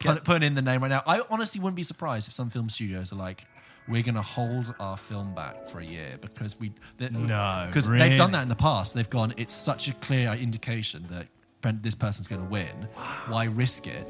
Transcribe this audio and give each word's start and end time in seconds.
put, 0.00 0.24
putting 0.24 0.46
in 0.46 0.54
the 0.54 0.62
name 0.62 0.82
right 0.82 0.88
now. 0.88 1.02
I 1.06 1.22
honestly 1.30 1.60
wouldn't 1.60 1.76
be 1.76 1.82
surprised 1.82 2.28
if 2.28 2.34
some 2.34 2.50
film 2.50 2.68
studios 2.68 3.12
are 3.12 3.16
like, 3.16 3.44
we're 3.88 4.02
going 4.02 4.14
to 4.14 4.22
hold 4.22 4.74
our 4.78 4.96
film 4.96 5.34
back 5.34 5.68
for 5.68 5.80
a 5.80 5.84
year 5.84 6.16
because 6.20 6.58
we 6.60 6.72
No, 6.98 7.64
because 7.66 7.88
really? 7.88 8.08
they've 8.10 8.18
done 8.18 8.32
that 8.32 8.42
in 8.42 8.48
the 8.48 8.54
past. 8.54 8.94
They've 8.94 9.08
gone. 9.10 9.34
It's 9.36 9.54
such 9.54 9.88
a 9.88 9.94
clear 9.94 10.32
indication 10.32 11.04
that 11.10 11.26
this 11.82 11.94
person's 11.94 12.28
going 12.28 12.42
to 12.42 12.48
win. 12.48 12.88
Why 13.28 13.44
risk 13.44 13.86
it? 13.86 14.06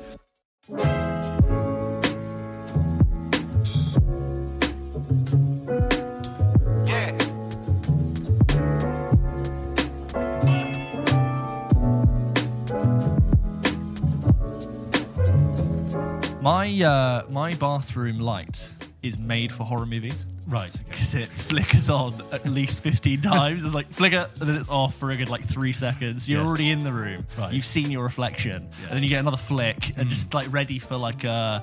My 16.41 16.69
uh, 16.83 17.25
my 17.29 17.55
bathroom 17.55 18.19
light 18.19 18.71
is 19.03 19.19
made 19.19 19.53
for 19.53 19.65
horror 19.65 19.87
movies 19.87 20.27
Right. 20.47 20.75
Okay. 20.75 20.85
because 20.91 21.15
it 21.15 21.29
flickers 21.29 21.89
on 21.89 22.15
at 22.33 22.45
least 22.47 22.83
15 22.83 23.21
times. 23.23 23.63
It's 23.63 23.75
like 23.75 23.91
flicker 23.91 24.27
and 24.41 24.49
then 24.49 24.57
it's 24.57 24.69
off 24.69 24.95
for 24.97 25.11
a 25.11 25.17
good 25.17 25.29
like 25.31 25.45
three 25.45 25.73
seconds. 25.73 26.29
You're 26.29 26.41
Yes. 26.41 26.49
already 26.49 26.71
in 26.71 26.83
the 26.85 26.93
room. 26.93 27.27
Right. 27.39 27.53
You've 27.53 27.65
seen 27.65 27.91
your 27.91 28.03
reflection. 28.03 28.53
And 28.57 28.71
then 28.85 28.93
Yes. 28.93 29.03
you 29.05 29.09
get 29.11 29.21
another 29.21 29.37
flick 29.39 29.97
and 29.97 30.09
just 30.09 30.35
like 30.35 30.51
ready 30.53 30.79
for 30.79 30.97
like 30.97 31.25
a, 31.25 31.63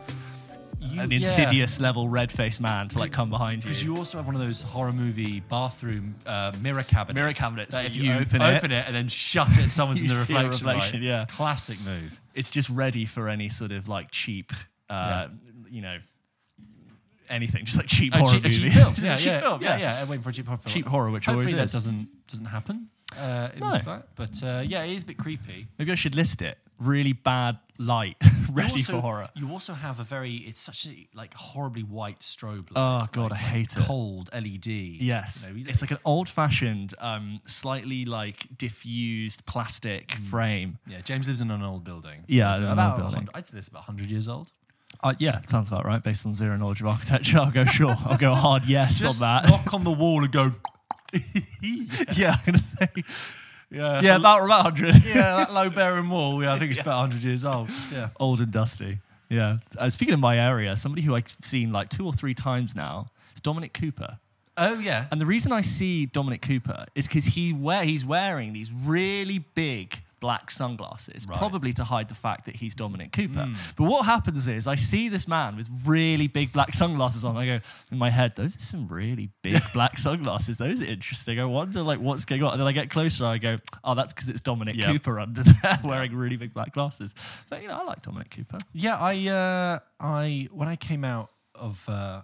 You- 0.79 1.01
an 1.01 1.11
yeah. 1.11 1.17
insidious 1.17 1.79
level 1.79 2.07
red 2.09 2.31
faced 2.31 2.61
man 2.61 2.87
to 2.89 2.99
like 2.99 3.11
come 3.11 3.29
behind 3.29 3.63
you. 3.63 3.69
Because 3.69 3.83
you 3.83 3.97
also 3.97 4.17
have 4.17 4.25
one 4.27 4.35
of 4.35 4.41
those 4.41 4.61
horror 4.61 4.91
movie 4.91 5.41
bathroom 5.41 6.15
uh, 6.25 6.53
mirror 6.61 6.83
cabinets. 6.83 7.15
Mirror 7.15 7.33
cabinets 7.33 7.75
That 7.75 7.85
if 7.85 7.95
you 7.95 8.03
you, 8.05 8.13
open 8.13 8.41
open, 8.41 8.71
it- 8.71 8.85
and 8.87 8.95
then 8.95 9.07
shut 9.09 9.49
it, 9.49 9.59
and 9.59 9.71
someone's 9.71 9.99
in 10.01 10.05
You 10.05 10.11
the 10.11 10.15
see 10.17 10.33
a 10.33 10.37
reflection. 10.37 10.67
reflection, 10.67 10.99
right? 11.01 11.07
yeah. 11.07 11.25
Classic 11.25 11.77
move. 11.85 12.19
It's 12.37 12.51
just 12.51 12.69
ready 12.69 13.05
for 13.05 13.27
any 13.27 13.49
sort 13.49 13.71
of 13.71 13.87
like 13.89 14.11
cheap, 14.11 14.51
uh, 14.89 15.27
you 15.69 15.81
know, 15.81 15.97
anything, 17.29 17.65
just 17.65 17.77
like 17.77 17.87
cheap 17.87 18.13
A 18.13 18.19
horror 18.19 18.31
cheap, 18.33 18.45
a 18.45 18.47
movie. 18.47 18.59
cheap 18.69 18.73
film. 18.73 18.93
Yeah, 19.01 19.13
a 19.13 19.17
cheap 19.17 19.25
yeah, 19.27 19.39
film, 19.41 19.61
yeah, 19.61 19.77
yeah. 19.77 20.01
I'm 20.01 20.07
waiting 20.07 20.21
for 20.23 20.29
a 20.29 20.33
cheap 20.33 20.45
horror 20.47 20.57
film. 20.57 20.73
Cheap 20.73 20.85
horror, 20.87 21.11
which 21.11 21.25
Hopefully 21.25 21.45
always 21.53 21.55
that 21.55 21.63
is. 21.65 21.71
doesn't 21.73 22.27
doesn't 22.27 22.45
happen 22.45 22.89
uh, 23.19 23.49
in 23.53 23.59
No. 23.59 23.71
this 23.71 23.81
flat. 23.81 24.07
But 24.15 24.43
uh, 24.43 24.63
yeah, 24.65 24.83
it 24.83 24.93
is 24.93 25.03
a 25.03 25.05
bit 25.07 25.17
creepy. 25.17 25.67
Maybe 25.77 25.91
I 25.91 25.95
should 25.95 26.15
list 26.15 26.41
it. 26.41 26.57
Really 26.79 27.13
bad 27.13 27.57
light, 27.77 28.15
ready 28.51 28.71
also- 28.79 28.93
for 28.93 29.01
horror. 29.01 29.29
You 29.35 29.49
also 29.51 29.73
have 29.73 29.99
a 29.99 30.03
very 30.03 30.33
it's 30.35 30.59
such 30.59 30.87
a 30.87 31.07
like 31.13 31.33
horribly 31.33 31.83
white 31.83 32.19
strobe. 32.19 32.71
Light, 32.75 33.03
Oh, 33.03 33.07
God, 33.11 33.31
like, 33.31 33.39
I 33.39 33.43
hate 33.43 33.75
like 33.75 33.83
it. 33.85 33.87
Cold 33.87 34.29
LED. 34.33 34.67
Yes, 34.67 35.49
You 35.53 35.63
know, 35.63 35.69
it's 35.69 35.81
like 35.81 35.91
an 35.91 35.97
old-fashioned, 36.05 36.93
um, 36.99 37.39
slightly 37.47 38.05
like 38.05 38.47
diffused 38.57 39.45
plastic 39.45 40.11
frame. 40.13 40.77
yeah. 40.87 41.01
James 41.01 41.27
lives 41.27 41.41
in 41.41 41.51
an 41.51 41.61
old 41.63 41.83
building. 41.83 42.23
Yeah, 42.27 42.55
So 42.55 42.67
about 42.67 42.99
old 42.99 43.11
building. 43.11 43.29
I'd 43.33 43.45
say 43.47 43.55
this 43.55 43.65
is 43.65 43.71
about 43.71 43.83
hundred 43.83 44.09
years 44.11 44.27
old. 44.27 44.51
Uh, 45.03 45.13
yeah, 45.19 45.41
sounds 45.47 45.67
about 45.67 45.85
right. 45.85 46.01
Based 46.01 46.25
on 46.25 46.33
zero 46.33 46.55
knowledge 46.57 46.81
of 46.81 46.87
architecture, 46.87 47.37
I'll 47.39 47.51
go 47.51 47.65
sure. 47.65 47.95
I'll 48.05 48.17
go 48.17 48.33
hard 48.33 48.65
yes 48.65 48.99
Just 49.01 49.21
on 49.21 49.43
that. 49.43 49.49
knock 49.49 49.73
on 49.73 49.83
the 49.83 49.91
wall 49.91 50.23
and 50.23 50.31
go. 50.31 50.51
yeah, 52.15 52.35
I'm 52.37 52.45
gonna 52.45 52.57
say. 52.57 52.87
Yeah, 53.69 54.01
Yeah, 54.01 54.15
about 54.15 54.43
about 54.45 54.63
hundred. 54.63 54.95
yeah, 55.05 55.35
that 55.37 55.53
low 55.53 55.69
bearing 55.69 56.09
wall. 56.09 56.41
Yeah, 56.41 56.53
I 56.53 56.59
think 56.59 56.71
it's 56.71 56.79
about 56.79 57.01
100 57.01 57.23
years 57.23 57.43
old. 57.43 57.69
Yeah. 57.91 58.09
old 58.19 58.39
and 58.41 58.51
dusty. 58.51 58.99
Yeah. 59.29 59.57
Uh, 59.77 59.89
speaking 59.89 60.13
of 60.13 60.19
my 60.21 60.39
area, 60.39 60.75
somebody 60.75 61.01
who 61.01 61.15
I've 61.15 61.35
seen 61.41 61.73
like 61.73 61.89
two 61.89 62.05
or 62.05 62.13
three 62.13 62.33
times 62.33 62.75
now 62.75 63.07
is 63.35 63.41
Dominic 63.41 63.73
Cooper. 63.73 64.19
Oh 64.55 64.79
yeah. 64.79 65.07
And 65.11 65.19
the 65.21 65.25
reason 65.25 65.51
I 65.51 65.61
see 65.61 66.05
Dominic 66.05 66.41
Cooper 66.41 66.85
is 66.95 67.07
because 67.07 67.25
he 67.25 67.53
wear 67.53 67.83
he's 67.83 68.05
wearing 68.05 68.53
these 68.53 68.71
really 68.71 69.39
big 69.39 70.01
black 70.19 70.49
sunglasses, 70.49 71.27
Right. 71.29 71.37
probably 71.37 71.73
to 71.73 71.83
hide 71.83 72.09
the 72.09 72.15
fact 72.15 72.45
that 72.45 72.55
he's 72.55 72.73
Dominic 72.73 73.11
Cooper. 73.11 73.47
But 73.77 73.83
what 73.85 74.05
happens 74.05 74.47
is 74.47 74.65
I 74.67 74.75
see 74.75 75.09
this 75.09 75.27
man 75.27 75.55
with 75.55 75.69
really 75.85 76.27
big 76.27 76.51
black 76.51 76.73
sunglasses 76.73 77.23
on. 77.23 77.37
I 77.37 77.45
go 77.45 77.59
in 77.91 77.97
my 77.97 78.09
head, 78.09 78.35
those 78.35 78.55
are 78.55 78.59
some 78.59 78.87
really 78.87 79.29
big 79.43 79.61
black 79.73 79.97
sunglasses. 79.99 80.57
Those 80.57 80.81
are 80.81 80.85
interesting. 80.85 81.39
I 81.39 81.45
wonder 81.45 81.81
like 81.83 81.99
what's 81.99 82.25
going 82.25 82.41
on. 82.43 82.53
And 82.53 82.59
then 82.61 82.67
I 82.67 82.71
get 82.71 82.89
closer. 82.89 83.25
I 83.25 83.37
go, 83.37 83.57
oh, 83.83 83.93
that's 83.95 84.13
because 84.13 84.29
it's 84.29 84.41
Dominic 84.41 84.75
Yep. 84.75 84.87
Cooper 84.87 85.19
under 85.19 85.43
there 85.43 85.79
wearing 85.83 86.15
really 86.15 86.35
big 86.37 86.53
black 86.53 86.73
glasses. 86.73 87.13
But 87.49 87.61
you 87.61 87.67
know, 87.67 87.79
I 87.79 87.83
like 87.83 88.01
Dominic 88.01 88.31
Cooper. 88.31 88.57
Yeah, 88.73 88.97
I 88.97 89.27
uh, 89.27 89.79
I 89.99 90.47
when 90.51 90.67
I 90.67 90.75
came 90.77 91.03
out 91.03 91.29
of 91.53 91.87
uh, 91.89 92.21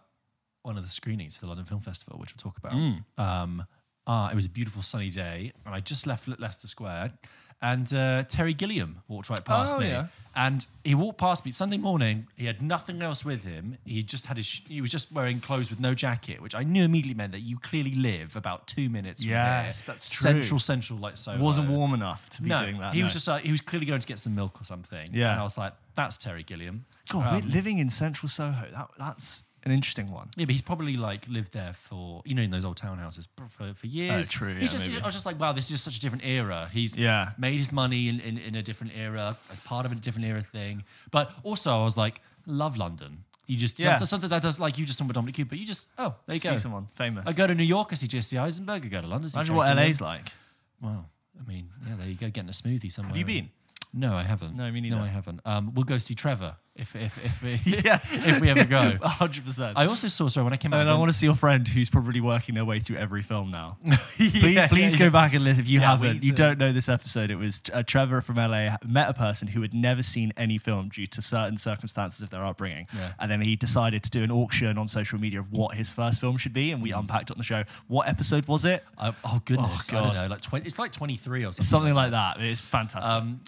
one 0.63 0.77
of 0.77 0.83
the 0.83 0.89
screenings 0.89 1.35
for 1.35 1.41
the 1.41 1.47
London 1.47 1.65
Film 1.65 1.81
Festival, 1.81 2.17
which 2.19 2.33
we'll 2.35 2.41
talk 2.51 2.57
about, 2.57 2.73
Mm. 2.73 3.03
um, 3.17 3.65
uh, 4.07 4.29
it 4.31 4.35
was 4.35 4.45
a 4.45 4.49
beautiful 4.49 4.81
sunny 4.81 5.09
day, 5.09 5.51
and 5.65 5.73
I 5.73 5.79
just 5.79 6.05
left 6.07 6.27
Leicester 6.39 6.67
Square, 6.67 7.13
and 7.63 7.91
uh, 7.93 8.23
Terry 8.25 8.53
Gilliam 8.53 9.01
walked 9.07 9.29
right 9.31 9.43
past 9.43 9.73
Oh, 9.75 9.79
me, 9.79 9.87
yeah. 9.87 10.07
and 10.35 10.67
he 10.83 10.93
walked 10.93 11.17
past 11.17 11.45
me 11.45 11.51
Sunday 11.51 11.77
morning. 11.77 12.27
He 12.35 12.45
had 12.45 12.61
nothing 12.61 13.01
else 13.01 13.23
with 13.25 13.43
him. 13.45 13.77
He 13.85 14.03
just 14.03 14.25
had 14.27 14.37
his. 14.37 14.45
sh- 14.45 14.61
He 14.67 14.81
was 14.81 14.91
just 14.91 15.11
wearing 15.11 15.39
clothes 15.39 15.69
with 15.69 15.79
no 15.79 15.95
jacket, 15.95 16.41
which 16.41 16.53
I 16.53 16.63
knew 16.63 16.83
immediately 16.83 17.13
meant 17.15 17.31
that 17.31 17.39
you 17.39 17.57
clearly 17.57 17.95
live 17.95 18.35
about 18.35 18.67
two 18.67 18.89
minutes. 18.89 19.23
from 19.23 19.31
Yes, 19.31 19.85
that's 19.85 20.09
true. 20.11 20.31
Central, 20.31 20.59
central, 20.59 20.99
like 20.99 21.17
so. 21.17 21.37
Wasn't 21.39 21.69
warm 21.69 21.93
enough 21.93 22.29
to 22.31 22.41
be 22.43 22.49
No, 22.49 22.59
doing 22.59 22.79
that. 22.79 22.93
he 22.93 23.01
was 23.01 23.13
just 23.13 23.27
he 23.41 23.51
was 23.51 23.61
clearly 23.61 23.85
going 23.85 24.01
to 24.01 24.07
get 24.07 24.19
some 24.19 24.35
milk 24.35 24.59
or 24.61 24.65
something. 24.65 25.07
Yeah. 25.13 25.31
and 25.31 25.39
I 25.39 25.43
was 25.43 25.57
like, 25.57 25.73
"That's 25.95 26.17
Terry 26.17 26.43
Gilliam." 26.43 26.85
God, 27.09 27.25
Um, 27.27 27.33
wait, 27.35 27.45
living 27.45 27.79
in 27.79 27.89
central 27.89 28.29
Soho. 28.29 28.67
That, 28.71 28.89
that's 28.99 29.43
an 29.65 29.71
interesting 29.71 30.11
one. 30.11 30.29
Yeah, 30.35 30.45
but 30.45 30.51
he's 30.53 30.61
probably 30.61 30.97
like 30.97 31.27
lived 31.27 31.53
there 31.53 31.73
for 31.73 32.21
you 32.25 32.35
know 32.35 32.41
in 32.41 32.49
those 32.51 32.65
old 32.65 32.77
townhouses 32.79 33.27
for, 33.49 33.73
for, 33.73 33.87
years. 33.87 34.29
Oh, 34.29 34.31
true, 34.31 34.53
He's 34.55 34.71
yeah, 34.73 34.77
just 34.77 34.89
maybe. 34.89 35.01
I 35.01 35.05
was 35.05 35.13
just 35.13 35.25
like, 35.25 35.39
wow, 35.39 35.51
this 35.53 35.65
is 35.65 35.71
just 35.71 35.83
such 35.83 35.97
a 35.97 35.99
different 35.99 36.25
era. 36.25 36.69
He's 36.71 36.95
Yeah. 36.95 37.31
made 37.37 37.57
his 37.57 37.71
money 37.71 38.09
in, 38.09 38.19
in, 38.19 38.37
in 38.37 38.55
a 38.55 38.61
different 38.61 38.93
era 38.95 39.37
as 39.51 39.59
part 39.59 39.85
of 39.85 39.91
a 39.91 39.95
different 39.95 40.27
era 40.27 40.41
thing. 40.41 40.83
But 41.11 41.31
also, 41.43 41.71
I 41.79 41.83
was 41.83 41.97
like, 41.97 42.21
love 42.45 42.77
London. 42.77 43.19
You 43.47 43.55
just 43.57 43.79
Yeah. 43.79 43.85
sometimes, 43.97 44.09
sometimes 44.09 44.29
that 44.31 44.41
does 44.41 44.59
like 44.59 44.77
you 44.77 44.85
just 44.85 44.97
talking 44.97 45.07
about 45.11 45.15
Dominic 45.19 45.35
Cooper. 45.35 45.55
You 45.55 45.65
just 45.65 45.87
oh 45.97 46.15
there 46.25 46.35
you 46.35 46.39
See 46.39 46.49
go. 46.49 46.55
someone 46.57 46.87
famous. 46.95 47.25
I 47.27 47.33
go 47.33 47.45
to 47.47 47.55
New 47.55 47.63
York, 47.63 47.89
I 47.91 47.95
see 47.95 48.07
Jesse 48.07 48.37
Eisenberg. 48.37 48.85
I 48.85 48.87
go 48.87 49.01
to 49.01 49.07
London. 49.07 49.29
I 49.33 49.39
Imagine 49.39 49.55
what. 49.55 49.75
LA's 49.75 49.99
like. 50.01 50.27
Well, 50.81 51.09
I 51.39 51.47
mean, 51.47 51.69
yeah, 51.87 51.95
there 51.97 52.07
you 52.07 52.15
go, 52.15 52.29
getting 52.29 52.49
a 52.49 52.53
smoothie 52.53 52.91
somewhere. 52.91 53.09
Have 53.09 53.17
you 53.17 53.25
been? 53.25 53.49
No, 53.93 54.15
I 54.15 54.23
haven't. 54.23 54.55
No, 54.55 54.71
me 54.71 54.81
neither. 54.81 54.95
No, 54.95 55.03
I 55.03 55.07
haven't. 55.07 55.39
Um, 55.45 55.73
we'll 55.75 55.83
go 55.83 55.97
see 55.99 56.15
Trevor 56.15 56.55
if 56.75 56.95
if 56.95 57.23
if 57.23 57.43
we, 57.43 57.59
Yes. 57.85 58.13
if 58.17 58.39
we 58.41 58.49
ever 58.49 58.63
go. 58.63 58.93
100%. 59.03 59.73
I 59.75 59.85
also 59.85 60.07
saw 60.07 60.27
sorry 60.29 60.45
when 60.45 60.53
I 60.53 60.57
came 60.57 60.73
out. 60.73 60.81
and 60.81 60.89
I 60.89 60.95
want 60.95 61.09
to 61.11 61.13
see 61.17 61.27
your 61.27 61.35
friend 61.35 61.67
who's 61.67 61.91
probably 61.91 62.19
working 62.19 62.55
their 62.55 62.65
way 62.65 62.79
through 62.79 62.97
every 62.97 63.21
film 63.21 63.51
now. 63.51 63.77
Please, 64.17 64.43
Yeah, 64.43 64.67
please 64.67 64.93
yeah, 64.93 64.97
go 64.99 65.05
yeah. 65.05 65.09
back 65.11 65.33
and 65.35 65.43
listen. 65.43 65.61
If 65.61 65.69
you 65.69 65.79
haven't, 65.81 66.23
you 66.23 66.33
don't 66.33 66.57
know 66.57 66.73
this 66.73 66.89
episode. 66.89 67.29
It 67.29 67.35
was 67.35 67.61
uh, 67.71 67.83
Trevor 67.83 68.21
from 68.21 68.37
LA 68.37 68.77
met 68.83 69.09
a 69.09 69.13
person 69.13 69.47
who 69.47 69.61
had 69.61 69.75
never 69.75 70.01
seen 70.01 70.33
any 70.37 70.57
film 70.57 70.89
due 70.89 71.05
to 71.05 71.21
certain 71.21 71.57
circumstances 71.57 72.23
of 72.23 72.31
their 72.31 72.43
upbringing. 72.43 72.87
Yeah. 72.95 73.11
And 73.19 73.29
then 73.29 73.41
he 73.41 73.55
decided 73.55 74.01
to 74.05 74.09
do 74.09 74.23
an 74.23 74.31
auction 74.31 74.79
on 74.79 74.87
social 74.87 75.19
media 75.19 75.39
of 75.41 75.51
what 75.51 75.75
his 75.75 75.91
first 75.91 76.19
film 76.19 76.37
should 76.37 76.53
be. 76.53 76.71
And 76.71 76.81
we 76.81 76.91
unpacked 76.91 77.29
it 77.29 77.33
on 77.33 77.37
the 77.37 77.43
show. 77.43 77.63
What 77.87 78.07
episode 78.07 78.47
was 78.47 78.65
it? 78.65 78.83
I- 78.97 79.13
oh 79.23 79.39
goodness, 79.45 79.87
Oh, 79.93 79.97
I 79.99 80.01
don't 80.01 80.13
know, 80.15 80.27
like 80.27 80.41
20, 80.41 80.65
it's 80.65 80.79
like 80.79 80.91
twenty 80.91 81.15
three 81.17 81.41
or 81.41 81.51
something. 81.51 81.63
Something 81.65 81.93
like 81.93 82.09
that. 82.11 82.37
It's 82.41 82.59
fantastic. 82.61 83.13
Um, 83.13 83.41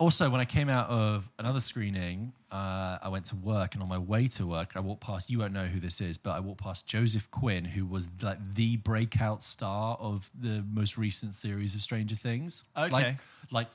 also, 0.00 0.30
when 0.30 0.40
I 0.40 0.46
came 0.46 0.70
out 0.70 0.88
of 0.88 1.28
another 1.38 1.60
screening, 1.60 2.32
uh, 2.50 2.96
I 3.02 3.08
went 3.10 3.26
to 3.26 3.36
work, 3.36 3.74
and 3.74 3.82
on 3.82 3.88
my 3.88 3.98
way 3.98 4.28
to 4.28 4.46
work, 4.46 4.72
I 4.74 4.80
walked 4.80 5.02
past. 5.02 5.30
You 5.30 5.40
won't 5.40 5.52
know 5.52 5.66
who 5.66 5.78
this 5.78 6.00
is, 6.00 6.16
but 6.16 6.30
I 6.30 6.40
walked 6.40 6.62
past 6.62 6.86
Joseph 6.86 7.30
Quinn, 7.30 7.66
who 7.66 7.84
was 7.84 8.08
like 8.22 8.38
the 8.54 8.78
breakout 8.78 9.42
star 9.42 9.98
of 10.00 10.30
the 10.40 10.64
most 10.72 10.96
recent 10.96 11.34
series 11.34 11.74
of 11.74 11.82
Stranger 11.82 12.16
Things. 12.16 12.64
Okay. 12.74 12.90
like, 12.90 13.16
like 13.50 13.66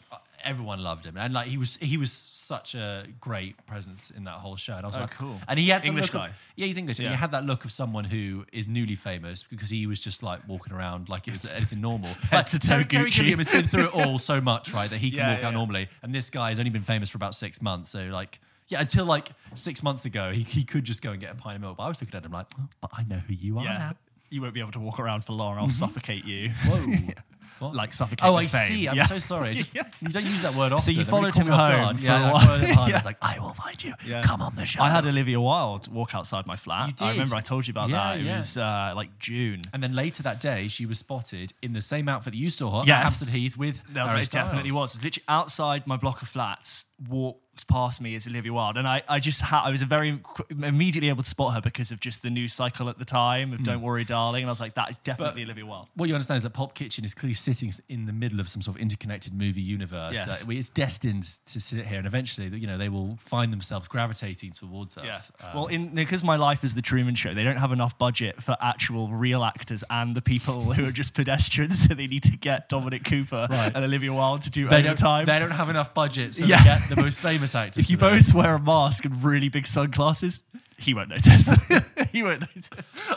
everyone 0.45 0.83
loved 0.83 1.05
him, 1.05 1.17
and 1.17 1.33
like 1.33 1.47
he 1.47 1.57
was 1.57 1.75
he 1.77 1.97
was 1.97 2.11
such 2.11 2.75
a 2.75 3.05
great 3.19 3.65
presence 3.65 4.11
in 4.11 4.23
that 4.25 4.35
whole 4.35 4.55
show. 4.55 4.75
And 4.75 4.85
I 4.85 4.87
was 4.87 4.97
Oh, 4.97 5.01
like, 5.01 5.11
cool. 5.15 5.39
And 5.47 5.59
he 5.59 5.69
had 5.69 5.81
the 5.81 5.87
English 5.87 6.13
look 6.13 6.23
guy? 6.23 6.29
Of, 6.29 6.35
yeah, 6.55 6.67
he's 6.67 6.77
English, 6.77 6.99
and 6.99 7.09
he 7.09 7.15
had 7.15 7.31
that 7.31 7.45
look 7.45 7.65
of 7.65 7.71
someone 7.71 8.05
who 8.05 8.45
is 8.53 8.67
newly 8.67 8.95
famous 8.95 9.43
because 9.43 9.69
he 9.69 9.87
was 9.87 9.99
just 9.99 10.23
like 10.23 10.47
walking 10.47 10.73
around 10.73 11.09
like 11.09 11.27
it 11.27 11.33
was 11.33 11.45
anything 11.45 11.81
normal. 11.81 12.09
Like, 12.31 12.47
to 12.47 12.59
Terry, 12.59 12.83
Terry. 12.83 13.11
Gilliam 13.11 13.39
has 13.39 13.47
been 13.47 13.63
through 13.65 13.85
it 13.85 13.95
all 13.95 14.19
so 14.19 14.41
much, 14.41 14.73
right, 14.73 14.89
that 14.89 14.97
he 14.97 15.09
can 15.09 15.19
Yeah, 15.19 15.35
walk 15.35 15.43
out 15.43 15.51
yeah. 15.51 15.57
normally. 15.57 15.89
And 16.01 16.13
this 16.13 16.29
guy 16.29 16.49
has 16.49 16.59
only 16.59 16.71
been 16.71 16.81
famous 16.81 17.09
for 17.09 17.17
about 17.17 17.33
six 17.33 17.61
months. 17.61 17.89
So, 17.91 18.05
like, 18.05 18.41
yeah, 18.67 18.81
until 18.81 19.05
like 19.05 19.29
six 19.53 19.83
months 19.83 20.05
ago, 20.05 20.31
he, 20.31 20.41
he 20.41 20.63
could 20.63 20.83
just 20.83 21.01
go 21.01 21.11
and 21.11 21.19
get 21.19 21.31
a 21.31 21.35
pint 21.35 21.55
of 21.55 21.61
milk. 21.61 21.77
But 21.77 21.83
I 21.83 21.87
was 21.87 22.01
looking 22.01 22.15
at 22.15 22.25
him 22.25 22.31
like, 22.31 22.47
oh, 22.59 22.67
but 22.81 22.91
I 22.93 23.03
know 23.03 23.17
who 23.17 23.33
you 23.33 23.59
are 23.59 23.63
yeah. 23.63 23.77
now. 23.77 23.91
You 24.29 24.41
won't 24.41 24.53
be 24.53 24.59
able 24.59 24.71
to 24.73 24.79
walk 24.79 24.99
around 24.99 25.23
for 25.23 25.33
long. 25.33 25.57
I'll 25.57 25.65
mm-hmm. 25.65 25.69
suffocate 25.71 26.25
you. 26.25 26.49
Whoa. 26.65 26.77
What? 27.59 27.73
Like 27.73 27.93
suffocate 27.93 28.27
Oh, 28.27 28.35
I 28.35 28.47
fame. 28.47 28.61
see. 28.67 28.87
I'm 28.89 28.97
Yeah. 28.97 29.03
so 29.05 29.17
sorry. 29.19 29.53
Just, 29.55 29.73
You 30.01 30.09
don't 30.09 30.23
use 30.25 30.41
that 30.41 30.53
word 30.55 30.73
often. 30.73 30.93
So 30.93 30.99
you 30.99 31.05
followed 31.05 31.35
him 31.35 31.47
home 31.47 31.95
for 31.95 32.03
Yeah, 32.03 32.31
while. 32.31 32.39
followed 32.39 32.61
him. 32.61 32.77
I 32.79 32.87
Yeah. 32.89 32.95
was 32.95 33.05
like, 33.05 33.17
I 33.21 33.39
will 33.39 33.53
find 33.53 33.81
you. 33.83 33.93
Yeah. 34.05 34.21
Come 34.21 34.41
on 34.41 34.55
the 34.55 34.65
show. 34.65 34.81
I 34.81 34.89
had 34.89 35.05
Olivia 35.05 35.39
Wilde 35.39 35.87
walk 35.87 36.13
outside 36.15 36.45
my 36.45 36.55
flat. 36.55 36.99
You 36.99 37.07
I 37.07 37.11
remember 37.11 37.35
I 37.35 37.41
told 37.41 37.65
you 37.67 37.71
about 37.71 37.89
Yeah, 37.89 37.95
that. 38.11 38.19
It 38.19 38.25
yeah. 38.25 38.35
was 38.37 38.57
uh, 38.57 38.93
like 38.95 39.17
June. 39.19 39.59
And 39.73 39.81
then 39.81 39.93
later 39.93 40.21
that 40.23 40.41
day, 40.41 40.67
she 40.67 40.85
was 40.85 40.99
spotted 40.99 41.53
in 41.61 41.73
the 41.73 41.81
same 41.81 42.09
outfit 42.09 42.33
that 42.33 42.39
you 42.39 42.49
saw 42.49 42.79
her 42.79 42.83
Yes. 42.85 42.95
at 42.97 43.01
Hampstead 43.01 43.29
Heath 43.29 43.57
with 43.57 43.81
That 43.93 44.03
was, 44.03 44.11
Harry 44.11 44.23
it 44.23 44.29
definitely 44.31 44.71
was. 44.71 44.95
It 44.95 44.97
was 44.99 45.03
literally 45.03 45.25
outside 45.29 45.87
my 45.87 45.97
block 45.97 46.21
of 46.21 46.27
flats, 46.27 46.85
walk 47.07 47.39
past 47.63 48.01
me 48.01 48.15
is 48.15 48.27
Olivia 48.27 48.51
Wilde, 48.53 48.77
and 48.77 48.87
I, 48.87 49.03
I 49.07 49.19
just 49.19 49.41
I 49.53 49.69
was 49.71 49.81
a 49.81 49.85
very 49.85 50.19
immediately 50.49 51.09
able 51.09 51.23
to 51.23 51.29
spot 51.29 51.53
her 51.53 51.61
because 51.61 51.91
of 51.91 51.99
just 51.99 52.21
the 52.21 52.29
news 52.29 52.53
cycle 52.53 52.89
at 52.89 52.99
the 52.99 53.05
time 53.05 53.53
of 53.53 53.63
"Don't 53.63 53.81
Worry, 53.81 54.03
Darling," 54.03 54.43
and 54.43 54.49
I 54.49 54.51
was 54.51 54.59
like, 54.59 54.73
that 54.75 54.89
is 54.89 54.97
definitely 54.99 55.43
Olivia 55.43 55.65
Wilde. 55.65 55.87
what 55.95 56.09
you 56.09 56.15
understand 56.15 56.37
is 56.37 56.43
that 56.43 56.51
Pulp 56.53 56.73
Kitchen 56.73 57.05
is 57.05 57.13
clearly 57.13 57.33
sitting 57.33 57.71
in 57.89 58.05
the 58.05 58.13
middle 58.13 58.39
of 58.39 58.49
some 58.49 58.61
sort 58.61 58.75
of 58.77 58.81
interconnected 58.81 59.33
movie 59.33 59.61
universe. 59.61 60.13
Yes. 60.15 60.45
we- 60.45 60.57
it's 60.57 60.69
destined 60.69 61.23
to 61.45 61.59
sit 61.61 61.85
here, 61.85 61.97
and 61.97 62.07
eventually, 62.07 62.47
you 62.57 62.67
know, 62.67 62.77
they 62.77 62.89
will 62.89 63.15
find 63.17 63.51
themselves 63.53 63.87
gravitating 63.87 64.51
towards 64.51 64.97
Yeah. 65.01 65.09
us. 65.09 65.31
Um, 65.41 65.49
well, 65.53 65.65
in 65.67 65.93
because 65.95 66.23
my 66.23 66.35
life 66.35 66.63
is 66.63 66.75
the 66.75 66.81
Truman 66.81 67.15
Show, 67.15 67.33
they 67.33 67.43
don't 67.43 67.57
have 67.57 67.71
enough 67.71 67.97
budget 67.97 68.41
for 68.41 68.55
actual 68.61 69.07
real 69.09 69.43
actors 69.43 69.83
and 69.89 70.15
the 70.15 70.21
people 70.21 70.73
who 70.73 70.85
are 70.85 70.91
just 70.91 71.13
pedestrians, 71.13 71.79
so 71.87 71.93
they 71.93 72.07
need 72.07 72.23
to 72.23 72.37
get 72.37 72.69
Dominic 72.69 73.03
Cooper 73.05 73.47
Right. 73.49 73.71
and 73.75 73.83
Olivia 73.85 74.13
Wilde 74.13 74.41
to 74.43 74.49
do 74.49 74.67
they 74.67 74.81
don't, 74.81 74.91
overtime. 74.93 75.25
they 75.25 75.39
don't 75.39 75.51
have 75.51 75.69
enough 75.69 75.93
budget, 75.93 76.35
so 76.35 76.45
Yeah. 76.47 76.57
they 76.57 76.63
get 76.63 76.81
the 76.89 76.95
most 77.01 77.19
famous 77.21 77.44
actors. 77.53 77.85
if 77.85 77.91
you 77.91 77.97
both 77.97 78.33
wear 78.33 78.55
a 78.55 78.59
mask 78.59 79.05
and 79.05 79.23
really 79.23 79.49
big 79.49 79.67
sunglasses, 79.67 80.39
he 80.77 80.93
won't 80.93 81.09
notice. 81.15 81.51
he 82.11 82.23
won't 82.23 82.41
notice. 82.41 82.69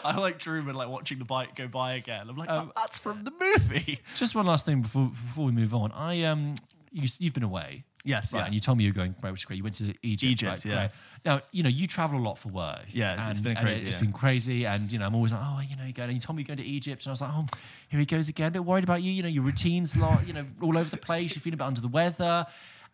I 0.04 0.19
like 0.19 0.38
Truman 0.38 0.75
like 0.75 0.88
watching 0.88 1.19
the 1.19 1.25
bike 1.25 1.54
go 1.56 1.69
by 1.69 1.94
again. 1.94 2.28
I'm 2.28 2.36
like, 2.36 2.50
Um, 2.50 2.72
"Oh, 2.76 2.80
that's 2.82 2.98
from 2.98 3.25
the 3.25 3.32
movie. 3.40 4.00
Just 4.16 4.34
one 4.34 4.46
last 4.46 4.66
thing 4.66 4.82
before 4.82 5.06
before 5.26 5.46
we 5.46 5.52
move 5.52 5.75
on. 5.75 5.92
I 5.92 6.25
um, 6.25 6.54
you, 6.92 7.08
you've 7.20 7.34
been 7.34 7.42
away. 7.44 7.84
Yes, 8.04 8.32
right, 8.32 8.40
yeah. 8.40 8.46
and 8.46 8.54
you 8.54 8.60
told 8.60 8.78
me 8.78 8.84
you 8.84 8.90
were 8.90 8.94
going, 8.94 9.14
right, 9.22 9.32
which 9.32 9.40
is 9.40 9.44
great. 9.44 9.56
You 9.56 9.64
went 9.64 9.75
to 9.76 9.92
Egypt. 10.02 10.22
Egypt, 10.22 10.48
right, 10.50 10.64
yeah. 10.64 10.74
great. 10.74 10.90
Now, 11.26 11.40
you 11.50 11.62
know, 11.64 11.69
you 11.69 11.86
travel 11.88 12.19
a 12.19 12.22
lot 12.22 12.38
for 12.38 12.48
work. 12.48 12.84
Yeah, 12.90 13.12
it's- 13.14 13.28
it's 13.28 13.38
and- 13.40 13.44
been 13.48 13.56
and 13.58 13.66
crazy, 13.66 13.86
It's 13.86 13.96
yeah. 13.96 14.00
been 14.02 14.12
crazy, 14.12 14.66
and 14.66 14.90
you 14.92 14.98
know, 15.00 15.06
I'm 15.06 15.14
always 15.16 15.32
like, 15.32 15.40
oh, 15.42 15.60
you 15.69 15.76
know, 15.76 15.84
you 15.84 15.92
go, 15.92 16.04
and 16.04 16.12
you 16.14 16.20
told 16.20 16.36
me 16.36 16.42
you're 16.42 16.56
going 16.56 16.64
to 16.64 16.72
Egypt, 16.72 17.02
and 17.02 17.10
I 17.10 17.12
was 17.12 17.20
like, 17.20 17.32
oh, 17.34 17.44
here 17.88 17.98
he 18.00 18.06
goes 18.06 18.28
again. 18.28 18.48
A 18.48 18.50
bit 18.52 18.64
worried 18.64 18.84
about 18.84 19.02
you. 19.02 19.10
You 19.12 19.24
know, 19.24 19.28
your 19.28 19.42
routines, 19.42 19.96
a 19.96 19.98
lot, 19.98 20.26
you 20.26 20.32
know, 20.32 20.44
all 20.62 20.78
over 20.78 20.88
the 20.88 20.96
place. 20.96 21.34
You're 21.34 21.42
feeling 21.42 21.54
a 21.54 21.58
bit 21.58 21.64
under 21.66 21.81
the 21.81 21.88
weather. 21.88 22.46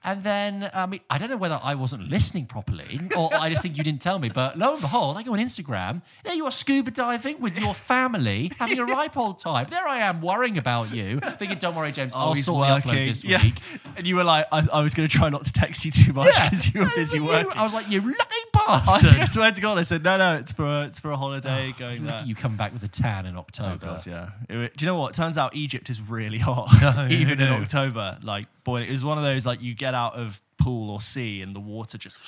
And 0.06 0.22
then, 0.22 0.70
I 0.74 0.84
mean, 0.86 1.00
I 1.08 1.16
don't 1.16 1.30
know 1.30 1.38
whether 1.38 1.58
I 1.62 1.74
wasn't 1.76 2.10
listening 2.10 2.44
properly 2.46 3.00
or 3.16 3.32
I 3.34 3.48
just 3.48 3.62
think 3.62 3.78
you 3.78 3.82
didn't 3.82 4.02
tell 4.02 4.18
me. 4.18 4.28
But 4.28 4.58
lo 4.58 4.72
and 4.74 4.80
behold, 4.82 5.16
I 5.16 5.22
go 5.22 5.32
on 5.32 5.38
Instagram. 5.38 6.02
There 6.24 6.34
you 6.34 6.44
are 6.44 6.52
scuba 6.52 6.90
diving 6.90 7.40
with 7.40 7.58
your 7.58 7.72
family, 7.72 8.52
having 8.58 8.78
a 8.78 8.84
ripe 8.84 9.16
old 9.16 9.38
time. 9.38 9.66
There 9.70 9.86
I 9.88 9.98
am 9.98 10.20
worrying 10.20 10.58
about 10.58 10.94
you, 10.94 11.20
thinking, 11.20 11.58
don't 11.58 11.74
worry, 11.74 11.90
James, 11.90 12.14
I'll 12.14 12.30
Oh, 12.30 12.34
sort 12.34 12.66
the 12.68 12.74
upload 12.74 12.86
working. 12.86 13.08
this 13.08 13.24
Yeah. 13.24 13.42
week. 13.42 13.54
And 13.96 14.06
you 14.08 14.16
were 14.16 14.24
like, 14.24 14.46
I, 14.50 14.66
I 14.72 14.80
was 14.82 14.92
going 14.92 15.08
to 15.08 15.16
try 15.16 15.28
not 15.28 15.44
to 15.46 15.52
text 15.52 15.84
you 15.84 15.90
too 15.92 16.12
much 16.12 16.34
because 16.34 16.74
you 16.74 16.80
were 16.80 16.90
busy 16.96 17.18
You- 17.18 17.26
working. 17.26 17.52
I 17.56 17.62
was 17.62 17.72
like, 17.72 17.88
you 17.88 18.00
lucky 18.00 18.18
bastard. 18.52 19.20
I 19.20 19.24
swear 19.26 19.52
to 19.52 19.60
God, 19.60 19.78
I 19.78 19.82
said, 19.82 20.02
no, 20.02 20.16
no, 20.18 20.36
it's 20.36 20.52
for 20.52 20.64
a, 20.64 20.82
it's 20.82 20.98
for 21.00 21.12
a 21.12 21.16
holiday 21.16 21.72
going 21.78 22.04
Look 22.04 22.18
there. 22.18 22.26
you 22.26 22.34
come 22.34 22.56
back 22.56 22.72
with 22.72 22.82
a 22.82 22.88
tan 22.88 23.24
in 23.26 23.36
oh, 23.36 23.40
October. 23.40 23.78
Oh 23.82 23.86
God, 23.86 24.06
yeah. 24.06 24.30
It- 24.48 24.76
do 24.76 24.84
you 24.84 24.90
know 24.90 24.98
what? 24.98 25.14
Turns 25.14 25.38
out 25.38 25.54
Egypt 25.54 25.88
is 25.90 26.00
really 26.02 26.38
hot, 26.50 26.68
even 27.10 27.40
in. 27.40 27.48
October. 27.54 28.18
Like, 28.22 28.46
boy, 28.64 28.82
it 28.82 28.90
was 28.90 29.04
one 29.04 29.18
of 29.18 29.24
those 29.24 29.46
like 29.46 29.62
you 29.62 29.74
get 29.74 29.94
out 29.94 30.14
of 30.14 30.40
pool 30.58 30.90
or 30.90 31.00
sea 31.00 31.42
and 31.42 31.54
the 31.54 31.60
water 31.60 31.98
just, 31.98 32.18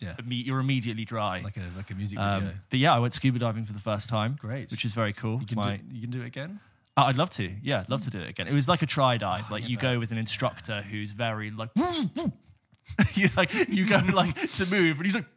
Yeah. 0.00 0.14
you're 0.26 0.60
immediately 0.60 1.04
dry. 1.04 1.40
Like 1.40 1.56
a 1.56 1.62
like 1.76 1.90
a 1.90 1.94
music 1.94 2.18
um, 2.18 2.40
video. 2.40 2.54
but 2.70 2.78
yeah, 2.78 2.94
I 2.94 2.98
went 2.98 3.12
scuba 3.14 3.38
diving 3.38 3.64
for 3.64 3.72
the 3.72 3.80
first 3.80 4.08
time. 4.08 4.36
Great. 4.40 4.70
which 4.70 4.84
is 4.84 4.92
very 4.94 5.12
cool. 5.12 5.40
You 5.40 5.46
can, 5.46 5.56
My- 5.56 5.76
do, 5.76 5.82
you 5.94 6.00
can 6.00 6.10
do 6.10 6.22
it 6.22 6.26
again? 6.26 6.60
Oh, 6.96 7.02
I'd 7.02 7.16
love 7.16 7.30
to. 7.30 7.50
Yeah, 7.60 7.80
I'd 7.80 7.90
love 7.90 8.02
to 8.02 8.10
do 8.10 8.20
it 8.20 8.28
again. 8.28 8.46
It 8.46 8.52
was 8.52 8.68
like 8.68 8.82
a 8.82 8.86
try 8.86 9.16
dive. 9.16 9.50
Like 9.50 9.62
yeah, 9.64 9.68
you 9.70 9.76
go 9.76 9.98
with 9.98 10.12
an 10.12 10.18
instructor 10.18 10.80
who's 10.82 11.10
very 11.10 11.50
like. 11.50 11.70
you 13.14 13.28
like 13.36 13.52
you 13.68 13.86
go 13.86 14.00
like 14.12 14.34
to 14.52 14.66
move, 14.70 14.98
and 14.98 15.04
he's 15.04 15.14
like, 15.16 15.24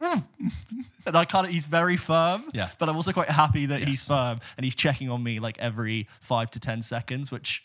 and 1.06 1.16
I 1.16 1.24
can't. 1.24 1.48
He's 1.48 1.66
very 1.66 1.96
firm. 1.96 2.44
Yeah. 2.52 2.68
But 2.78 2.88
I'm 2.88 2.94
also 2.96 3.12
quite 3.12 3.28
happy 3.30 3.66
that 3.66 3.82
he's 3.82 4.06
firm, 4.06 4.38
and 4.56 4.64
he's 4.64 4.76
checking 4.76 5.10
on 5.10 5.22
me 5.22 5.40
like 5.40 5.58
every 5.58 6.06
five 6.20 6.50
to 6.52 6.60
ten 6.60 6.80
seconds, 6.82 7.32
which 7.32 7.64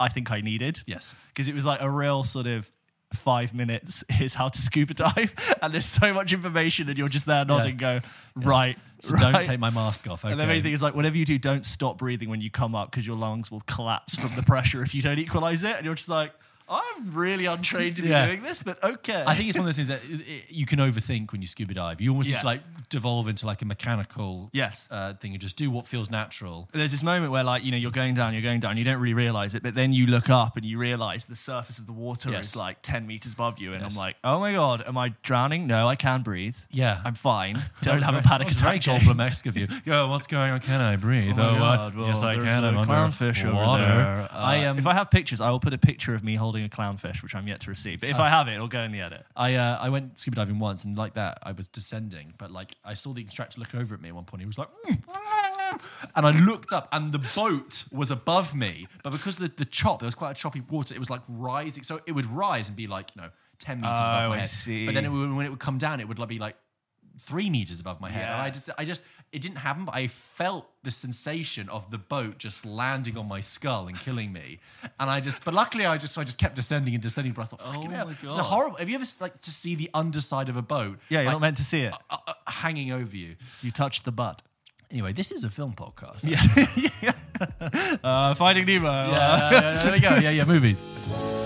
I 0.00 0.08
think 0.08 0.30
I 0.30 0.40
needed. 0.40 0.82
Yes. 0.86 1.14
Because 1.28 1.48
it 1.48 1.54
was 1.54 1.64
like 1.64 1.80
a 1.80 1.90
real 1.90 2.24
sort 2.24 2.46
of 2.46 2.70
five 3.12 3.54
minutes. 3.54 4.04
Here's 4.10 4.34
how 4.34 4.48
to 4.48 4.58
scuba 4.58 4.94
dive, 4.94 5.34
and 5.62 5.72
there's 5.72 5.86
so 5.86 6.12
much 6.12 6.32
information, 6.32 6.88
and 6.88 6.98
you're 6.98 7.08
just 7.08 7.26
there 7.26 7.44
nodding, 7.44 7.76
go 7.76 8.00
right. 8.34 8.78
So 9.00 9.14
don't 9.16 9.42
take 9.42 9.60
my 9.60 9.70
mask 9.70 10.08
off. 10.08 10.24
Okay. 10.24 10.32
And 10.32 10.40
the 10.40 10.46
main 10.46 10.62
thing 10.62 10.72
is 10.72 10.82
like 10.82 10.94
whatever 10.94 11.16
you 11.16 11.24
do, 11.24 11.38
don't 11.38 11.64
stop 11.64 11.98
breathing 11.98 12.28
when 12.28 12.40
you 12.40 12.50
come 12.50 12.74
up 12.74 12.90
because 12.90 13.06
your 13.06 13.16
lungs 13.16 13.50
will 13.50 13.60
collapse 13.60 14.16
from 14.16 14.34
the 14.34 14.42
pressure 14.46 14.82
if 14.82 14.94
you 14.94 15.02
don't 15.02 15.18
equalize 15.18 15.62
it. 15.62 15.76
And 15.76 15.84
you're 15.84 15.94
just 15.94 16.08
like, 16.08 16.32
I'm 16.70 17.14
really 17.14 17.46
untrained 17.46 17.96
to 17.96 18.02
be 18.02 18.08
Yeah. 18.08 18.26
doing 18.26 18.42
this, 18.42 18.62
but 18.62 18.82
okay. 18.82 19.24
I 19.26 19.34
think 19.34 19.48
it's 19.48 19.56
one 19.58 19.66
of 19.68 19.74
those 19.74 19.76
things 19.76 19.88
that 19.88 20.00
it, 20.04 20.20
it- 20.28 20.44
you 20.50 20.66
can 20.66 20.78
overthink 20.78 21.32
when 21.32 21.40
you 21.40 21.46
scuba 21.46 21.74
dive. 21.74 22.00
You 22.00 22.10
almost 22.10 22.28
need 22.28 22.38
to 22.38 22.46
like 22.46 22.62
devolve 22.88 23.28
into 23.28 23.46
like 23.46 23.62
a 23.62 23.64
mechanical 23.64 24.50
Yes. 24.52 24.86
uh, 24.90 25.14
thing 25.14 25.32
and 25.32 25.40
just 25.40 25.56
do 25.56 25.70
what 25.70 25.86
feels 25.86 26.10
natural. 26.10 26.68
there's 26.72 26.92
this 26.92 27.02
moment 27.02 27.32
where 27.32 27.44
like 27.44 27.64
you 27.64 27.70
know 27.70 27.76
you're 27.76 27.90
going 27.90 28.14
down, 28.14 28.32
you're 28.32 28.42
going 28.42 28.60
down, 28.60 28.76
you 28.76 28.84
don't 28.84 29.00
really 29.00 29.14
realize 29.14 29.54
it, 29.54 29.62
but 29.62 29.74
then 29.74 29.92
you 29.92 30.06
look 30.06 30.28
up 30.30 30.56
and 30.56 30.64
you 30.64 30.78
realize 30.78 31.26
the 31.26 31.36
surface 31.36 31.78
of 31.78 31.86
the 31.86 31.92
water 31.92 32.30
Yes. 32.30 32.48
is 32.48 32.56
like 32.56 32.78
10 32.82 33.06
meters 33.06 33.32
above 33.32 33.58
you, 33.58 33.72
and 33.72 33.82
Yes. 33.82 33.96
I'm 33.96 33.98
like, 34.04 34.16
oh 34.24 34.38
my 34.40 34.52
god, 34.52 34.84
am 34.86 34.96
I 34.98 35.14
drowning? 35.22 35.66
No, 35.66 35.88
I 35.88 35.96
can 35.96 36.22
breathe. 36.22 36.56
Yeah. 36.70 37.00
I'm 37.04 37.14
fine. 37.14 37.54
Don't 37.82 38.02
have 38.02 38.14
very- 38.14 38.24
a 38.24 38.28
panic 38.28 38.48
was 38.48 38.60
Very 38.60 38.76
attack. 38.76 39.00
Goldblum-esque 39.02 39.46
of 39.46 39.56
you. 39.56 39.66
Go, 39.84 40.08
what's 40.08 40.26
going 40.26 40.50
on? 40.52 40.60
Can 40.60 40.80
I 40.80 40.96
breathe? 40.96 41.38
Oh 41.38 41.52
my? 41.52 41.76
God, 41.76 41.96
well, 41.96 42.08
yes, 42.08 42.22
I 42.22 42.36
can. 42.36 42.64
I'm 42.64 42.76
under 42.78 42.92
clownfish 42.92 43.44
over 43.44 43.54
water. 43.54 43.84
there. 43.84 44.28
I 44.32 44.64
Uh, 44.66 44.70
um, 44.72 44.78
if 44.78 44.86
I 44.86 44.94
have 44.94 45.10
pictures, 45.10 45.40
I 45.40 45.50
will 45.50 45.60
put 45.60 45.72
a 45.72 45.78
picture 45.78 46.14
of 46.14 46.22
me 46.24 46.34
holding 46.34 46.57
a 46.64 46.68
clownfish, 46.68 47.22
which 47.22 47.34
I'm 47.34 47.46
yet 47.48 47.60
to 47.60 47.70
receive. 47.70 48.00
But 48.00 48.10
if 48.10 48.18
I 48.18 48.28
have 48.28 48.48
it, 48.48 48.54
it'll 48.54 48.68
go 48.68 48.80
in 48.82 48.92
the 48.92 49.00
edit. 49.00 49.24
I 49.36 49.54
uh, 49.54 49.78
I 49.80 49.88
went 49.88 50.18
scuba 50.18 50.36
diving 50.36 50.58
once, 50.58 50.84
and 50.84 50.96
like 50.96 51.14
that, 51.14 51.38
I 51.42 51.52
was 51.52 51.68
descending, 51.68 52.34
but 52.38 52.50
like 52.50 52.74
I 52.84 52.94
saw 52.94 53.12
the 53.12 53.22
instructor 53.22 53.58
look 53.60 53.74
over 53.74 53.94
at 53.94 54.00
me 54.00 54.08
at 54.08 54.14
one 54.14 54.24
point. 54.24 54.40
He 54.42 54.46
was 54.46 54.58
like, 54.58 54.68
"Mm, 54.86 55.02
mm," 55.04 55.80
and 56.16 56.26
I 56.26 56.30
looked 56.30 56.72
up, 56.72 56.88
and 56.92 57.12
the 57.12 57.18
boat 57.34 57.84
was 57.92 58.10
above 58.10 58.54
me, 58.54 58.88
but 59.02 59.10
because 59.10 59.36
the 59.36 59.48
the 59.48 59.64
chop, 59.64 60.00
there 60.00 60.06
was 60.06 60.14
quite 60.14 60.30
a 60.32 60.34
choppy 60.34 60.62
water, 60.68 60.94
it 60.94 60.98
was 61.00 61.10
like 61.10 61.22
rising, 61.28 61.82
so 61.82 62.00
it 62.06 62.12
would 62.12 62.26
rise 62.26 62.68
and 62.68 62.76
be 62.76 62.86
like 62.86 63.10
you 63.16 63.22
know 63.22 63.28
ten 63.58 63.80
meters 63.80 63.98
Oh, 64.00 64.04
above 64.04 64.28
my 64.30 64.34
I 64.34 64.38
head, 64.38 64.46
see. 64.46 64.86
but 64.86 64.94
then 64.94 65.04
it 65.04 65.10
would, 65.10 65.32
when 65.34 65.46
it 65.46 65.50
would 65.50 65.58
come 65.60 65.78
down, 65.78 66.00
it 66.00 66.08
would 66.08 66.18
like 66.18 66.28
be 66.28 66.38
like 66.38 66.56
three 67.20 67.50
meters 67.50 67.80
above 67.80 68.00
my 68.00 68.10
head, 68.10 68.28
and 68.28 68.40
I 68.40 68.50
just 68.50 68.70
I 68.78 68.84
just 68.84 69.02
it 69.32 69.42
didn't 69.42 69.58
happen, 69.58 69.84
but 69.84 69.94
I 69.94 70.06
felt 70.06 70.68
the 70.82 70.90
sensation 70.90 71.68
of 71.68 71.90
the 71.90 71.98
boat 71.98 72.38
just 72.38 72.64
landing 72.64 73.18
on 73.18 73.28
my 73.28 73.40
skull 73.40 73.88
and 73.88 73.98
killing 73.98 74.32
me, 74.32 74.60
and 74.98 75.10
I 75.10 75.20
just 75.20 75.44
but 75.44 75.54
luckily 75.54 75.84
I 75.86 75.96
just 75.98 76.16
I 76.18 76.24
just 76.24 76.38
kept 76.38 76.54
descending 76.56 76.94
and 76.94 77.02
descending, 77.02 77.32
but 77.34 77.42
I 77.42 77.44
thought, 77.44 77.62
Oh 77.64 77.88
hell, 77.88 78.06
my 78.06 78.14
it's 78.22 78.36
a 78.38 78.42
horrible. 78.42 78.76
Have 78.78 78.88
you 78.88 78.94
ever 78.94 79.04
like 79.20 79.40
to 79.42 79.50
see 79.50 79.74
the 79.74 79.90
underside 79.94 80.48
of 80.48 80.56
a 80.56 80.62
boat? 80.62 80.98
Yeah, 81.08 81.20
you're 81.20 81.26
like, 81.26 81.34
not 81.34 81.40
meant 81.40 81.56
to 81.58 81.64
see 81.64 81.82
it. 81.82 81.94
uh, 82.10 82.16
uh, 82.26 82.32
hanging 82.46 82.92
over 82.92 83.16
you. 83.16 83.36
You 83.62 83.70
touched 83.70 84.04
the 84.04 84.12
butt. 84.12 84.42
Anyway, 84.90 85.12
this 85.12 85.30
is 85.32 85.44
a 85.44 85.50
film 85.50 85.74
podcast. 85.74 86.24
Uh, 88.02 88.34
Finding 88.34 88.64
Nemo. 88.66 88.88
Yeah, 88.88 89.10
yeah, 89.10 89.50
yeah, 89.50 89.82
there 89.84 89.92
we 89.92 90.00
go. 90.00 90.08
Yeah, 90.16 90.30
yeah, 90.30 90.44
movies. 90.44 91.37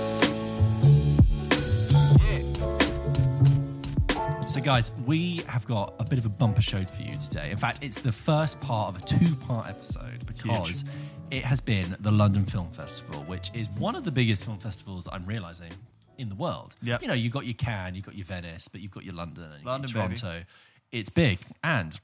So, 4.53 4.61
guys, 4.61 4.93
we 5.07 5.37
have 5.49 5.65
got 5.65 5.95
a 5.99 6.05
bit 6.05 6.19
of 6.19 6.27
a 6.27 6.29
bumper 6.29 6.61
show 6.61 6.85
for 6.85 7.01
you 7.01 7.13
today. 7.13 7.51
In 7.51 7.57
fact, 7.57 7.79
it's 7.81 8.01
the 8.01 8.13
first 8.13 8.61
part 8.61 8.95
of 8.95 9.03
a 9.03 9.07
two 9.07 9.35
part 9.47 9.67
episode 9.67 10.27
because 10.27 10.85
it 11.31 11.43
has 11.43 11.63
been 11.63 11.97
the 12.01 12.13
London 12.13 12.45
Film 12.45 12.71
Festival, 12.71 13.23
which 13.23 13.51
is 13.55 13.71
one 13.71 13.97
of 13.97 14.05
the 14.05 14.13
biggest 14.13 14.45
film 14.45 14.59
festivals 14.59 15.09
I'm 15.11 15.25
realizing 15.25 15.73
in 16.19 16.29
the 16.29 16.35
world. 16.35 16.77
Yep. 16.83 17.01
You 17.01 17.09
know, 17.09 17.15
you've 17.15 17.33
got 17.33 17.47
your 17.47 17.55
Cannes, 17.55 17.95
you've 17.95 18.05
got 18.05 18.15
your 18.15 18.27
Venice, 18.27 18.69
but 18.69 18.83
you've 18.83 18.91
got 18.91 19.05
your 19.05 19.15
London 19.15 19.45
and 19.57 19.65
London, 19.65 19.91
your 19.91 20.03
baby. 20.03 20.17
Toronto. 20.17 20.45
It's 20.91 21.09
big. 21.09 21.39
And 21.65 21.99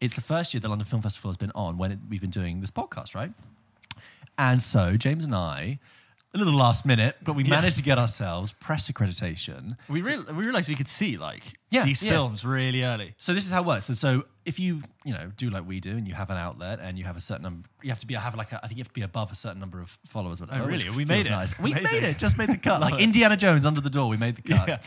it's 0.00 0.16
the 0.16 0.22
first 0.22 0.54
year 0.54 0.60
the 0.60 0.68
London 0.68 0.86
Film 0.86 1.02
Festival 1.02 1.30
has 1.30 1.36
been 1.36 1.52
on 1.54 1.78
when 1.78 1.92
it, 1.92 1.98
we've 2.08 2.20
been 2.20 2.30
doing 2.30 2.60
this 2.60 2.72
podcast, 2.72 3.14
right? 3.14 3.30
And 4.36 4.60
so 4.60 4.96
James 4.96 5.24
and 5.24 5.36
I, 5.36 5.78
a 6.34 6.38
little 6.38 6.52
last 6.52 6.84
minute, 6.84 7.16
but 7.22 7.34
we 7.34 7.44
managed 7.44 7.76
to 7.76 7.82
get 7.82 7.98
ourselves 7.98 8.52
press 8.52 8.90
accreditation. 8.90 9.76
We, 9.88 10.02
real, 10.02 10.24
we 10.24 10.44
realized 10.44 10.68
we 10.68 10.74
could 10.74 10.88
see 10.88 11.16
like 11.16 11.42
Yeah, 11.70 11.84
these 11.84 12.02
yeah. 12.02 12.12
films 12.12 12.44
really 12.44 12.84
early. 12.84 13.14
So 13.18 13.34
this 13.34 13.44
is 13.44 13.50
how 13.50 13.62
it 13.62 13.66
works. 13.66 13.88
And 13.88 13.98
so 13.98 14.24
if 14.44 14.60
you, 14.60 14.82
you 15.04 15.12
know, 15.12 15.32
do 15.36 15.50
like 15.50 15.66
we 15.66 15.80
do 15.80 15.90
and 15.96 16.06
you 16.06 16.14
have 16.14 16.30
an 16.30 16.36
outlet 16.36 16.78
and 16.80 16.96
you 16.96 17.04
have 17.04 17.16
a 17.16 17.20
certain 17.20 17.42
number, 17.42 17.68
you 17.82 17.90
have 17.90 17.98
to 17.98 18.06
be 18.06 18.14
have 18.14 18.36
like 18.36 18.52
a, 18.52 18.60
I 18.62 18.68
think 18.68 18.78
you 18.78 18.82
have 18.82 18.88
to 18.88 18.94
be 18.94 19.02
above 19.02 19.32
a 19.32 19.34
certain 19.34 19.58
number 19.58 19.80
of 19.80 19.98
followers. 20.06 20.40
Whatever, 20.40 20.62
Oh, 20.62 20.66
really? 20.66 20.88
We 20.90 21.04
made 21.04 21.26
it. 21.26 21.30
Nice. 21.30 21.58
We 21.58 21.74
made 21.74 21.86
it. 21.90 22.18
Just 22.18 22.38
made 22.38 22.48
the 22.48 22.56
cut. 22.56 22.80
like 22.86 23.00
Indiana 23.00 23.36
Jones 23.36 23.66
under 23.66 23.80
the 23.80 23.90
door. 23.90 24.08
We 24.08 24.16
made 24.16 24.36
the 24.36 24.42
cut. 24.42 24.68
Yeah. 24.68 24.78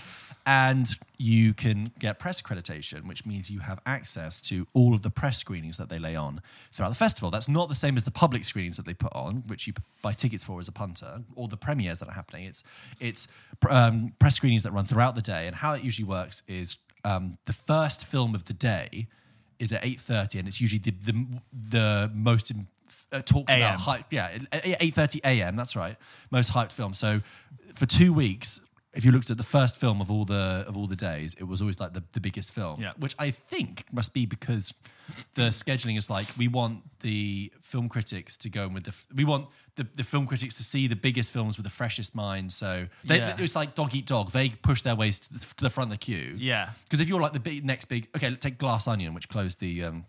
And 0.46 0.88
you 1.18 1.54
can 1.54 1.92
get 2.00 2.18
press 2.18 2.42
accreditation, 2.42 3.06
which 3.08 3.24
means 3.26 3.52
you 3.52 3.60
have 3.60 3.80
access 3.86 4.42
to 4.44 4.66
all 4.74 4.96
of 4.96 5.02
the 5.04 5.10
press 5.12 5.38
screenings 5.38 5.78
that 5.78 5.90
they 5.90 6.00
lay 6.00 6.16
on 6.16 6.42
throughout 6.72 6.90
the 6.90 6.96
festival. 6.96 7.30
That's 7.30 7.50
not 7.50 7.70
the 7.70 7.76
same 7.76 7.98
as 7.98 8.04
the 8.04 8.10
public 8.10 8.46
screenings 8.46 8.78
that 8.78 8.86
they 8.86 8.94
put 8.96 9.14
on, 9.14 9.44
which 9.48 9.68
you 9.68 9.74
buy 10.02 10.14
tickets 10.14 10.44
for 10.44 10.60
as 10.60 10.68
a 10.68 10.72
punter, 10.72 11.22
or 11.36 11.50
the 11.50 11.58
premieres 11.58 12.00
that 12.00 12.08
are 12.08 12.14
happening. 12.14 12.46
It's 12.46 12.64
it's 13.00 13.28
um, 13.70 14.14
press 14.18 14.36
screenings 14.36 14.64
that 14.64 14.72
run 14.72 14.86
throughout 14.86 15.14
the 15.14 15.22
day. 15.22 15.46
And 15.46 15.56
how 15.56 15.74
it 15.74 15.84
usually 15.84 16.08
works 16.08 16.42
is 16.48 16.69
um, 17.04 17.38
the 17.46 17.54
first 17.54 18.06
film 18.06 18.36
of 18.36 18.46
the 18.46 18.54
day 18.54 19.08
is 19.60 19.72
at 19.72 19.86
eight 19.86 20.00
thirty, 20.00 20.40
and 20.40 20.48
it's 20.48 20.62
usually 20.62 20.80
the 20.80 20.92
the, 20.92 21.26
the 21.70 22.12
most 22.14 22.52
uh, 23.12 23.22
talked 23.22 23.50
AM. 23.50 23.58
about 23.58 23.80
hype. 23.80 24.06
Yeah, 24.12 24.38
eight 24.54 24.94
thirty 24.94 25.20
a.m. 25.24 25.56
That's 25.56 25.76
right, 25.76 25.96
most 26.32 26.54
hyped 26.54 26.72
film. 26.72 26.94
So 26.94 27.22
for 27.76 27.86
two 27.86 28.14
weeks 28.14 28.62
if 28.94 29.06
you 29.06 29.12
looked 29.12 29.30
at 29.30 29.38
the 29.38 29.44
first 29.44 29.78
film 29.78 30.02
of 30.02 30.10
all 30.10 30.26
the 30.26 30.66
of 30.68 30.76
all 30.76 30.88
the 30.88 30.96
days, 30.96 31.36
it 31.40 31.44
was 31.44 31.62
always 31.62 31.80
like 31.80 31.94
the, 31.94 32.04
the 32.14 32.20
biggest 32.20 32.54
film. 32.54 32.82
Yeah. 32.82 32.94
Which 32.98 33.16
I 33.20 33.32
think 33.32 33.86
must 33.92 34.14
be 34.14 34.26
because 34.26 34.74
the 35.36 35.50
scheduling 35.50 35.98
is 35.98 36.10
like 36.10 36.28
we 36.38 36.48
want 36.48 36.82
the 37.02 37.52
film 37.62 37.88
critics 37.88 38.36
to 38.38 38.50
go 38.50 38.66
in 38.66 38.74
with 38.74 38.86
the 38.86 39.06
we 39.16 39.26
want 39.26 39.48
the, 39.84 39.88
the 39.96 40.04
film 40.04 40.26
critics 40.28 40.54
to 40.56 40.64
see 40.64 40.88
the 40.88 40.96
biggest 40.96 41.32
films 41.32 41.58
with 41.58 41.64
the 41.64 41.70
freshest 41.70 42.14
mind. 42.16 42.52
So 42.54 42.88
they, 43.04 43.18
Yeah. 43.18 43.36
it's 43.40 43.56
like 43.56 43.76
dog 43.76 43.96
eat 43.96 44.06
dog. 44.06 44.32
They 44.32 44.50
push 44.50 44.82
their 44.84 44.96
ways 44.96 45.20
to 45.20 45.34
the, 45.34 45.40
to 45.40 45.64
the 45.64 45.70
front 45.70 45.92
of 45.92 45.98
the 45.98 46.06
queue. 46.06 46.36
Yeah. 46.38 46.70
Because 46.84 47.02
if 47.02 47.08
you're 47.10 47.22
like 47.22 47.34
the 47.34 47.40
big, 47.40 47.66
next 47.66 47.86
big, 47.86 48.08
okay, 48.16 48.30
let's 48.30 48.44
take 48.44 48.58
Glass 48.58 48.88
Onion, 48.88 49.14
which 49.14 49.28
closed 49.30 49.60
the, 49.60 49.84
um, 49.86 50.06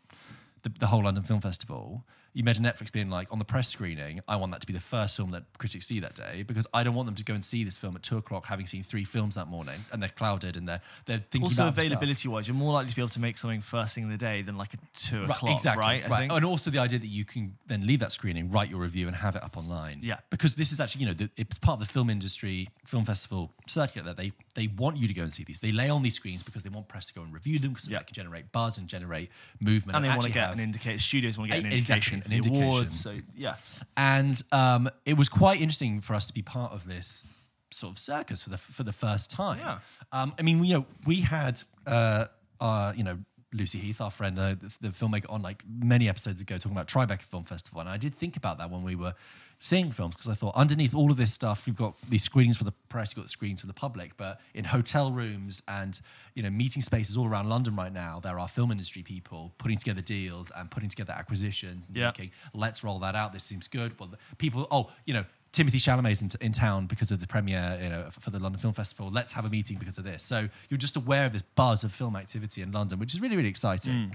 the 0.62 0.70
the 0.78 0.86
whole 0.88 1.02
London 1.04 1.24
Film 1.24 1.40
Festival. 1.40 2.04
You 2.32 2.42
imagine 2.42 2.64
Netflix 2.64 2.92
being 2.92 3.10
like 3.10 3.26
on 3.32 3.38
the 3.40 3.44
press 3.44 3.68
screening. 3.68 4.20
I 4.28 4.36
want 4.36 4.52
that 4.52 4.60
to 4.60 4.66
be 4.66 4.72
the 4.72 4.78
first 4.80 5.16
film 5.16 5.32
that 5.32 5.42
critics 5.58 5.86
see 5.86 5.98
that 6.00 6.14
day 6.14 6.44
because 6.46 6.64
I 6.72 6.84
don't 6.84 6.94
want 6.94 7.06
them 7.06 7.16
to 7.16 7.24
go 7.24 7.34
and 7.34 7.44
see 7.44 7.64
this 7.64 7.76
film 7.76 7.96
at 7.96 8.04
two 8.04 8.18
o'clock, 8.18 8.46
having 8.46 8.66
seen 8.66 8.84
three 8.84 9.02
films 9.04 9.34
that 9.34 9.48
morning, 9.48 9.80
and 9.92 10.00
they're 10.00 10.08
clouded 10.10 10.56
and 10.56 10.68
they're 10.68 10.80
they're 11.06 11.18
thinking 11.18 11.42
Also, 11.46 11.62
about 11.64 11.68
other 11.72 11.80
stuff. 11.80 11.86
availability 11.92 12.28
wise, 12.28 12.46
you're 12.46 12.54
more 12.56 12.72
likely 12.72 12.90
to 12.90 12.96
be 12.96 13.02
able 13.02 13.08
to 13.08 13.20
make 13.20 13.36
something 13.36 13.60
first 13.60 13.96
thing 13.96 14.04
in 14.04 14.10
the 14.10 14.16
day 14.16 14.42
than 14.42 14.56
like 14.56 14.74
a 14.74 14.76
two 14.94 15.22
Right, 15.22 15.30
o'clock, 15.30 15.52
exactly, 15.52 15.80
right? 15.82 16.08
Right. 16.08 16.30
And 16.30 16.44
also 16.44 16.70
the 16.70 16.78
idea 16.78 17.00
that 17.00 17.08
you 17.08 17.24
can 17.24 17.56
then 17.66 17.84
leave 17.84 17.98
that 17.98 18.12
screening, 18.12 18.48
write 18.50 18.70
your 18.70 18.78
review, 18.80 19.08
and 19.08 19.16
have 19.16 19.34
it 19.34 19.42
up 19.42 19.56
online. 19.56 19.98
Yeah. 20.02 20.18
Because 20.30 20.54
this 20.54 20.70
is 20.70 20.78
actually, 20.78 21.00
you 21.00 21.08
know, 21.08 21.14
the, 21.14 21.30
it's 21.36 21.58
part 21.58 21.80
of 21.80 21.86
the 21.86 21.92
film 21.92 22.10
industry, 22.10 22.68
film 22.86 23.04
festival 23.04 23.50
circuit 23.66 24.04
that 24.04 24.16
they 24.16 24.30
they 24.54 24.68
want 24.76 24.96
you 24.98 25.08
to 25.08 25.14
go 25.14 25.22
and 25.22 25.32
see 25.32 25.42
these. 25.42 25.60
They 25.60 25.72
lay 25.72 25.88
on 25.90 26.02
these 26.02 26.14
screens 26.14 26.44
because 26.44 26.62
they 26.62 26.70
want 26.70 26.86
press 26.86 27.06
to 27.06 27.14
go 27.14 27.22
and 27.22 27.32
review 27.34 27.58
them 27.58 27.72
because 27.72 27.88
Yeah. 27.88 27.98
that 27.98 28.06
can 28.06 28.14
generate 28.14 28.52
buzz 28.52 28.78
and 28.78 28.86
generate 28.86 29.30
movement. 29.58 29.96
and 29.96 30.04
they 30.04 30.08
want 30.08 30.22
to 30.22 30.28
get 30.30 30.44
have- 30.50 30.52
an 30.58 30.60
indication. 30.60 31.00
Studios 31.00 31.36
want 31.36 31.50
to 31.50 31.56
get 31.56 31.64
an 31.64 31.72
indication. 31.72 31.96
exactly, 31.96 32.19
for 32.22 32.28
an 32.28 32.36
indication. 32.36 32.64
awards. 32.64 33.00
So 33.00 33.18
yeah, 33.36 33.56
and 33.96 34.40
um, 34.52 34.90
it 35.04 35.16
was 35.16 35.28
quite 35.28 35.60
interesting 35.60 36.00
for 36.00 36.14
us 36.14 36.26
to 36.26 36.32
be 36.32 36.42
part 36.42 36.72
of 36.72 36.86
this 36.86 37.24
sort 37.70 37.92
of 37.92 37.98
circus 37.98 38.42
for 38.42 38.50
the 38.50 38.58
for 38.58 38.82
the 38.82 38.92
first 38.92 39.30
time. 39.30 39.58
Yeah. 39.58 39.78
Um, 40.12 40.34
I 40.38 40.42
mean, 40.42 40.64
you 40.64 40.74
know, 40.74 40.86
we 41.06 41.20
had 41.20 41.62
uh, 41.86 42.26
uh, 42.60 42.92
you 42.96 43.04
know 43.04 43.18
Lucy 43.52 43.78
Heath, 43.78 44.00
our 44.00 44.10
friend, 44.10 44.38
uh, 44.38 44.54
the, 44.54 44.74
the 44.80 44.88
filmmaker, 44.88 45.30
on 45.30 45.42
like 45.42 45.64
many 45.68 46.08
episodes 46.08 46.40
ago 46.40 46.56
talking 46.56 46.72
about 46.72 46.88
Tribeca 46.88 47.22
Film 47.22 47.44
Festival, 47.44 47.80
and 47.80 47.88
I 47.88 47.96
did 47.96 48.14
think 48.14 48.36
about 48.36 48.58
that 48.58 48.70
when 48.70 48.82
we 48.82 48.94
were 48.94 49.14
seeing 49.62 49.92
films 49.92 50.16
because 50.16 50.28
I 50.28 50.34
thought 50.34 50.56
underneath 50.56 50.94
all 50.94 51.10
of 51.10 51.16
this 51.18 51.32
stuff, 51.32 51.66
we've 51.66 51.76
got 51.76 51.94
these 52.08 52.22
screenings 52.24 52.56
for 52.56 52.64
the 52.64 52.72
press, 52.88 53.10
you've 53.12 53.16
got 53.16 53.24
the 53.26 53.28
screens 53.28 53.60
for 53.60 53.66
the 53.66 53.74
public, 53.74 54.16
but 54.16 54.40
in 54.54 54.64
hotel 54.64 55.12
rooms 55.12 55.62
and 55.68 56.00
you 56.34 56.42
know 56.42 56.50
meeting 56.50 56.80
spaces 56.82 57.16
all 57.16 57.26
around 57.28 57.48
London 57.48 57.76
right 57.76 57.92
now, 57.92 58.18
there 58.20 58.38
are 58.40 58.48
film 58.48 58.70
industry 58.72 59.02
people 59.02 59.52
putting 59.58 59.76
together 59.76 60.00
deals 60.00 60.50
and 60.56 60.70
putting 60.70 60.88
together 60.88 61.12
acquisitions 61.16 61.88
and 61.88 61.96
Yeah. 61.96 62.10
thinking, 62.10 62.32
let's 62.54 62.82
roll 62.82 62.98
that 63.00 63.14
out. 63.14 63.32
This 63.32 63.44
seems 63.44 63.68
good. 63.68 63.98
Well, 64.00 64.08
the 64.08 64.18
people, 64.36 64.66
oh, 64.70 64.90
you 65.04 65.12
know, 65.14 65.24
Timothy 65.52 65.78
Chalamet's 65.78 66.22
in, 66.22 66.30
in 66.40 66.52
town 66.52 66.86
because 66.86 67.10
of 67.10 67.18
the 67.20 67.26
premiere, 67.26 67.78
you 67.82 67.88
know, 67.88 68.06
for, 68.10 68.20
for 68.20 68.30
the 68.30 68.38
London 68.38 68.60
Film 68.60 68.72
Festival. 68.72 69.10
Let's 69.10 69.32
have 69.32 69.44
a 69.44 69.50
meeting 69.50 69.78
because 69.78 69.98
of 69.98 70.04
this. 70.04 70.22
So 70.22 70.48
you're 70.68 70.78
just 70.78 70.96
aware 70.96 71.26
of 71.26 71.32
this 71.32 71.42
buzz 71.42 71.82
of 71.84 71.92
film 71.92 72.14
activity 72.16 72.62
in 72.62 72.70
London, 72.72 72.98
which 73.00 73.12
is 73.14 73.20
really, 73.20 73.36
really 73.36 73.48
exciting. 73.48 74.08
Hmm. 74.10 74.14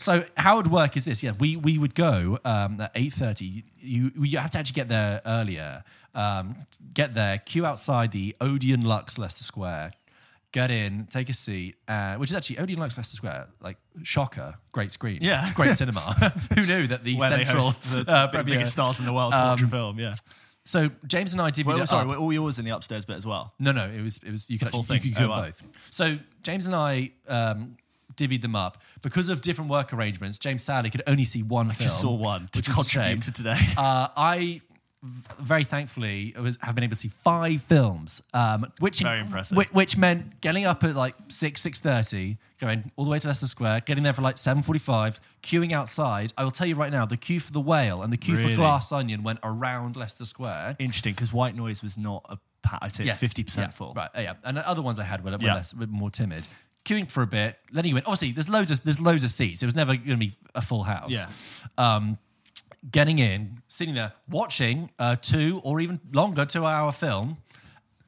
So 0.00 0.24
how 0.36 0.54
it 0.54 0.62
would 0.64 0.72
work 0.72 0.96
is 0.96 1.04
this: 1.04 1.22
yeah, 1.22 1.32
we 1.38 1.56
we 1.56 1.76
would 1.76 1.94
go 1.94 2.38
um, 2.44 2.80
at 2.80 2.90
eight 2.94 3.12
thirty. 3.12 3.64
You 3.78 4.10
you 4.16 4.38
have 4.38 4.50
to 4.52 4.58
actually 4.58 4.72
get 4.74 4.88
there 4.88 5.20
earlier. 5.26 5.84
Um, 6.14 6.56
get 6.94 7.12
there, 7.14 7.38
queue 7.38 7.66
outside 7.66 8.10
the 8.10 8.34
Odeon 8.40 8.82
Luxe 8.82 9.18
Leicester 9.18 9.44
Square. 9.44 9.92
Get 10.52 10.70
in, 10.72 11.06
take 11.08 11.28
a 11.28 11.32
seat, 11.32 11.76
uh, 11.86 12.16
which 12.16 12.30
is 12.30 12.34
actually 12.34 12.58
Odeon 12.58 12.80
Luxe 12.80 12.96
Leicester 12.96 13.14
Square. 13.14 13.48
Like 13.60 13.76
shocker, 14.02 14.54
great 14.72 14.90
screen, 14.90 15.18
Yeah. 15.20 15.52
great 15.54 15.76
cinema. 15.82 16.00
Who 16.56 16.66
knew 16.66 16.86
that 16.88 17.04
the 17.04 17.14
where 17.16 17.28
central 17.28 17.70
the 17.70 18.04
uh, 18.08 18.26
big- 18.32 18.46
biggest 18.46 18.72
stars 18.72 18.98
in 19.00 19.06
the 19.06 19.12
world 19.12 19.34
to 19.34 19.38
watch 19.40 19.62
a 19.62 19.68
film. 19.68 20.00
Yeah. 20.00 20.14
So 20.64 20.88
James 21.06 21.32
and 21.34 21.40
I 21.42 21.50
divvied 21.50 21.66
Well, 21.66 21.86
sorry, 21.86 22.02
up. 22.02 22.08
were 22.08 22.16
all 22.16 22.32
yours 22.32 22.58
in 22.58 22.64
the 22.64 22.72
upstairs 22.72 23.04
bit 23.04 23.16
as 23.16 23.26
well. 23.26 23.52
No, 23.60 23.70
no, 23.72 23.86
it 23.86 24.00
was 24.02 24.16
it 24.24 24.30
was 24.32 24.50
you 24.50 24.58
could 24.58 24.68
actually 24.68 24.96
you 24.96 25.00
could 25.12 25.14
do 25.18 25.24
Oh, 25.26 25.28
wow. 25.28 25.42
both. 25.44 25.62
So 25.90 26.18
James 26.42 26.66
and 26.66 26.74
I 26.74 27.12
um, 27.28 27.76
divvied 28.16 28.42
them 28.42 28.56
up 28.56 28.82
because 29.02 29.28
of 29.28 29.40
different 29.40 29.70
work 29.70 29.92
arrangements. 29.92 30.38
James 30.38 30.62
sadly 30.62 30.90
could 30.90 31.02
only 31.06 31.24
see 31.24 31.42
one 31.42 31.70
film. 31.72 31.84
Just 31.84 32.00
saw 32.00 32.12
one 32.14 32.48
which 32.54 32.68
is 32.68 32.74
contribute 32.74 33.22
to 33.22 33.32
today. 33.32 33.58
Uh, 33.76 34.08
I 34.16 34.60
very 35.02 35.64
thankfully 35.64 36.34
was, 36.38 36.58
have 36.60 36.74
been 36.74 36.84
able 36.84 36.94
to 36.94 37.00
see 37.00 37.08
five 37.08 37.62
films, 37.62 38.22
um, 38.34 38.70
which 38.80 39.00
Very 39.00 39.20
impressive. 39.20 39.56
Which, 39.56 39.68
which 39.72 39.96
meant 39.96 40.40
getting 40.42 40.66
up 40.66 40.84
at 40.84 40.94
like 40.94 41.14
six 41.28 41.62
six 41.62 41.80
thirty, 41.80 42.36
going 42.60 42.90
all 42.96 43.06
the 43.06 43.10
way 43.10 43.18
to 43.18 43.28
Leicester 43.28 43.46
Square, 43.46 43.80
getting 43.86 44.04
there 44.04 44.12
for 44.12 44.20
like 44.20 44.36
seven 44.36 44.62
forty 44.62 44.78
five, 44.78 45.18
queuing 45.42 45.72
outside. 45.72 46.34
I 46.36 46.44
will 46.44 46.50
tell 46.50 46.66
you 46.66 46.74
right 46.74 46.92
now, 46.92 47.06
the 47.06 47.16
queue 47.16 47.40
for 47.40 47.52
the 47.52 47.60
Whale 47.62 48.02
and 48.02 48.12
the 48.12 48.18
queue 48.18 48.36
Really? 48.36 48.54
for 48.54 48.60
Glass 48.60 48.92
Onion 48.92 49.22
went 49.22 49.38
around 49.42 49.96
Leicester 49.96 50.26
Square. 50.26 50.76
Interesting, 50.78 51.14
because 51.14 51.32
White 51.32 51.56
Noise 51.56 51.82
was 51.82 51.96
not 51.96 52.24
a. 52.28 52.38
I'd 52.82 52.94
say 52.94 53.04
it's 53.04 53.14
fifty 53.14 53.42
percent 53.42 53.68
yeah, 53.68 53.72
full. 53.72 53.94
Right, 53.94 54.10
yeah. 54.16 54.34
And 54.44 54.58
other 54.58 54.82
ones 54.82 54.98
I 54.98 55.04
had 55.04 55.24
were, 55.24 55.30
were 55.30 55.38
Yeah. 55.40 55.54
less, 55.54 55.74
were 55.74 55.86
more 55.86 56.10
timid. 56.10 56.46
Queuing 56.84 57.10
for 57.10 57.22
a 57.22 57.26
bit, 57.26 57.58
letting 57.72 57.90
you 57.90 57.96
in. 57.96 58.02
Obviously, 58.04 58.32
there's 58.32 58.48
loads 58.48 58.70
of 58.70 58.82
there's 58.82 59.00
loads 59.00 59.22
of 59.24 59.30
seats. 59.30 59.62
It 59.62 59.66
was 59.66 59.76
never 59.76 59.94
going 59.94 60.08
to 60.08 60.16
be 60.16 60.34
a 60.54 60.62
full 60.62 60.82
house. 60.82 61.12
Yeah. 61.12 61.26
Um, 61.94 62.18
getting 62.90 63.18
in, 63.18 63.60
sitting 63.68 63.94
there, 63.94 64.12
watching 64.28 64.90
a 64.98 65.16
two 65.16 65.60
or 65.64 65.80
even 65.80 66.00
longer 66.12 66.44
two 66.44 66.64
hour 66.64 66.92
film, 66.92 67.36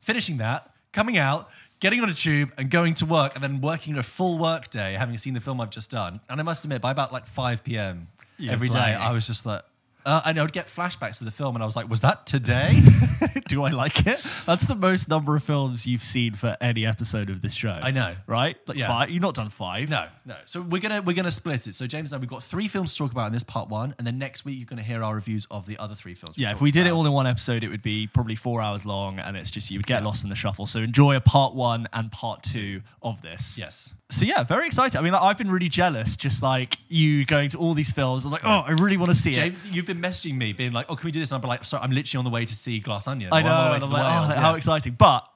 finishing 0.01 0.39
that, 0.39 0.71
coming 0.93 1.19
out, 1.19 1.51
getting 1.81 2.01
on 2.01 2.09
a 2.09 2.15
tube 2.15 2.53
and 2.57 2.71
going 2.71 2.95
to 2.95 3.07
work, 3.07 3.35
and 3.35 3.45
then 3.45 3.61
working 3.61 3.99
a 3.99 4.03
full 4.03 4.39
work 4.39 4.71
day, 4.71 4.95
having 4.95 5.19
seen 5.19 5.35
the 5.35 5.41
film 5.41 5.61
I've 5.61 5.71
just 5.71 5.91
done. 5.91 6.21
And 6.29 6.41
I 6.41 6.43
must 6.43 6.65
admit, 6.65 6.81
by 6.81 6.91
about 6.91 7.13
like 7.13 7.27
5 7.27 7.65
p.m. 7.65 8.09
Every 8.53 8.69
day. 8.69 8.79
I 8.95 9.13
was 9.13 9.27
just 9.27 9.45
like, 9.47 9.63
uh, 10.05 10.23
and 10.27 10.39
I 10.39 10.43
would 10.43 10.53
get 10.53 10.67
flashbacks 10.67 11.19
to 11.19 11.25
the 11.25 11.31
film, 11.31 11.55
and 11.57 11.63
I 11.63 11.67
was 11.67 11.77
like, 11.77 11.89
was 11.89 12.01
that 12.01 12.27
today? 12.27 12.81
Do 13.49 13.63
I 13.65 13.71
like 13.71 14.07
it? 14.07 14.25
That's 14.47 14.67
the 14.67 14.75
most 14.75 15.09
number 15.09 15.37
of 15.37 15.43
films 15.45 15.87
you've 15.87 16.03
seen 16.03 16.35
for 16.35 16.57
any 16.61 16.85
episode 16.87 17.31
of 17.31 17.41
this 17.41 17.53
show. 17.55 17.79
I 17.83 17.91
know. 17.91 18.15
right? 18.27 18.57
Like 18.67 18.79
Yeah. 18.79 18.89
five. 18.89 19.11
You've 19.11 19.23
not 19.23 19.35
done 19.35 19.49
five. 19.49 19.91
No, 19.91 20.07
no. 20.25 20.37
So 20.47 20.61
we're 20.63 20.81
gonna 20.81 21.03
we're 21.03 21.15
gonna 21.15 21.31
split 21.31 21.67
it. 21.67 21.75
So 21.75 21.87
James 21.87 22.13
and 22.13 22.19
I, 22.19 22.21
we've 22.21 22.31
got 22.31 22.43
three 22.43 22.69
films 22.69 22.93
to 22.93 22.99
talk 22.99 23.13
about 23.13 23.27
in 23.27 23.33
this 23.33 23.45
part 23.45 23.69
one, 23.69 23.95
and 23.99 24.07
then 24.07 24.19
next 24.19 24.45
week 24.45 24.59
you're 24.59 24.67
gonna 24.67 24.83
hear 24.83 25.03
our 25.03 25.15
reviews 25.15 25.47
of 25.51 25.67
the 25.67 25.79
other 25.79 25.95
three 25.95 26.15
films. 26.15 26.37
Yeah, 26.39 26.53
if 26.53 26.61
we 26.61 26.71
did 26.71 26.87
it 26.87 26.91
all 26.93 27.05
in 27.07 27.13
one 27.13 27.27
episode, 27.27 27.63
it 27.65 27.69
would 27.69 27.83
be 27.83 28.07
probably 28.07 28.35
four 28.37 28.61
hours 28.61 28.85
long, 28.87 29.19
and 29.19 29.37
it's 29.37 29.51
just 29.51 29.71
you 29.71 29.79
would 29.79 29.87
get 29.87 30.03
lost 30.03 30.25
in 30.25 30.31
the 30.31 30.37
shuffle. 30.37 30.67
So 30.67 30.81
enjoy 30.81 31.17
a 31.17 31.21
part 31.21 31.55
one 31.55 31.89
and 31.93 32.11
part 32.11 32.43
two 32.43 32.83
of 33.03 33.21
this. 33.23 33.59
yes, 33.59 33.95
So 34.11 34.25
yeah, 34.25 34.43
very 34.45 34.67
excited. 34.67 34.97
I 34.99 35.03
mean, 35.03 35.13
like, 35.13 35.23
I've 35.23 35.39
been 35.39 35.51
really 35.51 35.69
jealous, 35.69 36.17
just 36.17 36.43
like 36.43 36.77
you 36.89 37.25
going 37.25 37.51
to 37.51 37.59
all 37.59 37.75
these 37.75 37.93
films. 37.93 38.25
I'm 38.25 38.31
like, 38.33 38.45
oh, 38.45 38.61
I 38.67 38.73
really 38.73 38.97
want 38.97 39.11
to 39.11 39.15
see 39.15 39.31
it. 39.33 39.55
You've 39.71 39.87
been 39.87 39.92
messaging 39.95 40.37
me, 40.37 40.53
being 40.53 40.73
like, 40.73 40.87
"Oh, 40.89 40.97
can 40.97 41.07
we 41.07 41.13
do 41.13 41.21
this?" 41.21 41.31
And 41.33 41.43
I'm 41.43 41.49
like, 41.49 41.65
"Sorry, 41.65 41.83
I'm 41.83 41.91
literally 41.93 42.19
on 42.19 42.25
the 42.25 42.31
way 42.31 42.45
to 42.45 42.55
see 42.55 42.81
Glass 42.81 43.07
Onion." 43.09 43.31
I 43.33 43.41
or 43.41 43.43
know. 43.45 43.51
I'm 43.51 43.55
on 43.57 43.65
the 43.65 43.71
way 43.71 43.75
and 43.75 43.83
to 43.83 43.87
I'm 43.87 43.91
the 43.91 43.97
like, 43.97 44.05
Whale." 44.05 44.31
oh, 44.31 44.35
Yeah. 44.35 44.41
how 44.41 44.55
exciting! 44.55 44.95
But 44.99 45.29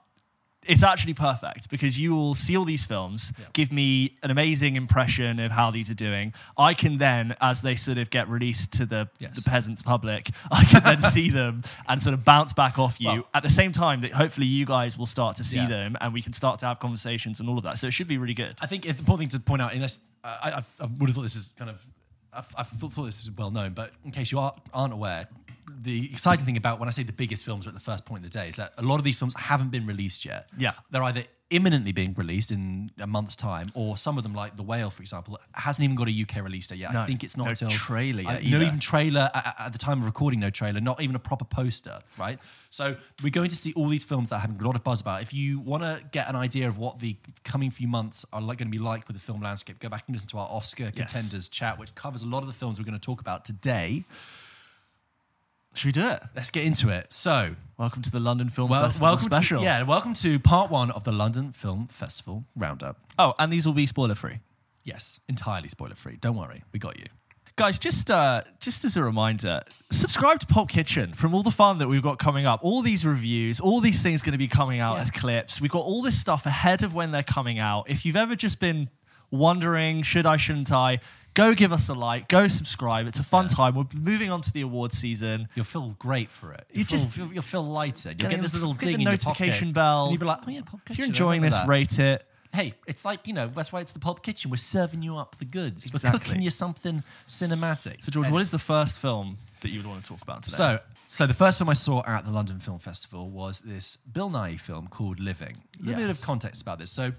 it's 0.69 0.83
actually 0.83 1.15
perfect 1.15 1.71
because 1.71 1.97
you 1.97 2.13
will 2.13 2.35
see 2.35 2.57
all 2.57 2.65
these 2.65 2.85
films, 2.85 3.33
give 3.53 3.71
me 3.71 4.17
an 4.25 4.33
amazing 4.33 4.75
impression 4.75 5.39
of 5.39 5.53
how 5.53 5.71
these 5.71 5.89
are 5.93 5.95
doing. 5.95 6.35
I 6.59 6.75
can 6.75 6.99
then, 6.99 7.37
as 7.41 7.63
they 7.63 7.77
sort 7.77 7.99
of 7.99 8.11
get 8.11 8.29
released 8.29 8.73
to 8.73 8.85
the, 8.85 9.09
Yes. 9.21 9.37
the 9.37 9.49
peasants 9.49 9.81
public, 9.81 10.29
I 10.51 10.65
can 10.65 10.83
then 10.83 11.01
see 11.15 11.31
them 11.31 11.63
and 11.89 12.03
sort 12.03 12.15
of 12.15 12.25
bounce 12.25 12.53
back 12.53 12.81
off 12.81 13.01
you 13.01 13.07
Well- 13.07 13.29
at 13.33 13.45
the 13.45 13.51
same 13.51 13.71
time 13.71 14.01
that 14.01 14.11
hopefully 14.11 14.49
you 14.49 14.67
guys 14.67 14.99
will 14.99 15.07
start 15.07 15.37
to 15.37 15.45
see 15.45 15.59
Yeah. 15.59 15.69
them 15.69 15.97
and 16.01 16.13
we 16.13 16.21
can 16.21 16.33
start 16.33 16.59
to 16.61 16.67
have 16.67 16.81
conversations 16.81 17.39
and 17.39 17.49
all 17.49 17.59
of 17.59 17.63
that. 17.63 17.79
So 17.79 17.87
it 17.87 17.93
should 17.93 18.09
be 18.09 18.19
really 18.19 18.35
good. 18.35 18.57
I 18.61 18.67
think 18.67 18.83
the 18.83 18.89
important 18.89 19.31
thing 19.31 19.39
to 19.39 19.45
point 19.45 19.63
out, 19.63 19.73
unless 19.73 20.01
I, 20.25 20.51
I, 20.51 20.65
I 20.81 20.87
would 20.99 21.07
have 21.11 21.15
thought 21.15 21.23
this 21.23 21.35
was 21.35 21.53
kind 21.57 21.71
of, 21.71 21.81
I, 22.37 22.61
I 22.61 22.63
thought, 22.63 22.93
thought 22.93 23.05
this 23.05 23.27
was 23.27 23.31
well 23.37 23.51
known, 23.51 23.73
but 23.73 23.91
in 24.05 24.11
case 24.11 24.31
you 24.31 24.39
are, 24.39 24.55
aren't 24.73 24.93
aware, 24.93 25.29
the 25.81 26.07
exciting 26.11 26.45
thing 26.45 26.57
about 26.57 26.79
when 26.79 26.89
I 26.89 26.93
say 26.93 27.03
the 27.03 27.13
biggest 27.13 27.45
films 27.45 27.67
are 27.67 27.71
at 27.71 27.75
the 27.75 27.81
first 27.81 28.05
point 28.05 28.25
of 28.25 28.31
the 28.31 28.39
day 28.39 28.49
is 28.49 28.57
that 28.57 28.73
a 28.79 28.83
lot 28.83 28.97
of 28.97 29.05
these 29.05 29.19
films 29.19 29.35
haven't 29.35 29.71
been 29.71 29.87
released 29.87 30.25
yet. 30.25 30.51
Yeah. 30.59 30.73
they're 30.91 31.03
either 31.03 31.25
imminently 31.51 31.93
being 31.93 32.13
released 32.15 32.51
in 32.51 32.91
a 32.99 33.07
month's 33.07 33.37
time, 33.37 33.71
or 33.75 33.97
some 33.97 34.17
of 34.19 34.25
them, 34.25 34.35
like 34.35 34.57
The 34.57 34.63
Whale, 34.63 34.91
for 34.91 35.03
example, 35.03 35.39
hasn't 35.53 35.85
even 35.85 35.95
got 35.95 36.09
a 36.09 36.11
UK 36.11 36.43
release 36.43 36.67
date 36.67 36.79
yet. 36.79 36.93
No, 36.93 37.01
I 37.01 37.07
think 37.07 37.23
it's 37.23 37.37
not 37.37 37.45
no 37.45 37.51
until 37.51 37.69
trailer 37.71 38.23
yet 38.23 38.43
I- 38.45 38.51
no 38.51 38.61
even 38.61 38.81
trailer 38.81 39.31
at, 39.33 39.55
at 39.59 39.73
the 39.73 39.79
time 39.79 40.01
of 40.01 40.07
recording. 40.07 40.41
No 40.41 40.51
trailer, 40.51 40.81
not 40.81 41.01
even 41.01 41.15
a 41.15 41.21
proper 41.21 41.45
poster. 41.45 42.01
Right. 42.19 42.39
So 42.71 42.97
we're 43.23 43.31
going 43.31 43.49
to 43.49 43.57
see 43.57 43.73
all 43.75 43.89
these 43.89 44.05
films 44.05 44.31
that 44.31 44.37
are 44.37 44.41
having 44.41 44.61
a 44.61 44.65
lot 44.65 44.75
of 44.75 44.83
buzz 44.85 45.01
about. 45.01 45.23
If 45.23 45.33
you 45.33 45.61
want 45.61 45.83
to 45.85 46.05
get 46.11 46.29
an 46.29 46.37
idea 46.37 46.69
of 46.69 46.79
what 46.79 46.99
the 46.99 47.17
coming 47.45 47.71
few 47.71 47.87
months 47.89 48.25
are 48.33 48.41
like 48.41 48.59
going 48.59 48.69
to 48.69 48.77
be 48.77 48.83
like 48.83 49.07
with 49.07 49.17
the 49.17 49.23
film 49.23 49.41
landscape, 49.41 49.79
go 49.79 49.89
back 49.89 50.05
and 50.07 50.17
listen 50.17 50.29
to 50.31 50.39
our 50.39 50.49
Oscar 50.51 50.91
contenders 50.91 51.49
chat, 51.49 51.79
which 51.79 51.95
covers 51.95 52.23
a 52.23 52.27
lot 52.27 52.41
of 52.41 52.49
the 52.49 52.53
films 52.53 52.79
we're 52.79 52.85
going 52.85 52.99
to 52.99 53.05
talk 53.05 53.21
about 53.21 53.45
today. 53.45 54.05
Should 55.77 55.87
we 55.89 55.93
do 55.93 56.09
it? 56.09 56.23
Let's 56.35 56.51
get 56.51 56.65
into 56.65 56.89
it. 56.89 57.13
So, 57.13 57.55
Welcome 57.79 58.01
to 58.01 58.11
the 58.11 58.21
London 58.21 58.49
Film 58.49 58.71
well, 58.71 58.85
Festival 58.85 59.09
welcome 59.09 59.31
special. 59.31 59.59
to 59.59 59.65
yeah, 59.65 59.83
welcome 59.83 60.15
to 60.15 60.39
part 60.39 60.71
one 60.71 60.91
of 60.93 61.05
the 61.05 61.13
London 61.13 61.53
Film 61.53 61.89
Festival 61.89 62.45
roundup. 62.57 62.99
Oh, 63.19 63.35
and 63.39 63.53
these 63.53 63.67
will 63.67 63.75
be 63.75 63.85
spoiler 63.85 64.15
free. 64.15 64.39
Yes, 64.85 65.21
entirely 65.29 65.69
spoiler 65.69 65.95
free. 65.95 66.17
Don't 66.19 66.37
worry, 66.37 66.63
we 66.73 66.79
got 66.79 66.99
you. 66.99 67.05
Guys, 67.57 67.79
just 67.79 68.11
uh, 68.11 68.43
just 68.61 68.87
as 68.87 68.97
a 68.97 69.03
reminder, 69.05 69.61
subscribe 69.91 70.41
to 70.41 70.47
Pulp 70.47 70.71
Kitchen 70.71 71.13
from 71.13 71.35
all 71.35 71.43
the 71.43 71.51
fun 71.51 71.77
that 71.79 71.89
we've 71.89 72.03
got 72.03 72.19
coming 72.19 72.47
up. 72.47 72.61
All 72.63 72.81
these 72.81 73.05
reviews, 73.05 73.61
all 73.61 73.81
these 73.81 74.03
things 74.03 74.23
going 74.23 74.33
to 74.33 74.39
be 74.39 74.49
coming 74.49 74.81
out 74.81 74.95
Yeah. 74.95 75.03
as 75.03 75.11
clips. 75.11 75.61
We've 75.61 75.71
got 75.71 75.85
all 75.85 76.01
this 76.01 76.19
stuff 76.19 76.47
ahead 76.47 76.83
of 76.83 76.95
when 76.95 77.11
they're 77.13 77.23
coming 77.23 77.59
out. 77.59 77.91
If 77.91 78.07
you've 78.07 78.17
ever 78.17 78.35
just 78.37 78.59
been 78.61 78.89
wondering, 79.31 80.03
should 80.03 80.25
I, 80.25 80.39
shouldn't 80.39 80.73
I? 80.73 81.01
Go 81.37 81.55
give 81.55 81.71
us 81.71 81.89
a 81.89 81.95
like. 81.95 82.29
Go 82.29 82.49
subscribe. 82.49 83.07
It's 83.07 83.21
a 83.21 83.23
fun 83.23 83.47
time. 83.49 83.75
We're 83.75 83.85
moving 83.95 84.31
on 84.33 84.41
to 84.41 84.53
the 84.53 84.63
awards 84.63 84.97
season. 84.99 85.49
You'll 85.55 85.67
feel 85.67 85.95
great 85.99 86.31
for 86.31 86.53
it. 86.53 86.65
You 86.73 86.79
You'll 86.79 86.87
just- 86.87 87.11
feel, 87.11 87.33
you'll 87.33 87.43
feel 87.43 87.63
lighter. 87.63 88.09
You'll 88.11 88.31
get 88.31 88.41
this 88.41 88.55
little 88.55 88.73
ding 88.73 88.89
the 88.89 88.95
in 88.95 89.01
your 89.03 89.11
notification 89.13 89.69
pocket, 89.69 89.75
bell. 89.75 90.03
And 90.07 90.13
you'll 90.15 90.21
be 90.21 90.27
like, 90.27 90.39
oh 90.47 90.51
yeah, 90.51 90.63
Pulp 90.65 90.81
If 90.91 90.97
you're 90.99 91.07
enjoying 91.07 91.43
remember 91.43 91.57
this, 91.57 91.61
that. 91.61 91.69
rate 91.69 91.99
it. 91.99 92.27
Hey, 92.55 92.73
it's 92.87 93.05
like 93.05 93.27
you 93.27 93.35
know 93.35 93.49
that's 93.49 93.71
why 93.71 93.81
it's 93.83 93.93
the 93.93 93.99
Pulp 93.99 94.23
Kitchen. 94.23 94.51
We're 94.51 94.57
serving 94.57 95.03
you 95.03 95.19
up 95.19 95.37
the 95.37 95.45
goods. 95.45 95.93
We're 95.93 95.97
Exactly. 95.99 96.21
cooking 96.21 96.41
you 96.43 96.49
something 96.51 97.03
cinematic. 97.29 98.03
So, 98.03 98.11
George, 98.11 98.31
what 98.31 98.41
is 98.41 98.51
the 98.51 98.59
first 98.59 98.99
film 98.99 99.37
that 99.61 99.69
you 99.69 99.81
would 99.81 99.87
want 99.89 100.03
to 100.03 100.09
talk 100.09 100.23
about 100.23 100.43
today? 100.43 100.57
So, 100.57 100.81
so 101.11 101.27
the 101.27 101.35
first 101.35 101.59
film 101.59 101.69
I 101.69 101.75
saw 101.75 102.03
at 102.07 102.25
the 102.25 102.31
London 102.33 102.59
Film 102.61 102.79
Festival 102.79 103.29
was 103.29 103.61
this 103.61 103.97
Bill 103.97 104.31
Nighy 104.31 104.59
film 104.59 104.87
called 104.89 105.21
Living. 105.21 105.55
A 105.81 105.83
little 105.85 106.01
bit 106.01 106.07
Yes. 106.09 106.19
of 106.21 106.25
context 106.25 106.63
about 106.63 106.79
this. 106.79 106.91
So, 106.91 107.13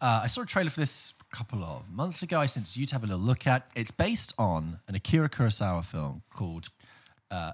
uh, 0.00 0.20
I 0.22 0.28
saw 0.28 0.42
a 0.42 0.46
trailer 0.46 0.70
for 0.70 0.78
this 0.80 1.14
couple 1.30 1.62
of 1.64 1.90
months 1.90 2.22
ago. 2.22 2.40
I 2.40 2.46
sent 2.46 2.76
you 2.76 2.86
to 2.86 2.94
have 2.94 3.04
a 3.04 3.06
little 3.06 3.20
look 3.24 3.46
at. 3.46 3.70
It's 3.74 3.90
based 3.90 4.32
on 4.38 4.78
an 4.88 4.94
Akira 4.94 5.28
Kurosawa 5.28 5.84
film 5.84 6.22
called 6.30 6.68
uh, 7.30 7.52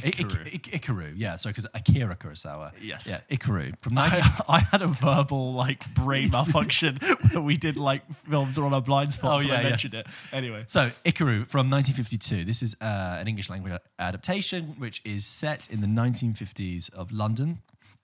Ikiru. 0.00 0.46
Ik- 0.46 0.54
Ik- 0.72 0.82
Ikiru. 0.82 1.12
Yeah, 1.16 1.36
so 1.36 1.50
because 1.50 1.66
Akira 1.74 2.16
Kurosawa. 2.16 2.72
Yes. 2.80 3.06
Yeah, 3.08 3.20
Ikiru 3.36 3.74
from 3.82 3.92
19- 3.94 3.98
I, 3.98 4.42
I 4.56 4.58
had 4.60 4.80
a 4.80 4.86
verbal 4.88 5.52
like 5.52 5.92
brain 5.94 6.30
malfunction 6.30 6.96
where 7.32 7.42
we 7.42 7.56
did 7.56 7.76
like 7.76 8.02
films 8.28 8.56
on 8.58 8.72
our 8.72 8.80
blind 8.80 9.12
spots 9.12 9.44
Oh, 9.44 9.46
and 9.46 9.52
I 9.52 9.54
yeah, 9.56 9.62
yeah. 9.62 9.68
mentioned 9.68 9.94
it. 9.94 10.06
Anyway, 10.32 10.64
So, 10.66 10.90
Ikiru 11.04 11.46
from 11.50 11.68
1952. 11.68 12.44
This 12.44 12.62
is 12.62 12.74
uh, 12.80 13.18
an 13.20 13.28
English 13.28 13.50
language 13.50 13.74
adaptation 13.98 14.76
which 14.78 15.02
is 15.04 15.26
set 15.26 15.68
in 15.70 15.80
the 15.82 15.86
1950s 15.88 16.92
of 16.94 17.12
London. 17.12 17.58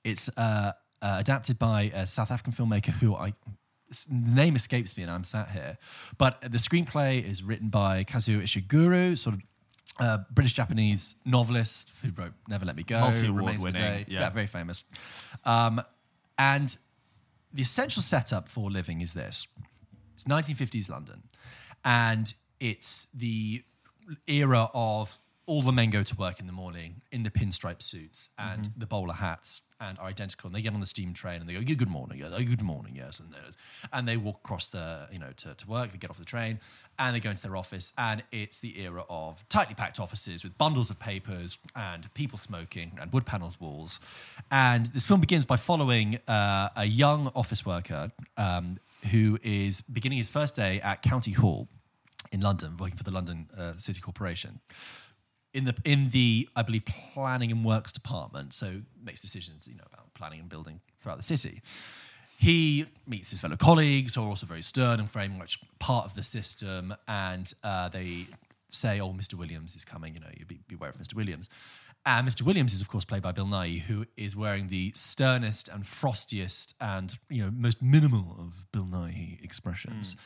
It's 0.05 0.29
uh, 0.37 0.73
uh, 1.01 1.17
adapted 1.21 1.59
by 1.59 1.91
a 1.95 2.05
South 2.07 2.31
African 2.31 2.53
filmmaker 2.53 2.91
who 2.91 3.15
I 3.15 3.33
s- 3.93 4.07
name 4.11 4.57
escapes 4.57 4.97
me 4.97 5.03
and 5.05 5.13
I'm 5.13 5.25
sat 5.25 5.51
here. 5.51 5.79
But 6.19 6.41
the 6.43 6.59
screenplay 6.59 7.23
is 7.25 7.43
written 7.43 7.69
by 7.69 8.05
Kazuo 8.05 8.43
Ishiguro, 8.43 9.17
sort 9.17 9.37
of 9.37 9.43
uh, 10.01 10.19
British 10.31 10.55
Japanese 10.55 11.17
novelist 11.25 11.93
who 12.03 12.11
wrote 12.21 12.33
Never 12.49 12.65
Let 12.65 12.77
Me 12.77 12.83
Go, 12.83 12.97
Remains 12.99 13.21
of 13.65 13.73
the 13.73 13.81
winning, 13.81 14.05
Day. 14.05 14.05
yeah. 14.09 14.29
very 14.31 14.47
famous. 14.47 14.83
Um, 15.45 15.81
and 16.39 16.77
the 17.53 17.63
essential 17.63 18.03
setup 18.03 18.49
for 18.49 18.71
Living 18.71 19.01
is 19.03 19.13
this 19.15 19.47
it's 20.15 20.25
1950s 20.25 20.89
London, 20.91 21.23
and 21.85 22.33
it's 22.61 23.07
the 23.15 23.63
era 24.27 24.69
of 24.75 25.17
all 25.47 25.63
the 25.63 25.73
men 25.73 25.91
go 25.91 26.03
to 26.03 26.17
work 26.17 26.39
in 26.41 26.47
the 26.47 26.53
morning 26.53 27.03
in 27.11 27.23
the 27.23 27.31
pinstripe 27.31 27.83
suits 27.83 28.31
and 28.39 28.71
the 28.77 28.87
bowler 28.87 29.15
hats 29.15 29.63
and 29.81 29.99
are 29.99 30.07
identical. 30.07 30.47
And 30.49 30.55
they 30.55 30.63
get 30.63 30.73
on 30.73 30.81
the 30.81 30.87
steam 30.87 31.13
train 31.13 31.41
and 31.41 31.49
they 31.49 31.55
go, 31.55 31.61
"Yeah, 31.61 31.75
"Good 31.75 31.91
morning, 31.91 32.19
yes, 32.19 32.33
oh, 32.33 32.43
good 32.43 32.63
morning, 32.63 32.95
yes," 32.97 33.21
and 33.21 33.35
and 33.93 34.07
they 34.07 34.17
walk 34.17 34.37
across 34.45 34.69
the 34.69 35.09
you 35.11 35.19
know 35.19 35.33
to, 35.39 35.55
to 35.55 35.67
work. 35.67 35.91
They 35.91 35.99
get 35.99 36.11
off 36.11 36.19
the 36.19 36.25
train 36.25 36.61
and 36.99 37.17
they 37.17 37.21
go 37.21 37.31
into 37.31 37.43
their 37.43 37.57
office, 37.57 37.93
and 37.99 38.23
it's 38.31 38.61
the 38.61 38.81
era 38.81 39.05
of 39.09 39.47
tightly 39.49 39.75
packed 39.75 39.99
offices 39.99 40.45
with 40.45 40.57
bundles 40.57 40.91
of 40.91 41.01
papers 41.01 41.59
and 41.75 42.13
people 42.15 42.39
smoking 42.39 42.93
and 43.01 43.13
wood 43.13 43.27
panelled 43.27 43.57
walls. 43.61 43.99
And 44.51 44.87
this 44.87 45.07
film 45.07 45.21
begins 45.21 45.45
by 45.45 45.57
following 45.57 46.21
uh, 46.29 46.69
a 46.77 46.85
young 46.85 47.33
office 47.35 47.67
worker 47.67 48.13
um, 48.37 48.77
who 49.11 49.39
is 49.43 49.81
beginning 49.81 50.19
his 50.19 50.29
first 50.29 50.55
day 50.55 50.81
at 50.81 51.03
County 51.03 51.33
Hall 51.33 51.67
in 52.31 52.41
London, 52.41 52.77
working 52.77 52.97
for 52.97 53.05
the 53.05 53.11
London 53.11 53.49
uh, 53.57 53.73
City 53.77 54.01
Corporation. 54.01 54.61
In 55.55 55.65
the 55.65 55.75
in 55.85 56.09
the 56.09 56.49
I 56.57 56.63
believe 56.63 56.85
planning 56.87 57.53
and 57.53 57.65
works 57.65 57.93
department, 57.93 58.55
so 58.55 58.81
makes 59.03 59.21
decisions 59.21 59.69
you 59.69 59.77
know 59.77 59.85
about 59.93 60.13
planning 60.15 60.41
and 60.41 60.49
building 60.49 60.81
throughout 61.01 61.19
the 61.19 61.25
city. 61.25 61.61
He 62.39 62.87
meets 63.07 63.31
his 63.31 63.41
fellow 63.41 63.57
colleagues 63.57 64.15
who 64.15 64.23
are 64.23 64.29
also 64.29 64.47
very 64.47 64.63
stern 64.63 64.99
and 64.99 65.11
very 65.11 65.29
much 65.29 65.61
part 65.79 66.07
of 66.07 66.15
the 66.15 66.23
system, 66.23 66.95
and 67.07 67.53
uh, 67.63 67.89
they 67.89 68.27
say, 68.69 69.01
"Oh, 69.01 69.13
Mr. 69.13 69.35
Williams 69.35 69.77
is 69.77 69.85
coming. 69.85 70.15
You 70.15 70.21
know, 70.21 70.31
you 70.37 70.45
be 70.47 70.61
beware 70.67 70.91
of 70.91 70.97
Mr. 70.97 71.15
Williams." 71.15 71.49
And 72.05 72.27
Mr. 72.27 72.43
Williams 72.43 72.75
is, 72.75 72.81
of 72.81 72.89
course, 72.89 73.05
played 73.05 73.23
by 73.23 73.31
Bill 73.31 73.47
Nighy, 73.47 73.81
who 73.81 74.07
is 74.17 74.35
wearing 74.35 74.69
the 74.69 74.91
sternest 74.97 75.69
and 75.69 75.85
frostiest 75.85 76.75
and 76.81 77.17
you 77.29 77.45
know 77.45 77.51
most 77.51 77.81
minimal 77.81 78.37
of 78.41 78.67
Bill 78.73 78.87
Nighy 78.87 79.43
expressions. 79.45 80.17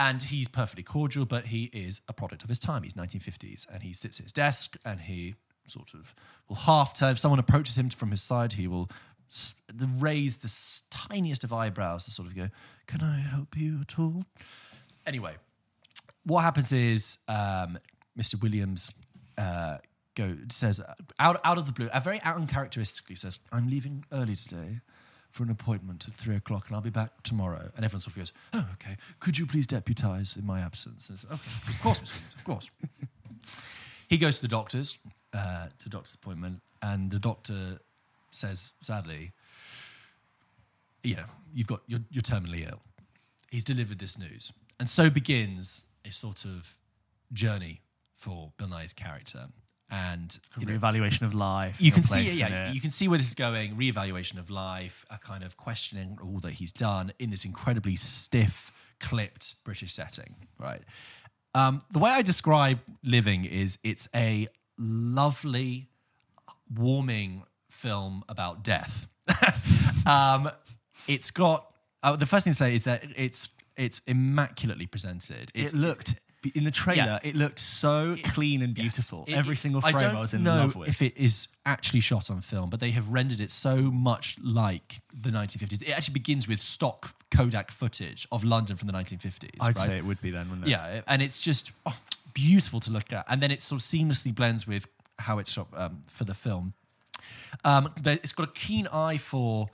And 0.00 0.22
he's 0.22 0.48
perfectly 0.48 0.82
cordial, 0.82 1.26
but 1.26 1.44
he 1.44 1.64
is 1.74 2.00
a 2.08 2.14
product 2.14 2.42
of 2.42 2.48
his 2.48 2.58
time. 2.58 2.84
He's 2.84 2.94
1950s, 2.94 3.70
and 3.70 3.82
he 3.82 3.92
sits 3.92 4.18
at 4.18 4.24
his 4.24 4.32
desk 4.32 4.78
and 4.82 4.98
he 4.98 5.34
sort 5.66 5.92
of 5.92 6.14
will 6.48 6.56
half 6.56 6.94
turn. 6.94 7.12
If 7.12 7.18
someone 7.18 7.38
approaches 7.38 7.76
him 7.76 7.90
from 7.90 8.10
his 8.10 8.22
side, 8.22 8.54
he 8.54 8.66
will 8.66 8.90
raise 9.98 10.38
the 10.38 10.50
tiniest 10.90 11.44
of 11.44 11.52
eyebrows 11.52 12.06
to 12.06 12.10
sort 12.10 12.28
of 12.28 12.34
go, 12.34 12.48
"Can 12.86 13.02
I 13.02 13.20
help 13.20 13.58
you 13.58 13.82
at 13.82 13.98
all?" 13.98 14.24
Anyway, 15.06 15.36
what 16.24 16.44
happens 16.44 16.72
is 16.72 17.18
um, 17.28 17.78
Mr. 18.18 18.40
Williams 18.40 18.90
uh, 19.36 19.76
go 20.14 20.34
says 20.50 20.80
out 21.18 21.38
out 21.44 21.58
of 21.58 21.66
the 21.66 21.72
blue, 21.72 21.88
uh, 21.88 22.00
very 22.00 22.22
uncharacteristically 22.22 23.16
says, 23.16 23.38
"I'm 23.52 23.68
leaving 23.68 24.06
early 24.10 24.34
today 24.34 24.80
for 25.30 25.42
an 25.42 25.50
appointment 25.50 26.06
at 26.08 26.14
three 26.14 26.36
o'clock, 26.36 26.68
and 26.68 26.76
I'll 26.76 26.82
be 26.82 26.90
back 26.90 27.22
tomorrow." 27.22 27.70
And 27.76 27.84
everyone 27.84 28.00
sort 28.00 28.14
of 28.14 28.16
goes, 28.16 28.32
"Oh, 28.52 28.66
okay. 28.74 28.96
Could 29.18 29.38
you 29.38 29.46
please 29.46 29.66
deputise 29.66 30.36
in 30.36 30.46
my 30.46 30.60
absence?" 30.60 31.08
And 31.08 31.16
it's, 31.16 31.24
okay, 31.24 31.72
of 31.72 31.82
course, 31.82 32.00
Mr. 32.00 32.14
Williams, 32.14 32.34
of 32.36 32.44
course. 32.44 32.70
he 34.08 34.18
goes 34.18 34.36
to 34.36 34.42
the 34.42 34.48
doctor's 34.48 34.98
uh, 35.32 35.68
to 35.78 35.88
doctor's 35.88 36.14
appointment, 36.14 36.60
and 36.82 37.10
the 37.10 37.18
doctor 37.18 37.80
says, 38.30 38.72
sadly, 38.80 39.32
you 41.02 41.16
know, 41.16 41.24
you've 41.52 41.66
got 41.66 41.82
you're, 41.86 42.00
you're 42.10 42.22
terminally 42.22 42.68
ill. 42.68 42.82
He's 43.50 43.64
delivered 43.64 43.98
this 43.98 44.18
news, 44.18 44.52
and 44.78 44.88
so 44.88 45.10
begins 45.10 45.86
a 46.04 46.10
sort 46.10 46.44
of 46.44 46.76
journey 47.32 47.80
for 48.12 48.52
Bill 48.58 48.68
Nighy's 48.68 48.92
character. 48.92 49.48
And 49.90 50.38
know, 50.56 50.72
reevaluation 50.72 51.22
of 51.22 51.34
life. 51.34 51.76
you 51.80 51.90
can 51.90 52.04
see, 52.04 52.38
yeah, 52.38 52.70
you 52.70 52.80
can 52.80 52.92
see 52.92 53.08
where 53.08 53.18
this 53.18 53.28
is 53.28 53.34
going. 53.34 53.74
Reevaluation 53.74 54.38
of 54.38 54.48
life, 54.48 55.04
a 55.10 55.18
kind 55.18 55.42
of 55.42 55.56
questioning 55.56 56.16
all 56.22 56.38
that 56.40 56.52
he's 56.52 56.72
done 56.72 57.12
in 57.18 57.30
this 57.30 57.44
incredibly 57.44 57.96
stiff, 57.96 58.70
clipped 59.00 59.62
British 59.64 59.92
setting, 59.92 60.36
right? 60.58 60.82
Um, 61.54 61.82
the 61.90 61.98
way 61.98 62.10
I 62.10 62.22
describe 62.22 62.78
living 63.02 63.44
is 63.44 63.78
it's 63.82 64.08
a 64.14 64.46
lovely, 64.78 65.88
warming 66.72 67.42
film 67.70 68.24
about 68.28 68.62
death. 68.62 69.08
um, 70.06 70.50
it's 71.08 71.30
got 71.30 71.66
uh, 72.02 72.16
the 72.16 72.26
first 72.26 72.44
thing 72.44 72.52
to 72.52 72.56
say 72.56 72.74
is 72.74 72.84
that 72.84 73.04
it's 73.16 73.48
it's 73.76 74.00
immaculately 74.06 74.86
presented. 74.86 75.50
It's 75.54 75.72
it 75.72 75.76
looked 75.76 76.20
in 76.54 76.64
the 76.64 76.70
trailer. 76.70 77.20
It 77.22 77.36
looked 77.36 77.58
so 77.58 78.16
clean 78.24 78.62
and 78.62 78.74
beautiful. 78.74 79.24
It- 79.26 79.34
Every 79.34 79.54
it- 79.54 79.58
single 79.58 79.80
frame 79.80 79.96
I, 79.96 79.98
don't 79.98 80.18
was 80.18 80.34
in 80.34 80.42
know 80.42 80.56
love 80.56 80.76
with. 80.76 80.88
If 80.88 81.02
it 81.02 81.16
is 81.16 81.48
actually 81.66 82.00
shot 82.00 82.30
on 82.30 82.40
film, 82.40 82.70
but 82.70 82.80
they 82.80 82.90
have 82.92 83.08
rendered 83.08 83.40
it 83.40 83.50
so 83.50 83.76
much 83.76 84.36
like 84.42 85.00
the 85.14 85.30
1950s. 85.30 85.82
It 85.82 85.90
actually 85.90 86.14
begins 86.14 86.48
with 86.48 86.60
stock 86.60 87.14
Kodak 87.30 87.70
footage 87.70 88.26
of 88.32 88.44
London 88.44 88.76
from 88.76 88.86
the 88.86 88.92
1950s. 88.92 89.50
I'd 89.60 89.66
right? 89.66 89.76
say 89.76 89.98
it 89.98 90.04
would 90.04 90.20
be 90.20 90.30
then, 90.30 90.48
wouldn't 90.48 90.66
it? 90.66 90.70
Yeah, 90.70 91.02
and 91.06 91.22
it's 91.22 91.40
just 91.40 91.72
oh, 91.86 91.96
beautiful 92.34 92.80
to 92.80 92.90
look 92.90 93.12
at, 93.12 93.24
and 93.28 93.42
then 93.42 93.50
it 93.50 93.62
sort 93.62 93.80
of 93.80 93.86
seamlessly 93.86 94.34
blends 94.34 94.66
with 94.66 94.86
how 95.18 95.38
it's 95.38 95.52
shot 95.52 95.68
um, 95.76 96.02
for 96.06 96.24
the 96.24 96.34
film. 96.34 96.74
Um, 97.64 97.92
it's 98.04 98.32
got 98.32 98.48
a 98.48 98.52
keen 98.52 98.86
eye 98.92 99.18
for 99.18 99.68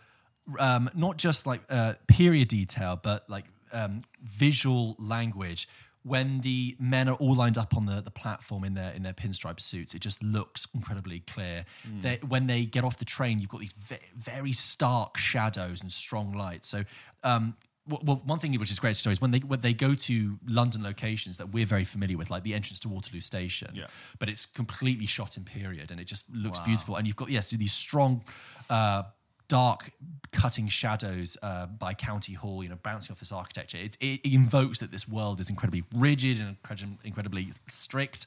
um, 0.58 0.90
not 0.94 1.16
just 1.16 1.46
like 1.46 1.60
uh, 1.68 1.94
period 2.06 2.48
detail, 2.48 2.98
but 3.00 3.28
like 3.28 3.44
um, 3.72 4.02
visual 4.22 4.96
language. 4.98 5.68
When 6.06 6.40
the 6.40 6.76
men 6.78 7.08
are 7.08 7.16
all 7.16 7.34
lined 7.34 7.58
up 7.58 7.76
on 7.76 7.86
the, 7.86 8.00
the 8.00 8.12
platform 8.12 8.62
in 8.64 8.74
their 8.74 8.92
in 8.92 9.02
their 9.02 9.12
pinstripe 9.12 9.58
suits, 9.58 9.92
it 9.94 10.02
just 10.02 10.22
looks 10.22 10.68
incredibly 10.72 11.20
clear. 11.20 11.64
They, 12.00 12.18
when 12.28 12.46
they 12.46 12.64
get 12.64 12.84
off 12.84 12.96
the 12.98 13.04
train, 13.04 13.40
you've 13.40 13.48
got 13.50 13.60
these 13.60 13.72
ve- 13.72 13.96
very 14.16 14.52
stark 14.52 15.18
shadows 15.18 15.80
and 15.82 15.90
strong 15.90 16.32
lights. 16.32 16.68
So, 16.68 16.84
um, 17.24 17.56
w- 17.88 18.04
well, 18.06 18.22
one 18.24 18.38
thing 18.38 18.52
which 18.58 18.70
is 18.70 18.78
great 18.78 18.94
story 18.94 19.12
is 19.14 19.20
when 19.20 19.32
they 19.32 19.40
when 19.40 19.60
they 19.62 19.72
go 19.74 19.94
to 19.94 20.38
London 20.46 20.82
locations 20.84 21.38
that 21.38 21.48
we're 21.52 21.66
very 21.66 21.84
familiar 21.84 22.16
with, 22.16 22.30
like 22.30 22.44
the 22.44 22.54
entrance 22.54 22.78
to 22.80 22.88
Waterloo 22.88 23.20
Station, 23.20 23.72
Yeah. 23.74 23.86
but 24.20 24.28
it's 24.28 24.46
completely 24.46 25.06
shot 25.06 25.36
in 25.36 25.42
period 25.44 25.90
and 25.90 25.98
it 26.00 26.06
just 26.06 26.32
looks 26.32 26.60
beautiful. 26.60 26.94
And 26.96 27.06
you've 27.06 27.16
got 27.16 27.30
yes, 27.30 27.50
these 27.50 27.72
strong, 27.72 28.22
uh, 28.70 29.02
dark 29.48 29.90
cutting 30.32 30.68
shadows 30.68 31.36
uh, 31.42 31.66
by 31.66 31.94
County 31.94 32.34
Hall, 32.34 32.62
you 32.62 32.68
know, 32.68 32.78
bouncing 32.82 33.12
off 33.12 33.18
this 33.18 33.32
architecture. 33.32 33.78
It, 33.78 33.96
it 34.00 34.32
invokes 34.32 34.80
that 34.80 34.92
this 34.92 35.08
world 35.08 35.40
is 35.40 35.48
incredibly 35.48 35.84
rigid 35.94 36.40
and 36.40 36.60
incred- 36.62 36.98
incredibly 37.04 37.48
strict. 37.68 38.26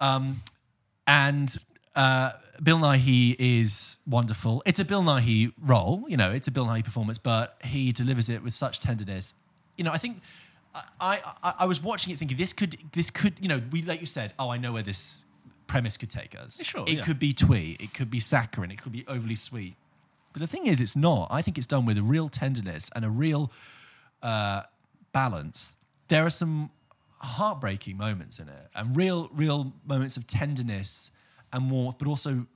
Um, 0.00 0.42
and 1.06 1.54
uh, 1.94 2.32
Bill 2.62 2.78
Nighy 2.78 3.36
is 3.38 3.98
wonderful. 4.06 4.62
It's 4.64 4.80
a 4.80 4.84
Bill 4.84 5.02
Nighy 5.02 5.52
role, 5.60 6.04
you 6.08 6.16
know, 6.16 6.30
it's 6.30 6.48
a 6.48 6.52
Bill 6.52 6.66
Nighy 6.66 6.84
performance, 6.84 7.18
but 7.18 7.56
he 7.64 7.92
delivers 7.92 8.30
it 8.30 8.42
with 8.42 8.54
such 8.54 8.80
tenderness. 8.80 9.34
You 9.76 9.84
know, 9.84 9.92
I 9.92 9.98
think 9.98 10.18
I, 10.74 11.20
I, 11.42 11.54
I 11.60 11.66
was 11.66 11.82
watching 11.82 12.12
it 12.12 12.18
thinking 12.18 12.36
this 12.36 12.52
could 12.52 12.76
this 12.92 13.10
could 13.10 13.34
you 13.40 13.48
know 13.48 13.60
we 13.70 13.82
like 13.82 14.00
you 14.00 14.06
said 14.06 14.32
oh 14.38 14.48
I 14.50 14.56
know 14.56 14.72
where 14.72 14.82
this 14.82 15.24
premise 15.66 15.96
could 15.96 16.10
take 16.10 16.38
us. 16.38 16.62
Sure, 16.64 16.84
it 16.86 16.98
yeah. 16.98 17.02
could 17.02 17.18
be 17.18 17.32
twee, 17.32 17.76
it 17.80 17.94
could 17.94 18.10
be 18.10 18.20
saccharine, 18.20 18.70
it 18.70 18.80
could 18.80 18.92
be 18.92 19.04
overly 19.08 19.36
sweet. 19.36 19.76
But 20.32 20.40
the 20.40 20.46
thing 20.46 20.66
is, 20.66 20.80
it's 20.80 20.96
not. 20.96 21.28
I 21.30 21.42
think 21.42 21.58
it's 21.58 21.66
done 21.66 21.84
with 21.84 21.98
a 21.98 22.02
real 22.02 22.28
tenderness 22.28 22.90
and 22.94 23.04
a 23.04 23.10
real 23.10 23.52
uh, 24.22 24.62
balance, 25.12 25.74
there 26.08 26.24
are 26.24 26.30
some 26.30 26.70
heartbreaking 27.20 27.96
moments 27.96 28.38
in 28.38 28.48
it, 28.48 28.68
and 28.74 28.96
real, 28.96 29.28
real 29.32 29.72
moments 29.86 30.16
of 30.16 30.26
tenderness 30.26 31.10
and 31.52 31.70
warmth, 31.70 31.98
but 31.98 32.08
also 32.08 32.46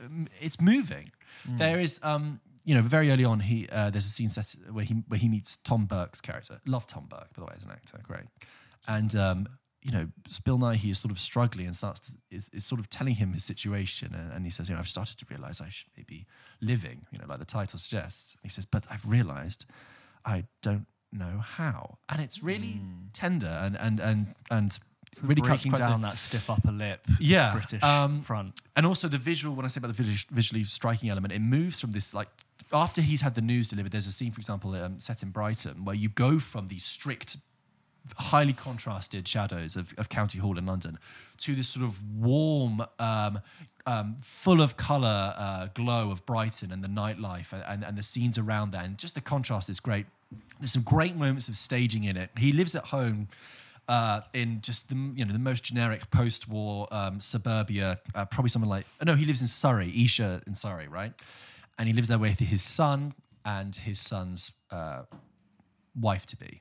um, 0.00 0.26
it's 0.40 0.60
moving. 0.60 1.10
There 1.46 1.80
is, 1.80 2.00
um, 2.02 2.40
you 2.64 2.74
know, 2.74 2.82
very 2.82 3.10
early 3.10 3.24
on, 3.24 3.40
he 3.40 3.68
uh, 3.70 3.90
there's 3.90 4.06
a 4.06 4.10
scene 4.10 4.28
set 4.28 4.54
where 4.70 4.84
he 4.84 4.94
where 5.08 5.18
he 5.18 5.28
meets 5.28 5.56
Tom 5.56 5.86
Burke's 5.86 6.20
character. 6.20 6.60
Love 6.66 6.86
Tom 6.86 7.06
Burke, 7.08 7.32
by 7.34 7.40
the 7.40 7.44
way, 7.44 7.52
as 7.56 7.64
an 7.64 7.70
actor, 7.70 7.98
great. 8.02 8.24
And 8.86 9.14
um, 9.16 9.48
you 9.82 9.92
know, 9.92 10.08
Bill 10.44 10.70
he 10.70 10.90
is 10.90 10.98
sort 10.98 11.12
of 11.12 11.20
struggling 11.20 11.66
and 11.66 11.76
starts 11.76 12.00
to, 12.00 12.12
is, 12.30 12.48
is 12.50 12.64
sort 12.64 12.80
of 12.80 12.90
telling 12.90 13.14
him 13.14 13.32
his 13.32 13.44
situation, 13.44 14.14
and, 14.14 14.32
and 14.32 14.44
he 14.44 14.50
says, 14.50 14.68
you 14.68 14.74
know, 14.74 14.80
I've 14.80 14.88
started 14.88 15.18
to 15.18 15.26
realize 15.30 15.60
I 15.60 15.68
should 15.68 15.88
maybe 15.96 16.26
living, 16.60 17.06
you 17.12 17.18
know, 17.18 17.26
like 17.28 17.38
the 17.38 17.44
title 17.44 17.78
suggests. 17.78 18.36
he 18.42 18.48
says, 18.48 18.66
but 18.66 18.84
I've 18.90 19.08
realized 19.08 19.66
I 20.24 20.44
don't 20.62 20.86
know 21.12 21.38
how, 21.42 21.98
and 22.08 22.20
it's 22.20 22.42
really 22.42 22.80
tender 23.12 23.46
and 23.46 23.76
and 23.76 24.00
and 24.00 24.34
and 24.50 24.78
really 25.22 25.42
breaking 25.42 25.72
down 25.72 26.00
through. 26.00 26.08
that 26.10 26.18
stiff 26.18 26.50
upper 26.50 26.72
lip. 26.72 27.00
Yeah, 27.20 27.52
British 27.52 27.82
um, 27.82 28.22
front. 28.22 28.60
And 28.76 28.84
also 28.84 29.08
the 29.08 29.18
visual, 29.18 29.54
when 29.54 29.64
I 29.64 29.68
say 29.68 29.78
about 29.78 29.88
the 29.88 30.02
visually, 30.02 30.18
visually 30.30 30.64
striking 30.64 31.10
element, 31.10 31.32
it 31.32 31.40
moves 31.40 31.80
from 31.80 31.92
this 31.92 32.14
like 32.14 32.28
after 32.72 33.00
he's 33.00 33.20
had 33.20 33.34
the 33.34 33.40
news 33.40 33.68
delivered. 33.68 33.92
There's 33.92 34.06
a 34.06 34.12
scene, 34.12 34.32
for 34.32 34.40
example, 34.40 34.74
um, 34.74 35.00
set 35.00 35.22
in 35.22 35.30
Brighton, 35.30 35.84
where 35.84 35.96
you 35.96 36.08
go 36.08 36.38
from 36.38 36.66
these 36.66 36.84
strict, 36.84 37.38
highly 38.16 38.52
contrasted 38.52 39.26
shadows 39.26 39.76
of, 39.76 39.94
of 39.98 40.08
County 40.08 40.38
Hall 40.38 40.58
in 40.58 40.66
London 40.66 40.98
to 41.38 41.54
this 41.54 41.68
sort 41.68 41.84
of 41.84 42.00
warm, 42.16 42.84
um, 42.98 43.40
um, 43.86 44.16
full 44.20 44.60
of 44.60 44.76
colour 44.76 45.34
uh, 45.36 45.68
glow 45.74 46.10
of 46.10 46.24
Brighton 46.26 46.72
and 46.72 46.82
the 46.82 46.88
nightlife 46.88 47.52
and, 47.52 47.62
and, 47.66 47.84
and 47.84 47.96
the 47.96 48.02
scenes 48.02 48.38
around 48.38 48.72
that. 48.72 48.84
And 48.84 48.98
just 48.98 49.14
the 49.14 49.20
contrast 49.20 49.68
is 49.70 49.80
great. 49.80 50.06
There's 50.60 50.72
some 50.72 50.82
great 50.82 51.16
moments 51.16 51.48
of 51.48 51.56
staging 51.56 52.04
in 52.04 52.16
it. 52.16 52.30
He 52.36 52.52
lives 52.52 52.74
at 52.74 52.84
home 52.84 53.28
uh, 53.88 54.20
in 54.34 54.60
just 54.60 54.90
the 54.90 54.94
you 55.14 55.24
know 55.24 55.32
the 55.32 55.38
most 55.38 55.64
generic 55.64 56.10
post-war 56.10 56.86
um, 56.90 57.20
suburbia, 57.20 57.98
uh, 58.14 58.24
probably 58.26 58.50
something 58.50 58.68
like 58.68 58.86
no, 59.04 59.14
he 59.14 59.24
lives 59.24 59.40
in 59.40 59.46
Surrey, 59.46 59.90
Esher 59.94 60.42
in 60.46 60.54
Surrey, 60.54 60.88
right? 60.88 61.12
And 61.78 61.88
he 61.88 61.94
lives 61.94 62.08
there 62.08 62.18
with 62.18 62.38
his 62.38 62.62
son 62.62 63.14
and 63.44 63.74
his 63.74 63.98
son's 63.98 64.52
uh, 64.70 65.02
wife 65.98 66.26
to 66.26 66.36
be. 66.36 66.60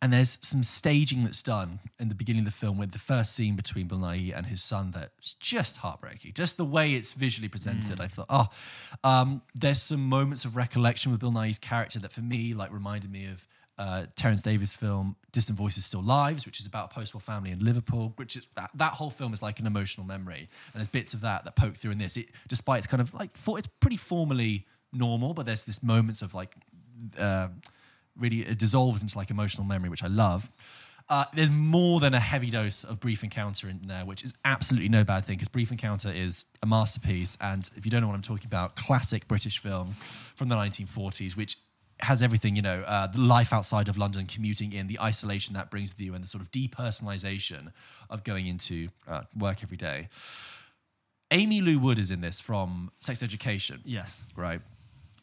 And 0.00 0.12
there's 0.12 0.38
some 0.42 0.62
staging 0.62 1.24
that's 1.24 1.42
done 1.42 1.80
in 1.98 2.08
the 2.08 2.14
beginning 2.14 2.42
of 2.42 2.44
the 2.46 2.52
film 2.52 2.78
with 2.78 2.92
the 2.92 3.00
first 3.00 3.34
scene 3.34 3.56
between 3.56 3.88
Bill 3.88 3.98
Nighy 3.98 4.32
and 4.36 4.46
his 4.46 4.62
son 4.62 4.92
that's 4.92 5.32
just 5.40 5.78
heartbreaking. 5.78 6.34
Just 6.34 6.56
the 6.56 6.64
way 6.64 6.92
it's 6.92 7.14
visually 7.14 7.48
presented. 7.48 8.00
I 8.00 8.06
thought, 8.06 8.26
oh, 8.28 8.46
um, 9.02 9.42
there's 9.56 9.82
some 9.82 10.08
moments 10.08 10.44
of 10.44 10.54
recollection 10.54 11.10
with 11.10 11.20
Bill 11.20 11.32
Nighy's 11.32 11.58
character 11.58 11.98
that 11.98 12.12
for 12.12 12.20
me, 12.20 12.54
like, 12.54 12.72
reminded 12.72 13.10
me 13.10 13.26
of 13.26 13.48
uh, 13.76 14.06
Terence 14.14 14.40
Davies' 14.40 14.72
film 14.72 15.16
Distant 15.32 15.58
Voices 15.58 15.84
Still 15.84 16.02
Lives, 16.02 16.46
which 16.46 16.60
is 16.60 16.66
about 16.66 16.92
a 16.92 16.94
post-war 16.94 17.20
family 17.20 17.50
in 17.50 17.58
Liverpool, 17.58 18.12
which 18.14 18.36
is 18.36 18.46
that, 18.54 18.70
that 18.74 18.92
whole 18.92 19.10
film 19.10 19.32
is 19.32 19.42
like 19.42 19.58
an 19.58 19.66
emotional 19.66 20.06
memory. 20.06 20.48
And 20.72 20.74
there's 20.74 20.86
bits 20.86 21.12
of 21.12 21.22
that 21.22 21.44
that 21.44 21.56
poke 21.56 21.74
through 21.74 21.90
in 21.90 21.98
this. 21.98 22.16
It, 22.16 22.28
despite 22.46 22.78
it's 22.78 22.86
kind 22.86 23.00
of 23.00 23.12
like, 23.14 23.36
for, 23.36 23.58
it's 23.58 23.68
pretty 23.80 23.96
formally 23.96 24.66
normal, 24.92 25.34
but 25.34 25.44
there's 25.44 25.64
this 25.64 25.82
moments 25.82 26.22
of 26.22 26.34
like, 26.34 26.54
uh, 27.18 27.48
really 28.18 28.40
it 28.40 28.58
dissolves 28.58 29.02
into 29.02 29.16
like 29.16 29.30
emotional 29.30 29.66
memory, 29.66 29.88
which 29.88 30.04
I 30.04 30.08
love. 30.08 30.50
Uh, 31.10 31.24
there's 31.32 31.50
more 31.50 32.00
than 32.00 32.12
a 32.12 32.20
heavy 32.20 32.50
dose 32.50 32.84
of 32.84 33.00
Brief 33.00 33.24
Encounter 33.24 33.68
in 33.70 33.80
there, 33.86 34.04
which 34.04 34.22
is 34.22 34.34
absolutely 34.44 34.90
no 34.90 35.04
bad 35.04 35.24
thing 35.24 35.36
because 35.36 35.48
Brief 35.48 35.70
Encounter 35.70 36.12
is 36.12 36.44
a 36.62 36.66
masterpiece. 36.66 37.38
And 37.40 37.68
if 37.76 37.86
you 37.86 37.90
don't 37.90 38.02
know 38.02 38.08
what 38.08 38.14
I'm 38.14 38.20
talking 38.20 38.46
about, 38.46 38.76
classic 38.76 39.26
British 39.26 39.58
film 39.58 39.94
from 40.36 40.50
the 40.50 40.54
1940s, 40.56 41.34
which 41.34 41.56
has 42.00 42.22
everything, 42.22 42.56
you 42.56 42.62
know, 42.62 42.82
uh, 42.86 43.06
the 43.06 43.20
life 43.20 43.54
outside 43.54 43.88
of 43.88 43.96
London, 43.96 44.26
commuting 44.26 44.74
in, 44.74 44.86
the 44.86 45.00
isolation 45.00 45.54
that 45.54 45.70
brings 45.70 45.92
with 45.94 46.00
you, 46.00 46.14
and 46.14 46.22
the 46.22 46.28
sort 46.28 46.42
of 46.42 46.50
depersonalization 46.50 47.72
of 48.10 48.22
going 48.22 48.46
into 48.46 48.88
uh, 49.08 49.22
work 49.36 49.62
every 49.62 49.78
day. 49.78 50.08
Amy 51.30 51.60
Lou 51.60 51.78
Wood 51.78 51.98
is 51.98 52.10
in 52.10 52.20
this 52.20 52.40
from 52.40 52.90
Sex 53.00 53.22
Education 53.22 53.80
Yes. 53.84 54.24
right? 54.36 54.60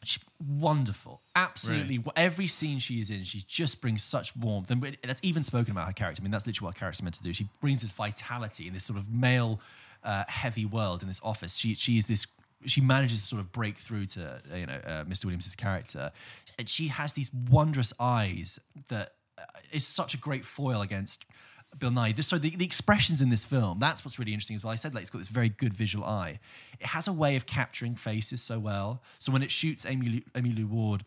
She's 0.04 0.22
wonderful, 0.46 1.22
absolutely. 1.34 2.02
Every 2.14 2.46
scene 2.46 2.78
she 2.78 3.00
is 3.00 3.10
in, 3.10 3.24
she 3.24 3.42
just 3.46 3.80
brings 3.80 4.02
such 4.02 4.36
warmth, 4.36 4.70
and 4.70 4.96
that's 5.02 5.20
even 5.22 5.42
spoken 5.42 5.72
about 5.72 5.86
her 5.86 5.92
character. 5.92 6.20
I 6.20 6.24
mean, 6.24 6.30
that's 6.30 6.46
literally 6.46 6.66
what 6.66 6.76
a 6.76 6.78
character's 6.78 7.02
meant 7.02 7.14
to 7.16 7.22
do. 7.22 7.32
She 7.32 7.48
brings 7.60 7.82
this 7.82 7.92
vitality 7.92 8.66
in 8.66 8.74
this 8.74 8.84
sort 8.84 8.98
of 8.98 9.10
male, 9.10 9.60
uh, 10.04 10.24
heavy 10.28 10.64
world 10.64 11.02
in 11.02 11.08
this 11.08 11.20
office. 11.22 11.56
She 11.56 11.74
she 11.74 11.98
is 11.98 12.06
this. 12.06 12.26
She 12.64 12.80
manages 12.80 13.20
to 13.20 13.26
sort 13.26 13.40
of 13.40 13.52
break 13.52 13.76
through 13.76 14.06
to 14.06 14.40
uh, 14.52 14.56
you 14.56 14.66
know 14.66 14.80
uh, 14.86 15.04
Mr. 15.04 15.24
Williams' 15.24 15.54
character, 15.56 16.12
and 16.58 16.68
she 16.68 16.88
has 16.88 17.14
these 17.14 17.30
wondrous 17.50 17.92
eyes 17.98 18.60
that 18.88 19.12
uh, 19.38 19.78
such 19.78 20.14
a 20.14 20.18
great 20.18 20.44
foil 20.44 20.82
against 20.82 21.26
Bill 21.78 21.90
Nighy. 21.90 22.22
So 22.24 22.38
the, 22.38 22.50
the 22.50 22.64
expressions 22.64 23.20
in 23.20 23.28
this 23.28 23.44
film, 23.44 23.78
that's 23.78 24.04
what's 24.04 24.18
really 24.18 24.32
interesting 24.32 24.56
as 24.56 24.64
well. 24.64 24.72
I 24.72 24.76
said 24.76 24.94
like 24.94 25.02
it's 25.02 25.10
got 25.10 25.18
this 25.18 25.28
very 25.28 25.48
good 25.48 25.74
visual 25.74 26.04
eye. 26.04 26.40
It 26.80 26.86
has 26.86 27.06
a 27.06 27.12
way 27.12 27.36
of 27.36 27.46
capturing 27.46 27.94
faces 27.94 28.42
so 28.42 28.58
well. 28.58 29.02
So 29.18 29.32
when 29.32 29.42
it 29.42 29.50
shoots 29.50 29.84
Amy 29.86 30.24
Amy 30.34 30.52
Lou 30.52 30.66
Wood, 30.66 31.04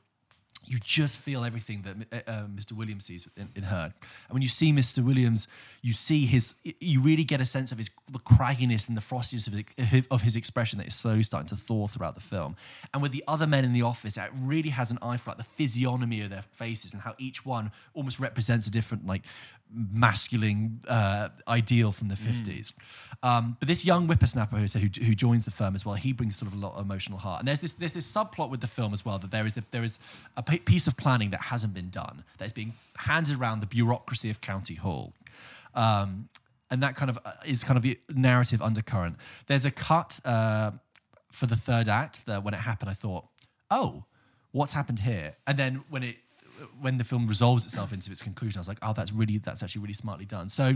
you 0.69 0.77
just 0.77 1.17
feel 1.17 1.43
everything 1.43 1.81
that 1.81 2.25
uh, 2.27 2.31
uh, 2.31 2.45
Mr. 2.45 2.73
Williams 2.73 3.05
sees 3.05 3.27
in, 3.35 3.49
in 3.55 3.63
her. 3.63 3.85
And 4.27 4.33
when 4.33 4.43
you 4.43 4.49
see 4.49 4.71
Mr. 4.71 5.03
Williams, 5.03 5.47
you 5.81 5.93
see 5.93 6.27
his, 6.27 6.53
you 6.79 7.01
really 7.01 7.23
get 7.23 7.41
a 7.41 7.45
sense 7.45 7.71
of 7.71 7.79
his 7.79 7.89
the 8.11 8.19
cragginess 8.19 8.87
and 8.87 8.95
the 8.95 9.01
frostiness 9.01 9.47
of 9.47 9.65
his, 9.77 10.07
of 10.11 10.21
his 10.21 10.35
expression 10.35 10.77
that 10.77 10.87
is 10.87 10.95
slowly 10.95 11.23
starting 11.23 11.47
to 11.47 11.55
thaw 11.55 11.87
throughout 11.87 12.13
the 12.13 12.21
film. 12.21 12.55
And 12.93 13.01
with 13.01 13.11
the 13.11 13.23
other 13.27 13.47
men 13.47 13.65
in 13.65 13.73
the 13.73 13.81
office, 13.81 14.17
it 14.17 14.29
really 14.39 14.69
has 14.69 14.91
an 14.91 14.99
eye 15.01 15.17
for 15.17 15.31
like 15.31 15.37
the 15.37 15.43
physiognomy 15.43 16.21
of 16.21 16.29
their 16.29 16.43
faces 16.51 16.93
and 16.93 17.01
how 17.01 17.15
each 17.17 17.45
one 17.45 17.71
almost 17.95 18.19
represents 18.19 18.67
a 18.67 18.71
different 18.71 19.07
like 19.07 19.25
masculine 19.71 20.79
uh, 20.87 21.29
ideal 21.47 21.91
from 21.91 22.07
the 22.07 22.15
50s. 22.15 22.73
Um, 23.21 23.57
but 23.59 23.67
this 23.67 23.85
young 23.85 24.07
whippersnapper 24.07 24.57
who, 24.57 24.79
who, 24.79 25.05
who 25.05 25.15
joins 25.15 25.45
the 25.45 25.51
firm 25.51 25.75
as 25.75 25.85
well, 25.85 25.95
he 25.95 26.13
brings 26.13 26.37
sort 26.37 26.51
of 26.51 26.57
a 26.57 26.61
lot 26.61 26.75
of 26.75 26.85
emotional 26.85 27.19
heart. 27.19 27.39
And 27.39 27.47
there's 27.47 27.59
this 27.59 27.73
there's 27.73 27.93
this 27.93 28.09
subplot 28.11 28.49
with 28.49 28.61
the 28.61 28.67
film 28.67 28.93
as 28.93 29.05
well 29.05 29.19
that 29.19 29.31
there 29.31 29.45
is 29.45 29.57
a, 29.57 29.63
there 29.71 29.83
is 29.83 29.99
a 30.37 30.43
piece 30.43 30.87
of 30.87 30.97
planning 30.97 31.29
that 31.31 31.41
hasn't 31.41 31.73
been 31.73 31.89
done 31.89 32.23
that 32.37 32.45
is 32.45 32.53
being 32.53 32.73
handed 32.97 33.37
around 33.37 33.59
the 33.59 33.67
bureaucracy 33.67 34.29
of 34.29 34.41
County 34.41 34.75
Hall. 34.75 35.13
Um, 35.75 36.29
and 36.71 36.83
that 36.83 36.95
kind 36.95 37.09
of 37.09 37.19
uh, 37.25 37.31
is 37.45 37.63
kind 37.63 37.77
of 37.77 37.83
the 37.83 37.99
narrative 38.13 38.61
undercurrent. 38.61 39.17
There's 39.47 39.65
a 39.65 39.71
cut 39.71 40.19
uh, 40.23 40.71
for 41.31 41.45
the 41.45 41.55
third 41.55 41.89
act 41.89 42.25
that 42.25 42.43
when 42.43 42.53
it 42.53 42.59
happened, 42.59 42.89
I 42.89 42.93
thought, 42.93 43.25
oh, 43.69 44.05
what's 44.51 44.73
happened 44.73 45.01
here? 45.01 45.31
And 45.45 45.57
then 45.57 45.83
when 45.89 46.03
it 46.03 46.17
when 46.79 46.97
the 46.97 47.03
film 47.03 47.27
resolves 47.27 47.65
itself 47.65 47.93
into 47.93 48.11
its 48.11 48.21
conclusion, 48.21 48.59
I 48.59 48.61
was 48.61 48.67
like, 48.67 48.79
oh, 48.81 48.93
that's 48.93 49.11
really 49.11 49.37
that's 49.37 49.63
actually 49.63 49.81
really 49.81 49.93
smartly 49.93 50.25
done. 50.25 50.49
So, 50.49 50.73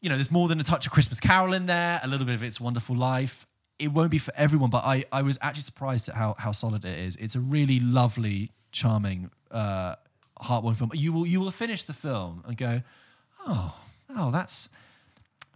you 0.00 0.08
know, 0.08 0.14
there's 0.16 0.30
more 0.30 0.48
than 0.48 0.60
a 0.60 0.64
touch 0.64 0.86
of 0.86 0.92
Christmas 0.92 1.20
Carol 1.20 1.52
in 1.52 1.66
there, 1.66 2.00
a 2.02 2.08
little 2.08 2.26
bit 2.26 2.34
of 2.34 2.42
It's 2.42 2.60
Wonderful 2.60 2.96
Life. 2.96 3.46
It 3.78 3.88
won't 3.88 4.10
be 4.10 4.18
for 4.18 4.32
everyone, 4.36 4.70
but 4.70 4.84
I, 4.84 5.04
I 5.10 5.22
was 5.22 5.38
actually 5.40 5.62
surprised 5.62 6.08
at 6.08 6.14
how 6.14 6.34
how 6.38 6.52
solid 6.52 6.84
it 6.84 6.98
is. 6.98 7.16
It's 7.16 7.34
a 7.34 7.40
really 7.40 7.80
lovely, 7.80 8.52
charming, 8.72 9.30
uh, 9.50 9.94
heartwarming 10.40 10.76
film. 10.76 10.90
You 10.94 11.12
will 11.12 11.26
you 11.26 11.40
will 11.40 11.50
finish 11.50 11.84
the 11.84 11.94
film 11.94 12.44
and 12.46 12.56
go, 12.56 12.82
oh, 13.46 13.74
oh, 14.14 14.30
that's 14.30 14.68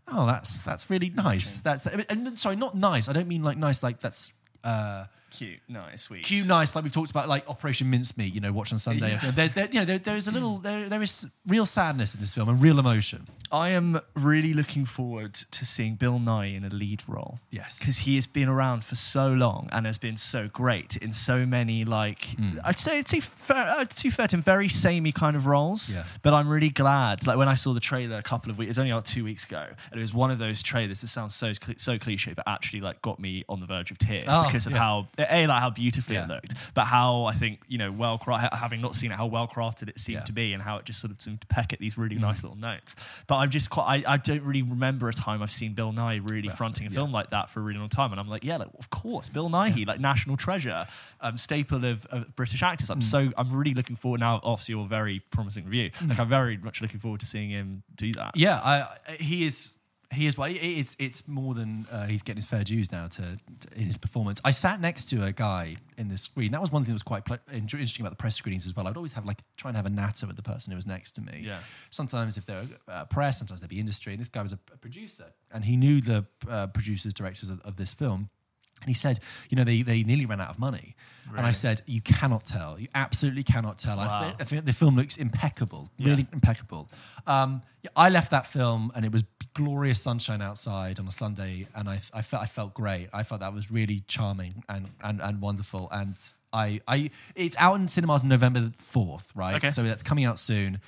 oh, 0.09 0.27
that's 0.27 0.57
that's 0.64 0.88
really 0.88 1.11
nice. 1.11 1.61
That's 1.61 1.87
and 1.87 2.38
sorry, 2.38 2.57
not 2.57 2.75
nice. 2.75 3.09
I 3.09 3.12
don't 3.12 3.29
mean 3.29 3.42
like 3.42 3.59
nice, 3.59 3.83
like 3.83 4.01
that's. 4.01 4.33
Uh, 4.62 5.05
Cute, 5.37 5.59
nice, 5.68 6.03
sweet. 6.03 6.23
cute, 6.25 6.47
nice, 6.47 6.75
like 6.75 6.85
we've 6.85 6.92
talked 6.92 7.11
about, 7.11 7.29
like 7.29 7.49
Operation 7.49 7.90
Mincemeat, 7.90 8.35
you 8.35 8.40
know, 8.40 8.53
watch 8.53 8.73
on 8.73 8.79
Sunday. 8.79 9.11
Yeah. 9.23 9.31
There's, 9.33 9.53
there, 9.53 9.68
you 9.70 9.81
know, 9.81 9.85
there, 9.85 9.99
there 9.99 10.16
is 10.16 10.29
a 10.29 10.33
little, 10.33 10.59
there, 10.59 10.88
there 10.88 11.03
is 11.03 11.31
real 11.47 11.66
sadness 11.66 12.14
in 12.14 12.20
this 12.20 12.35
film 12.35 12.49
and 12.49 12.61
real 12.61 12.79
emotion. 12.79 13.27
I 13.53 13.70
am 13.70 14.01
really 14.14 14.53
looking 14.53 14.85
forward 14.85 15.35
to 15.35 15.64
seeing 15.66 15.94
Bill 15.94 16.18
Nighy 16.18 16.57
in 16.57 16.64
a 16.64 16.68
lead 16.70 17.03
role. 17.07 17.38
Yes. 17.51 17.79
Because 17.79 17.99
he 17.99 18.14
has 18.16 18.27
been 18.27 18.49
around 18.49 18.85
for 18.85 18.94
so 18.97 19.29
long 19.33 19.68
and 19.73 19.87
has 19.87 19.99
been 19.99 20.16
so 20.16 20.49
great 20.49 20.97
in 20.97 21.12
so 21.12 21.44
many, 21.47 21.85
like, 21.85 22.25
Hmm. 22.37 22.59
I'd 22.64 22.79
say, 22.79 23.03
too 23.03 23.20
fair, 23.20 23.57
uh, 23.79 23.85
too 23.85 24.11
fair 24.11 24.27
to 24.29 24.37
him, 24.37 24.42
very 24.42 24.68
samey 24.68 25.12
kind 25.12 25.37
of 25.37 25.47
roles. 25.47 25.94
Yeah. 25.94 26.05
But 26.23 26.35
I'm 26.35 26.49
really 26.49 26.70
glad. 26.70 27.27
Like, 27.27 27.37
when 27.37 27.49
I 27.49 27.55
saw 27.55 27.73
the 27.73 27.81
trailer 27.81 28.16
a 28.16 28.23
couple 28.23 28.51
of 28.51 28.59
weeks, 28.59 28.68
it 28.68 28.70
was 28.70 28.79
only 28.81 28.92
like 28.92 29.05
two 29.05 29.25
weeks 29.25 29.44
ago, 29.44 29.66
and 29.90 29.99
it 29.99 30.03
was 30.03 30.12
one 30.14 30.31
of 30.31 30.38
those 30.38 30.62
trailers, 30.62 31.01
this 31.01 31.11
sounds 31.12 31.35
so 31.35 31.53
so 31.77 31.99
cliche, 31.99 32.33
but 32.35 32.44
actually, 32.49 32.81
like, 32.81 33.01
got 33.03 33.18
me 33.20 33.44
on 33.49 33.61
the 33.61 33.66
verge 33.66 33.90
of 33.90 33.99
tears 33.99 34.25
Oh, 34.27 34.47
because 34.47 34.66
of 34.66 34.73
yeah. 34.73 34.79
how, 34.79 35.09
A, 35.30 35.46
like, 35.46 35.60
how 35.60 35.70
beautifully 35.70 36.16
it 36.16 36.28
looked, 36.28 36.54
but 36.74 36.84
how 36.84 37.24
I 37.24 37.34
think, 37.34 37.60
you 37.68 37.78
know, 37.78 37.90
well, 37.92 38.18
having 38.52 38.80
not 38.80 38.94
seen 38.94 39.10
it, 39.12 39.16
how 39.16 39.26
well 39.26 39.46
crafted 39.48 39.88
it 39.88 39.98
seemed 39.98 40.18
Yeah. 40.20 40.24
to 40.24 40.32
be 40.32 40.52
and 40.52 40.62
how 40.62 40.76
it 40.78 40.84
just 40.84 41.00
sort 41.00 41.10
of 41.10 41.20
seemed 41.22 41.40
to 41.40 41.46
peck 41.46 41.72
at 41.72 41.78
these 41.78 41.96
really 41.98 42.16
Mm. 42.16 42.20
nice 42.20 42.42
little 42.42 42.58
notes. 42.58 42.94
But 43.26 43.37
I'm 43.37 43.50
just 43.50 43.70
quite, 43.70 44.06
I, 44.06 44.14
I 44.14 44.16
don't 44.16 44.42
really 44.42 44.62
remember 44.62 45.08
a 45.08 45.12
time 45.12 45.42
I've 45.42 45.52
seen 45.52 45.74
Bill 45.74 45.92
Nighy 45.92 46.28
really 46.30 46.48
fronting 46.48 46.87
a 46.87 46.90
film 46.90 47.12
like 47.12 47.30
that 47.30 47.50
for 47.50 47.60
a 47.60 47.62
really 47.62 47.78
long 47.78 47.88
time. 47.88 48.10
And 48.12 48.20
I'm 48.20 48.28
like, 48.28 48.44
yeah, 48.44 48.56
like, 48.56 48.68
of 48.78 48.90
course, 48.90 49.28
Bill 49.28 49.48
Nighy, 49.50 49.87
like 49.87 50.00
national 50.00 50.37
treasure, 50.37 50.87
um, 51.20 51.38
staple 51.38 51.84
of, 51.84 52.06
of 52.06 52.34
British 52.37 52.62
actors. 52.62 52.88
Mm. 52.88 52.94
I'm 52.94 53.02
so, 53.02 53.32
I'm 53.37 53.52
really 53.52 53.74
looking 53.74 53.96
forward 53.96 54.20
now, 54.20 54.40
after 54.44 54.72
your 54.72 54.87
very 54.87 55.20
promising 55.30 55.64
review, 55.64 55.90
like 56.06 56.18
I'm 56.18 56.28
very 56.28 56.56
much 56.56 56.80
looking 56.82 57.00
forward 57.00 57.20
to 57.20 57.26
seeing 57.26 57.50
him 57.50 57.82
do 57.94 58.12
that. 58.12 58.37
Yeah, 58.37 58.60
I, 58.62 58.80
I- 59.08 59.12
he 59.20 59.44
is 59.46 59.72
He 60.14 60.27
is. 60.27 60.38
Well, 60.38 60.50
it's 60.50 60.96
it's 60.98 61.29
more 61.29 61.55
than 61.55 61.87
uh, 61.90 62.07
he's 62.07 62.22
getting 62.22 62.38
his 62.38 62.46
fair 62.46 62.64
dues 62.64 62.90
now 62.90 63.09
to, 63.09 63.22
to 63.61 63.68
in 63.74 63.85
his 63.87 63.98
performance. 63.98 64.40
I 64.44 64.50
sat 64.50 64.81
next 64.81 65.07
to 65.07 65.24
a 65.24 65.33
guy 65.33 65.77
in 65.98 66.09
the 66.09 66.16
screen. 66.16 66.53
That 66.53 66.61
was 66.61 66.72
one 66.72 66.83
thing 66.83 66.92
that 66.92 66.94
was 66.94 67.03
quite 67.03 67.24
ple- 67.24 67.38
interesting 67.53 68.05
about 68.05 68.11
the 68.11 68.16
press 68.16 68.37
screenings 68.37 68.66
as 68.66 68.74
well. 68.74 68.87
I'd 68.87 68.96
always 68.96 69.12
have 69.14 69.27
like 69.27 69.40
try 69.57 69.70
and 69.70 69.77
have 69.77 69.87
a 69.87 69.90
natter 69.90 70.27
with 70.27 70.37
the 70.37 70.42
person 70.42 70.70
who 70.70 70.77
was 70.77 70.87
next 70.87 71.12
to 71.12 71.20
me. 71.20 71.42
Yeah. 71.44 71.59
Sometimes 71.90 72.37
if 72.37 72.46
they're 72.46 72.64
uh, 72.88 73.05
press, 73.07 73.38
sometimes 73.38 73.61
they'd 73.61 73.68
be 73.68 73.81
industry. 73.81 74.12
And 74.12 74.20
this 74.20 74.29
guy 74.29 74.42
was 74.42 74.53
a, 74.53 74.59
a 74.72 74.77
producer, 74.77 75.33
and 75.53 75.64
he 75.64 75.77
knew 75.77 76.00
the 76.00 76.24
uh, 76.48 76.68
producers, 76.68 77.12
directors 77.12 77.50
of, 77.50 77.61
of 77.62 77.77
this 77.77 77.94
film. 77.94 78.31
And 78.80 78.88
he 78.88 78.94
said, 78.94 79.20
you 79.48 79.56
know, 79.56 79.64
they, 79.64 79.82
they 79.82 80.02
nearly 80.02 80.26
ran 80.26 80.40
out 80.40 80.50
of 80.50 80.58
money. 80.58 80.94
And 81.37 81.46
I 81.46 81.52
said, 81.52 81.80
you 81.87 82.02
cannot 82.02 82.44
tell. 82.44 82.78
You 82.78 82.88
absolutely 82.94 83.42
cannot 83.44 83.78
tell. 83.78 83.98
I, 83.98 84.06
Wow. 84.06 84.22
th- 84.24 84.34
I 84.40 84.44
think 84.44 84.66
the 84.66 84.74
film 84.74 84.94
looks 84.94 85.16
impeccable, 85.16 85.90
Yeah. 85.96 86.10
really 86.10 86.26
impeccable. 86.32 86.90
Um, 87.26 87.62
yeah, 87.82 87.90
I 87.96 88.10
left 88.10 88.30
that 88.32 88.46
film 88.46 88.92
and 88.94 89.06
it 89.06 89.12
was 89.12 89.24
glorious 89.54 90.02
sunshine 90.02 90.42
outside 90.42 90.98
on 91.00 91.08
a 91.08 91.12
Sunday, 91.12 91.66
and 91.74 91.88
I, 91.88 92.00
I 92.12 92.20
felt 92.20 92.42
I 92.42 92.46
felt 92.46 92.74
great. 92.74 93.08
I 93.12 93.22
felt 93.22 93.40
that 93.40 93.54
was 93.54 93.70
really 93.70 94.02
charming 94.06 94.64
and 94.68 94.90
and, 95.02 95.22
and 95.22 95.40
wonderful. 95.40 95.88
And 95.90 96.16
I, 96.52 96.80
I 96.87 97.10
it's 97.34 97.56
out 97.58 97.76
in 97.80 97.88
cinemas 97.88 98.22
November 98.22 98.70
fourth, 98.76 99.32
right? 99.34 99.54
Okay. 99.56 99.68
So 99.68 99.82
that's 99.82 100.02
coming 100.02 100.24
out 100.26 100.38
soon. 100.38 100.80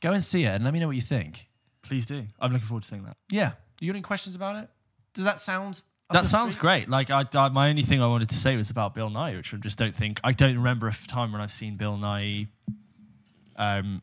Go 0.00 0.12
and 0.12 0.22
see 0.22 0.44
it 0.44 0.50
and 0.54 0.62
let 0.64 0.72
me 0.72 0.78
know 0.80 0.86
what 0.86 0.96
you 0.96 1.02
think. 1.02 1.48
Please 1.82 2.06
do. 2.06 2.26
I'm 2.40 2.52
looking 2.52 2.68
forward 2.68 2.84
to 2.84 2.88
seeing 2.88 3.04
that. 3.04 3.16
Yeah. 3.28 3.52
Do 3.76 3.86
you 3.86 3.90
have 3.90 3.96
any 3.96 4.02
questions 4.02 4.36
about 4.36 4.54
it? 4.56 4.68
Does 5.14 5.24
that 5.24 5.40
sound? 5.40 5.82
That 6.12 6.26
sounds 6.26 6.52
street? 6.52 6.60
great. 6.60 6.88
Like 6.88 7.10
I, 7.10 7.24
I, 7.34 7.48
my 7.50 7.68
only 7.70 7.82
thing 7.82 8.02
I 8.02 8.06
wanted 8.06 8.30
to 8.30 8.38
say 8.38 8.56
was 8.56 8.70
about 8.70 8.94
Bill 8.94 9.10
Nighy, 9.10 9.36
which 9.36 9.54
I 9.54 9.56
just 9.58 9.78
don't 9.78 9.94
think 9.94 10.20
I 10.24 10.32
don't 10.32 10.56
remember 10.56 10.88
a 10.88 10.92
time 11.08 11.32
when 11.32 11.40
I've 11.40 11.52
seen 11.52 11.76
Bill 11.76 11.96
Nighy 11.96 12.48
um, 13.56 14.02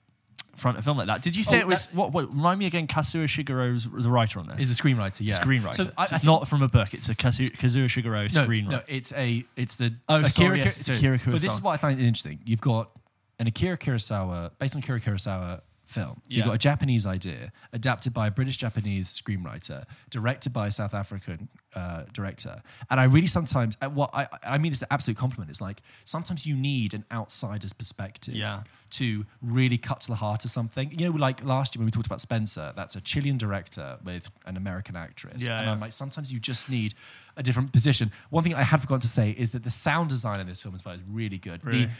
front 0.55 0.77
a 0.77 0.81
film 0.81 0.97
like 0.97 1.07
that. 1.07 1.21
Did 1.21 1.35
you 1.35 1.43
say 1.43 1.57
Oh, 1.57 1.61
it 1.61 1.67
was 1.67 1.85
that- 1.87 1.95
what, 1.95 2.11
what? 2.13 2.29
Remind 2.29 2.59
me 2.59 2.65
again. 2.65 2.87
Kazuo 2.87 3.23
Ishiguro's 3.23 3.89
the 3.89 4.09
writer 4.09 4.39
on 4.39 4.47
this. 4.47 4.61
Is 4.69 4.79
a 4.79 4.81
screenwriter, 4.81 5.19
yeah. 5.21 5.37
screenwriter. 5.39 5.75
So 5.75 5.83
I- 5.97 6.01
I 6.01 6.03
it's 6.03 6.11
think- 6.13 6.23
not 6.23 6.47
from 6.47 6.61
a 6.63 6.67
book. 6.67 6.93
It's 6.93 7.09
a 7.09 7.15
Kazuo, 7.15 7.49
Kazuo 7.57 7.85
Ishiguro 7.85 8.33
no, 8.35 8.45
screenwriter. 8.47 8.69
No, 8.69 8.81
it's 8.87 9.13
a 9.13 9.43
it's 9.55 9.75
the 9.75 9.93
Oh, 10.09 10.23
sorry, 10.25 10.59
Ki- 10.59 10.63
yes, 10.65 10.89
Akira 10.89 11.19
But 11.23 11.41
this 11.41 11.53
is 11.53 11.61
what 11.61 11.71
I 11.71 11.77
find 11.77 11.99
interesting. 11.99 12.39
You've 12.45 12.61
got 12.61 12.91
an 13.39 13.47
Akira 13.47 13.77
Kurosawa 13.77 14.51
based 14.59 14.75
on 14.75 14.81
Akira 14.81 14.99
Kurosawa 14.99 15.61
film. 15.87 16.21
So 16.27 16.35
you've 16.35 16.45
got 16.45 16.55
a 16.55 16.59
Japanese 16.59 17.07
idea 17.07 17.51
adapted 17.73 18.13
by 18.13 18.27
a 18.27 18.31
British 18.31 18.57
Japanese 18.57 19.07
screenwriter, 19.07 19.85
directed 20.09 20.53
by 20.53 20.67
a 20.67 20.71
South 20.71 20.93
African 20.93 21.47
uh, 21.75 22.03
director. 22.13 22.61
And 22.89 22.99
I 22.99 23.05
really 23.05 23.27
sometimes 23.27 23.77
uh, 23.81 23.89
what 23.89 24.09
I 24.13 24.27
I 24.43 24.57
mean 24.57 24.73
is 24.73 24.81
an 24.81 24.89
absolute 24.91 25.17
compliment. 25.17 25.49
It's 25.49 25.61
like 25.61 25.81
sometimes 26.03 26.45
you 26.45 26.55
need 26.55 26.93
an 26.93 27.05
outsider's 27.11 27.73
perspective. 27.73 28.35
Yeah. 28.35 28.63
To 28.91 29.25
really 29.41 29.77
cut 29.77 29.99
to 30.01 30.07
the 30.07 30.15
heart 30.15 30.45
of 30.45 30.51
something, 30.51 30.89
you 30.91 31.09
know, 31.09 31.17
like 31.17 31.43
last 31.43 31.75
year 31.75 31.81
when 31.81 31.87
we 31.87 31.91
talked 31.91 32.05
about 32.05 32.21
Spencer, 32.21 32.71
that's 32.73 32.95
a 32.95 33.01
Chilean 33.01 33.37
director 33.37 33.97
with 34.01 34.31
an 34.45 34.55
American 34.55 34.95
actress, 34.95 35.45
Yeah, 35.45 35.57
and 35.57 35.65
yeah. 35.65 35.73
I'm 35.73 35.81
like, 35.81 35.91
sometimes 35.91 36.31
you 36.31 36.39
just 36.39 36.69
need 36.69 36.93
a 37.35 37.43
different 37.43 37.73
position. 37.73 38.11
One 38.29 38.45
thing 38.45 38.55
I 38.55 38.63
had 38.63 38.79
forgotten 38.81 39.01
to 39.01 39.07
say 39.09 39.31
is 39.31 39.51
that 39.51 39.63
the 39.63 39.69
sound 39.69 40.07
design 40.07 40.39
in 40.39 40.47
this 40.47 40.61
film 40.61 40.73
is 40.73 40.83
really 41.11 41.37
good. 41.37 41.65
Really? 41.65 41.85
The, 41.85 41.91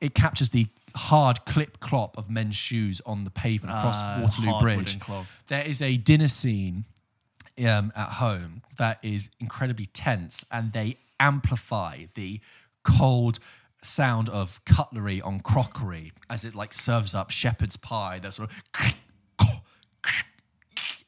it 0.00 0.14
captures 0.14 0.50
the 0.50 0.66
hard 0.94 1.44
clip 1.44 1.80
clop 1.80 2.16
of 2.18 2.28
men's 2.30 2.54
shoes 2.56 3.00
on 3.06 3.24
the 3.24 3.30
pavement 3.30 3.76
across 3.76 4.02
Ah, 4.02 4.18
Waterloo 4.20 4.50
hard 4.50 4.62
Bridge. 4.62 4.98
wooden. 5.08 5.26
There 5.48 5.64
is 5.64 5.80
a 5.82 5.96
dinner 5.96 6.28
scene 6.28 6.84
um, 7.58 7.92
at 7.96 8.08
home 8.14 8.62
that 8.78 8.98
is 9.02 9.30
incredibly 9.40 9.86
tense, 9.86 10.44
and 10.50 10.72
they 10.72 10.96
amplify 11.18 12.04
the 12.14 12.40
cold 12.82 13.38
sound 13.82 14.28
of 14.28 14.64
cutlery 14.64 15.20
on 15.20 15.40
crockery 15.40 16.12
as 16.28 16.44
it 16.44 16.54
like 16.54 16.74
serves 16.74 17.14
up 17.14 17.30
shepherd's 17.30 17.76
pie. 17.76 18.18
That 18.18 18.34
sort 18.34 18.50
of. 18.50 18.62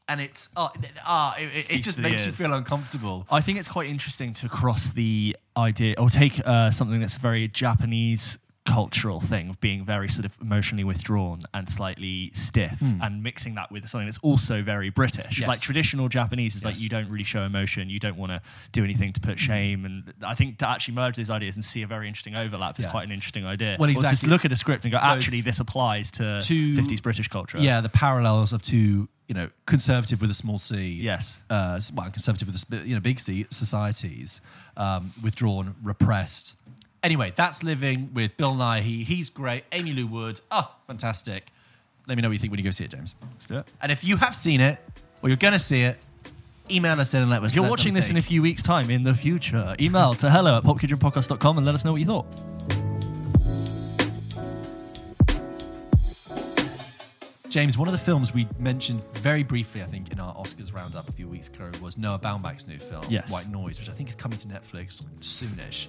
And 0.09 0.21
it's 0.21 0.49
uh, 0.57 0.69
uh, 1.07 1.35
it, 1.39 1.43
it- 1.43 1.71
it 1.71 1.83
just 1.83 1.99
to 1.99 2.03
the 2.03 2.09
makes 2.09 2.25
you 2.27 2.33
feel 2.33 2.55
uncomfortable. 2.55 3.27
I 3.31 3.41
think 3.41 3.59
it's 3.59 3.69
quite 3.69 3.89
interesting 3.91 4.33
to 4.35 4.49
cross 4.49 4.91
the 4.91 5.37
idea 5.57 5.95
or 5.99 6.09
take 6.11 6.41
uh, 6.47 6.71
something 6.71 7.01
that's 7.01 7.17
a 7.17 7.21
very 7.21 7.47
Japanese 7.49 8.39
cultural 8.65 9.19
thing 9.19 9.49
of 9.49 9.59
being 9.61 9.83
very 9.83 10.11
sort 10.11 10.27
of 10.27 10.37
emotionally 10.43 10.85
withdrawn 10.85 11.43
and 11.55 11.71
slightly 11.71 12.31
stiff 12.35 12.79
and 13.03 13.23
mixing 13.23 13.55
that 13.55 13.73
with 13.73 13.89
something 13.89 14.07
that's 14.07 14.19
also 14.19 14.61
very 14.61 14.91
British. 14.91 15.39
Yes. 15.41 15.49
Like 15.49 15.59
traditional 15.61 16.09
Japanese 16.11 16.55
is 16.55 16.67
like 16.67 16.79
you 16.79 16.91
don't 16.91 17.09
really 17.09 17.25
show 17.25 17.43
emotion, 17.45 17.89
you 17.89 17.99
don't 17.99 18.17
want 18.19 18.31
to 18.33 18.43
do 18.73 18.85
anything 18.85 19.15
to 19.15 19.21
put 19.21 19.39
shame. 19.39 19.87
And 19.87 20.13
I 20.23 20.35
think 20.35 20.59
to 20.59 20.69
actually 20.69 20.95
merge 20.97 21.17
those 21.17 21.31
ideas 21.31 21.55
and 21.57 21.65
see 21.65 21.81
a 21.81 21.87
very 21.87 22.09
interesting 22.09 22.37
overlap 22.37 22.79
is 22.79 22.85
Yeah. 22.85 22.91
quite 22.91 23.05
an 23.07 23.11
interesting 23.13 23.47
idea. 23.47 23.77
Well, 23.81 23.89
Or 23.91 23.95
just 24.03 24.27
look 24.27 24.45
at 24.45 24.53
a 24.53 24.57
script 24.57 24.85
and 24.85 24.93
go, 24.93 24.99
Those 24.99 25.25
actually, 25.25 25.41
this 25.41 25.61
applies 25.61 26.11
to 26.13 26.39
two- 26.43 26.77
50s 26.77 27.03
British 27.03 27.29
culture. 27.29 27.57
Yeah, 27.59 27.81
the 27.81 27.89
parallels 27.89 28.53
of 28.53 28.61
two, 28.61 29.09
you 29.29 29.35
know, 29.35 29.49
conservative 29.67 30.21
with 30.21 30.31
a 30.31 30.35
small 30.35 30.59
c. 30.59 30.91
Yes. 31.01 31.43
Uh, 31.49 31.79
well, 31.95 32.11
conservative 32.11 32.49
with 32.49 32.65
a 32.73 32.89
you 32.89 32.95
know 32.95 33.01
big 33.01 33.21
C 33.21 33.47
societies, 33.51 34.41
um, 34.77 35.13
withdrawn, 35.23 35.77
repressed. 35.83 36.57
Anyway, 37.03 37.33
that's 37.37 37.63
living 37.63 38.11
with 38.13 38.37
Bill 38.37 38.55
Nighy. 38.55 39.05
He's 39.05 39.29
great. 39.29 39.65
Amy 39.71 39.93
Lou 39.93 40.07
Wood. 40.07 40.41
Oh, 40.51 40.75
fantastic. 40.89 41.47
Let 42.09 42.17
me 42.17 42.23
know 42.23 42.29
what 42.29 42.33
you 42.33 42.39
think 42.39 42.51
when 42.51 42.59
you 42.59 42.65
go 42.65 42.71
see 42.71 42.85
it, 42.85 42.91
James. 42.91 43.15
Let's 43.23 43.47
do 43.47 43.59
it. 43.59 43.67
And 43.83 43.93
if 43.93 44.03
you 44.03 44.17
have 44.17 44.35
seen 44.35 44.61
it 44.61 44.79
or 45.23 45.29
you're 45.29 45.37
going 45.37 45.53
to 45.53 45.59
see 45.59 45.83
it, 45.83 45.99
email 46.71 46.99
us 47.01 47.13
in 47.15 47.21
and 47.21 47.31
let 47.31 47.43
us. 47.43 47.51
If 47.51 47.55
you're 47.55 47.63
let 47.63 47.67
us 47.67 47.69
know 47.69 47.73
watching 47.73 47.95
this 47.95 48.11
in 48.11 48.17
a 48.17 48.23
few 48.23 48.43
weeks' 48.43 48.63
time 48.63 48.91
in 48.91 49.05
the 49.05 49.15
future, 49.15 49.77
email 49.79 50.15
to 50.15 50.31
hello 50.31 50.57
at 50.57 50.65
pulpkitchenpodcast.com 50.65 51.59
and 51.59 51.67
let 51.67 51.75
us 51.75 51.85
know 51.85 51.93
what 51.93 52.01
you 52.01 52.07
thought. 52.07 52.88
James, 57.51 57.79
one 57.79 57.89
of 57.89 57.93
the 57.93 57.99
films 57.99 58.35
we 58.35 58.47
mentioned 58.59 59.03
very 59.15 59.43
briefly, 59.43 59.83
I 59.83 59.87
think, 59.87 60.13
in 60.13 60.21
our 60.21 60.35
Oscars 60.35 60.75
roundup 60.75 61.09
a 61.09 61.13
few 61.13 61.27
weeks 61.27 61.49
ago 61.49 61.71
was 61.81 61.97
Noah 61.97 62.19
Baumbach's 62.19 62.67
new 62.67 62.79
film, 62.79 63.05
Yes. 63.09 63.33
White 63.33 63.49
Noise, 63.49 63.79
which 63.81 63.89
I 63.89 63.93
think 63.93 64.09
is 64.11 64.15
coming 64.15 64.39
to 64.39 64.49
Netflix 64.49 65.03
soonish. 65.21 65.89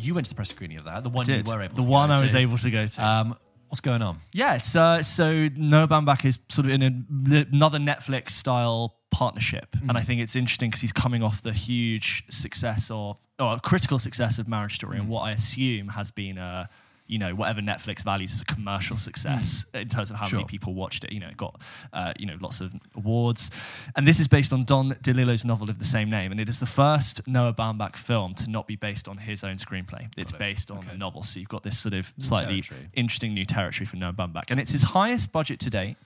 You 0.00 0.14
went 0.14 0.26
to 0.26 0.30
the 0.30 0.34
press 0.36 0.50
screening 0.50 0.76
of 0.76 0.84
that, 0.84 1.02
the 1.04 1.08
one 1.08 1.26
you 1.26 1.42
were 1.46 1.62
able 1.62 1.74
the 1.76 1.82
to 1.82 1.88
one 1.88 2.10
I 2.10 2.20
was 2.20 2.32
to. 2.32 2.38
able 2.38 2.58
to 2.58 2.70
go 2.70 2.86
to. 2.86 3.04
Um, 3.06 3.36
what's 3.68 3.80
going 3.80 4.02
on? 4.02 4.18
yeah, 4.34 4.56
it's 4.56 4.76
uh, 4.76 5.02
so 5.02 5.48
Noah 5.56 5.88
Baumbach 5.88 6.26
is 6.26 6.38
sort 6.50 6.66
of 6.66 6.72
in 6.72 6.82
a, 6.82 7.46
another 7.52 7.78
Netflix 7.78 8.30
style 8.32 8.94
partnership, 9.10 9.74
and 9.88 9.96
I 9.96 10.02
think 10.02 10.20
it's 10.20 10.36
interesting 10.36 10.68
because 10.68 10.82
he's 10.82 10.92
coming 10.92 11.22
off 11.22 11.40
the 11.40 11.52
huge 11.54 12.24
success 12.28 12.90
of 12.92 13.16
or 13.38 13.56
critical 13.60 13.98
success 13.98 14.38
of 14.38 14.46
Marriage 14.46 14.74
Story, 14.74 14.98
and 14.98 15.08
what 15.08 15.22
I 15.22 15.30
assume 15.30 15.88
has 15.88 16.10
been 16.10 16.36
a 16.36 16.68
you 17.08 17.18
know 17.18 17.34
whatever 17.34 17.60
Netflix 17.60 18.04
values 18.04 18.34
as 18.34 18.42
a 18.42 18.44
commercial 18.44 18.96
success 18.96 19.66
in 19.74 19.88
terms 19.88 20.10
of 20.10 20.16
how 20.16 20.26
Sure. 20.26 20.38
many 20.40 20.46
people 20.46 20.74
watched 20.74 21.02
it. 21.04 21.12
You 21.12 21.20
know, 21.20 21.26
it 21.28 21.36
got 21.36 21.60
uh, 21.92 22.12
you 22.18 22.26
know 22.26 22.36
lots 22.40 22.60
of 22.60 22.72
awards, 22.94 23.50
and 23.96 24.06
this 24.06 24.20
is 24.20 24.28
based 24.28 24.52
on 24.52 24.64
Don 24.64 24.90
DeLillo's 25.02 25.44
novel 25.44 25.68
of 25.70 25.78
the 25.78 25.84
same 25.84 26.10
name, 26.10 26.30
and 26.30 26.38
it 26.40 26.48
is 26.48 26.60
the 26.60 26.66
first 26.66 27.26
Noah 27.26 27.52
Baumbach 27.54 27.96
film 27.96 28.34
to 28.34 28.50
not 28.50 28.66
be 28.66 28.76
based 28.76 29.08
on 29.08 29.16
his 29.18 29.42
own 29.42 29.56
screenplay. 29.56 30.08
It's 30.16 30.32
it. 30.32 30.38
based 30.38 30.70
on 30.70 30.78
Okay. 30.78 30.90
the 30.92 30.98
novel, 30.98 31.22
so 31.24 31.40
you've 31.40 31.48
got 31.48 31.62
this 31.62 31.78
sort 31.78 31.94
of 31.94 32.12
slightly 32.18 32.60
territory. 32.62 32.90
interesting 32.94 33.34
new 33.34 33.44
territory 33.46 33.86
for 33.86 33.96
Noah 33.96 34.12
Baumbach, 34.12 34.50
and 34.50 34.60
it's 34.60 34.72
his 34.72 34.82
highest 34.82 35.32
budget 35.32 35.58
to 35.60 35.70
date 35.70 35.96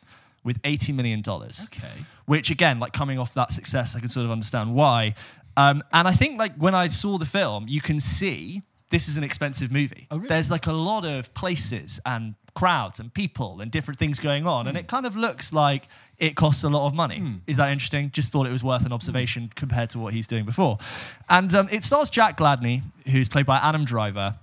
with 0.44 0.58
eighty 0.64 0.92
million 0.92 1.20
dollars. 1.20 1.68
Okay. 1.72 2.04
Which 2.26 2.50
again, 2.50 2.78
like 2.78 2.92
coming 2.92 3.18
off 3.18 3.34
that 3.34 3.50
success, 3.52 3.96
I 3.96 3.98
can 3.98 4.08
sort 4.08 4.24
of 4.24 4.30
understand 4.30 4.74
why. 4.74 5.14
Um, 5.56 5.82
and 5.92 6.06
I 6.08 6.12
think 6.12 6.38
like 6.38 6.54
when 6.56 6.74
I 6.74 6.88
saw 6.88 7.18
the 7.18 7.26
film, 7.26 7.66
you 7.68 7.80
can 7.80 8.00
see 8.00 8.62
this 8.92 9.08
is 9.08 9.16
an 9.16 9.24
expensive 9.24 9.72
movie. 9.72 10.06
Oh, 10.12 10.18
really? 10.18 10.28
There's 10.28 10.50
like 10.50 10.68
a 10.68 10.72
lot 10.72 11.04
of 11.04 11.34
places 11.34 11.98
and 12.06 12.34
crowds 12.54 13.00
and 13.00 13.12
people 13.12 13.60
and 13.60 13.70
different 13.72 13.98
things 13.98 14.20
going 14.20 14.46
on, 14.46 14.64
Hmm. 14.64 14.68
and 14.68 14.76
it 14.78 14.86
kind 14.86 15.06
of 15.06 15.16
looks 15.16 15.52
like 15.52 15.88
it 16.18 16.36
costs 16.36 16.62
a 16.62 16.68
lot 16.68 16.86
of 16.86 16.94
money. 16.94 17.40
Is 17.48 17.56
that 17.56 17.70
interesting? 17.70 18.10
Just 18.12 18.30
thought 18.30 18.46
it 18.46 18.52
was 18.52 18.62
worth 18.62 18.86
an 18.86 18.92
observation 18.92 19.44
Hmm. 19.44 19.50
compared 19.56 19.90
to 19.90 19.98
what 19.98 20.14
he's 20.14 20.28
doing 20.28 20.44
before. 20.44 20.78
And 21.28 21.52
um, 21.54 21.68
it 21.72 21.82
stars 21.82 22.08
Jack 22.10 22.36
Gladney, 22.36 22.82
who's 23.10 23.28
played 23.28 23.46
by 23.46 23.56
Adam 23.56 23.84
Driver. 23.84 24.36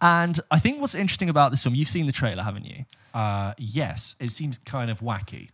And 0.00 0.40
I 0.50 0.58
think 0.58 0.80
what's 0.80 0.96
interesting 0.96 1.28
about 1.28 1.50
this 1.52 1.62
film, 1.62 1.74
you've 1.76 1.88
seen 1.88 2.06
the 2.06 2.12
trailer, 2.12 2.42
haven't 2.42 2.64
you? 2.64 2.84
Uh, 3.14 3.52
yes, 3.58 4.16
it 4.18 4.30
seems 4.30 4.58
kind 4.58 4.90
of 4.90 4.98
wacky. 5.00 5.50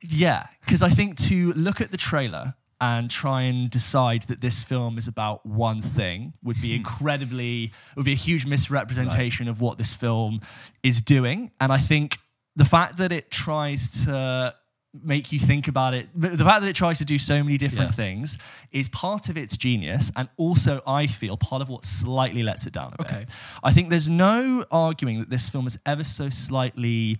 Yeah, 0.00 0.46
because 0.64 0.82
I 0.84 0.90
think 0.90 1.16
to 1.28 1.52
look 1.54 1.80
at 1.80 1.90
the 1.90 1.96
trailer 1.96 2.54
and 2.80 3.10
try 3.10 3.42
and 3.42 3.70
decide 3.70 4.22
that 4.24 4.40
this 4.40 4.62
film 4.62 4.98
is 4.98 5.08
about 5.08 5.44
one 5.44 5.80
thing 5.80 6.32
would 6.42 6.60
be 6.62 6.74
incredibly 6.80 7.72
would 7.96 8.04
be 8.04 8.12
a 8.12 8.16
huge 8.16 8.46
misrepresentation 8.46 9.48
of 9.48 9.60
what 9.60 9.78
this 9.78 9.94
film 9.94 10.40
is 10.82 11.00
doing. 11.00 11.50
And 11.60 11.72
I 11.72 11.78
think 11.78 12.18
the 12.56 12.64
fact 12.64 12.96
that 12.98 13.12
it 13.12 13.30
tries 13.30 14.04
to 14.04 14.54
make 15.04 15.32
you 15.32 15.38
think 15.38 15.68
about 15.68 15.92
it 15.92 16.08
the 16.14 16.38
fact 16.38 16.62
that 16.62 16.68
it 16.68 16.74
tries 16.74 16.96
to 16.98 17.04
do 17.04 17.18
so 17.18 17.44
many 17.44 17.58
different 17.58 17.90
Yeah. 17.90 17.96
things 17.96 18.38
is 18.72 18.88
part 18.88 19.28
of 19.28 19.36
its 19.36 19.54
genius 19.56 20.10
and 20.16 20.30
also 20.38 20.80
i 20.86 21.06
feel 21.06 21.36
part 21.36 21.60
of 21.60 21.68
what 21.68 21.84
slightly 21.84 22.42
lets 22.42 22.66
it 22.66 22.72
down 22.72 22.94
a 22.94 23.02
bit 23.02 23.12
Okay. 23.12 23.26
i 23.62 23.70
think 23.70 23.90
there's 23.90 24.08
no 24.08 24.64
arguing 24.70 25.18
that 25.18 25.28
this 25.28 25.50
film 25.50 25.66
is 25.66 25.78
ever 25.84 26.02
so 26.04 26.30
slightly 26.30 27.18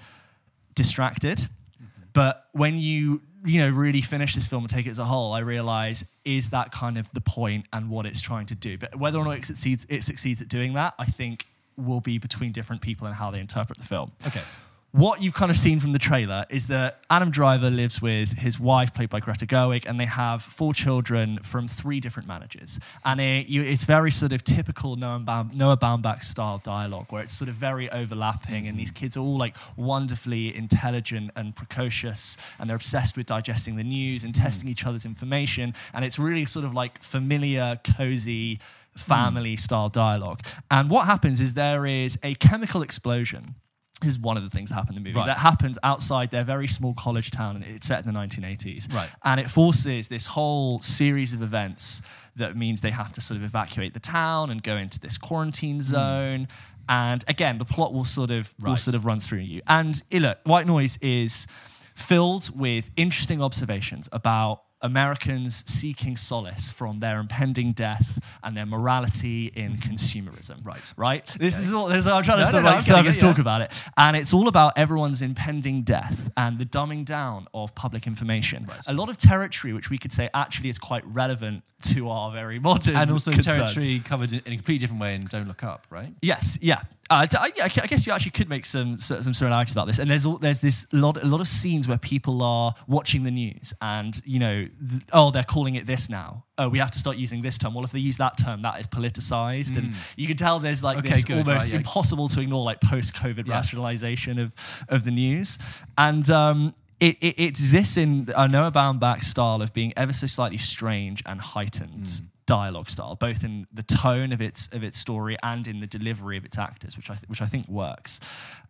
distracted. 0.75 1.39
Mm-hmm. 1.39 1.87
But 2.13 2.45
when 2.53 2.79
you 2.79 3.21
you 3.49 3.61
know 3.61 3.71
really 3.71 4.03
finish 4.03 4.35
this 4.35 4.47
film 4.47 4.65
and 4.65 4.71
take 4.71 4.87
it 4.87 4.91
as 4.91 4.99
a 4.99 5.05
whole, 5.05 5.33
I 5.33 5.41
realize 5.41 6.05
is 6.25 6.51
that 6.51 6.71
kind 6.73 6.99
of 6.99 7.11
the 7.13 7.21
point 7.21 7.67
and 7.73 7.91
what 7.91 8.07
it's 8.07 8.21
trying 8.21 8.47
to 8.47 8.55
do. 8.55 8.79
But 8.79 8.97
whether 8.97 9.19
or 9.19 9.25
not 9.25 9.39
it 9.39 9.47
succeeds, 9.47 9.87
it 9.89 10.03
succeeds 10.03 10.43
at 10.43 10.49
doing 10.49 10.75
that, 10.75 10.95
I 10.99 11.07
think 11.07 11.47
will 11.77 12.01
be 12.01 12.19
between 12.19 12.53
different 12.53 12.83
people 12.83 13.07
and 13.07 13.17
how 13.17 13.31
they 13.31 13.41
interpret 13.41 13.79
the 13.79 13.85
film. 13.85 14.13
Okay. 14.27 14.43
What 14.93 15.21
you've 15.23 15.35
kind 15.35 15.51
of 15.51 15.57
seen 15.57 15.81
from 15.81 15.93
the 15.93 15.99
trailer 15.99 16.47
is 16.49 16.69
that 16.69 17.01
Adam 17.11 17.31
Driver 17.31 17.69
lives 17.69 18.01
with 18.01 18.31
his 18.31 18.59
wife, 18.59 18.95
played 18.95 19.11
by 19.11 19.21
Greta 19.21 19.47
Gerwig, 19.47 19.85
and 19.85 20.01
they 20.01 20.07
have 20.07 20.43
four 20.43 20.73
children 20.73 21.39
from 21.43 21.69
three 21.69 22.01
different 22.01 22.27
managers. 22.27 22.81
And 23.05 23.21
it, 23.21 23.49
you, 23.49 23.63
it's 23.63 23.85
very 23.85 24.11
sort 24.11 24.33
of 24.33 24.45
typical 24.45 24.97
Noah, 24.97 25.19
Baum, 25.19 25.51
Noah 25.53 25.77
Baumbach 25.77 26.25
style 26.25 26.57
dialogue, 26.57 27.13
where 27.13 27.23
it's 27.23 27.35
sort 27.35 27.51
of 27.51 27.55
very 27.55 27.91
overlapping, 27.91 28.67
and 28.67 28.79
these 28.79 28.91
mm-hmm. 28.91 29.05
kids 29.05 29.17
are 29.19 29.21
all 29.21 29.37
like 29.37 29.57
wonderfully 29.77 30.57
intelligent 30.57 31.33
and 31.37 31.55
precocious, 31.55 32.39
and 32.59 32.71
they're 32.71 32.77
obsessed 32.77 33.15
with 33.15 33.27
digesting 33.27 33.77
the 33.77 33.85
news 33.85 34.25
and 34.25 34.33
mm-hmm. 34.33 34.43
testing 34.43 34.71
each 34.71 34.87
other's 34.87 35.05
information. 35.05 35.75
And 35.93 36.03
it's 36.03 36.19
really 36.19 36.47
sort 36.47 36.65
of 36.65 36.73
like 36.73 37.03
familiar, 37.03 37.79
cozy, 37.85 38.57
mm-hmm. 38.57 38.99
family 39.01 39.57
style 39.57 39.91
dialogue. 39.91 40.41
And 40.71 40.89
what 40.89 41.05
happens 41.05 41.43
is 41.43 41.53
there 41.53 41.85
is 41.85 42.19
a 42.23 42.35
chemical 42.37 42.81
explosion 42.81 43.55
this 44.01 44.11
is 44.11 44.19
one 44.19 44.37
of 44.37 44.43
the 44.43 44.51
things 44.51 44.69
that 44.69 44.77
happened 44.77 44.97
in 44.99 45.03
the 45.03 45.09
movie. 45.11 45.19
Right. 45.19 45.27
that 45.27 45.39
happens 45.39 45.79
outside 45.83 46.31
their 46.31 46.45
very 46.45 46.69
small 46.69 46.95
college 46.95 47.31
town 47.31 47.57
and 47.57 47.65
it's 47.65 47.87
set 47.87 48.05
in 48.05 48.13
the 48.13 48.19
1980s 48.19 48.93
Right. 48.95 49.11
and 49.25 49.41
it 49.41 49.51
forces 49.51 50.09
this 50.09 50.27
whole 50.27 50.81
series 50.81 51.35
of 51.35 51.43
events 51.43 52.03
that 52.37 52.57
means 52.57 52.81
they 52.81 52.91
have 52.91 53.13
to 53.13 53.21
sort 53.21 53.39
of 53.39 53.45
evacuate 53.45 53.95
the 53.95 54.01
town 54.01 54.51
and 54.51 54.63
go 54.63 54.77
into 54.77 55.01
this 55.01 55.19
quarantine 55.19 55.77
hmm. 55.77 55.83
zone. 55.83 56.49
And 56.89 57.25
again 57.29 57.59
the 57.59 57.65
plot 57.65 57.93
will 57.93 58.05
sort 58.05 58.31
of 58.31 58.55
will 58.61 58.77
sort 58.77 58.95
of 58.95 59.05
run 59.05 59.21
through 59.21 59.41
you. 59.41 59.63
And 59.67 60.01
look 60.13 60.39
white 60.45 60.67
noise 60.67 60.99
is 61.03 61.47
filled 61.95 62.57
with 62.57 62.91
interesting 62.97 63.43
observations 63.43 64.09
about 64.13 64.63
Americans 64.83 65.65
seeking 65.67 66.17
solace 66.17 66.73
from 66.73 67.01
their 67.01 67.21
impending 67.21 67.73
death 67.73 68.19
and 68.43 68.57
their 68.57 68.67
morality 68.67 69.47
in 69.55 69.73
mm-hmm. 69.73 69.93
consumerism. 69.93 70.65
Right. 70.67 70.93
Right? 70.97 71.27
This 71.39 71.59
is 71.59 71.73
all 71.73 71.87
this, 71.87 72.07
I'm 72.07 72.25
trying 72.25 72.39
to 72.39 72.45
No, 72.45 72.51
sort 72.51 72.63
no, 72.63 72.71
of 72.71 72.75
like 72.75 72.75
I'm 72.75 72.81
getting 72.81 72.97
surface 72.97 73.17
it, 73.17 73.23
yeah. 73.23 73.29
talk 73.31 73.39
about 73.39 73.61
it. 73.61 73.73
And 73.97 74.17
it's 74.17 74.33
all 74.33 74.49
about 74.49 74.77
everyone's 74.77 75.23
impending 75.23 75.83
death 75.83 76.31
and 76.37 76.59
the 76.59 76.67
dumbing 76.67 77.05
down 77.05 77.47
of 77.55 77.75
public 77.75 78.07
information. 78.07 78.67
A 78.89 78.93
lot 78.93 79.09
of 79.09 79.19
territory 79.19 79.73
which 79.73 79.91
we 79.91 79.99
could 79.99 80.13
say 80.13 80.31
actually 80.35 80.69
is 80.69 80.79
quite 80.79 81.05
relevant 81.07 81.63
to 81.81 82.09
our 82.11 82.33
very 82.33 82.59
modern 82.59 82.97
And 82.97 83.11
also 83.13 83.31
concerns. 83.31 83.75
territory 83.75 84.01
covered 84.05 84.33
in 84.33 84.49
in 84.49 84.55
a 84.55 84.57
completely 84.57 84.79
different 84.79 85.03
way 85.03 85.15
in 85.15 85.21
Don't 85.23 85.47
Look 85.47 85.63
Up, 85.63 85.87
right? 85.91 86.13
Yes, 86.23 86.59
yeah. 86.61 86.81
Uh, 87.11 87.27
I, 87.39 87.53
I 87.65 87.69
guess 87.87 88.07
you 88.07 88.13
actually 88.13 88.33
could 88.33 88.51
make 88.51 88.67
some 88.67 88.99
some 88.99 89.33
similarities 89.33 89.73
about 89.73 89.87
this. 89.87 89.99
And 89.99 90.11
there's 90.11 90.27
all, 90.27 90.37
there's 90.37 90.59
this 90.59 90.87
lot 90.93 91.17
a 91.23 91.27
lot 91.27 91.41
of 91.41 91.49
scenes 91.49 91.89
where 91.89 91.97
people 91.97 92.43
are 92.43 92.75
watching 92.87 93.23
the 93.25 93.31
news, 93.31 93.73
and 93.81 94.21
you 94.27 94.39
know, 94.39 94.67
th- 94.91 95.03
oh, 95.15 95.31
they're 95.31 95.43
calling 95.43 95.77
it 95.77 95.87
this 95.87 96.11
now. 96.11 96.45
Oh, 96.59 96.69
we 96.69 96.79
have 96.81 96.91
to 96.91 96.99
start 96.99 97.17
using 97.17 97.41
this 97.41 97.57
term. 97.57 97.73
Well, 97.73 97.85
if 97.85 97.93
they 97.93 97.99
use 97.99 98.19
that 98.19 98.37
term, 98.37 98.61
that 98.63 98.79
is 98.79 98.87
politicized, 98.87 99.79
and 99.79 99.95
you 100.17 100.27
can 100.27 100.37
tell 100.37 100.61
there's 100.61 100.85
like 100.85 100.99
Okay, 100.99 101.11
this 101.11 101.25
good, 101.25 101.39
almost 101.39 101.49
right, 101.65 101.71
yeah. 101.73 101.77
impossible 101.79 102.29
to 102.29 102.41
ignore 102.41 102.63
like 102.63 102.81
post-COVID 102.83 103.47
Yeah. 103.47 103.55
rationalization 103.55 104.39
of 104.39 104.53
of 104.89 105.05
the 105.05 105.11
news, 105.11 105.59
and. 105.97 106.29
Um, 106.31 106.75
it, 107.01 107.17
it, 107.21 107.39
it 107.39 107.45
exists 107.51 107.97
in 107.97 108.29
a 108.35 108.49
Noah 108.49 108.73
Baumbach 108.73 109.23
style 109.23 109.63
of 109.63 109.73
being 109.73 109.93
ever 109.97 110.13
so 110.13 110.27
slightly 110.27 110.59
strange 110.59 111.23
and 111.27 111.41
heightened 111.41 112.23
dialogue 112.49 112.89
style, 112.91 113.15
both 113.15 113.45
in 113.45 113.67
the 113.73 113.83
tone 113.85 114.33
of 114.33 114.41
its 114.41 114.69
of 114.73 114.83
its 114.83 114.99
story 114.99 115.37
and 115.43 115.69
in 115.69 115.79
the 115.81 115.87
delivery 115.87 116.37
of 116.37 116.45
its 116.45 116.59
actors, 116.59 116.97
which 116.97 117.09
I 117.11 117.15
th- 117.15 117.29
which 117.29 117.43
I 117.43 117.47
think 117.47 117.69
works. 117.69 118.19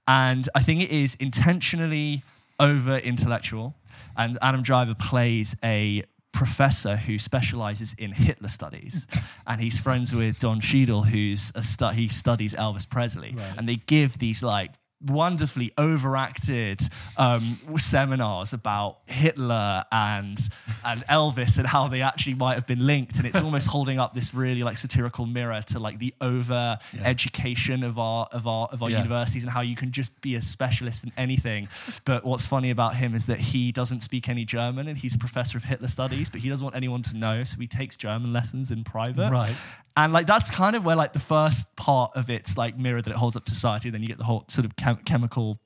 And 0.06 0.48
I 0.54 0.60
think 0.66 0.82
it 0.82 0.90
is 0.90 1.14
intentionally 1.14 2.22
over 2.60 2.98
intellectual. 2.98 3.74
And 4.16 4.36
Adam 4.42 4.62
Driver 4.62 4.94
plays 4.94 5.56
a 5.62 6.02
professor 6.32 6.96
who 6.96 7.18
specializes 7.18 7.94
in 7.94 8.12
Hitler 8.12 8.48
studies, 8.48 9.06
and 9.46 9.60
he's 9.60 9.80
friends 9.80 10.14
with 10.14 10.38
Don 10.40 10.60
Cheadle, 10.60 11.02
who's 11.04 11.52
a 11.54 11.62
stu- 11.62 11.88
he 12.00 12.08
studies 12.08 12.54
Elvis 12.54 12.88
Presley, 12.88 13.32
Right. 13.36 13.54
and 13.56 13.68
they 13.68 13.76
give 13.76 14.18
these 14.18 14.42
like 14.42 14.72
wonderfully 15.00 15.72
overacted 15.78 16.80
um, 17.16 17.58
seminars 17.78 18.52
about 18.52 18.98
Hitler 19.06 19.84
and 19.92 20.38
and 20.84 21.06
Elvis 21.06 21.58
and 21.58 21.66
how 21.66 21.88
they 21.88 22.02
actually 22.02 22.34
might 22.34 22.54
have 22.54 22.66
been 22.66 22.84
linked, 22.84 23.16
and 23.18 23.26
it's 23.26 23.40
almost 23.40 23.68
holding 23.68 23.98
up 23.98 24.14
this 24.14 24.34
really 24.34 24.62
like 24.62 24.76
satirical 24.78 25.26
mirror 25.26 25.62
to 25.68 25.78
like 25.78 25.98
the 25.98 26.14
over 26.20 26.78
education 27.04 27.82
of 27.84 27.98
our 27.98 28.26
of 28.32 28.46
our 28.46 28.68
of 28.68 28.82
our 28.82 28.90
Yeah. 28.90 28.98
universities 28.98 29.42
and 29.44 29.52
how 29.52 29.60
you 29.60 29.76
can 29.76 29.92
just 29.92 30.18
be 30.20 30.34
a 30.34 30.42
specialist 30.42 31.04
in 31.04 31.12
anything. 31.16 31.68
But 32.04 32.24
what's 32.24 32.46
funny 32.46 32.70
about 32.70 32.96
him 32.96 33.14
is 33.14 33.26
that 33.26 33.38
he 33.38 33.72
doesn't 33.72 34.00
speak 34.00 34.28
any 34.28 34.44
German 34.44 34.88
and 34.88 34.96
he's 34.98 35.14
a 35.14 35.18
professor 35.18 35.56
of 35.58 35.64
Hitler 35.64 35.88
studies, 35.88 36.28
but 36.30 36.40
he 36.40 36.48
doesn't 36.48 36.64
want 36.64 36.76
anyone 36.76 37.02
to 37.02 37.16
know, 37.16 37.44
so 37.44 37.58
he 37.58 37.66
takes 37.66 37.96
German 37.96 38.32
lessons 38.32 38.70
in 38.70 38.84
private. 38.84 39.30
Right. 39.30 39.54
And 39.96 40.12
like 40.12 40.26
that's 40.26 40.48
kind 40.50 40.76
of 40.76 40.84
where 40.84 40.94
like 40.94 41.12
the 41.12 41.18
first 41.18 41.74
part 41.74 42.12
of 42.14 42.30
its 42.30 42.56
like 42.56 42.78
mirror 42.78 43.02
that 43.02 43.10
it 43.10 43.16
holds 43.16 43.36
up 43.36 43.44
to 43.46 43.52
society, 43.52 43.90
then 43.90 44.00
you 44.00 44.06
get 44.08 44.18
the 44.18 44.24
whole 44.24 44.44
sort 44.48 44.64
of 44.64 44.76
chem- 44.94 45.04
chemical 45.04 45.58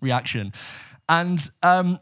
reaction. 0.00 0.52
And 1.08 1.46
um, 1.62 1.98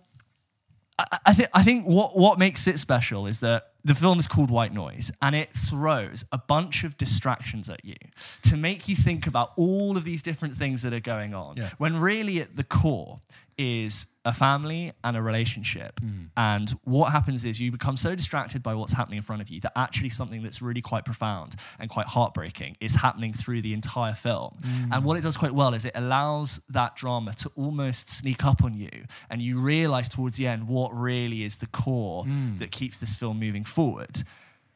I, 1.27 1.33
think 1.35 1.49
I 1.55 1.63
think 1.63 1.87
what 1.87 2.17
what 2.17 2.39
makes 2.39 2.67
it 2.67 2.79
special 2.79 3.27
is 3.27 3.41
that 3.41 3.70
the 3.85 3.95
film 3.95 4.19
is 4.19 4.27
called 4.27 4.51
White 4.51 4.73
Noise, 4.73 5.13
and 5.23 5.35
it 5.35 5.53
throws 5.53 6.25
a 6.33 6.39
bunch 6.39 6.85
of 6.85 6.97
distractions 6.97 7.69
at 7.69 7.85
you 7.85 7.97
to 8.43 8.57
make 8.57 8.89
you 8.89 8.97
think 8.97 9.27
about 9.27 9.53
all 9.57 9.97
of 9.97 10.05
these 10.05 10.23
different 10.23 10.55
things 10.55 10.83
that 10.83 10.93
are 10.93 11.01
going 11.01 11.35
on. 11.35 11.57
Yeah. 11.57 11.71
When 11.79 11.99
really 11.99 12.41
at 12.41 12.57
the 12.57 12.65
core 12.65 13.21
is 13.59 14.07
a 14.25 14.33
family 14.33 14.93
and 15.03 15.17
a 15.17 15.23
relationship. 15.23 15.99
Mm. 16.01 16.29
And 16.37 16.71
what 16.85 17.13
happens 17.13 17.45
is 17.45 17.61
you 17.61 17.71
become 17.71 17.97
so 17.97 18.15
distracted 18.15 18.63
by 18.63 18.75
what's 18.75 18.93
happening 18.93 19.19
in 19.19 19.23
front 19.23 19.41
of 19.41 19.49
you 19.49 19.61
that 19.61 19.73
actually 19.77 20.11
something 20.11 20.43
that's 20.43 20.61
really 20.61 20.83
quite 20.83 21.05
profound 21.05 21.57
and 21.79 21.89
quite 21.89 22.07
heartbreaking 22.07 22.77
is 22.81 22.95
happening 22.95 23.33
through 23.33 23.63
the 23.63 23.73
entire 23.73 24.15
film. 24.15 24.59
Mm. 24.63 24.89
And 24.93 25.05
what 25.05 25.17
it 25.17 25.23
does 25.23 25.37
quite 25.37 25.55
well 25.55 25.73
is 25.75 25.85
it 25.85 25.93
allows 25.95 26.61
that 26.69 26.97
drama 26.97 27.33
to 27.35 27.51
almost 27.57 28.11
sneak 28.11 28.45
up 28.45 28.63
on 28.63 28.77
you 28.77 29.05
and 29.31 29.41
you 29.41 29.59
realize 29.59 30.09
towards 30.09 30.37
the 30.37 30.47
end 30.47 30.69
what 30.69 30.95
really 30.95 31.43
is 31.45 31.59
the 31.59 31.67
core 31.67 32.25
mm. 32.25 32.59
that 32.59 32.71
keeps 32.71 32.99
this 32.99 33.17
film 33.17 33.41
moving 33.41 33.65
forward. 33.71 34.23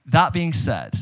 That 0.06 0.32
being 0.32 0.52
said, 0.52 0.94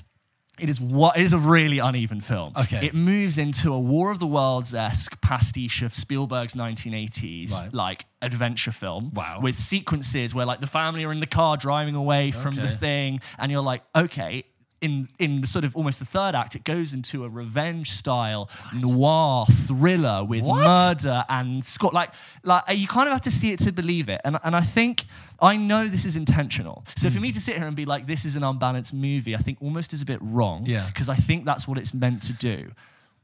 it 0.60 0.68
is 0.68 0.80
what 0.80 1.16
it 1.16 1.22
is 1.22 1.32
a 1.32 1.38
really 1.38 1.78
uneven 1.78 2.20
film. 2.20 2.52
Okay. 2.56 2.86
It 2.86 2.94
moves 2.94 3.38
into 3.38 3.72
a 3.72 3.80
War 3.80 4.10
of 4.10 4.18
the 4.18 4.26
Worlds 4.26 4.74
esque 4.74 5.20
pastiche 5.20 5.82
of 5.82 5.94
Spielberg's 5.94 6.54
1980s 6.54 7.52
Right. 7.52 7.74
like 7.74 8.04
adventure 8.20 8.70
film. 8.70 9.10
Wow. 9.14 9.40
With 9.40 9.56
sequences 9.56 10.34
where 10.34 10.46
like 10.46 10.60
the 10.60 10.66
family 10.66 11.04
are 11.04 11.12
in 11.12 11.20
the 11.20 11.26
car 11.26 11.56
driving 11.56 11.94
away 11.94 12.30
from 12.32 12.54
the 12.54 12.68
thing, 12.68 13.20
and 13.38 13.50
you're 13.50 13.62
like, 13.62 13.82
okay. 13.96 14.44
In, 14.82 15.06
in 15.18 15.40
the 15.40 15.46
sort 15.46 15.64
of 15.64 15.76
almost 15.76 15.98
the 16.00 16.04
third 16.04 16.34
act, 16.34 16.54
it 16.56 16.64
goes 16.64 16.92
into 16.92 17.24
a 17.24 17.28
revenge 17.28 17.90
style 17.92 18.50
noir 18.74 19.46
thriller 19.46 20.24
with 20.24 20.42
What? 20.42 20.66
murder 20.66 21.24
and 21.28 21.64
Scott. 21.64 21.94
Like, 21.94 22.10
like 22.42 22.64
you 22.76 22.88
kind 22.88 23.06
of 23.08 23.12
have 23.12 23.20
to 23.22 23.30
see 23.30 23.52
it 23.52 23.60
to 23.60 23.70
believe 23.72 24.08
it. 24.08 24.20
And, 24.24 24.38
and 24.42 24.56
I 24.56 24.60
think 24.62 25.04
I 25.40 25.56
know 25.56 25.86
this 25.86 26.04
is 26.04 26.16
intentional. 26.16 26.84
So 26.96 27.10
for 27.10 27.20
me 27.20 27.28
Hmm. 27.28 27.34
to 27.34 27.40
sit 27.40 27.56
here 27.56 27.66
and 27.66 27.76
be 27.76 27.84
like, 27.84 28.06
this 28.06 28.24
is 28.24 28.34
an 28.36 28.42
unbalanced 28.44 28.92
movie, 28.94 29.34
I 29.34 29.38
think 29.38 29.58
almost 29.60 29.92
is 29.92 30.02
a 30.02 30.06
bit 30.06 30.18
wrong. 30.20 30.66
Yeah. 30.66 30.84
Because 30.86 31.08
I 31.08 31.14
think 31.16 31.44
that's 31.44 31.66
what 31.68 31.78
it's 31.78 31.94
meant 31.94 32.22
to 32.24 32.32
do. 32.32 32.72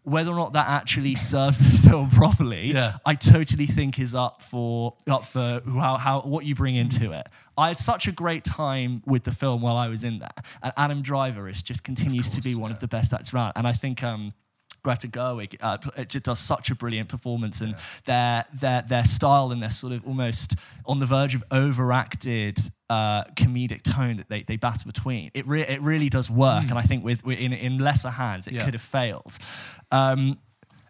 Whether 0.09 0.31
or 0.31 0.37
not 0.37 0.55
that 0.55 0.69
actually 0.69 1.15
serves 1.15 1.59
this 1.59 1.81
film 1.89 2.11
properly, 2.11 2.73
Yeah. 2.73 2.97
I 3.05 3.15
totally 3.15 3.67
think 3.67 3.99
is 3.99 4.15
up 4.15 4.43
for 4.43 4.95
up 5.07 5.25
for 5.25 5.61
how, 5.67 5.97
how 5.97 6.21
what 6.21 6.45
you 6.45 6.55
bring 6.55 6.77
into 6.77 7.13
it. 7.13 7.27
I 7.57 7.69
had 7.69 7.79
such 7.79 8.07
a 8.07 8.13
great 8.13 8.45
time 8.45 9.03
with 9.07 9.25
the 9.25 9.33
film 9.33 9.63
while 9.63 9.77
I 9.77 9.89
was 9.89 10.05
in 10.05 10.19
there, 10.19 10.29
and 10.63 10.73
Adam 10.77 11.03
Driver 11.03 11.49
is 11.49 11.63
just 11.63 11.85
continues 11.85 12.31
to 12.31 12.41
be 12.41 12.55
one 12.55 12.71
yeah. 12.71 12.75
of 12.75 12.81
the 12.81 12.89
best 12.89 13.13
actors 13.13 13.35
around. 13.35 13.53
And 13.57 13.67
I 13.67 13.73
think 13.73 14.03
um, 14.03 14.33
Greta 14.83 15.09
Gerwig 15.09 15.57
uh, 15.61 15.79
it 15.97 16.09
just 16.09 16.25
does 16.25 16.39
such 16.39 16.71
a 16.71 16.75
brilliant 16.75 17.09
performance, 17.09 17.61
and 17.61 17.75
their 18.05 18.45
their 18.55 18.83
their 18.83 19.05
style 19.05 19.53
and 19.53 19.63
their 19.63 19.71
sort 19.71 19.93
of 19.93 20.07
almost 20.07 20.55
on 20.87 20.99
the 20.99 21.07
verge 21.07 21.35
of 21.35 21.45
overacted 21.51 22.59
uh, 22.91 23.25
comedic 23.35 23.83
tone 23.83 24.17
that 24.19 24.29
they, 24.29 24.43
they 24.45 24.57
battle 24.57 24.87
between. 24.87 25.31
It 25.35 25.47
re- 25.47 25.63
it 25.63 25.83
really 25.83 26.09
does 26.09 26.31
work, 26.31 26.65
and 26.71 26.79
I 26.79 26.83
think 26.83 27.05
with, 27.05 27.25
with 27.25 27.39
in 27.39 27.53
in 27.53 27.79
lesser 27.79 28.11
hands 28.11 28.47
it 28.47 28.55
Yeah. 28.55 28.65
could 28.65 28.75
have 28.75 28.83
failed. 28.83 29.37
Um, 29.91 30.39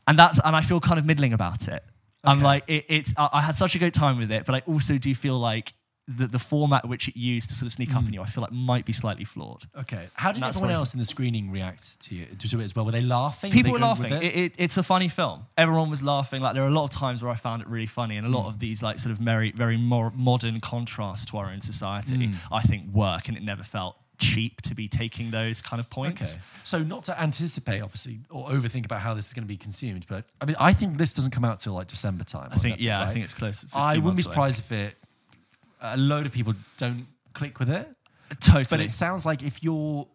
and 0.06 0.18
that's 0.18 0.38
and 0.44 0.54
I 0.56 0.62
feel 0.62 0.80
kind 0.80 0.98
of 0.98 1.04
middling 1.04 1.32
about 1.32 1.68
it. 1.68 1.82
I'm 2.24 2.40
like 2.40 2.64
it, 2.68 2.84
it's 2.88 3.14
I, 3.16 3.28
I 3.34 3.40
had 3.42 3.56
such 3.56 3.74
a 3.74 3.78
great 3.78 3.94
time 3.94 4.18
with 4.18 4.30
it, 4.30 4.44
but 4.44 4.54
I 4.54 4.62
also 4.66 4.98
do 4.98 5.14
feel 5.14 5.38
like 5.38 5.72
the, 6.08 6.26
the 6.26 6.38
format 6.38 6.88
which 6.88 7.06
it 7.06 7.16
used 7.16 7.50
to 7.50 7.54
sort 7.54 7.66
of 7.66 7.72
sneak 7.72 7.90
up 7.90 7.98
on 7.98 8.06
hmm. 8.06 8.14
you, 8.14 8.22
I 8.22 8.26
feel 8.26 8.42
like 8.42 8.52
might 8.52 8.86
be 8.86 8.94
slightly 8.94 9.24
flawed. 9.24 9.64
Okay. 9.78 10.08
How 10.14 10.32
did 10.32 10.42
That's 10.42 10.56
everyone 10.56 10.70
what 10.70 10.76
I 10.76 10.78
else 10.78 10.94
in 10.94 11.00
the 11.00 11.04
screening 11.04 11.50
react 11.50 12.00
to 12.02 12.14
you 12.14 12.24
to 12.24 12.60
it 12.60 12.64
as 12.64 12.74
well? 12.74 12.86
Were 12.86 12.92
they 12.92 13.02
laughing? 13.02 13.52
People 13.52 13.72
were 13.72 13.78
they 13.78 13.82
going 13.82 13.98
laughing. 13.98 14.12
it? 14.12 14.22
It, 14.22 14.36
it, 14.36 14.52
it's 14.56 14.76
a 14.78 14.82
funny 14.82 15.08
film. 15.08 15.46
Everyone 15.58 15.90
was 15.90 16.02
laughing. 16.02 16.40
Like 16.40 16.54
there 16.54 16.64
are 16.64 16.68
a 16.68 16.72
lot 16.72 16.84
of 16.84 16.90
times 16.90 17.22
where 17.22 17.30
I 17.30 17.36
found 17.36 17.60
it 17.60 17.68
really 17.68 17.86
funny, 17.86 18.16
and 18.16 18.26
a 18.26 18.30
lot 18.30 18.44
hmm. 18.44 18.48
of 18.48 18.58
these 18.58 18.82
like 18.82 18.98
sort 18.98 19.12
of 19.12 19.18
very 19.18 19.52
very 19.52 19.76
more 19.76 20.10
modern 20.16 20.60
contrasts 20.60 21.26
to 21.26 21.36
our 21.36 21.50
own 21.50 21.60
society, 21.60 22.26
hmm. 22.26 22.54
I 22.54 22.62
think 22.62 22.86
work, 22.86 23.28
and 23.28 23.36
it 23.36 23.42
never 23.42 23.62
felt 23.62 23.96
cheap 24.18 24.60
to 24.62 24.74
be 24.74 24.88
taking 24.88 25.30
those 25.30 25.62
kind 25.62 25.78
of 25.78 25.88
points. 25.88 26.34
Okay. 26.34 26.42
So 26.64 26.80
not 26.80 27.04
to 27.04 27.20
anticipate, 27.20 27.80
obviously, 27.80 28.20
or 28.30 28.48
overthink 28.48 28.84
about 28.84 29.00
how 29.00 29.14
this 29.14 29.28
is 29.28 29.34
going 29.34 29.44
to 29.44 29.48
be 29.48 29.56
consumed, 29.56 30.06
but 30.08 30.24
I 30.40 30.46
mean, 30.46 30.56
I 30.58 30.72
think 30.72 30.98
this 30.98 31.12
doesn't 31.12 31.30
come 31.30 31.44
out 31.44 31.60
till 31.60 31.74
like 31.74 31.88
December 31.88 32.24
time. 32.24 32.48
I 32.52 32.56
think 32.56 32.80
yeah, 32.80 33.02
I 33.02 33.12
think 33.12 33.24
it's 33.24 33.34
close. 33.34 33.66
I 33.74 33.98
wouldn't 33.98 34.16
be 34.16 34.22
surprised 34.22 34.58
if 34.58 34.72
it 34.72 34.94
a 35.80 35.96
load 35.96 36.26
of 36.26 36.32
people 36.32 36.54
don't 36.76 37.06
click 37.32 37.58
with 37.58 37.70
it. 37.70 37.88
Totally. 38.40 38.64
But 38.68 38.80
it 38.80 38.90
sounds 38.90 39.24
like 39.24 39.42
if 39.42 39.62
you're 39.62 40.06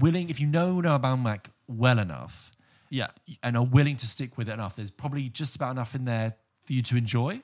willing, 0.00 0.30
if 0.30 0.40
you 0.40 0.46
know 0.46 0.80
Noah 0.80 0.98
Baumbach 0.98 1.46
well 1.68 1.98
enough 1.98 2.50
yeah. 2.90 3.08
and 3.42 3.56
are 3.56 3.64
willing 3.64 3.96
to 3.96 4.06
stick 4.06 4.36
with 4.36 4.48
it 4.48 4.52
enough, 4.52 4.76
there's 4.76 4.90
probably 4.90 5.28
just 5.28 5.56
about 5.56 5.72
enough 5.72 5.94
in 5.94 6.04
there 6.04 6.34
for 6.64 6.72
you 6.72 6.82
to 6.82 6.96
enjoy? 6.96 7.40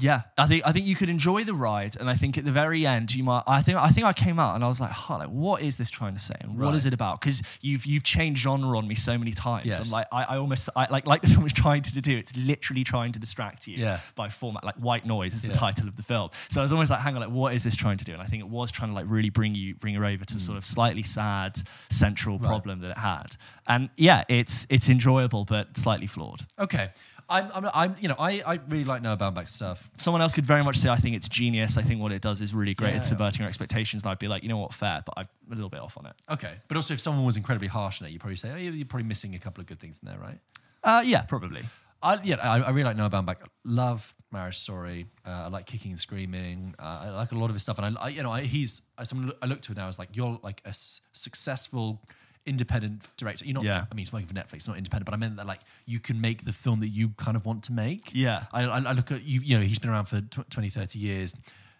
Yeah, 0.00 0.22
I 0.36 0.46
think 0.46 0.66
I 0.66 0.72
think 0.72 0.86
you 0.86 0.94
could 0.96 1.08
enjoy 1.08 1.44
the 1.44 1.54
ride, 1.54 1.96
and 1.98 2.08
I 2.08 2.14
think 2.14 2.38
at 2.38 2.44
the 2.44 2.52
very 2.52 2.86
end 2.86 3.14
you 3.14 3.24
might. 3.24 3.42
I 3.46 3.62
think 3.62 3.78
I 3.78 3.88
think 3.88 4.06
I 4.06 4.12
came 4.12 4.38
out 4.38 4.54
and 4.54 4.64
I 4.64 4.68
was 4.68 4.80
like, 4.80 4.90
huh, 4.90 5.18
like 5.18 5.28
what 5.28 5.62
is 5.62 5.76
this 5.76 5.90
trying 5.90 6.14
to 6.14 6.20
say, 6.20 6.34
and 6.40 6.58
what 6.58 6.74
is 6.74 6.84
Right. 6.84 6.92
it 6.92 6.94
about? 6.94 7.20
Because 7.20 7.42
you've 7.60 7.86
you've 7.86 8.04
changed 8.04 8.42
genre 8.42 8.76
on 8.78 8.86
me 8.86 8.94
so 8.94 9.18
many 9.18 9.32
times. 9.32 9.66
Yes. 9.66 9.78
And 9.78 9.90
like 9.90 10.06
I, 10.12 10.24
I 10.24 10.38
almost 10.38 10.68
I, 10.76 10.86
like 10.90 11.06
like 11.06 11.22
the 11.22 11.28
film 11.28 11.42
was 11.42 11.52
trying 11.52 11.82
to 11.82 12.00
do. 12.00 12.16
It's 12.16 12.34
literally 12.36 12.84
trying 12.84 13.12
to 13.12 13.18
distract 13.18 13.66
you. 13.66 13.76
Yeah. 13.76 14.00
By 14.14 14.28
format, 14.28 14.64
like 14.64 14.76
white 14.76 15.06
noise 15.06 15.34
is 15.34 15.42
the 15.42 15.48
Yeah. 15.48 15.54
title 15.54 15.88
of 15.88 15.96
the 15.96 16.02
film. 16.02 16.30
So 16.48 16.60
I 16.60 16.62
was 16.62 16.72
almost 16.72 16.90
like, 16.90 17.00
hang 17.00 17.14
on, 17.14 17.20
like 17.20 17.30
what 17.30 17.54
is 17.54 17.64
this 17.64 17.76
trying 17.76 17.98
to 17.98 18.04
do? 18.04 18.12
And 18.12 18.22
I 18.22 18.26
think 18.26 18.42
it 18.42 18.48
was 18.48 18.70
trying 18.70 18.90
to 18.90 18.94
like 18.94 19.06
really 19.08 19.30
bring 19.30 19.54
you 19.54 19.74
bring 19.74 19.94
her 19.94 20.04
over 20.04 20.24
to 20.24 20.36
a 20.36 20.40
sort 20.40 20.54
mm. 20.56 20.58
of 20.58 20.66
slightly 20.66 21.02
sad 21.02 21.60
central 21.90 22.38
problem 22.38 22.80
that 22.80 22.90
it 22.90 22.98
had. 22.98 23.36
And 23.66 23.90
yeah, 23.96 24.24
it's 24.28 24.66
it's 24.70 24.88
enjoyable 24.88 25.44
but 25.44 25.76
slightly 25.76 26.06
flawed. 26.06 26.40
Okay. 26.58 26.90
I'm, 27.30 27.50
I'm, 27.54 27.70
I'm 27.74 27.94
you 28.00 28.08
know, 28.08 28.14
I, 28.18 28.42
I 28.46 28.58
really 28.68 28.84
like 28.84 29.02
Noah 29.02 29.16
Baumbach 29.18 29.48
stuff. 29.48 29.90
someone 29.98 30.22
else 30.22 30.34
could 30.34 30.46
very 30.46 30.64
much 30.64 30.76
say 30.76 30.88
I 30.88 30.96
think 30.96 31.14
it's 31.16 31.28
genius. 31.28 31.76
I 31.76 31.82
think 31.82 32.00
what 32.00 32.10
it 32.12 32.22
does 32.22 32.40
is 32.40 32.54
really 32.54 32.74
great 32.74 32.90
Yeah. 32.92 32.96
at 32.98 33.04
subverting 33.04 33.42
our 33.42 33.48
expectations. 33.48 34.02
And 34.02 34.10
I'd 34.10 34.18
be 34.18 34.28
like, 34.28 34.42
you 34.42 34.48
know 34.48 34.58
what, 34.58 34.72
fair, 34.72 35.02
but 35.04 35.14
I'm 35.16 35.26
a 35.50 35.54
little 35.54 35.68
bit 35.68 35.80
off 35.80 35.98
on 35.98 36.06
it. 36.06 36.14
Okay. 36.30 36.54
But 36.68 36.76
also, 36.78 36.94
if 36.94 37.00
someone 37.00 37.24
was 37.24 37.36
incredibly 37.36 37.68
harsh 37.68 38.00
on 38.00 38.08
it, 38.08 38.12
you'd 38.12 38.20
probably 38.20 38.36
say, 38.36 38.50
oh, 38.52 38.56
you're 38.56 38.86
probably 38.86 39.06
missing 39.08 39.34
a 39.34 39.38
couple 39.38 39.60
of 39.60 39.66
good 39.66 39.78
things 39.78 40.00
in 40.02 40.08
there, 40.08 40.18
right? 40.18 40.38
Uh, 40.82 41.02
yeah, 41.04 41.22
probably. 41.22 41.62
I, 42.00 42.18
yeah, 42.22 42.36
I, 42.40 42.60
I 42.60 42.70
really 42.70 42.84
like 42.84 42.96
Noah 42.96 43.10
Baumbach. 43.10 43.38
Love 43.64 44.14
Marriage 44.30 44.56
Story. 44.58 45.06
Uh, 45.26 45.30
I 45.30 45.48
like 45.48 45.66
Kicking 45.66 45.90
and 45.90 45.98
Screaming. 46.00 46.76
Uh, 46.78 47.00
I 47.06 47.10
like 47.10 47.32
a 47.32 47.34
lot 47.34 47.46
of 47.50 47.54
his 47.54 47.62
stuff, 47.64 47.78
and 47.80 47.98
I, 47.98 48.04
I 48.04 48.08
you 48.10 48.22
know, 48.22 48.30
I, 48.30 48.42
he's 48.42 48.82
as 48.96 49.08
someone 49.08 49.32
I 49.42 49.46
look 49.46 49.60
to 49.62 49.72
it 49.72 49.76
now 49.78 49.88
is 49.88 49.98
like 49.98 50.10
you're 50.16 50.38
like 50.44 50.62
a 50.64 50.68
s- 50.68 51.00
successful 51.12 52.00
independent 52.48 53.06
director. 53.16 53.44
You're 53.44 53.54
not. 53.54 53.64
Yeah. 53.64 53.84
I 53.90 53.94
mean, 53.94 54.04
he's 54.04 54.12
working 54.12 54.28
for 54.28 54.34
Netflix, 54.34 54.66
not 54.66 54.76
independent, 54.76 55.04
but 55.06 55.14
I 55.14 55.16
meant 55.18 55.36
that 55.36 55.46
like 55.46 55.60
you 55.86 56.00
can 56.00 56.20
make 56.20 56.44
the 56.44 56.52
film 56.52 56.80
that 56.80 56.88
you 56.88 57.10
kind 57.10 57.36
of 57.36 57.44
want 57.44 57.64
to 57.64 57.72
make. 57.72 58.10
Yeah. 58.14 58.44
I, 58.52 58.64
I, 58.64 58.78
I 58.78 58.92
look 58.92 59.12
at 59.12 59.24
you. 59.24 59.40
You 59.40 59.58
know, 59.58 59.64
he's 59.64 59.78
been 59.78 59.90
around 59.90 60.06
for 60.06 60.20
tw- 60.20 60.50
20, 60.50 60.68
30 60.68 60.98
years. 60.98 61.34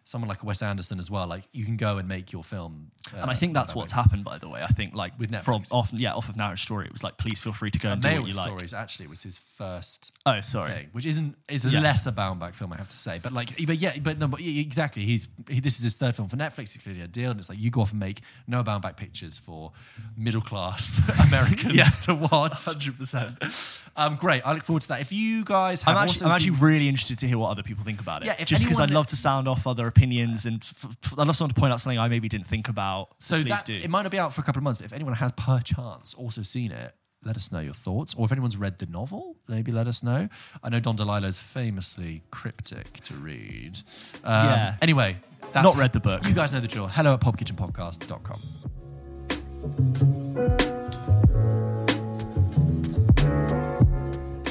Someone 0.08 0.28
like 0.30 0.42
Wes 0.42 0.62
Anderson 0.62 0.98
as 0.98 1.10
well. 1.10 1.26
Like 1.26 1.44
you 1.52 1.66
can 1.66 1.76
go 1.76 1.98
and 1.98 2.08
make 2.08 2.32
your 2.32 2.42
film. 2.42 2.90
uh, 3.14 3.20
And 3.20 3.30
I 3.30 3.34
think 3.34 3.52
that's 3.52 3.74
what's 3.74 3.92
happened, 3.92 4.24
by 4.24 4.38
the 4.38 4.48
way. 4.48 4.62
I 4.62 4.68
think 4.68 4.94
like 4.94 5.18
With 5.18 5.30
from 5.44 5.60
Netflix. 5.62 5.72
off, 5.72 5.90
yeah, 5.92 6.14
off 6.14 6.30
of 6.30 6.36
Marriage 6.38 6.62
Story, 6.62 6.86
it 6.86 6.92
was 6.92 7.04
like, 7.04 7.18
please 7.18 7.38
feel 7.40 7.52
free 7.52 7.70
to 7.70 7.78
go 7.78 7.90
and 7.90 8.00
do 8.00 8.08
Mail 8.08 8.22
what 8.22 8.30
you 8.30 8.36
like. 8.36 8.46
Stories 8.46 8.72
actually 8.72 9.04
it 9.04 9.10
was 9.10 9.22
his 9.22 9.36
first 9.36 10.12
Oh, 10.24 10.40
sorry. 10.40 10.72
thing, 10.72 10.88
which 10.92 11.04
isn't 11.04 11.36
is 11.48 11.70
Yes. 11.70 11.82
less 11.82 12.06
a 12.06 12.12
Baumbach 12.12 12.54
film, 12.54 12.72
I 12.72 12.76
have 12.78 12.88
to 12.88 12.96
say. 12.96 13.18
But 13.22 13.32
like, 13.32 13.50
but 13.66 13.78
yeah, 13.78 13.98
but 14.02 14.18
no, 14.18 14.28
but 14.28 14.40
exactly. 14.40 15.04
He's 15.04 15.28
he, 15.46 15.60
this 15.60 15.76
is 15.76 15.82
his 15.82 15.94
third 15.94 16.16
film 16.16 16.28
for 16.28 16.36
Netflix. 16.36 16.72
He's 16.72 16.82
clearly 16.82 17.02
a 17.02 17.06
deal, 17.06 17.30
and 17.30 17.38
it's 17.38 17.50
like 17.50 17.58
you 17.58 17.70
go 17.70 17.82
off 17.82 17.90
and 17.90 18.00
make 18.00 18.22
Noah 18.46 18.64
Baumbach 18.64 18.96
pictures 18.96 19.36
for 19.36 19.72
middle 20.16 20.40
class 20.40 21.02
Americans 21.26 21.74
Yeah. 21.74 21.84
to 22.06 22.14
watch. 22.14 22.52
100%. 22.52 23.90
Um, 23.96 24.16
great. 24.16 24.42
I 24.46 24.52
look 24.54 24.62
forward 24.62 24.82
to 24.82 24.88
that. 24.88 25.00
If 25.00 25.12
you 25.12 25.44
guys 25.44 25.82
have 25.82 25.96
I'm 25.96 26.02
actually, 26.04 26.26
I'm 26.26 26.32
actually 26.32 26.52
really 26.52 26.88
interested 26.88 27.18
to 27.18 27.26
hear 27.28 27.36
what 27.38 27.50
other 27.50 27.62
people 27.62 27.84
think 27.84 28.00
about 28.00 28.22
it. 28.22 28.26
Yeah, 28.26 28.42
just 28.44 28.64
because 28.64 28.80
I'd 28.80 28.90
love 28.90 29.08
to 29.08 29.16
sound 29.16 29.48
off 29.48 29.66
other 29.66 29.90
opinions 29.98 30.46
and 30.46 30.62
f- 30.62 30.86
f- 31.04 31.18
I'd 31.18 31.26
love 31.26 31.36
someone 31.36 31.52
to 31.54 31.60
point 31.60 31.72
out 31.72 31.80
something 31.80 31.98
I 31.98 32.08
maybe 32.08 32.28
didn't 32.28 32.46
think 32.46 32.68
about. 32.68 33.08
so 33.18 33.36
please 33.36 33.48
that 33.48 33.64
do. 33.64 33.74
it 33.74 33.90
might 33.90 34.02
not 34.02 34.12
be 34.12 34.18
out 34.18 34.32
for 34.32 34.40
a 34.40 34.44
couple 34.44 34.60
of 34.60 34.64
months, 34.64 34.78
but 34.78 34.84
if 34.86 34.92
anyone 34.92 35.14
has 35.14 35.32
per 35.32 35.60
chance 35.60 36.14
also 36.14 36.42
seen 36.42 36.70
it. 36.72 36.94
Let 37.24 37.34
us 37.34 37.50
know 37.50 37.58
your 37.58 37.74
thoughts, 37.74 38.14
or 38.16 38.26
if 38.26 38.30
anyone's 38.30 38.56
read 38.56 38.78
the 38.78 38.86
novel, 38.86 39.34
maybe 39.48 39.72
let 39.72 39.88
us 39.88 40.04
know. 40.04 40.28
I 40.62 40.68
know 40.68 40.78
Don 40.78 40.96
DeLillo 40.96 41.24
is 41.24 41.36
famously 41.36 42.22
cryptic 42.30 42.92
to 43.02 43.14
read. 43.14 43.76
Um, 44.22 44.46
Yeah. 44.46 44.76
Anyway, 44.80 45.16
that's 45.52 45.64
Not 45.64 45.74
read 45.76 45.92
the 45.92 45.98
book. 45.98 46.24
You 46.24 46.32
guys 46.32 46.52
know 46.52 46.60
the 46.60 46.68
drill. 46.68 46.86
Hello 46.86 47.14
at 47.14 47.20
pulpkitchenpodcast.com. 47.20 48.38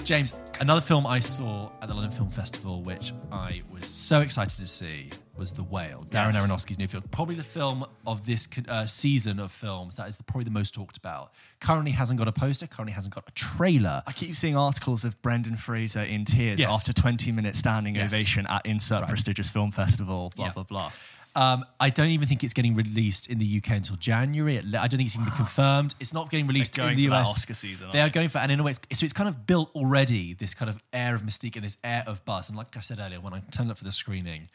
James, 0.04 0.34
another 0.60 0.82
film 0.82 1.05
I 1.05 1.20
saw 1.20 1.70
at 1.82 1.88
the 1.88 1.93
London 1.93 2.12
Film 2.12 2.30
Festival, 2.30 2.82
which 2.84 3.14
I 3.32 3.62
was 3.72 3.86
so 3.86 4.22
excited 4.22 4.58
to 4.58 4.68
see, 4.68 5.10
was 5.36 5.51
The 5.51 5.64
Whale, 5.64 6.05
Darren 6.10 6.34
Yes. 6.34 6.47
Aronofsky's 6.49 6.80
new 6.80 6.88
film. 6.88 7.03
Probably 7.12 7.36
the 7.36 7.43
film 7.43 7.86
of 8.08 8.26
this 8.26 8.47
uh, 8.68 8.86
season 8.86 9.39
of 9.39 9.51
films 9.51 9.95
that 9.97 10.08
is 10.08 10.22
probably 10.24 10.45
the 10.45 10.51
most 10.51 10.74
talked 10.74 10.97
about. 10.97 11.32
Currently 11.60 11.91
hasn't 11.91 12.18
got 12.18 12.28
a 12.28 12.32
poster, 12.32 12.66
currently 12.66 12.93
hasn't 12.93 13.14
got 13.14 13.26
a 13.28 13.32
trailer. 13.34 14.01
I 14.08 14.12
keep 14.14 14.36
seeing 14.36 14.58
articles 14.58 15.05
of 15.05 15.22
Brendan 15.22 15.58
Fraser 15.58 16.01
in 16.03 16.26
tears 16.26 16.60
Yes. 16.60 16.74
after 16.74 16.93
20 16.93 17.32
minute 17.32 17.55
standing 17.55 17.95
Yes. 17.95 18.12
ovation 18.14 18.47
at 18.47 18.66
insert 18.66 19.08
prestigious 19.08 19.49
film 19.51 19.72
festival, 19.72 20.32
blah, 20.36 20.45
Yeah. 20.47 20.51
blah, 20.53 20.64
blah. 20.64 20.91
Um, 21.38 21.66
I 21.80 21.92
don't 21.92 22.08
even 22.08 22.28
think 22.28 22.44
it's 22.44 22.54
getting 22.54 22.74
released 22.74 23.30
in 23.30 23.38
the 23.38 23.58
UK 23.58 23.70
until 23.78 23.96
January. 23.98 24.58
I 24.58 24.62
don't 24.88 24.90
think 24.98 25.02
it's 25.08 25.14
even 25.16 25.26
been 25.26 25.36
confirmed. 25.36 25.94
It's 26.00 26.12
not 26.12 26.32
getting 26.32 26.48
released 26.48 26.76
in 26.78 26.96
the 26.96 27.04
US. 27.12 27.30
Oscar 27.30 27.54
season, 27.54 27.90
They 27.92 28.02
are 28.02 28.10
going 28.10 28.28
for, 28.28 28.40
and 28.40 28.52
in 28.52 28.60
a 28.60 28.64
way, 28.64 28.72
it's, 28.90 29.00
so 29.00 29.04
it's 29.04 29.14
kind 29.14 29.30
of 29.30 29.46
built 29.46 29.70
already. 29.76 30.34
This 30.34 30.54
kind 30.56 30.68
of 30.68 30.78
air 30.92 31.14
of 31.14 31.22
mystique 31.22 31.56
and 31.56 31.64
this 31.64 31.78
air 31.84 32.04
of 32.08 32.26
buzz. 32.26 32.50
And 32.50 32.58
like 32.58 32.76
I 32.76 32.80
said 32.80 32.98
earlier, 33.00 33.20
when 33.22 33.34
I 33.36 33.42
turned 33.52 33.70
up 33.70 33.78
for 33.78 33.84
the 33.84 33.92
screening, 33.92 34.50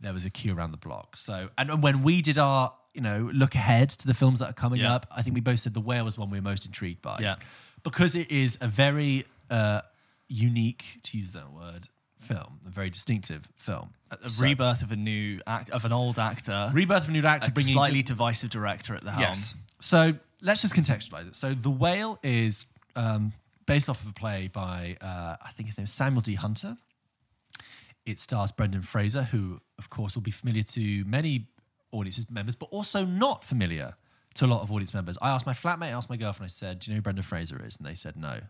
there 0.00 0.12
was 0.12 0.24
a 0.24 0.30
queue 0.30 0.52
around 0.56 0.72
the 0.72 0.76
block. 0.88 1.16
So, 1.16 1.50
and 1.56 1.80
when 1.84 2.02
we 2.02 2.20
did 2.20 2.36
our, 2.36 2.72
you 2.94 3.00
know, 3.00 3.30
look 3.32 3.54
ahead 3.54 3.90
to 3.90 4.06
the 4.06 4.14
films 4.14 4.40
that 4.40 4.50
are 4.50 4.54
coming 4.54 4.80
Yeah. 4.80 4.94
up, 4.94 5.06
I 5.16 5.22
think 5.22 5.34
we 5.34 5.40
both 5.40 5.60
said 5.60 5.72
The 5.72 5.80
Whale 5.80 6.04
was 6.04 6.18
one 6.18 6.30
we 6.30 6.38
were 6.38 6.42
most 6.42 6.66
intrigued 6.66 7.00
by. 7.00 7.18
Yeah. 7.20 7.36
because 7.84 8.16
it 8.16 8.32
is 8.32 8.58
a 8.60 8.66
very 8.66 9.24
uh, 9.50 9.82
unique, 10.28 10.98
to 11.04 11.18
use 11.18 11.30
that 11.32 11.52
word, 11.52 11.88
film, 12.24 12.60
a 12.66 12.70
very 12.70 12.90
distinctive 12.90 13.48
film. 13.56 13.90
A 14.10 14.28
So- 14.28 14.44
rebirth 14.44 14.82
of 14.82 14.92
a 14.92 14.96
new 14.96 15.40
act, 15.46 15.70
of 15.70 15.84
an 15.84 15.92
old 15.92 16.18
actor, 16.18 16.70
Rebirth 16.72 17.04
of 17.04 17.08
a 17.08 17.12
new 17.12 17.24
actor, 17.24 17.50
a 17.50 17.54
bringing 17.54 17.72
slightly 17.74 18.02
divisive 18.02 18.50
director 18.50 18.94
at 18.94 19.02
the 19.02 19.10
helm. 19.12 19.22
Yes. 19.22 19.56
So 19.80 20.14
let's 20.40 20.62
just 20.62 20.74
contextualize 20.74 21.26
it. 21.28 21.36
So 21.36 21.54
The 21.54 21.70
Whale 21.70 22.18
is 22.22 22.66
um, 22.96 23.32
based 23.66 23.88
off 23.88 24.02
of 24.02 24.10
a 24.10 24.12
play 24.12 24.48
by, 24.52 24.96
uh, 25.00 25.36
I 25.42 25.50
think 25.56 25.68
his 25.68 25.76
name 25.78 25.84
is 25.84 25.92
Samuel 25.92 26.22
D. 26.22 26.34
Hunter. 26.34 26.76
It 28.06 28.20
stars 28.20 28.52
Brendan 28.52 28.82
Fraser, 28.82 29.22
who, 29.22 29.60
of 29.78 29.88
course, 29.90 30.14
will 30.14 30.22
be 30.22 30.30
familiar 30.30 30.62
to 30.62 31.04
many 31.06 31.48
audience 31.90 32.28
members, 32.30 32.54
but 32.54 32.68
also 32.70 33.04
not 33.04 33.42
familiar 33.42 33.94
to 34.34 34.44
a 34.44 34.48
lot 34.48 34.62
of 34.62 34.70
audience 34.70 34.92
members. 34.92 35.16
I 35.22 35.30
asked 35.30 35.46
my 35.46 35.54
flatmate, 35.54 35.86
I 35.86 35.90
asked 35.90 36.10
my 36.10 36.16
girlfriend, 36.16 36.46
I 36.46 36.48
said, 36.48 36.80
Do 36.80 36.90
you 36.90 36.94
know 36.94 36.96
who 36.98 37.02
Brendan 37.02 37.22
Fraser 37.22 37.64
is? 37.64 37.76
And 37.76 37.86
they 37.86 37.94
said 37.94 38.16
no. 38.16 38.40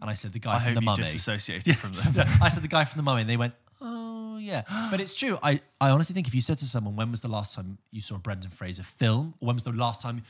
And 0.00 0.10
I 0.10 0.14
said, 0.14 0.32
The 0.32 0.38
guy 0.38 0.56
I 0.56 0.58
from 0.58 0.74
The 0.74 0.80
Mummy. 0.80 1.02
disassociated 1.04 1.76
from 1.76 1.92
them. 1.92 2.26
I 2.42 2.48
said 2.48 2.62
the 2.62 2.68
guy 2.68 2.84
from 2.84 2.98
the 2.98 3.02
mummy, 3.02 3.22
and 3.22 3.30
they 3.30 3.36
went, 3.36 3.54
"Oh 3.80 4.38
yeah." 4.38 4.62
But 4.90 5.00
it's 5.00 5.14
true. 5.14 5.38
I, 5.42 5.60
I 5.80 5.90
honestly 5.90 6.14
think 6.14 6.26
if 6.28 6.34
you 6.34 6.40
said 6.40 6.58
to 6.58 6.66
someone, 6.66 6.96
"When 6.96 7.10
was 7.10 7.20
the 7.22 7.28
last 7.28 7.54
time 7.54 7.78
you 7.90 8.00
saw 8.00 8.16
a 8.16 8.18
Brendan 8.18 8.50
Fraser 8.50 8.82
film?" 8.82 9.34
or 9.40 9.46
"When 9.46 9.56
was 9.56 9.62
the 9.62 9.72
last 9.72 10.00
time 10.00 10.22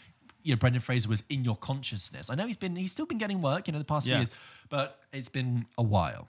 you 0.42 0.54
know 0.54 0.58
Brendan 0.58 0.80
Fraser 0.80 1.08
was 1.08 1.24
in 1.28 1.44
your 1.44 1.56
consciousness?" 1.56 2.30
I 2.30 2.34
know 2.36 2.46
he's 2.46 2.56
been 2.56 2.76
he's 2.76 2.92
still 2.92 3.06
been 3.06 3.18
getting 3.18 3.42
work, 3.42 3.66
you 3.66 3.72
know, 3.72 3.78
the 3.78 3.84
past 3.84 4.06
Yeah. 4.06 4.14
few 4.16 4.20
years, 4.22 4.30
but 4.68 5.00
it's 5.12 5.28
been 5.28 5.66
a 5.78 5.82
while. 5.82 6.28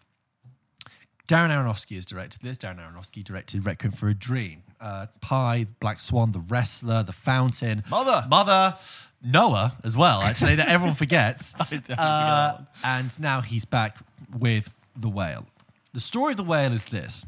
Darren 1.28 1.50
Aronofsky 1.50 1.96
has 1.96 2.06
directed 2.06 2.42
this. 2.42 2.58
Darren 2.58 2.80
Aronofsky 2.80 3.24
directed 3.24 3.66
Requiem 3.66 3.92
for 3.92 4.08
a 4.08 4.14
Dream, 4.14 4.64
uh, 4.80 5.08
Pi, 5.20 5.66
Black 5.80 6.00
Swan, 6.00 6.32
The 6.32 6.40
Wrestler, 6.40 7.04
The 7.04 7.12
Fountain, 7.12 7.84
Mother. 7.90 8.26
Mother, 8.30 8.78
Noah 9.22 9.74
as 9.84 9.98
well. 9.98 10.22
Actually, 10.22 10.56
that 10.56 10.70
everyone 10.70 10.96
forgets. 11.06 11.54
Uh, 11.90 12.62
and 12.84 13.20
now 13.20 13.42
he's 13.42 13.66
back 13.66 13.98
with 14.38 14.72
The 14.96 15.10
Whale. 15.10 15.46
The 15.94 16.00
story 16.00 16.32
of 16.32 16.38
The 16.38 16.44
Whale 16.44 16.72
is 16.72 16.86
this: 16.86 17.26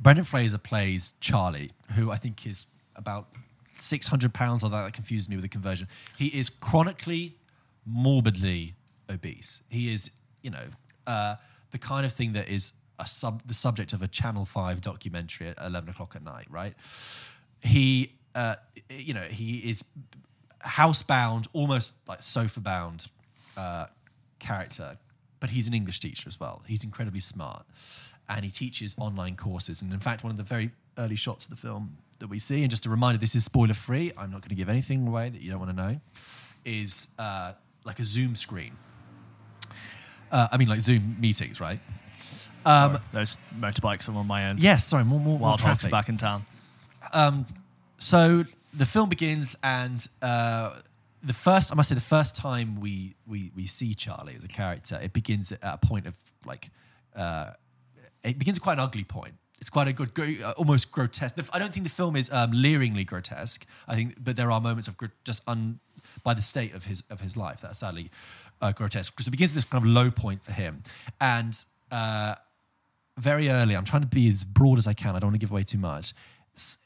Brendan 0.00 0.24
Fraser 0.24 0.58
plays 0.58 1.12
Charlie, 1.20 1.72
who 1.94 2.10
I 2.10 2.16
think 2.16 2.46
is 2.46 2.64
about 2.96 3.28
six 3.72 4.08
hundred 4.08 4.32
pounds. 4.32 4.64
Although 4.64 4.84
that 4.84 4.94
confuses 4.94 5.28
me 5.28 5.36
with 5.36 5.42
the 5.42 5.48
conversion. 5.48 5.86
He 6.16 6.28
is 6.28 6.48
chronically, 6.48 7.36
morbidly 7.84 8.74
obese. 9.10 9.62
He 9.68 9.92
is, 9.92 10.10
you 10.40 10.50
know, 10.50 10.64
uh, 11.06 11.34
the 11.72 11.78
kind 11.78 12.06
of 12.06 12.12
thing 12.12 12.32
that 12.34 12.48
is 12.48 12.72
a 13.02 13.06
sub 13.06 13.42
the 13.46 13.54
subject 13.54 13.92
of 13.92 14.02
a 14.02 14.08
Channel 14.08 14.44
Five 14.44 14.80
documentary 14.80 15.48
at 15.48 15.58
eleven 15.58 15.90
o'clock 15.90 16.16
at 16.16 16.22
night. 16.22 16.46
Right? 16.50 16.74
He, 17.60 18.12
uh, 18.34 18.56
you 18.88 19.14
know, 19.14 19.22
he 19.22 19.58
is 19.70 19.84
housebound, 20.64 21.48
almost 21.52 21.94
like 22.08 22.22
sofa 22.22 22.60
bound 22.60 23.08
uh, 23.56 23.86
character, 24.38 24.96
but 25.40 25.50
he's 25.50 25.68
an 25.68 25.74
English 25.74 26.00
teacher 26.00 26.28
as 26.28 26.38
well. 26.40 26.62
He's 26.66 26.84
incredibly 26.84 27.20
smart, 27.20 27.64
and 28.28 28.44
he 28.44 28.50
teaches 28.50 28.96
online 28.98 29.36
courses. 29.36 29.82
And 29.82 29.92
in 29.92 30.00
fact, 30.00 30.24
one 30.24 30.30
of 30.32 30.38
the 30.38 30.44
very 30.44 30.70
early 30.98 31.16
shots 31.16 31.44
of 31.44 31.50
the 31.50 31.56
film 31.56 31.96
that 32.18 32.28
we 32.28 32.38
see, 32.38 32.62
and 32.62 32.70
just 32.70 32.86
a 32.86 32.90
reminder, 32.90 33.18
this 33.18 33.34
is 33.34 33.44
spoiler 33.44 33.74
free. 33.74 34.12
I'm 34.16 34.30
not 34.30 34.42
going 34.42 34.50
to 34.50 34.54
give 34.54 34.68
anything 34.68 35.06
away 35.06 35.28
that 35.28 35.40
you 35.40 35.50
don't 35.50 35.60
want 35.60 35.76
to 35.76 35.82
know. 35.82 36.00
Is 36.64 37.08
uh, 37.18 37.52
like 37.84 37.98
a 37.98 38.04
Zoom 38.04 38.34
screen. 38.36 38.76
Uh, 40.30 40.48
I 40.52 40.56
mean, 40.56 40.68
like 40.68 40.80
Zoom 40.80 41.16
meetings, 41.20 41.60
right? 41.60 41.80
Um, 42.64 42.98
Those 43.12 43.36
motorbikes 43.58 44.08
are 44.08 44.16
on 44.16 44.26
my 44.26 44.44
end. 44.44 44.58
Yes. 44.60 44.84
Sorry, 44.86 45.04
more 45.04 45.18
more, 45.20 45.38
more 45.38 45.48
Wild 45.48 45.58
traffic. 45.60 45.90
back 45.90 46.08
in 46.08 46.16
town. 46.18 46.44
so 47.98 48.44
the 48.74 48.86
film 48.86 49.08
begins 49.08 49.56
and 49.62 50.06
uh, 50.22 50.80
the 51.22 51.32
first 51.34 51.70
i 51.72 51.74
must 51.74 51.88
say 51.88 51.94
the 51.94 52.00
first 52.00 52.34
time 52.34 52.80
we 52.80 53.14
we 53.26 53.50
we 53.54 53.66
see 53.66 53.94
charlie 53.94 54.34
as 54.34 54.42
a 54.44 54.48
character 54.48 54.98
it 55.02 55.12
begins 55.12 55.52
at 55.52 55.58
a 55.62 55.78
point 55.78 56.06
of 56.06 56.14
like 56.46 56.70
uh, 57.14 57.50
it 58.24 58.38
begins 58.38 58.56
at 58.56 58.62
quite 58.62 58.72
an 58.74 58.80
ugly 58.80 59.04
point 59.04 59.34
it's 59.60 59.70
quite 59.70 59.86
a 59.88 59.92
good 59.92 60.10
uh, 60.42 60.52
almost 60.56 60.90
grotesque 60.90 61.38
I 61.52 61.58
don't 61.58 61.72
think 61.72 61.84
the 61.84 61.90
film 61.92 62.16
is 62.16 62.32
um, 62.32 62.50
leeringly 62.52 63.04
grotesque 63.06 63.66
i 63.86 63.94
think 63.94 64.16
but 64.24 64.34
there 64.36 64.50
are 64.50 64.60
moments 64.60 64.88
of 64.88 64.96
gr- 64.96 65.06
just 65.24 65.42
un 65.46 65.78
by 66.24 66.34
the 66.34 66.42
state 66.42 66.74
of 66.74 66.84
his 66.86 67.04
of 67.10 67.20
his 67.20 67.36
life 67.36 67.60
that 67.60 67.70
are 67.72 67.74
sadly 67.74 68.10
uh, 68.62 68.72
grotesque 68.72 69.12
because 69.14 69.28
it 69.28 69.30
begins 69.32 69.52
at 69.52 69.56
this 69.56 69.64
kind 69.64 69.84
of 69.84 69.88
low 69.88 70.10
point 70.10 70.42
for 70.42 70.52
him 70.52 70.82
and 71.20 71.64
uh, 71.92 72.34
very 73.18 73.48
early. 73.48 73.76
I'm 73.76 73.84
trying 73.84 74.02
to 74.02 74.08
be 74.08 74.28
as 74.28 74.44
broad 74.44 74.78
as 74.78 74.86
I 74.86 74.94
can. 74.94 75.16
I 75.16 75.18
don't 75.18 75.28
want 75.28 75.34
to 75.34 75.44
give 75.44 75.50
away 75.50 75.64
too 75.64 75.78
much. 75.78 76.14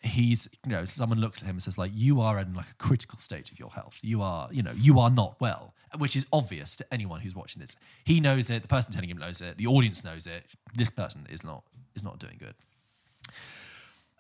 He's, 0.03 0.49
you 0.65 0.73
know, 0.73 0.85
someone 0.85 1.19
looks 1.19 1.43
at 1.43 1.47
him 1.47 1.57
and 1.57 1.63
says, 1.63 1.77
like, 1.77 1.91
you 1.95 2.21
are 2.21 2.39
in 2.39 2.55
like 2.55 2.71
a 2.71 2.75
critical 2.75 3.19
stage 3.19 3.51
of 3.51 3.59
your 3.59 3.71
health. 3.71 3.99
You 4.01 4.23
are, 4.23 4.49
you 4.53 4.63
know, 4.63 4.73
you 4.77 5.01
are 5.01 5.11
not 5.11 5.41
well, 5.41 5.75
which 5.99 6.15
is 6.15 6.27
obvious 6.33 6.77
to 6.77 6.87
anyone 6.93 7.21
who's 7.21 7.35
watching 7.35 7.61
this. 7.61 7.75
He 8.05 8.21
knows 8.21 8.49
it. 8.49 8.63
The 8.63 8.69
person 8.69 8.93
telling 8.93 9.11
him 9.11 9.19
knows 9.19 9.41
it. 9.41 9.59
The 9.59 9.67
audience 9.67 10.05
knows 10.05 10.27
it. 10.27 10.45
This 10.75 10.91
person 10.91 11.27
is 11.31 11.43
not 11.43 11.65
is 11.95 12.05
not 12.05 12.19
doing 12.19 12.37
good 12.39 12.55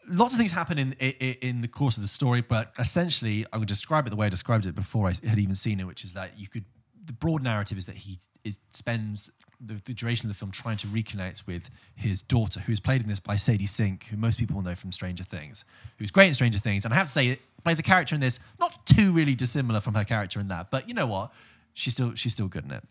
lots 0.08 0.34
of 0.34 0.38
things 0.38 0.52
happen 0.52 0.78
in, 0.78 0.92
in 0.94 1.36
in 1.42 1.60
the 1.60 1.68
course 1.68 1.96
of 1.96 2.02
the 2.02 2.08
story, 2.08 2.40
but 2.40 2.72
essentially, 2.78 3.46
I 3.52 3.58
would 3.58 3.68
describe 3.68 4.06
it 4.06 4.10
the 4.10 4.16
way 4.16 4.26
I 4.26 4.30
described 4.30 4.66
it 4.66 4.74
before 4.74 5.08
I 5.08 5.12
had 5.26 5.38
even 5.38 5.54
seen 5.54 5.80
it, 5.80 5.86
which 5.86 6.04
is 6.04 6.12
that 6.12 6.38
you 6.38 6.48
could. 6.48 6.64
The 7.04 7.12
broad 7.12 7.42
narrative 7.42 7.78
is 7.78 7.86
that 7.86 7.96
he 7.96 8.18
is, 8.44 8.58
spends 8.72 9.30
the, 9.60 9.74
the 9.84 9.94
duration 9.94 10.28
of 10.28 10.34
the 10.34 10.38
film 10.38 10.50
trying 10.50 10.76
to 10.78 10.86
reconnect 10.86 11.46
with 11.46 11.70
his 11.94 12.22
daughter, 12.22 12.60
who 12.60 12.72
is 12.72 12.80
played 12.80 13.02
in 13.02 13.08
this 13.08 13.20
by 13.20 13.36
Sadie 13.36 13.66
Sink, 13.66 14.06
who 14.06 14.16
most 14.16 14.38
people 14.38 14.60
know 14.62 14.74
from 14.74 14.92
Stranger 14.92 15.24
Things, 15.24 15.64
who's 15.98 16.10
great 16.10 16.28
in 16.28 16.34
Stranger 16.34 16.58
Things, 16.58 16.84
and 16.84 16.92
I 16.92 16.96
have 16.96 17.06
to 17.06 17.12
say, 17.12 17.38
plays 17.64 17.78
a 17.78 17.82
character 17.82 18.14
in 18.14 18.20
this 18.20 18.38
not 18.60 18.86
too 18.86 19.12
really 19.12 19.34
dissimilar 19.34 19.80
from 19.80 19.94
her 19.94 20.04
character 20.04 20.38
in 20.40 20.48
that, 20.48 20.70
but 20.70 20.88
you 20.88 20.94
know 20.94 21.06
what, 21.06 21.32
she's 21.72 21.92
still 21.92 22.14
she's 22.14 22.32
still 22.32 22.48
good 22.48 22.64
in 22.64 22.70
it. 22.72 22.84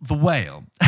The 0.00 0.14
whale. 0.14 0.64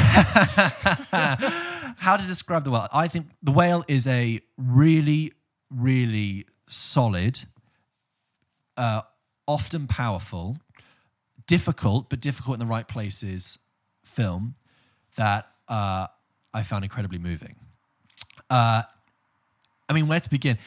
How 1.99 2.17
to 2.17 2.27
describe 2.27 2.65
the 2.65 2.71
whale? 2.71 2.89
I 2.93 3.09
think 3.09 3.29
the 3.43 3.53
whale 3.53 3.85
is 3.89 4.07
a 4.07 4.41
really, 4.59 5.33
really 5.71 6.45
solid, 6.67 7.41
uh, 8.77 9.03
often 9.49 9.87
powerful, 9.87 10.59
difficult, 11.47 12.11
but 12.11 12.21
difficult 12.21 12.55
in 12.55 12.61
the 12.61 12.71
right 12.71 12.87
places 12.87 13.59
film 14.05 14.55
that 15.17 15.49
uh, 15.69 16.07
I 16.53 16.63
found 16.63 16.85
incredibly 16.85 17.19
moving. 17.19 17.57
Uh, 18.49 18.83
I 19.89 19.93
mean, 19.93 20.07
where 20.07 20.21
to 20.21 20.31
begin? 20.31 20.59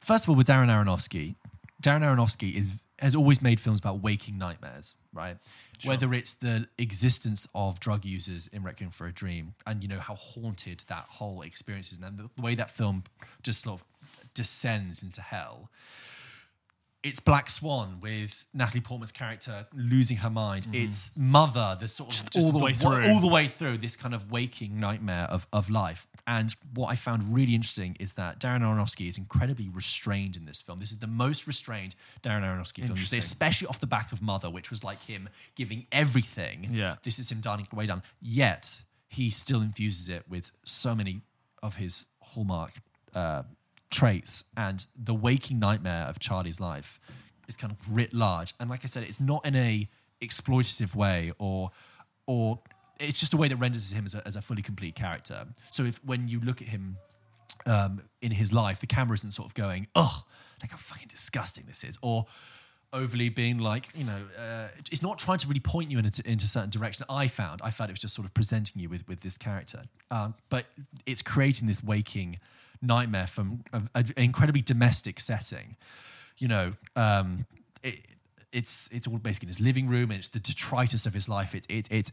First 0.00 0.24
of 0.24 0.30
all, 0.30 0.36
with 0.36 0.46
Darren 0.46 0.68
Aronofsky, 0.68 1.36
Darren 1.82 2.02
Aronofsky 2.02 2.54
is 2.54 2.70
has 2.98 3.16
always 3.16 3.42
made 3.42 3.58
films 3.58 3.80
about 3.80 4.00
waking 4.00 4.38
nightmares, 4.38 4.94
right? 5.12 5.36
Whether 5.84 6.14
it's 6.14 6.34
the 6.34 6.68
existence 6.78 7.48
of 7.52 7.80
drug 7.80 8.04
users 8.04 8.46
in 8.46 8.62
Requiem 8.62 8.90
for 8.90 9.08
a 9.08 9.12
Dream, 9.12 9.54
and 9.66 9.82
you 9.82 9.88
know 9.88 9.98
how 9.98 10.14
haunted 10.14 10.84
that 10.86 11.06
whole 11.08 11.42
experience 11.42 11.90
is, 11.90 11.98
and 12.00 12.16
the, 12.16 12.30
the 12.36 12.42
way 12.42 12.54
that 12.54 12.70
film 12.70 13.02
just 13.42 13.62
sort 13.62 13.80
of 13.80 13.86
descends 14.34 15.02
into 15.02 15.20
hell. 15.20 15.68
It's 17.02 17.18
Black 17.18 17.50
Swan 17.50 17.98
with 18.00 18.46
Natalie 18.54 18.80
Portman's 18.80 19.10
character 19.10 19.66
losing 19.74 20.18
her 20.18 20.30
mind. 20.30 20.68
It's 20.72 21.10
Mother, 21.16 21.76
the 21.80 21.88
sort 21.88 22.14
of 22.14 22.44
all 22.44 22.52
the 22.52 22.58
way 22.58 22.72
through. 22.72 23.04
all 23.10 23.20
the 23.20 23.28
way 23.28 23.48
through 23.48 23.78
this 23.78 23.96
kind 23.96 24.14
of 24.14 24.30
waking 24.30 24.78
nightmare 24.78 25.24
of, 25.24 25.46
of 25.52 25.68
life. 25.68 26.06
And 26.28 26.54
what 26.74 26.88
I 26.88 26.94
found 26.94 27.34
really 27.34 27.56
interesting 27.56 27.96
is 27.98 28.12
that 28.14 28.38
Darren 28.38 28.60
Aronofsky 28.60 29.08
is 29.08 29.18
incredibly 29.18 29.68
restrained 29.68 30.36
in 30.36 30.44
this 30.44 30.60
film. 30.60 30.78
This 30.78 30.92
is 30.92 31.00
the 31.00 31.08
most 31.08 31.48
restrained 31.48 31.96
Darren 32.22 32.42
Aronofsky 32.42 32.86
film 32.86 32.96
you 32.98 33.06
see, 33.06 33.18
especially 33.18 33.66
off 33.66 33.80
the 33.80 33.86
back 33.88 34.12
of 34.12 34.22
Mother, 34.22 34.48
which 34.48 34.70
was 34.70 34.84
like 34.84 35.02
him 35.02 35.28
giving 35.56 35.86
everything. 35.90 36.68
Yeah. 36.72 36.96
This 37.02 37.18
is 37.18 37.32
him 37.32 37.40
dining 37.40 37.66
way 37.72 37.86
down. 37.86 38.04
Yet 38.20 38.84
he 39.08 39.28
still 39.30 39.60
infuses 39.60 40.08
it 40.08 40.24
with 40.28 40.52
so 40.64 40.94
many 40.94 41.22
of 41.62 41.76
his 41.76 42.06
hallmark 42.20 42.74
uh, 43.14 43.42
traits. 43.92 44.44
And 44.56 44.84
the 45.00 45.14
waking 45.14 45.60
nightmare 45.60 46.06
of 46.08 46.18
Charlie's 46.18 46.58
life 46.58 46.98
is 47.46 47.56
kind 47.56 47.72
of 47.72 47.94
writ 47.94 48.12
large. 48.12 48.54
And 48.58 48.68
like 48.68 48.80
I 48.82 48.88
said, 48.88 49.04
it's 49.04 49.20
not 49.20 49.46
in 49.46 49.54
a 49.54 49.88
exploitative 50.20 50.94
way 50.94 51.32
or 51.38 51.70
or 52.26 52.60
it's 52.98 53.18
just 53.18 53.34
a 53.34 53.36
way 53.36 53.48
that 53.48 53.56
renders 53.56 53.92
him 53.92 54.04
as 54.04 54.14
a, 54.14 54.26
as 54.26 54.36
a 54.36 54.42
fully 54.42 54.62
complete 54.62 54.94
character. 54.94 55.46
So 55.70 55.84
if 55.84 56.02
when 56.04 56.28
you 56.28 56.40
look 56.40 56.62
at 56.62 56.68
him 56.68 56.96
um, 57.66 58.02
in 58.20 58.32
his 58.32 58.52
life, 58.52 58.80
the 58.80 58.86
camera 58.86 59.14
isn't 59.14 59.32
sort 59.32 59.46
of 59.46 59.54
going, 59.54 59.88
oh, 59.94 60.22
like 60.60 60.70
how 60.70 60.76
fucking 60.76 61.08
disgusting 61.08 61.64
this 61.66 61.82
is, 61.82 61.98
or 62.00 62.26
overly 62.92 63.28
being 63.28 63.58
like, 63.58 63.88
you 63.94 64.04
know, 64.04 64.20
uh, 64.38 64.68
it's 64.90 65.02
not 65.02 65.18
trying 65.18 65.38
to 65.38 65.48
really 65.48 65.60
point 65.60 65.90
you 65.90 65.98
into, 65.98 66.22
into 66.30 66.46
certain 66.46 66.70
direction. 66.70 67.04
I 67.08 67.26
found, 67.26 67.60
I 67.64 67.70
found 67.70 67.90
it 67.90 67.94
was 67.94 68.00
just 68.00 68.14
sort 68.14 68.26
of 68.26 68.34
presenting 68.34 68.80
you 68.80 68.88
with 68.88 69.06
with 69.08 69.20
this 69.20 69.36
character, 69.36 69.82
um, 70.10 70.34
but 70.48 70.66
it's 71.04 71.22
creating 71.22 71.66
this 71.66 71.82
waking 71.82 72.36
nightmare 72.82 73.26
from 73.26 73.62
an 73.72 74.06
incredibly 74.16 74.62
domestic 74.62 75.20
setting. 75.20 75.76
You 76.38 76.48
know, 76.48 76.72
um, 76.96 77.46
it, 77.82 78.00
it's 78.52 78.88
it's 78.92 79.06
all 79.06 79.18
basically 79.18 79.46
in 79.46 79.48
his 79.48 79.60
living 79.60 79.86
room, 79.86 80.10
and 80.10 80.18
it's 80.18 80.28
the 80.28 80.40
detritus 80.40 81.06
of 81.06 81.14
his 81.14 81.28
life. 81.28 81.54
It, 81.54 81.66
it 81.68 81.88
it's 81.90 82.12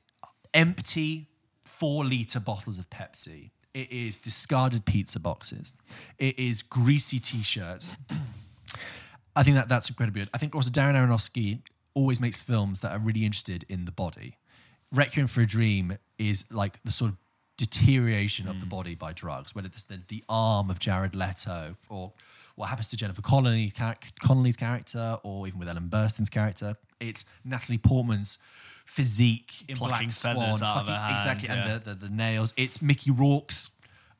empty 0.54 1.28
four 1.66 2.06
liter 2.06 2.40
bottles 2.40 2.80
of 2.80 2.90
Pepsi. 2.90 3.52
It 3.74 3.92
is 3.92 4.18
discarded 4.18 4.86
pizza 4.86 5.20
boxes. 5.20 5.74
It 6.18 6.40
is 6.40 6.64
greasy 6.64 7.20
t-shirts. 7.20 7.96
I 9.36 9.44
think 9.44 9.56
that 9.58 9.70
that's 9.70 9.90
incredibly 9.90 10.22
good. 10.22 10.30
I 10.34 10.38
think 10.38 10.56
also 10.56 10.72
Darren 10.72 10.96
Aronofsky 10.96 11.62
always 11.94 12.20
makes 12.20 12.42
films 12.42 12.80
that 12.80 12.92
are 12.92 13.00
really 13.00 13.24
interested 13.26 13.66
in 13.70 13.86
the 13.86 13.92
body. 13.92 14.38
Requiem 14.92 15.28
for 15.28 15.42
a 15.42 15.46
Dream 15.46 15.98
is 16.18 16.46
like 16.52 16.82
the 16.84 16.92
sort 16.92 17.12
of 17.12 17.18
deterioration 17.60 18.48
of 18.48 18.62
the 18.62 18.66
body 18.66 18.96
by 18.96 19.12
drugs, 19.12 19.54
whether 19.54 19.68
it's 19.68 19.84
the, 19.84 20.00
the 20.08 20.24
arm 20.30 20.70
of 20.70 20.80
Jared 20.80 21.14
Leto 21.14 21.76
or 21.90 22.14
what 22.56 22.70
happens 22.70 22.88
to 22.88 22.98
Jennifer 22.98 23.22
Connelly's, 23.22 23.74
char- 23.74 23.98
Connelly's 24.22 24.56
character 24.56 25.20
or 25.24 25.46
even 25.46 25.60
with 25.60 25.68
Ellen 25.68 25.90
Burstyn's 25.90 26.30
character. 26.30 26.78
It's 27.02 27.26
Natalie 27.44 27.78
Portman's 27.78 28.38
physique 28.86 29.66
in 29.68 29.78
Black 29.78 30.12
Swan. 30.14 30.36
feathers 30.36 30.62
out 30.62 30.78
of 30.78 30.86
plucking- 30.86 30.94
her 30.94 31.00
hand, 31.00 31.16
exactly, 31.18 31.48
yeah. 31.50 31.74
and 31.74 31.84
the, 31.84 31.90
the, 31.90 32.08
the 32.08 32.10
nails. 32.10 32.54
It's 32.56 32.82
Mickey 32.82 33.12
Rourke's 33.12 33.72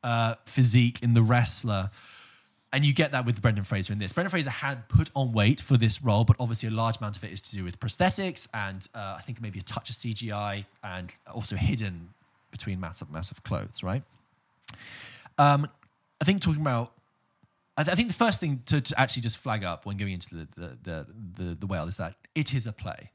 uh, 0.04 0.34
physique 0.44 1.02
in 1.02 1.14
The 1.14 1.22
Wrestler. 1.22 1.90
And 2.72 2.84
you 2.84 2.92
get 2.92 3.12
that 3.12 3.24
with 3.26 3.42
Brendan 3.42 3.64
Fraser 3.64 3.92
in 3.92 3.98
this. 3.98 4.12
Brendan 4.12 4.30
Fraser 4.30 4.50
had 4.50 4.88
put 4.88 5.10
on 5.16 5.32
weight 5.32 5.60
for 5.60 5.76
this 5.76 6.02
role, 6.02 6.24
but 6.24 6.36
obviously 6.38 6.68
a 6.68 6.72
large 6.72 6.98
amount 6.98 7.16
of 7.16 7.24
it 7.24 7.32
is 7.32 7.40
to 7.40 7.56
do 7.56 7.64
with 7.64 7.80
prosthetics 7.80 8.46
and 8.54 8.86
uh, 8.94 9.16
I 9.18 9.22
think 9.22 9.40
maybe 9.40 9.58
a 9.58 9.62
touch 9.62 9.88
of 9.90 9.96
CGI 9.96 10.66
and 10.84 11.12
also 11.32 11.56
hidden 11.56 12.10
between 12.50 12.80
massive, 12.80 13.10
massive 13.10 13.42
clothes, 13.42 13.82
right? 13.82 14.02
Um, 15.38 15.68
I 16.20 16.24
think 16.24 16.40
talking 16.42 16.60
about, 16.60 16.92
I, 17.76 17.82
th- 17.84 17.92
I 17.92 17.96
think 17.96 18.08
the 18.08 18.14
first 18.14 18.40
thing 18.40 18.62
to, 18.66 18.80
to 18.80 19.00
actually 19.00 19.22
just 19.22 19.38
flag 19.38 19.64
up 19.64 19.86
when 19.86 19.96
going 19.96 20.12
into 20.12 20.34
the 20.34 20.48
the, 20.56 20.78
the 20.82 21.06
the 21.44 21.54
the 21.54 21.66
whale 21.66 21.86
is 21.88 21.96
that 21.96 22.14
it 22.34 22.52
is 22.54 22.66
a 22.66 22.72
play, 22.72 23.08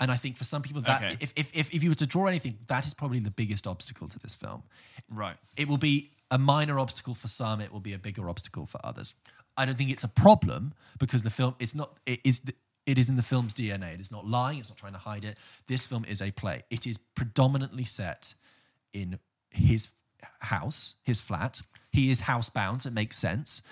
and 0.00 0.10
I 0.10 0.16
think 0.16 0.36
for 0.36 0.44
some 0.44 0.62
people 0.62 0.82
that 0.82 1.02
Okay. 1.04 1.16
if, 1.20 1.32
if 1.36 1.50
if 1.56 1.74
if 1.74 1.82
you 1.84 1.90
were 1.90 1.94
to 1.96 2.06
draw 2.06 2.26
anything, 2.26 2.58
that 2.66 2.86
is 2.86 2.94
probably 2.94 3.20
the 3.20 3.30
biggest 3.30 3.66
obstacle 3.66 4.08
to 4.08 4.18
this 4.18 4.34
film 4.34 4.62
Right. 5.08 5.36
it 5.56 5.68
will 5.68 5.78
be 5.78 6.10
a 6.30 6.38
minor 6.38 6.78
obstacle 6.78 7.14
for 7.14 7.28
some 7.28 7.60
it 7.60 7.72
will 7.72 7.80
be 7.80 7.92
a 7.92 7.98
bigger 7.98 8.28
obstacle 8.30 8.64
for 8.64 8.78
others 8.84 9.14
i 9.56 9.64
don't 9.66 9.76
think 9.76 9.90
it's 9.90 10.04
a 10.04 10.08
problem 10.08 10.72
because 11.00 11.24
the 11.24 11.30
film 11.30 11.56
is 11.58 11.74
not 11.74 11.98
it 12.06 12.20
is 12.22 12.40
it 12.86 12.96
is 12.98 13.08
in 13.08 13.16
the 13.16 13.22
film's 13.24 13.52
dna 13.52 13.92
it 13.92 13.98
is 13.98 14.12
not 14.12 14.24
lying 14.24 14.60
it's 14.60 14.68
not 14.68 14.78
trying 14.78 14.92
to 14.92 14.98
hide 15.00 15.24
it 15.24 15.36
this 15.66 15.88
film 15.88 16.04
is 16.04 16.22
a 16.22 16.30
play 16.30 16.62
it 16.70 16.86
is 16.86 16.96
predominantly 16.98 17.82
set 17.82 18.34
in 18.92 19.18
his 19.50 19.88
house 20.40 20.96
his 21.04 21.20
flat 21.20 21.62
he 21.90 22.10
is 22.10 22.22
housebound 22.22 22.86
it 22.86 22.92
makes 22.92 23.16
sense 23.16 23.62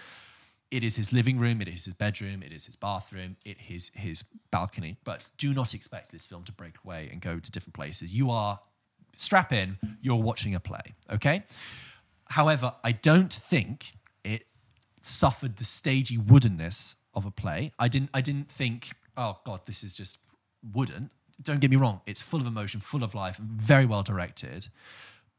it 0.71 0.85
is 0.85 0.97
his 0.97 1.13
living 1.13 1.39
room, 1.39 1.63
it 1.63 1.69
is 1.69 1.87
his 1.87 1.95
bedroom, 1.95 2.43
it 2.43 2.53
is 2.53 2.67
his 2.67 2.77
bathroom, 2.77 3.37
it 3.45 3.57
is 3.69 3.91
his 3.95 4.25
balcony. 4.51 4.99
But 5.05 5.23
do 5.39 5.55
not 5.55 5.75
expect 5.75 6.13
this 6.13 6.27
film 6.27 6.45
to 6.45 6.53
break 6.53 6.75
away 6.85 7.09
and 7.11 7.21
go 7.21 7.39
to 7.39 7.51
different 7.51 7.75
places. 7.75 8.13
You 8.13 8.31
are 8.31 8.59
strap 9.15 9.53
in, 9.53 9.79
you're 10.01 10.21
watching 10.21 10.55
a 10.55 10.61
play, 10.61 10.95
okay? 11.11 11.45
However, 12.29 12.75
I 12.85 12.93
don't 12.93 13.33
think 13.33 13.93
it 14.25 14.47
suffered 15.03 15.57
the 15.57 15.65
stagey 15.65 16.19
woodenness 16.19 16.97
of 17.15 17.25
a 17.25 17.31
play. 17.31 17.73
I 17.79 17.89
didn't 17.89 18.11
I 18.13 18.21
didn't 18.21 18.51
think, 18.51 18.91
oh 19.17 19.39
god, 19.45 19.61
this 19.65 19.83
is 19.83 19.95
just 19.95 20.19
wooden. 20.75 21.11
Don't 21.41 21.61
get 21.61 21.71
me 21.71 21.77
wrong, 21.77 22.03
it's 22.05 22.21
full 22.21 22.41
of 22.41 22.47
emotion, 22.47 22.81
full 22.81 23.03
of 23.03 23.15
life, 23.15 23.39
and 23.39 23.49
very 23.49 23.87
well 23.87 24.03
directed. 24.03 24.69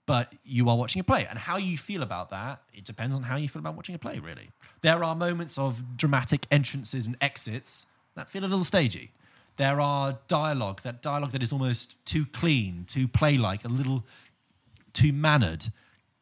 But 0.10 0.34
you 0.44 0.70
are 0.70 0.76
watching 0.76 1.00
a 1.02 1.04
play, 1.04 1.28
and 1.30 1.38
how 1.38 1.58
you 1.58 1.78
feel 1.78 2.02
about 2.02 2.32
that, 2.32 2.64
it 2.74 2.84
depends 2.84 3.16
on 3.16 3.22
how 3.22 3.36
you 3.36 3.48
feel 3.48 3.60
about 3.60 3.76
watching 3.76 3.94
a 3.94 4.00
play, 4.00 4.18
really. 4.18 4.50
There 4.82 5.04
are 5.04 5.16
moments 5.16 5.60
of 5.60 5.98
dramatic 5.98 6.48
entrances 6.50 7.06
and 7.06 7.16
exits 7.22 7.86
that 8.16 8.28
feel 8.28 8.44
a 8.44 8.48
little 8.48 8.64
stagey. 8.64 9.12
There 9.58 9.80
are 9.80 10.18
dialogue, 10.28 10.82
that 10.82 11.04
dialogue 11.04 11.30
that 11.34 11.44
is 11.44 11.54
almost 11.54 12.04
too 12.08 12.26
clean, 12.26 12.86
too 12.88 13.08
play-like, 13.08 13.66
a 13.66 13.68
little 13.68 14.04
too 14.94 15.14
mannered. 15.14 15.66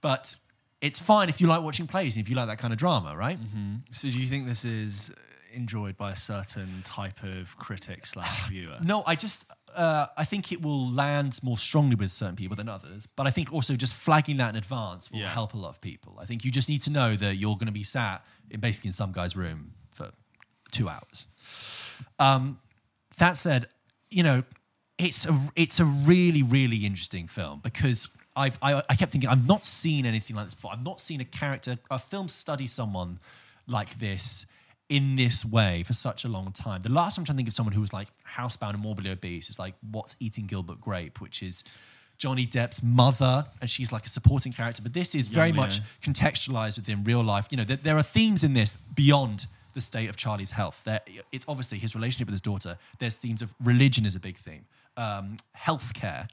But 0.01 0.35
it's 0.81 0.99
fine 0.99 1.29
if 1.29 1.39
you 1.39 1.47
like 1.47 1.63
watching 1.63 1.87
plays 1.87 2.17
and 2.17 2.25
if 2.25 2.29
you 2.29 2.35
like 2.35 2.47
that 2.47 2.57
kind 2.57 2.73
of 2.73 2.79
drama, 2.79 3.15
right? 3.15 3.39
Mm-hmm. 3.39 3.75
So 3.91 4.09
do 4.09 4.19
you 4.19 4.27
think 4.27 4.47
this 4.47 4.65
is 4.65 5.13
enjoyed 5.53 5.95
by 5.95 6.11
a 6.11 6.15
certain 6.15 6.81
type 6.83 7.23
of 7.23 7.55
critic 7.57 8.05
slash 8.05 8.49
viewer? 8.49 8.79
No, 8.83 9.03
I 9.05 9.15
just 9.15 9.49
uh, 9.75 10.07
I 10.17 10.25
think 10.25 10.51
it 10.51 10.61
will 10.61 10.89
land 10.89 11.39
more 11.43 11.57
strongly 11.57 11.95
with 11.95 12.11
certain 12.11 12.35
people 12.35 12.55
than 12.55 12.67
others. 12.69 13.05
But 13.07 13.27
I 13.27 13.31
think 13.31 13.53
also 13.53 13.75
just 13.75 13.93
flagging 13.93 14.37
that 14.37 14.49
in 14.49 14.55
advance 14.55 15.11
will 15.11 15.19
Yeah. 15.19 15.29
help 15.29 15.53
a 15.53 15.57
lot 15.57 15.69
of 15.69 15.81
people. 15.81 16.17
I 16.19 16.25
think 16.25 16.43
you 16.45 16.51
just 16.51 16.69
need 16.69 16.81
to 16.83 16.89
know 16.91 17.15
that 17.15 17.35
you're 17.37 17.55
going 17.55 17.67
to 17.67 17.71
be 17.73 17.83
sat 17.83 18.25
in 18.49 18.59
basically 18.59 18.89
in 18.89 18.93
some 18.93 19.11
guy's 19.11 19.35
room 19.35 19.73
for 19.91 20.11
two 20.71 20.89
hours. 20.89 21.27
Um, 22.19 22.59
that 23.17 23.37
said, 23.37 23.67
you 24.09 24.23
know, 24.23 24.43
it's 24.97 25.25
a 25.27 25.37
it's 25.55 25.79
a 25.79 25.85
really 25.85 26.41
really 26.43 26.85
interesting 26.85 27.27
film 27.27 27.59
because 27.63 28.07
I've, 28.35 28.57
I, 28.61 28.83
I 28.87 28.95
kept 28.95 29.11
thinking, 29.11 29.29
I've 29.31 29.47
not 29.47 29.65
seen 29.65 30.05
anything 30.05 30.35
like 30.35 30.45
this 30.45 30.53
before. 30.55 30.71
I've 30.71 30.83
not 30.85 31.01
seen 31.01 31.21
a 31.21 31.25
character, 31.25 31.79
a 31.89 31.97
film 31.97 32.27
study 32.29 32.67
someone 32.67 33.19
like 33.65 33.97
this 33.97 34.45
in 34.89 35.15
this 35.15 35.43
way 35.43 35.83
for 35.83 35.93
such 35.93 36.23
a 36.23 36.27
long 36.29 36.51
time. 36.51 36.81
The 36.81 36.91
last 36.91 37.15
time 37.15 37.21
I'm 37.21 37.25
trying 37.25 37.35
to 37.35 37.39
think 37.39 37.47
of 37.49 37.53
someone 37.53 37.73
who 37.73 37.81
was 37.81 37.93
like 37.93 38.07
housebound 38.35 38.71
and 38.71 38.79
morbidly 38.79 39.11
obese 39.11 39.49
is 39.49 39.59
like 39.59 39.75
What's 39.91 40.15
Eating 40.19 40.47
Gilbert 40.47 40.79
Grape, 40.79 41.19
which 41.19 41.43
is 41.43 41.63
Johnny 42.17 42.47
Depp's 42.47 42.81
mother, 42.81 43.45
and 43.61 43.69
she's 43.69 43.91
like 43.91 44.05
a 44.05 44.09
supporting 44.09 44.53
character. 44.53 44.81
But 44.81 44.93
this 44.93 45.13
is 45.13 45.27
very 45.27 45.49
Young 45.49 45.57
much 45.57 45.79
Leo. 45.79 45.85
contextualized 46.03 46.77
within 46.77 47.03
real 47.03 47.23
life. 47.23 47.47
You 47.51 47.57
know, 47.57 47.63
there, 47.63 47.77
there 47.77 47.97
are 47.97 48.03
themes 48.03 48.43
in 48.43 48.53
this 48.53 48.77
beyond 48.95 49.45
the 49.73 49.81
state 49.81 50.09
of 50.09 50.15
Charlie's 50.15 50.51
health. 50.51 50.81
There, 50.85 51.01
it's 51.31 51.45
obviously 51.47 51.77
his 51.77 51.93
relationship 51.93 52.27
with 52.27 52.33
his 52.33 52.41
daughter. 52.41 52.77
There's 52.97 53.17
themes 53.17 53.41
of 53.41 53.53
religion 53.63 54.05
is 54.05 54.15
a 54.15 54.19
big 54.19 54.37
theme, 54.37 54.65
um, 54.95 55.37
healthcare, 55.55 56.29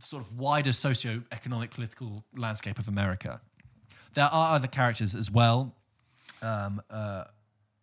sort 0.00 0.24
of 0.24 0.36
wider 0.36 0.72
socio-economic 0.72 1.70
political 1.70 2.24
landscape 2.36 2.78
of 2.78 2.88
America. 2.88 3.40
There 4.14 4.24
are 4.24 4.56
other 4.56 4.66
characters 4.66 5.14
as 5.14 5.30
well. 5.30 5.72
Um, 6.42 6.82
uh, 6.90 7.24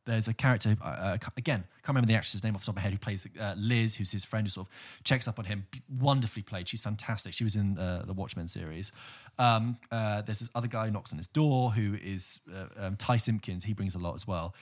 there's 0.09 0.27
a 0.27 0.33
character 0.33 0.75
uh, 0.81 0.85
uh, 0.85 1.17
again, 1.37 1.63
can't 1.83 1.89
remember 1.89 2.07
the 2.07 2.15
actress's 2.15 2.43
name 2.43 2.55
off 2.55 2.61
the 2.61 2.65
top 2.65 2.73
of 2.73 2.77
my 2.77 2.81
head, 2.81 2.91
who 2.91 2.99
plays 2.99 3.27
uh, 3.39 3.53
Liz, 3.57 3.95
who's 3.95 4.11
his 4.11 4.25
friend, 4.25 4.45
who 4.45 4.49
sort 4.49 4.67
of 4.67 5.03
checks 5.03 5.27
up 5.27 5.39
on 5.39 5.45
him. 5.45 5.65
Wonderfully 5.99 6.41
played. 6.41 6.67
She's 6.67 6.81
fantastic. 6.81 7.33
She 7.33 7.43
was 7.43 7.55
in 7.55 7.77
uh, 7.77 8.03
the 8.05 8.13
Watchmen 8.13 8.47
series. 8.47 8.91
Um, 9.37 9.77
uh, 9.91 10.21
there's 10.23 10.39
this 10.39 10.51
other 10.55 10.67
guy 10.67 10.85
who 10.85 10.91
knocks 10.91 11.11
on 11.11 11.17
his 11.17 11.27
door, 11.27 11.71
who 11.71 11.95
is 11.95 12.39
uh, 12.53 12.85
um, 12.85 12.95
Ty 12.95 13.17
Simpkins. 13.17 13.63
He 13.63 13.73
brings 13.73 13.95
a 13.95 13.99
lot 13.99 14.15
as 14.15 14.27
well. 14.27 14.55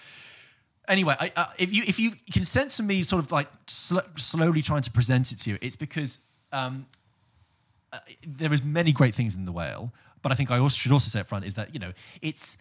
Anyway, 0.88 1.16
I, 1.20 1.48
if 1.58 1.74
you 1.74 1.84
if 1.86 2.00
you 2.00 2.12
can 2.32 2.44
sense 2.44 2.78
from 2.78 2.88
me 2.88 3.04
sort 3.04 3.24
of 3.24 3.32
like 3.32 3.50
sl- 3.68 4.00
slowly 4.16 4.62
trying 4.62 4.84
to 4.84 4.92
present 4.92 5.32
it 5.32 5.40
to 5.40 5.50
you, 5.52 5.58
it's 5.62 5.76
because 5.76 6.20
um, 6.54 6.86
there 8.26 8.54
is 8.54 8.64
many 8.64 8.94
great 8.94 9.14
things 9.14 9.36
in 9.36 9.46
the 9.46 9.52
whale, 9.52 9.92
but 10.22 10.32
I 10.32 10.36
think 10.36 10.50
I 10.50 10.60
also 10.60 10.78
should 10.78 10.94
also 10.94 11.10
say 11.10 11.20
up 11.20 11.28
front 11.28 11.44
is 11.44 11.56
that 11.56 11.74
you 11.74 11.80
know 11.80 11.92
it's 12.22 12.58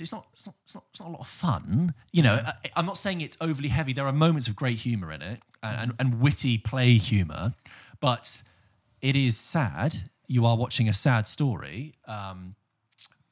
it's 0.00 0.12
not, 0.12 0.26
it's 0.32 0.46
not, 0.46 0.54
it's 0.64 0.74
not, 0.74 0.84
it's 0.90 1.00
not 1.00 1.08
a 1.08 1.12
lot 1.12 1.20
of 1.20 1.26
fun. 1.26 1.94
You 2.12 2.22
know, 2.22 2.34
I, 2.34 2.52
I'm 2.76 2.86
not 2.86 2.98
saying 2.98 3.20
it's 3.20 3.36
overly 3.40 3.68
heavy. 3.68 3.92
There 3.92 4.06
are 4.06 4.12
moments 4.12 4.48
of 4.48 4.56
great 4.56 4.78
humor 4.78 5.12
in 5.12 5.22
it 5.22 5.40
and, 5.62 5.80
and, 5.80 5.92
and 5.98 6.20
witty 6.20 6.58
play 6.58 6.96
humor, 6.96 7.54
but 8.00 8.42
it 9.00 9.16
is 9.16 9.36
sad. 9.36 9.96
You 10.26 10.46
are 10.46 10.56
watching 10.56 10.88
a 10.88 10.92
sad 10.92 11.26
story. 11.26 11.94
Um, 12.06 12.54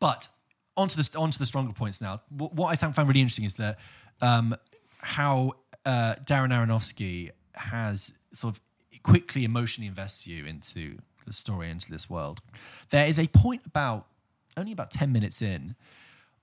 but 0.01 0.29
onto 0.77 1.01
the 1.03 1.19
onto 1.19 1.39
the 1.39 1.47
stronger 1.47 1.73
points 1.73 2.01
now. 2.01 2.23
What, 2.31 2.55
what 2.55 2.69
I 2.69 2.77
found, 2.77 2.95
found 2.95 3.09
really 3.09 3.21
interesting 3.21 3.45
is 3.45 3.55
that 3.55 3.79
um, 4.21 4.57
how 5.01 5.53
uh, 5.85 6.15
Darren 6.25 6.51
Aronofsky 6.51 7.31
has 7.55 8.13
sort 8.33 8.55
of 8.55 8.61
quickly 9.03 9.45
emotionally 9.45 9.89
invests 9.89 10.27
you 10.27 10.47
into 10.47 10.99
the 11.27 11.33
story, 11.33 11.71
into 11.71 11.91
this 11.91 12.09
world. 12.09 12.41
There 12.91 13.07
is 13.07 13.19
a 13.19 13.27
point 13.27 13.63
about 13.67 14.07
only 14.57 14.73
about 14.73 14.91
ten 14.91 15.13
minutes 15.13 15.43
in 15.43 15.75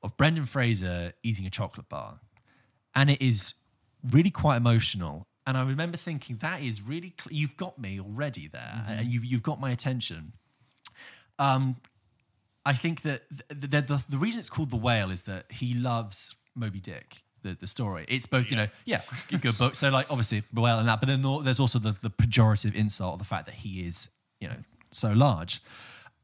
of 0.01 0.15
Brendan 0.17 0.45
Fraser 0.45 1.13
eating 1.23 1.45
a 1.45 1.49
chocolate 1.49 1.89
bar, 1.89 2.19
and 2.93 3.09
it 3.09 3.21
is 3.21 3.55
really 4.11 4.31
quite 4.31 4.57
emotional. 4.57 5.27
And 5.47 5.57
I 5.57 5.63
remember 5.63 5.97
thinking, 5.97 6.37
that 6.37 6.61
is 6.61 6.81
really 6.81 7.13
cl- 7.19 7.35
you've 7.35 7.57
got 7.57 7.79
me 7.79 7.99
already 7.99 8.47
there, 8.47 8.85
and 8.87 9.07
you've 9.07 9.25
you've 9.25 9.43
got 9.43 9.59
my 9.59 9.71
attention. 9.71 10.33
Um, 11.39 11.77
I 12.65 12.73
think 12.73 13.01
that 13.01 13.23
the, 13.47 13.67
the, 13.67 13.81
the, 13.81 14.03
the 14.09 14.17
reason 14.17 14.41
it's 14.41 14.49
called 14.49 14.69
The 14.69 14.77
Whale 14.77 15.09
is 15.09 15.23
that 15.23 15.51
he 15.51 15.73
loves 15.73 16.35
Moby 16.55 16.79
Dick, 16.79 17.23
the, 17.41 17.55
the 17.55 17.65
story. 17.65 18.05
It's 18.07 18.25
both, 18.25 18.51
you 18.51 18.57
know, 18.57 18.67
yeah, 18.85 19.01
good, 19.29 19.41
good 19.41 19.57
book. 19.57 19.75
So, 19.75 19.89
like, 19.89 20.07
obviously, 20.11 20.43
the 20.51 20.61
whale 20.61 20.77
and 20.77 20.87
that, 20.87 20.99
but 20.99 21.07
then 21.07 21.23
there's 21.43 21.59
also 21.59 21.79
the, 21.79 21.91
the 21.91 22.09
pejorative 22.09 22.75
insult 22.75 23.13
of 23.13 23.19
the 23.19 23.25
fact 23.25 23.45
that 23.45 23.55
he 23.55 23.81
is, 23.87 24.09
you 24.39 24.49
know, 24.49 24.57
so 24.91 25.13
large. 25.13 25.61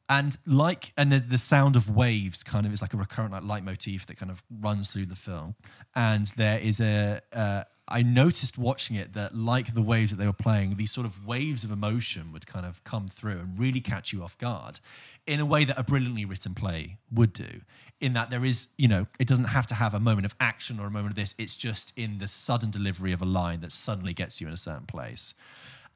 And 0.08 0.38
like, 0.46 0.94
and 0.98 1.12
the, 1.12 1.20
the 1.20 1.38
sound 1.38 1.76
of 1.76 1.90
waves 1.90 2.44
kind 2.44 2.68
of 2.68 2.74
is 2.74 2.82
like 2.82 2.94
a 2.94 2.98
recurrent 2.98 3.32
like 3.32 3.44
leitmotif 3.44 4.06
that 4.06 4.18
kind 4.18 4.32
of 4.32 4.44
runs 4.62 4.94
through 4.94 5.08
the 5.08 5.16
film. 5.16 5.56
And 5.96 6.28
there 6.38 6.60
is 6.60 6.80
a, 6.80 7.22
uh, 7.34 7.64
I 7.88 8.04
noticed 8.04 8.58
watching 8.58 8.98
it 8.98 9.14
that 9.14 9.36
like 9.36 9.74
the 9.74 9.82
waves 9.82 10.12
that 10.12 10.18
they 10.18 10.28
were 10.28 10.34
playing, 10.34 10.76
these 10.76 10.92
sort 10.92 11.08
of 11.08 11.26
waves 11.26 11.64
of 11.64 11.72
emotion 11.72 12.32
would 12.34 12.46
kind 12.46 12.68
of 12.68 12.84
come 12.84 13.08
through 13.08 13.40
and 13.40 13.58
really 13.58 13.82
catch 13.82 14.14
you 14.14 14.22
off 14.22 14.38
guard 14.38 14.80
in 15.26 15.40
a 15.40 15.46
way 15.46 15.66
that 15.66 15.78
a 15.80 15.84
brilliantly 15.84 16.24
written 16.24 16.54
play 16.54 16.98
would 17.12 17.34
do. 17.34 17.62
In 18.00 18.14
that 18.14 18.30
there 18.30 18.46
is, 18.46 18.68
you 18.78 18.88
know, 18.88 19.08
it 19.18 19.28
doesn't 19.28 19.46
have 19.46 19.66
to 19.68 19.76
have 19.76 19.96
a 19.96 20.00
moment 20.00 20.26
of 20.26 20.36
action 20.40 20.80
or 20.80 20.86
a 20.86 20.92
moment 20.92 21.14
of 21.14 21.16
this. 21.16 21.34
It's 21.40 21.56
just 21.56 21.98
in 21.98 22.20
the 22.20 22.28
sudden 22.28 22.70
delivery 22.70 23.12
of 23.12 23.24
a 23.24 23.26
line 23.26 23.62
that 23.62 23.72
suddenly 23.72 24.14
gets 24.14 24.40
you 24.40 24.46
in 24.46 24.54
a 24.54 24.58
certain 24.58 24.86
place. 24.86 25.34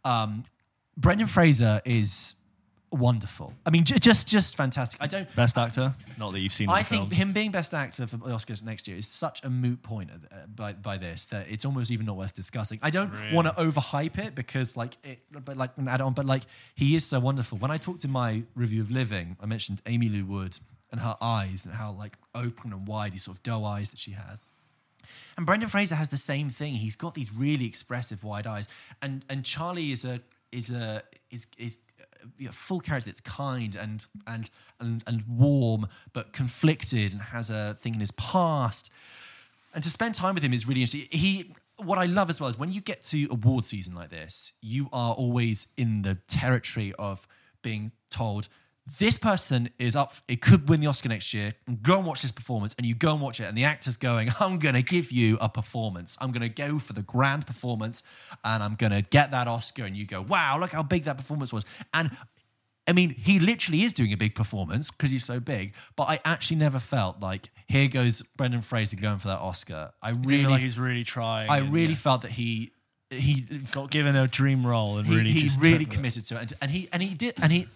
Um, 0.04 0.46
Brendan 0.98 1.28
Fraser 1.28 1.82
is 1.86 2.36
wonderful. 2.92 3.54
I 3.66 3.70
mean, 3.70 3.84
j- 3.84 4.00
just 4.00 4.28
just 4.28 4.56
fantastic. 4.56 5.02
I 5.02 5.08
don't. 5.08 5.34
Best 5.36 5.58
actor? 5.58 5.94
Not 6.18 6.32
that 6.34 6.40
you've 6.40 6.54
seen. 6.54 6.70
I 6.70 6.84
think 6.84 7.04
films. 7.04 7.18
him 7.18 7.34
being 7.34 7.52
best 7.52 7.74
actor 7.74 8.08
for 8.08 8.18
the 8.18 8.26
Oscars 8.26 8.64
next 8.64 8.88
year 8.88 8.98
is 8.98 9.08
such 9.08 9.44
a 9.44 9.50
moot 9.50 9.82
point 9.82 10.10
uh, 10.12 10.36
by, 10.56 10.74
by 10.74 10.98
this 10.98 11.26
that 11.28 11.48
it's 11.50 11.66
almost 11.66 11.92
even 11.92 12.06
not 12.06 12.18
worth 12.18 12.34
discussing. 12.34 12.80
I 12.82 12.90
don't 12.90 13.12
want 13.34 13.48
to 13.48 13.54
overhype 13.54 14.18
it 14.18 14.36
because 14.36 14.76
like 14.76 14.98
it, 15.04 15.20
but 15.32 15.58
like 15.58 15.72
an 15.78 15.88
add 15.88 16.02
on, 16.02 16.14
but 16.14 16.26
like 16.26 16.44
he 16.76 16.96
is 16.96 17.06
so 17.06 17.20
wonderful. 17.20 17.58
When 17.58 17.72
I 17.72 17.78
talked 17.78 18.04
in 18.04 18.12
my 18.12 18.44
review 18.56 18.82
of 18.82 18.92
Living, 18.92 19.38
I 19.42 19.46
mentioned 19.46 19.82
Amy 19.86 20.10
Lou 20.10 20.26
Wood 20.26 20.60
and 20.92 21.02
her 21.02 21.16
eyes 21.22 21.66
and 21.66 21.74
how 21.74 21.92
like 21.92 22.18
open 22.34 22.74
and 22.74 22.88
wide 22.88 23.14
these 23.14 23.24
sort 23.24 23.38
of 23.38 23.44
doe 23.44 23.64
eyes 23.64 23.92
that 23.92 24.00
she 24.00 24.12
had. 24.12 24.40
And 25.38 25.46
Brendan 25.46 25.70
Fraser 25.70 25.96
has 25.96 26.10
the 26.10 26.18
same 26.18 26.50
thing. 26.50 26.74
He's 26.74 26.96
got 26.96 27.16
these 27.16 27.34
really 27.34 27.66
expressive 27.66 28.24
wide 28.24 28.46
eyes, 28.46 28.68
and 29.02 29.24
and 29.30 29.46
Charlie 29.46 29.92
is 29.92 30.06
a 30.06 30.22
is 30.52 30.72
a 30.72 31.04
is 31.32 31.48
is 31.58 31.78
a 32.48 32.52
full 32.52 32.80
character 32.80 33.10
that's 33.10 33.22
kind 33.22 33.76
and 33.76 34.06
and 34.28 34.50
and 34.80 35.04
and 35.08 35.24
warm, 35.28 35.88
but 36.14 36.34
conflicted 36.34 37.12
and 37.12 37.22
has 37.22 37.50
a 37.50 37.78
thing 37.82 37.94
in 37.94 38.00
his 38.00 38.12
past. 38.12 38.92
And 39.74 39.84
to 39.84 39.90
spend 39.90 40.16
time 40.16 40.34
with 40.34 40.44
him 40.44 40.54
is 40.54 40.68
really 40.68 40.82
interesting. 40.82 41.08
He 41.12 41.54
what 41.78 41.98
I 41.98 42.06
love 42.06 42.30
as 42.30 42.40
well 42.40 42.50
is 42.50 42.58
when 42.58 42.72
you 42.72 42.82
get 42.82 43.04
to 43.04 43.28
award 43.32 43.66
season 43.66 43.96
like 43.96 44.10
this, 44.10 44.54
you 44.62 44.90
are 44.92 45.14
always 45.14 45.68
in 45.78 46.02
the 46.02 46.16
territory 46.28 46.94
of 47.00 47.28
being 47.62 47.92
told 48.10 48.50
this 48.98 49.18
person 49.18 49.70
is 49.78 49.96
up, 49.96 50.14
it 50.28 50.42
could 50.42 50.70
win 50.70 50.80
the 50.80 50.88
Oscar 50.88 51.10
next 51.10 51.34
year. 51.34 51.56
And 51.68 51.82
go 51.84 51.98
and 51.98 52.06
watch 52.06 52.22
this 52.22 52.32
performance. 52.32 52.74
And 52.78 52.88
you 52.88 52.96
go 52.96 53.12
and 53.14 53.22
watch 53.22 53.40
it, 53.40 53.46
and 53.46 53.58
the 53.58 53.66
actor's 53.66 53.98
going, 53.98 54.30
I'm 54.40 54.60
going 54.60 54.76
to 54.76 54.82
give 54.82 55.12
you 55.12 55.38
a 55.42 55.50
performance. 55.50 56.18
I'm 56.22 56.32
going 56.32 56.42
to 56.42 56.50
go 56.50 56.80
for 56.80 56.94
the 56.94 57.04
grand 57.04 57.46
performance, 57.46 58.04
and 58.44 58.64
I'm 58.64 58.76
going 58.76 58.92
to 58.92 59.02
get 59.02 59.32
that 59.32 59.48
Oscar. 59.48 59.84
And 59.84 59.96
you 59.96 60.06
go, 60.06 60.22
wow, 60.22 60.58
look 60.60 60.72
how 60.72 60.84
big 60.84 61.04
that 61.04 61.18
performance 61.18 61.54
was. 61.54 61.66
And 61.94 62.12
I 62.88 62.94
mean, 62.94 63.12
he 63.12 63.40
literally 63.40 63.84
is 63.84 63.94
doing 63.94 64.12
a 64.14 64.18
big 64.18 64.34
performance 64.34 64.90
because 64.90 65.12
he's 65.12 65.24
so 65.24 65.40
big. 65.40 65.76
But 65.96 66.10
I 66.10 66.20
actually 66.26 66.58
never 66.58 66.80
felt 66.80 67.22
like 67.22 67.52
here 67.68 67.88
goes 67.88 68.24
Brendan 68.36 68.62
Fraser 68.62 68.96
going 68.96 69.20
for 69.20 69.28
that 69.28 69.40
Oscar. 69.40 69.92
I 70.02 70.10
Really, 70.10 70.38
really, 70.38 70.46
like 70.46 70.62
he's 70.62 70.80
really 70.80 71.04
trying. 71.04 71.50
I 71.50 71.60
really 71.60 71.90
yeah, 71.90 71.96
felt 71.96 72.24
that 72.24 72.32
he 72.32 72.72
he 73.12 73.42
got 73.72 73.90
given 73.90 74.16
a 74.16 74.28
dream 74.28 74.66
role 74.66 74.98
and 75.00 75.08
he, 75.08 75.16
really 75.16 75.32
he 75.32 75.42
just 75.42 75.60
really 75.60 75.86
committed 75.86 76.26
to 76.26 76.36
it, 76.36 76.42
and, 76.42 76.54
and 76.62 76.72
he 76.72 76.90
and 76.92 77.04
he 77.04 77.14
did, 77.14 77.34
and 77.42 77.52
he 77.52 77.68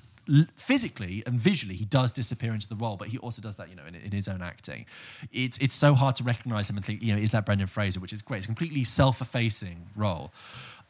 physically 0.56 1.24
and 1.26 1.40
visually 1.40 1.76
he 1.76 1.86
does 1.86 2.12
disappear 2.12 2.54
into 2.54 2.68
the 2.68 2.76
role, 2.76 2.98
but 2.98 3.10
he 3.10 3.18
also 3.18 3.42
does 3.42 3.56
that, 3.58 3.70
you 3.70 3.76
know, 3.76 3.86
in, 3.86 3.96
in 3.96 4.12
his 4.12 4.28
own 4.28 4.42
acting. 4.42 4.86
It's 5.32 5.58
it's 5.58 5.74
so 5.74 5.94
hard 5.94 6.16
to 6.18 6.24
recognize 6.24 6.70
him 6.70 6.78
and 6.78 6.86
think, 6.86 7.02
you 7.02 7.14
know, 7.14 7.22
is 7.22 7.32
that 7.32 7.46
Brendan 7.46 7.68
Fraser, 7.68 8.00
which 8.00 8.14
is 8.14 8.22
great. 8.22 8.38
It's 8.38 8.46
a 8.46 8.48
completely 8.48 8.84
self-effacing 8.84 9.88
role. 9.96 10.34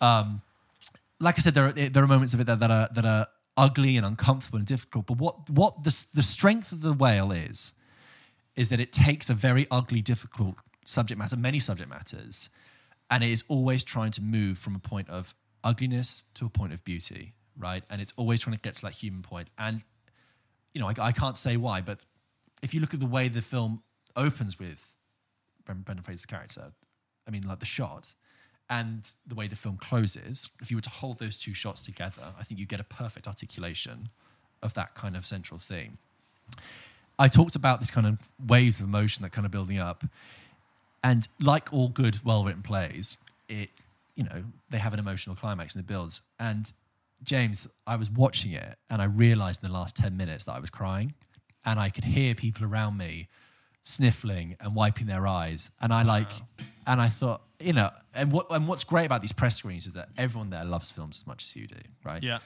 Um, 0.01 0.41
like 1.19 1.35
I 1.37 1.41
said, 1.41 1.53
there 1.53 1.67
are 1.67 1.71
there 1.71 2.03
are 2.03 2.07
moments 2.07 2.33
of 2.33 2.39
it 2.39 2.47
that, 2.47 2.59
that 2.59 2.71
are 2.71 2.89
that 2.93 3.05
are 3.05 3.27
ugly 3.55 3.97
and 3.97 4.05
uncomfortable 4.05 4.57
and 4.57 4.67
difficult. 4.67 5.05
But 5.07 5.17
what 5.17 5.49
what 5.49 5.83
the 5.83 6.05
the 6.13 6.23
strength 6.23 6.71
of 6.71 6.81
the 6.81 6.93
whale 6.93 7.31
is, 7.31 7.73
is 8.55 8.69
that 8.69 8.79
it 8.79 8.91
takes 8.91 9.29
a 9.29 9.33
very 9.33 9.67
ugly, 9.71 10.01
difficult 10.01 10.55
subject 10.85 11.17
matter, 11.17 11.37
many 11.37 11.59
subject 11.59 11.89
matters, 11.89 12.49
and 13.09 13.23
it 13.23 13.29
is 13.29 13.43
always 13.47 13.83
trying 13.83 14.11
to 14.11 14.21
move 14.21 14.57
from 14.57 14.75
a 14.75 14.79
point 14.79 15.09
of 15.09 15.33
ugliness 15.63 16.25
to 16.33 16.45
a 16.45 16.49
point 16.49 16.73
of 16.73 16.83
beauty, 16.83 17.33
right? 17.57 17.83
And 17.89 18.01
it's 18.01 18.13
always 18.17 18.41
trying 18.41 18.55
to 18.55 18.61
get 18.61 18.75
to 18.75 18.81
that 18.83 18.93
human 18.93 19.21
point. 19.21 19.49
And 19.57 19.83
you 20.73 20.81
know, 20.81 20.87
I, 20.87 20.93
I 20.99 21.11
can't 21.11 21.37
say 21.37 21.57
why, 21.57 21.81
but 21.81 21.99
if 22.61 22.73
you 22.73 22.79
look 22.79 22.93
at 22.93 22.99
the 22.99 23.05
way 23.05 23.27
the 23.27 23.41
film 23.41 23.83
opens 24.15 24.57
with 24.57 24.97
Brendan 25.65 26.03
Fraser's 26.03 26.25
character, 26.25 26.71
I 27.27 27.31
mean, 27.31 27.47
like 27.47 27.59
the 27.59 27.65
shot 27.65 28.13
and 28.69 29.09
the 29.27 29.35
way 29.35 29.47
the 29.47 29.55
film 29.55 29.77
closes, 29.77 30.49
if 30.61 30.71
you 30.71 30.77
were 30.77 30.81
to 30.81 30.89
hold 30.89 31.19
those 31.19 31.37
two 31.37 31.53
shots 31.53 31.83
together, 31.83 32.33
I 32.39 32.43
think 32.43 32.59
you 32.59 32.65
get 32.65 32.79
a 32.79 32.85
perfect 32.85 33.27
articulation 33.27 34.09
of 34.61 34.73
that 34.73 34.95
kind 34.95 35.15
of 35.15 35.25
central 35.25 35.59
theme. 35.59 35.97
I 37.19 37.27
talked 37.27 37.55
about 37.55 37.79
this 37.79 37.91
kind 37.91 38.07
of 38.07 38.17
waves 38.45 38.79
of 38.79 38.87
emotion 38.87 39.23
that 39.23 39.31
kind 39.31 39.45
of 39.45 39.51
building 39.51 39.79
up. 39.79 40.03
And 41.03 41.27
like 41.39 41.71
all 41.71 41.89
good, 41.89 42.23
well 42.23 42.43
written 42.43 42.63
plays, 42.63 43.17
it, 43.49 43.69
you 44.15 44.23
know, 44.23 44.43
they 44.69 44.77
have 44.77 44.93
an 44.93 44.99
emotional 44.99 45.35
climax 45.35 45.75
and 45.75 45.83
it 45.83 45.87
builds. 45.87 46.21
And 46.39 46.71
James, 47.23 47.67
I 47.87 47.95
was 47.95 48.09
watching 48.09 48.51
it 48.51 48.75
and 48.89 49.01
I 49.01 49.05
realized 49.05 49.63
in 49.63 49.69
the 49.69 49.73
last 49.73 49.95
10 49.95 50.15
minutes 50.17 50.45
that 50.45 50.53
I 50.53 50.59
was 50.59 50.69
crying. 50.69 51.13
And 51.65 51.79
I 51.79 51.89
could 51.89 52.03
hear 52.03 52.35
people 52.35 52.65
around 52.65 52.97
me 52.97 53.29
sniffling 53.81 54.57
and 54.59 54.75
wiping 54.75 55.07
their 55.07 55.25
eyes. 55.27 55.71
And 55.81 55.93
I 55.93 56.03
like, 56.03 56.27
and 56.85 56.99
I 56.99 57.07
thought, 57.07 57.41
you 57.59 57.73
know, 57.73 57.89
and 58.13 58.31
what 58.31 58.47
and 58.51 58.67
what's 58.67 58.83
great 58.83 59.05
about 59.05 59.21
these 59.21 59.31
press 59.31 59.55
screens 59.55 59.87
is 59.87 59.93
that 59.93 60.09
everyone 60.17 60.49
there 60.49 60.65
loves 60.65 60.91
films 60.91 61.17
as 61.17 61.27
much 61.27 61.45
as 61.45 61.55
you 61.55 61.67
do, 61.67 61.77
right? 62.03 62.21
Yeah. 62.21 62.39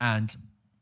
And 0.00 0.34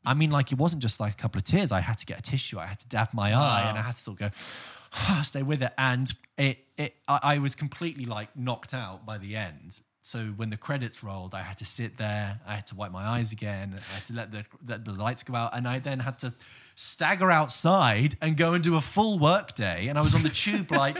I 0.05 0.13
mean, 0.13 0.31
like 0.31 0.51
it 0.51 0.57
wasn't 0.57 0.81
just 0.81 0.99
like 0.99 1.13
a 1.13 1.15
couple 1.15 1.39
of 1.39 1.45
tears. 1.45 1.71
I 1.71 1.79
had 1.79 1.97
to 1.99 2.05
get 2.05 2.19
a 2.19 2.21
tissue. 2.21 2.59
I 2.59 2.65
had 2.65 2.79
to 2.79 2.87
dab 2.87 3.13
my 3.13 3.33
eye, 3.33 3.65
and 3.69 3.77
I 3.77 3.81
had 3.81 3.95
to 3.95 4.01
sort 4.01 4.21
of 4.21 4.31
go, 4.31 5.21
stay 5.23 5.43
with 5.43 5.61
it. 5.61 5.71
And 5.77 6.11
it, 6.37 6.59
it, 6.77 6.95
I, 7.07 7.19
I 7.23 7.37
was 7.37 7.55
completely 7.55 8.05
like 8.05 8.35
knocked 8.35 8.73
out 8.73 9.05
by 9.05 9.17
the 9.17 9.35
end. 9.35 9.79
So 10.11 10.25
when 10.35 10.49
the 10.49 10.57
credits 10.57 11.05
rolled, 11.05 11.33
I 11.33 11.41
had 11.41 11.57
to 11.59 11.65
sit 11.65 11.97
there. 11.97 12.37
I 12.45 12.55
had 12.55 12.65
to 12.67 12.75
wipe 12.75 12.91
my 12.91 13.01
eyes 13.01 13.31
again. 13.31 13.79
I 13.79 13.93
had 13.93 14.05
to 14.07 14.13
let 14.13 14.31
the 14.33 14.45
let 14.67 14.83
the 14.83 14.91
lights 14.91 15.23
go 15.23 15.35
out, 15.35 15.55
and 15.55 15.65
I 15.65 15.79
then 15.79 15.99
had 15.99 16.19
to 16.19 16.33
stagger 16.75 17.31
outside 17.31 18.15
and 18.21 18.35
go 18.35 18.53
and 18.53 18.61
do 18.61 18.75
a 18.75 18.81
full 18.81 19.19
work 19.19 19.55
day. 19.55 19.87
And 19.87 19.97
I 19.97 20.01
was 20.01 20.13
on 20.13 20.23
the 20.23 20.29
tube 20.29 20.69
like. 20.83 20.97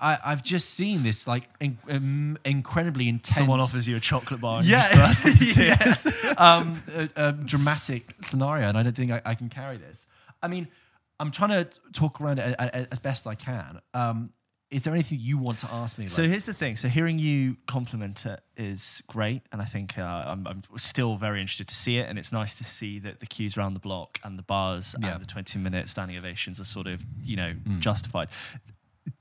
I, 0.00 0.16
I've 0.24 0.42
just 0.42 0.70
seen 0.70 1.02
this 1.02 1.26
like 1.26 1.50
in, 1.60 1.76
um, 1.90 2.38
incredibly 2.46 3.10
intense. 3.10 3.36
Someone 3.36 3.60
offers 3.60 3.86
you 3.86 3.94
a 3.94 4.00
chocolate 4.00 4.40
bar 4.40 4.60
and 4.60 4.66
yeah, 4.66 4.88
you 4.88 4.96
just 4.96 5.24
burst 5.24 5.42
into 5.42 5.54
tears. 6.06 6.24
yeah. 6.24 6.30
um, 6.38 6.82
a, 6.96 7.28
a 7.28 7.32
dramatic 7.32 8.14
scenario, 8.22 8.68
and 8.68 8.78
I 8.78 8.84
don't 8.84 8.96
think 8.96 9.12
I, 9.12 9.20
I 9.26 9.34
can 9.34 9.50
carry 9.50 9.76
this. 9.76 10.06
I 10.42 10.48
mean, 10.48 10.66
I'm 11.20 11.30
trying 11.30 11.50
to 11.50 11.68
talk 11.92 12.22
around 12.22 12.38
it 12.38 12.58
as 12.58 13.00
best 13.00 13.26
I 13.26 13.34
can. 13.34 13.82
Um, 13.92 14.30
is 14.72 14.84
there 14.84 14.94
anything 14.94 15.18
you 15.20 15.36
want 15.38 15.58
to 15.60 15.68
ask 15.72 15.98
me? 15.98 16.06
So 16.08 16.22
here's 16.22 16.46
the 16.46 16.54
thing. 16.54 16.76
So 16.76 16.88
hearing 16.88 17.18
you 17.18 17.56
compliment 17.66 18.24
it 18.26 18.40
is 18.56 19.02
great, 19.06 19.42
and 19.52 19.60
I 19.62 19.66
think 19.66 19.98
uh, 19.98 20.02
I'm, 20.02 20.46
I'm 20.46 20.62
still 20.78 21.16
very 21.16 21.40
interested 21.40 21.68
to 21.68 21.74
see 21.74 21.98
it. 21.98 22.08
And 22.08 22.18
it's 22.18 22.32
nice 22.32 22.54
to 22.56 22.64
see 22.64 22.98
that 23.00 23.20
the 23.20 23.26
queues 23.26 23.56
around 23.56 23.74
the 23.74 23.80
block 23.80 24.18
and 24.24 24.38
the 24.38 24.42
bars 24.42 24.96
Yeah. 25.00 25.12
and 25.12 25.20
the 25.20 25.26
20 25.26 25.58
minute 25.58 25.88
standing 25.88 26.16
ovations 26.16 26.58
are 26.60 26.64
sort 26.64 26.86
of 26.86 27.04
you 27.22 27.36
know 27.36 27.52
Mm. 27.68 27.78
justified. 27.80 28.28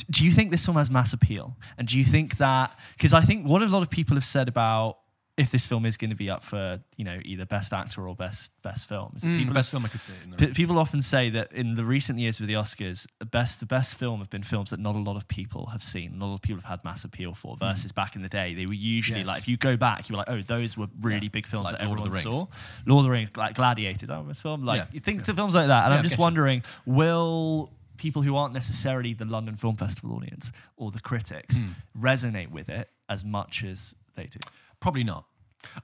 Do 0.10 0.26
you 0.26 0.32
think 0.32 0.52
this 0.52 0.64
film 0.66 0.78
has 0.78 0.90
mass 0.90 1.12
appeal? 1.12 1.58
And 1.78 1.88
do 1.88 1.98
you 1.98 2.06
think 2.06 2.38
that 2.38 2.72
because 2.96 3.14
I 3.14 3.22
think 3.22 3.46
what 3.48 3.62
a 3.62 3.66
lot 3.66 3.82
of 3.82 3.90
people 3.90 4.16
have 4.16 4.26
said 4.26 4.48
about 4.48 5.00
if 5.42 5.50
this 5.50 5.66
film 5.66 5.86
is 5.86 5.98
going 5.98 6.12
to 6.12 6.16
be 6.16 6.30
up 6.30 6.44
for 6.44 6.80
you 6.98 7.04
know 7.04 7.20
either 7.26 7.46
best 7.46 7.74
actor 7.74 8.08
or 8.08 8.16
best 8.16 8.52
best 8.62 8.88
film 8.88 9.12
Mm, 9.20 9.38
people 9.40 9.54
best 9.54 9.72
film 9.72 9.84
I 9.86 9.88
could 9.90 10.02
see. 10.04 10.14
P- 10.38 10.48
people 10.54 10.78
often 10.78 11.02
say 11.02 11.30
that 11.32 11.52
in 11.52 11.74
the 11.76 11.84
recent 11.84 12.20
years 12.20 12.40
with 12.40 12.48
the 12.48 12.54
Oscars, 12.56 13.08
the 13.20 13.26
best 13.26 13.60
the 13.60 13.66
best 13.66 13.96
film 13.96 14.20
have 14.20 14.30
been 14.30 14.44
films 14.44 14.70
that 14.70 14.80
not 14.80 14.96
a 14.96 15.00
lot 15.00 15.16
of 15.18 15.28
people 15.28 15.66
have 15.68 15.84
seen, 15.84 16.20
not 16.20 16.26
a 16.26 16.28
lot 16.28 16.36
of 16.36 16.42
people 16.42 16.62
have 16.62 16.70
had 16.70 16.84
mass 16.84 17.04
appeal 17.04 17.34
for. 17.34 17.58
Versus 17.58 17.92
back 17.92 18.16
in 18.16 18.22
the 18.22 18.30
day, 18.30 18.54
they 18.54 18.66
were 18.68 18.74
usually 18.74 19.20
Yes. 19.22 19.28
like 19.28 19.40
if 19.40 19.48
you 19.48 19.58
go 19.58 19.76
back, 19.76 20.08
you 20.10 20.14
were 20.14 20.18
like, 20.20 20.30
oh, 20.30 20.42
those 20.42 20.78
were 20.78 20.88
really 21.02 21.24
Yeah. 21.28 21.30
big 21.30 21.48
films 21.48 21.66
Like 21.66 21.80
that 21.80 21.86
Lord 21.88 22.00
of 22.00 22.06
everyone 22.06 22.24
the 22.24 22.30
Rings. 22.32 22.38
saw. 22.38 22.46
Lord 22.86 23.00
of 23.02 23.04
the 23.06 23.12
Rings, 23.12 23.36
like 23.36 23.56
Gladiator, 23.56 24.06
that 24.08 24.26
was 24.26 24.40
film. 24.42 24.64
Like 24.64 24.80
Yeah. 24.82 24.86
you 24.94 25.00
think 25.00 25.24
to 25.26 25.34
films 25.34 25.56
like 25.56 25.68
that, 25.68 25.86
and 25.86 25.92
Yeah, 25.92 25.98
I'm 25.98 26.04
just 26.04 26.14
get 26.18 26.20
you. 26.20 26.24
wondering, 26.24 26.64
will 26.86 27.72
people 27.98 28.22
who 28.22 28.36
aren't 28.36 28.54
necessarily 28.54 29.14
the 29.14 29.26
London 29.26 29.56
Film 29.56 29.76
Festival 29.78 30.16
audience 30.16 30.52
or 30.78 30.92
the 30.92 31.00
critics 31.00 31.62
Hmm. 31.62 31.72
resonate 32.00 32.50
with 32.52 32.70
it 32.70 32.90
as 33.10 33.24
much 33.24 33.64
as 33.64 33.96
they 34.16 34.26
do? 34.26 34.40
Probably 34.80 35.04
not. 35.04 35.26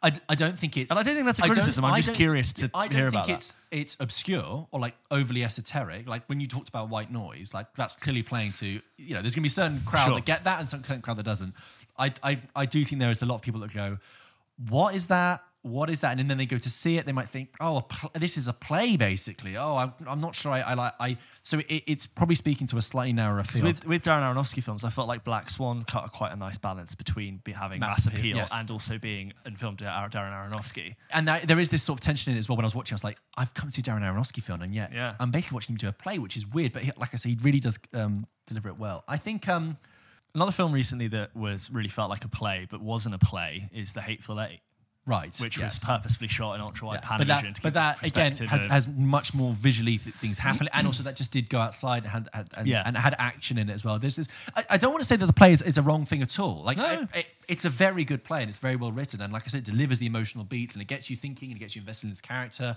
I, 0.01 0.11
I 0.27 0.35
don't 0.35 0.57
think 0.57 0.75
it's. 0.77 0.91
And 0.91 0.99
I 0.99 1.03
don't 1.03 1.13
think 1.15 1.25
that's 1.25 1.39
a 1.39 1.43
criticism. 1.43 1.85
I'm 1.85 2.01
just 2.01 2.15
curious 2.15 2.51
to 2.53 2.69
I 2.73 2.87
don't 2.87 2.99
hear 2.99 3.09
think 3.11 3.15
about 3.15 3.27
that. 3.27 3.33
it's 3.35 3.55
it's 3.71 3.97
obscure 3.99 4.67
or 4.71 4.79
like 4.79 4.95
overly 5.11 5.43
esoteric. 5.43 6.07
Like 6.07 6.23
when 6.27 6.39
you 6.39 6.47
talked 6.47 6.69
about 6.69 6.89
white 6.89 7.11
noise, 7.11 7.53
like 7.53 7.67
that's 7.75 7.93
clearly 7.93 8.23
playing 8.23 8.51
to 8.53 8.67
you 8.97 9.13
know. 9.13 9.21
There's 9.21 9.35
going 9.35 9.41
to 9.41 9.41
be 9.41 9.47
a 9.47 9.49
certain 9.49 9.81
crowd 9.85 10.05
Sure. 10.05 10.15
that 10.15 10.25
get 10.25 10.43
that 10.45 10.59
and 10.59 10.67
some 10.67 10.81
crowd 10.83 11.17
that 11.17 11.23
doesn't. 11.23 11.53
I, 11.97 12.13
I 12.23 12.41
I 12.55 12.65
do 12.65 12.83
think 12.83 12.99
there 12.99 13.09
is 13.11 13.21
a 13.21 13.25
lot 13.25 13.35
of 13.35 13.41
people 13.41 13.61
that 13.61 13.73
go, 13.73 13.97
"What 14.69 14.95
is 14.95 15.07
that? 15.07 15.41
What 15.63 15.89
is 15.89 15.99
that?" 16.01 16.17
And 16.19 16.29
then 16.29 16.37
they 16.37 16.45
go 16.45 16.57
to 16.57 16.69
see 16.69 16.97
it. 16.97 17.05
They 17.05 17.11
might 17.11 17.29
think, 17.29 17.49
"Oh, 17.59 17.77
a 17.77 17.81
pl- 17.81 18.11
this 18.13 18.37
is 18.37 18.47
a 18.47 18.53
play, 18.53 18.97
basically." 18.97 19.57
Oh, 19.57 19.75
I'm, 19.75 19.93
I'm 20.07 20.21
not 20.21 20.35
sure. 20.35 20.51
I, 20.51 20.61
I 20.61 20.73
like 20.75 20.93
I. 20.99 21.17
So 21.41 21.59
it, 21.59 21.83
it's 21.87 22.05
probably 22.07 22.35
speaking 22.35 22.67
to 22.67 22.77
a 22.77 22.81
slightly 22.81 23.13
narrower 23.13 23.43
field. 23.43 23.63
With, 23.63 23.87
with 23.87 24.03
Darren 24.03 24.21
Aronofsky 24.21 24.63
films, 24.63 24.83
I 24.83 24.89
felt 24.89 25.07
like 25.07 25.23
Black 25.23 25.49
Swan 25.49 25.83
cut 25.83 26.05
a 26.05 26.09
quite 26.09 26.31
a 26.33 26.35
nice 26.35 26.57
balance 26.57 26.93
between 26.95 27.37
be 27.43 27.51
having 27.53 27.79
mass, 27.79 28.05
Mass 28.05 28.07
appeal, 28.07 28.19
appeal, 28.19 28.37
yes. 28.37 28.51
and 28.59 28.69
also 28.71 28.97
being 28.97 29.33
and 29.45 29.57
filmed 29.57 29.79
by 29.79 29.85
Darren 30.11 30.31
Aronofsky. 30.33 30.95
and 31.13 31.27
that, 31.27 31.47
there 31.47 31.59
is 31.59 31.69
this 31.69 31.83
sort 31.83 31.99
of 31.99 32.01
tension 32.05 32.31
in 32.31 32.37
it 32.37 32.39
as 32.39 32.49
well. 32.49 32.57
When 32.57 32.65
I 32.65 32.67
was 32.67 32.75
watching, 32.75 32.95
I 32.95 32.97
was 32.97 33.03
like, 33.03 33.17
I've 33.37 33.53
come 33.53 33.69
to 33.69 33.73
see 33.73 33.81
Darren 33.81 34.01
Aronofsky 34.01 34.43
film, 34.43 34.61
and 34.61 34.73
yet 34.75 34.91
Yeah. 34.93 35.15
I'm 35.19 35.31
basically 35.31 35.55
watching 35.55 35.73
him 35.73 35.77
do 35.77 35.87
a 35.87 35.93
play, 35.93 36.19
which 36.19 36.35
is 36.37 36.45
weird. 36.45 36.73
But 36.73 36.81
he, 36.83 36.91
like 36.97 37.13
I 37.13 37.17
say, 37.17 37.29
he 37.29 37.37
really 37.41 37.59
does 37.59 37.79
um, 37.93 38.27
deliver 38.45 38.69
it 38.69 38.77
well. 38.77 39.03
I 39.07 39.17
think. 39.17 39.47
Um, 39.47 39.77
Another 40.35 40.51
film 40.51 40.71
recently 40.71 41.07
that 41.07 41.35
was 41.35 41.71
really 41.71 41.89
felt 41.89 42.11
like 42.11 42.23
a 42.23 42.27
play 42.27 42.67
but 42.69 42.79
wasn't 42.79 43.15
a 43.15 43.17
play 43.17 43.69
is 43.73 43.93
The 43.93 44.01
Hateful 44.01 44.39
Eight, 44.39 44.59
right, 45.07 45.35
which 45.39 45.57
yes. 45.57 45.79
was 45.81 45.89
purposefully 45.89 46.27
shot 46.27 46.53
in 46.55 46.61
ultra 46.61 46.85
wide 46.87 46.99
Yeah. 47.01 47.17
But 47.17 47.27
that, 47.27 47.59
but 47.63 47.73
that 47.73 48.05
again 48.05 48.35
had, 48.35 48.65
has 48.65 48.87
much 48.87 49.33
more 49.33 49.53
visually 49.53 49.97
th- 49.97 50.15
things 50.15 50.37
happen, 50.37 50.67
and 50.73 50.85
also 50.85 51.01
that 51.03 51.15
just 51.15 51.31
did 51.31 51.49
go 51.49 51.57
outside 51.59 52.03
and 52.03 52.11
had, 52.11 52.29
had 52.33 52.49
and, 52.57 52.67
Yeah. 52.67 52.83
and 52.85 52.95
had 52.95 53.15
action 53.17 53.57
in 53.57 53.69
it 53.69 53.73
as 53.73 53.83
well. 53.83 53.97
There's 53.97 54.17
this. 54.17 54.27
I, 54.55 54.65
I 54.71 54.77
don't 54.77 54.91
want 54.91 55.01
to 55.01 55.07
say 55.07 55.15
that 55.15 55.25
the 55.25 55.33
play 55.33 55.53
is, 55.53 55.61
is 55.61 55.77
a 55.77 55.81
wrong 55.81 56.05
thing 56.05 56.21
at 56.21 56.37
all. 56.39 56.61
Like 56.63 56.77
No. 56.77 56.85
it- 56.91 57.09
it- 57.15 57.27
it's 57.47 57.63
a 57.63 57.69
very 57.69 58.03
good 58.03 58.25
play 58.25 58.41
and 58.41 58.49
it's 58.49 58.57
very 58.57 58.75
well 58.75 58.91
written, 58.91 59.21
and 59.21 59.31
like 59.31 59.43
I 59.45 59.47
said, 59.47 59.59
it 59.59 59.71
delivers 59.71 59.99
the 59.99 60.05
emotional 60.05 60.43
beats 60.43 60.75
and 60.75 60.81
it 60.81 60.87
gets 60.89 61.09
you 61.09 61.15
thinking 61.15 61.49
and 61.49 61.55
it 61.57 61.61
gets 61.61 61.75
you 61.75 61.79
invested 61.81 62.07
in 62.07 62.11
this 62.11 62.19
character. 62.21 62.75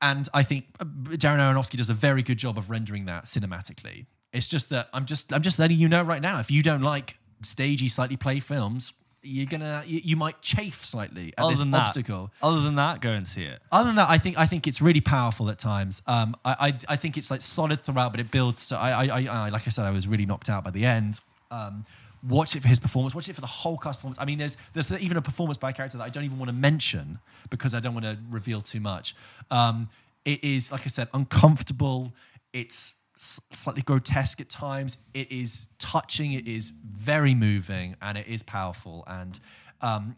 And 0.00 0.26
I 0.32 0.42
think 0.42 0.64
uh, 0.80 0.84
Darren 0.84 1.38
Aronofsky 1.38 1.76
does 1.76 1.90
a 1.90 1.94
very 1.94 2.22
good 2.22 2.38
job 2.38 2.56
of 2.56 2.70
rendering 2.70 3.04
that 3.04 3.26
cinematically. 3.26 4.06
It's 4.32 4.48
just 4.48 4.70
that 4.70 4.88
I'm 4.94 5.04
just 5.04 5.32
I'm 5.32 5.42
just 5.42 5.58
letting 5.58 5.76
you 5.78 5.88
know 5.88 6.02
right 6.02 6.22
now 6.22 6.40
if 6.40 6.50
you 6.50 6.62
don't 6.62 6.80
like 6.82 7.18
stagey, 7.42 7.88
slightly 7.88 8.16
play 8.16 8.40
films, 8.40 8.94
you're 9.22 9.46
gonna 9.46 9.82
you, 9.86 10.00
you 10.02 10.16
might 10.16 10.40
chafe 10.40 10.84
slightly 10.84 11.32
at 11.36 11.44
other 11.44 11.52
this 11.52 11.60
than 11.60 11.70
that, 11.72 11.80
obstacle. 11.80 12.30
Other 12.42 12.60
than 12.60 12.76
that, 12.76 13.00
go 13.00 13.10
and 13.10 13.26
see 13.26 13.44
it. 13.44 13.60
Other 13.70 13.88
than 13.88 13.96
that, 13.96 14.08
I 14.08 14.18
think 14.18 14.38
I 14.38 14.46
think 14.46 14.66
it's 14.66 14.80
really 14.80 15.00
powerful 15.00 15.50
at 15.50 15.58
times. 15.58 16.02
Um, 16.06 16.36
I, 16.44 16.56
I 16.88 16.94
I 16.94 16.96
think 16.96 17.16
it's 17.16 17.30
like 17.30 17.42
solid 17.42 17.80
throughout, 17.80 18.12
but 18.12 18.20
it 18.20 18.30
builds 18.30 18.66
to. 18.66 18.76
I, 18.78 19.06
I, 19.06 19.26
I, 19.26 19.48
like 19.50 19.66
I 19.66 19.70
said, 19.70 19.84
I 19.84 19.90
was 19.90 20.06
really 20.06 20.26
knocked 20.26 20.48
out 20.48 20.64
by 20.64 20.70
the 20.70 20.84
end. 20.84 21.20
Um, 21.50 21.84
watch 22.28 22.56
it 22.56 22.62
for 22.62 22.68
his 22.68 22.78
performance. 22.78 23.14
Watch 23.14 23.28
it 23.28 23.34
for 23.34 23.40
the 23.40 23.46
whole 23.46 23.76
cast 23.78 23.98
performance. 23.98 24.18
I 24.20 24.24
mean, 24.24 24.38
there's 24.38 24.56
there's 24.72 24.92
even 24.92 25.16
a 25.16 25.22
performance 25.22 25.58
by 25.58 25.70
a 25.70 25.72
character 25.72 25.98
that 25.98 26.04
I 26.04 26.08
don't 26.08 26.24
even 26.24 26.38
want 26.38 26.48
to 26.48 26.54
mention 26.54 27.18
because 27.50 27.74
I 27.74 27.80
don't 27.80 27.94
want 27.94 28.06
to 28.06 28.18
reveal 28.30 28.60
too 28.60 28.80
much. 28.80 29.14
Um, 29.50 29.88
it 30.24 30.42
is 30.44 30.72
like 30.72 30.82
I 30.82 30.88
said, 30.88 31.08
uncomfortable. 31.12 32.12
It's 32.52 32.99
slightly 33.20 33.82
grotesque 33.82 34.40
at 34.40 34.48
times. 34.48 34.96
It 35.12 35.30
is 35.30 35.66
touching. 35.78 36.32
It 36.32 36.48
is 36.48 36.68
very 36.68 37.34
moving, 37.34 37.96
and 38.00 38.16
it 38.16 38.26
is 38.26 38.42
powerful. 38.42 39.04
And 39.06 39.38
um, 39.82 40.16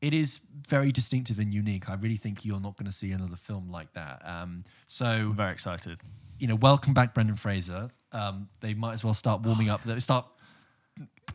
it 0.00 0.14
is 0.14 0.40
very 0.68 0.92
distinctive 0.92 1.38
and 1.38 1.52
unique. 1.52 1.90
I 1.90 1.94
really 1.94 2.16
think 2.16 2.44
you're 2.44 2.60
not 2.60 2.76
going 2.76 2.86
to 2.86 2.92
see 2.92 3.12
another 3.12 3.36
film 3.36 3.70
like 3.70 3.92
that. 3.92 4.22
Um, 4.24 4.64
so, 4.88 5.06
I'm 5.06 5.36
very 5.36 5.52
excited. 5.52 5.98
you 6.38 6.48
know, 6.48 6.56
welcome 6.56 6.94
back, 6.94 7.14
Brendan 7.14 7.36
Fraser. 7.36 7.90
Um, 8.12 8.48
they 8.60 8.74
might 8.74 8.94
as 8.94 9.04
well 9.04 9.14
start 9.14 9.42
warming 9.42 9.68
up. 9.70 9.82
They 9.82 9.98
start 10.00 10.26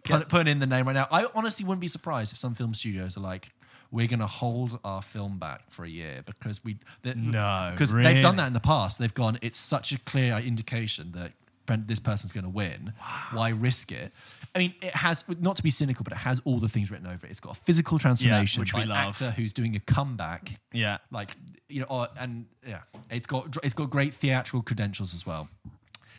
put, 0.03 0.29
putting 0.29 0.47
in 0.51 0.59
the 0.59 0.67
name 0.67 0.85
right 0.85 0.93
now. 0.93 1.07
I 1.11 1.27
honestly 1.33 1.65
wouldn't 1.65 1.81
be 1.81 1.87
surprised 1.87 2.33
if 2.33 2.37
some 2.39 2.55
film 2.55 2.73
studios 2.73 3.17
are 3.17 3.21
like, 3.21 3.49
we're 3.91 4.07
going 4.07 4.19
to 4.19 4.27
hold 4.27 4.79
our 4.83 5.01
film 5.01 5.37
back 5.39 5.69
for 5.71 5.85
a 5.85 5.89
year 5.89 6.21
because 6.25 6.63
we 6.63 6.77
No, 7.03 7.69
because 7.73 7.93
really? 7.93 8.13
they've 8.13 8.21
done 8.21 8.35
that 8.37 8.47
in 8.47 8.53
the 8.53 8.59
past. 8.59 8.99
They've 8.99 9.13
gone. 9.13 9.37
It's 9.41 9.57
such 9.57 9.91
a 9.91 9.99
clear 9.99 10.37
indication 10.37 11.11
that 11.13 11.31
this 11.85 11.99
person's 11.99 12.31
going 12.31 12.45
to 12.45 12.49
win. 12.49 12.93
Why 13.33 13.49
risk 13.49 13.91
it? 13.91 14.13
I 14.55 14.59
mean, 14.59 14.73
it 14.81 14.95
has 14.95 15.25
not 15.41 15.57
to 15.57 15.63
be 15.63 15.69
cynical, 15.69 16.03
but 16.03 16.13
it 16.13 16.19
has 16.19 16.41
all 16.45 16.59
the 16.59 16.69
things 16.69 16.89
written 16.89 17.07
over 17.07 17.25
it. 17.25 17.29
It's 17.29 17.41
got 17.41 17.57
a 17.57 17.59
physical 17.59 17.99
transformation 17.99 18.61
which 18.61 18.71
by 18.73 18.83
an 18.83 18.89
love. 18.89 18.97
actor 19.09 19.31
who's 19.31 19.51
doing 19.53 19.75
a 19.75 19.79
comeback 19.81 20.59
Yeah. 20.71 20.97
like 21.11 21.31
you 21.67 21.81
know, 21.81 21.87
or, 21.89 22.07
and 22.17 22.45
yeah, 22.65 22.79
it's 23.11 23.27
got 23.27 23.57
it's 23.63 23.73
got 23.73 23.89
great 23.89 24.13
theatrical 24.13 24.61
credentials 24.61 25.13
as 25.13 25.25
well. 25.25 25.49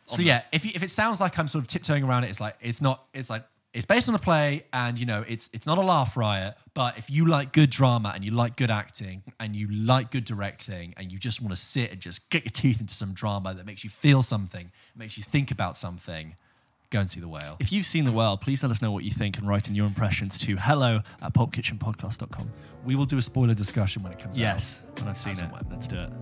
So 0.07 0.23
yeah, 0.23 0.43
if 0.53 0.65
you, 0.65 0.73
if 0.75 0.83
it 0.83 0.91
sounds 0.91 1.21
like 1.21 1.39
I'm 1.39 1.49
sort 1.49 1.63
of 1.65 1.69
tiptoeing 1.69 2.05
around 2.05 2.25
it, 2.25 2.31
it's 2.31 2.41
like 2.41 2.57
it's 2.61 2.81
not. 2.81 3.05
It's 3.15 3.29
like 3.31 3.45
it's 3.75 3.87
based 3.87 4.09
on 4.09 4.15
a 4.15 4.19
play, 4.19 4.65
and 4.73 4.99
you 4.99 5.05
know, 5.07 5.25
it's 5.29 5.51
it's 5.53 5.67
not 5.67 5.79
a 5.79 5.83
laugh 5.83 6.17
riot. 6.17 6.55
But 6.75 6.97
if 6.99 7.11
you 7.11 7.27
like 7.27 7.53
good 7.53 7.71
drama 7.71 8.13
and 8.15 8.25
you 8.25 8.31
like 8.31 8.57
good 8.57 8.71
acting 8.71 9.23
and 9.41 9.55
you 9.55 9.69
like 9.71 10.11
good 10.11 10.25
directing 10.25 10.95
and 10.97 11.13
you 11.13 11.19
just 11.19 11.43
want 11.43 11.51
to 11.53 11.57
sit 11.57 11.93
and 11.93 12.01
just 12.01 12.31
get 12.31 12.45
your 12.45 12.53
teeth 12.53 12.81
into 12.81 12.95
some 12.95 13.13
drama 13.13 13.53
that 13.55 13.67
makes 13.67 13.85
you 13.85 13.91
feel 13.91 14.23
something, 14.23 14.71
makes 14.97 15.19
you 15.19 15.25
think 15.25 15.51
about 15.51 15.77
something, 15.77 16.37
go 16.91 17.01
and 17.01 17.11
see 17.11 17.19
the 17.21 17.29
whale. 17.29 17.57
If 17.59 17.73
you've 17.73 17.85
seen 17.85 18.05
The 18.05 18.13
Whale, 18.13 18.37
please 18.37 18.63
let 18.63 18.71
us 18.71 18.81
know 18.81 18.93
what 18.93 19.03
you 19.05 19.11
think 19.11 19.39
and 19.39 19.49
write 19.49 19.69
in 19.69 19.75
your 19.75 19.87
impressions 19.87 20.39
to 20.39 20.57
hello 20.57 21.01
at 21.21 21.35
pulpkitchenpodcast.com. 21.35 22.51
We 22.85 22.95
will 22.95 23.07
do 23.07 23.19
a 23.19 23.23
spoiler 23.23 23.55
discussion 23.55 24.05
when 24.05 24.13
it 24.13 24.21
comes 24.21 24.37
out. 24.37 24.41
Yes, 24.41 24.85
when 24.99 25.09
I've 25.09 25.19
seen 25.19 25.33
As 25.33 25.41
it. 25.41 25.51
when. 25.53 25.67
Let's 25.69 25.89
do 25.89 25.99
it. 25.99 26.13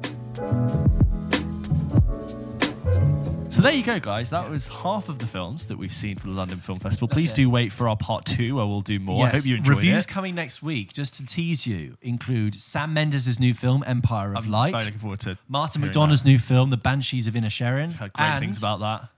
So 3.48 3.62
there 3.62 3.72
you 3.72 3.82
go, 3.82 3.98
guys. 3.98 4.30
That 4.30 4.50
was 4.50 4.68
half 4.68 5.08
of 5.08 5.18
the 5.18 5.26
films 5.26 5.66
that 5.68 5.78
we've 5.78 5.92
seen 5.92 6.16
for 6.16 6.26
the 6.26 6.32
London 6.34 6.58
Film 6.58 6.78
Festival. 6.78 7.08
Please 7.08 7.32
do 7.32 7.48
wait 7.48 7.72
for 7.72 7.88
our 7.88 7.96
part 7.96 8.24
two, 8.24 8.56
where 8.56 8.66
we'll 8.66 8.80
do 8.80 8.98
more. 8.98 9.24
I 9.24 9.30
Yes, 9.30 9.36
hope 9.36 9.46
you 9.50 9.56
enjoyed 9.56 9.72
it. 9.72 9.76
Reviews 9.76 10.04
it. 10.04 10.08
coming 10.08 10.34
next 10.34 10.62
week. 10.62 10.92
Just 10.92 11.14
to 11.16 11.26
tease 11.26 11.66
you, 11.66 11.96
include 12.02 12.60
Sam 12.60 12.92
Mendes' 12.92 13.40
new 13.40 13.54
film 13.54 13.82
Empire 13.86 14.34
of 14.34 14.44
I'm 14.46 14.50
Light, 14.50 14.72
very 14.72 14.84
looking 14.86 14.98
forward 14.98 15.20
to 15.20 15.38
Martin 15.48 15.80
hearing 15.80 15.92
McDonough's 15.94 16.24
new 16.24 16.38
film 16.38 16.70
The 16.70 16.76
Banshees 16.76 17.26
of 17.26 17.34
Inisherin, 17.34 17.92
that. 17.92 17.96
Heard 17.98 18.12
great 18.12 18.24
and 18.26 18.40
things 18.44 18.58
about 18.58 18.80
that. 18.80 19.08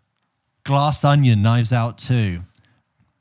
Glass 0.65 1.05
Onion, 1.05 1.43
Knives 1.43 1.73
Out 1.73 1.99
2. 1.99 2.41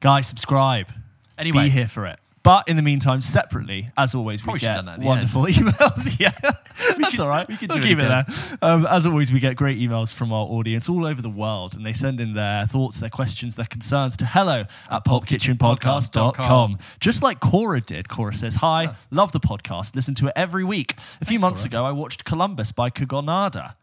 Guys, 0.02 0.28
subscribe. 0.28 0.92
Anyway, 1.38 1.64
Be 1.66 1.70
here 1.70 1.88
for 1.88 2.06
it. 2.06 2.20
But 2.48 2.70
in 2.70 2.78
the 2.78 2.82
meantime, 2.82 3.20
separately, 3.20 3.92
as 3.98 4.16
always, 4.16 4.42
Probably 4.42 4.56
we 4.56 4.60
get 4.62 4.76
done 4.76 4.86
that 4.86 4.94
at 4.94 5.00
the 5.02 5.06
wonderful 5.06 5.44
emails. 5.48 6.18
yeah, 6.18 6.32
that's 6.98 7.20
all 7.20 7.28
right. 7.28 7.46
we 7.46 7.58
could 7.58 7.68
we'll 7.70 7.80
do 7.80 7.84
it 7.84 7.88
keep 7.90 8.00
it 8.00 8.08
there. 8.08 8.26
Um, 8.62 8.86
as 8.86 9.06
always, 9.06 9.34
we 9.34 9.42
get 9.42 9.58
great 9.58 9.78
emails 9.80 10.14
from 10.14 10.32
our 10.32 10.46
audience 10.46 10.88
all 10.88 11.06
over 11.06 11.22
the 11.22 11.30
world, 11.30 11.76
and 11.76 11.86
they 11.86 11.92
send 11.92 12.22
in 12.22 12.36
their 12.36 12.66
thoughts, 12.66 13.02
their 13.02 13.10
questions, 13.10 13.56
their 13.56 13.66
concerns 13.66 14.16
to 14.18 14.26
hello 14.26 14.64
at 14.90 15.04
pulpkitchenpodcast.com. 15.04 16.78
Just 17.02 17.22
like 17.22 17.42
Cora 17.42 17.82
did. 17.82 18.08
Cora 18.08 18.34
says, 18.34 18.56
Hi, 18.56 18.96
love 19.12 19.34
the 19.34 19.42
podcast, 19.42 19.94
listen 19.94 20.16
to 20.16 20.28
it 20.28 20.34
every 20.38 20.64
week. 20.64 20.94
A 21.20 21.26
few 21.26 21.38
Thanks, 21.38 21.42
months 21.42 21.62
Cora. 21.64 21.82
ago, 21.82 21.86
I 21.86 21.92
watched 21.92 22.24
Columbus 22.24 22.72
by 22.72 22.90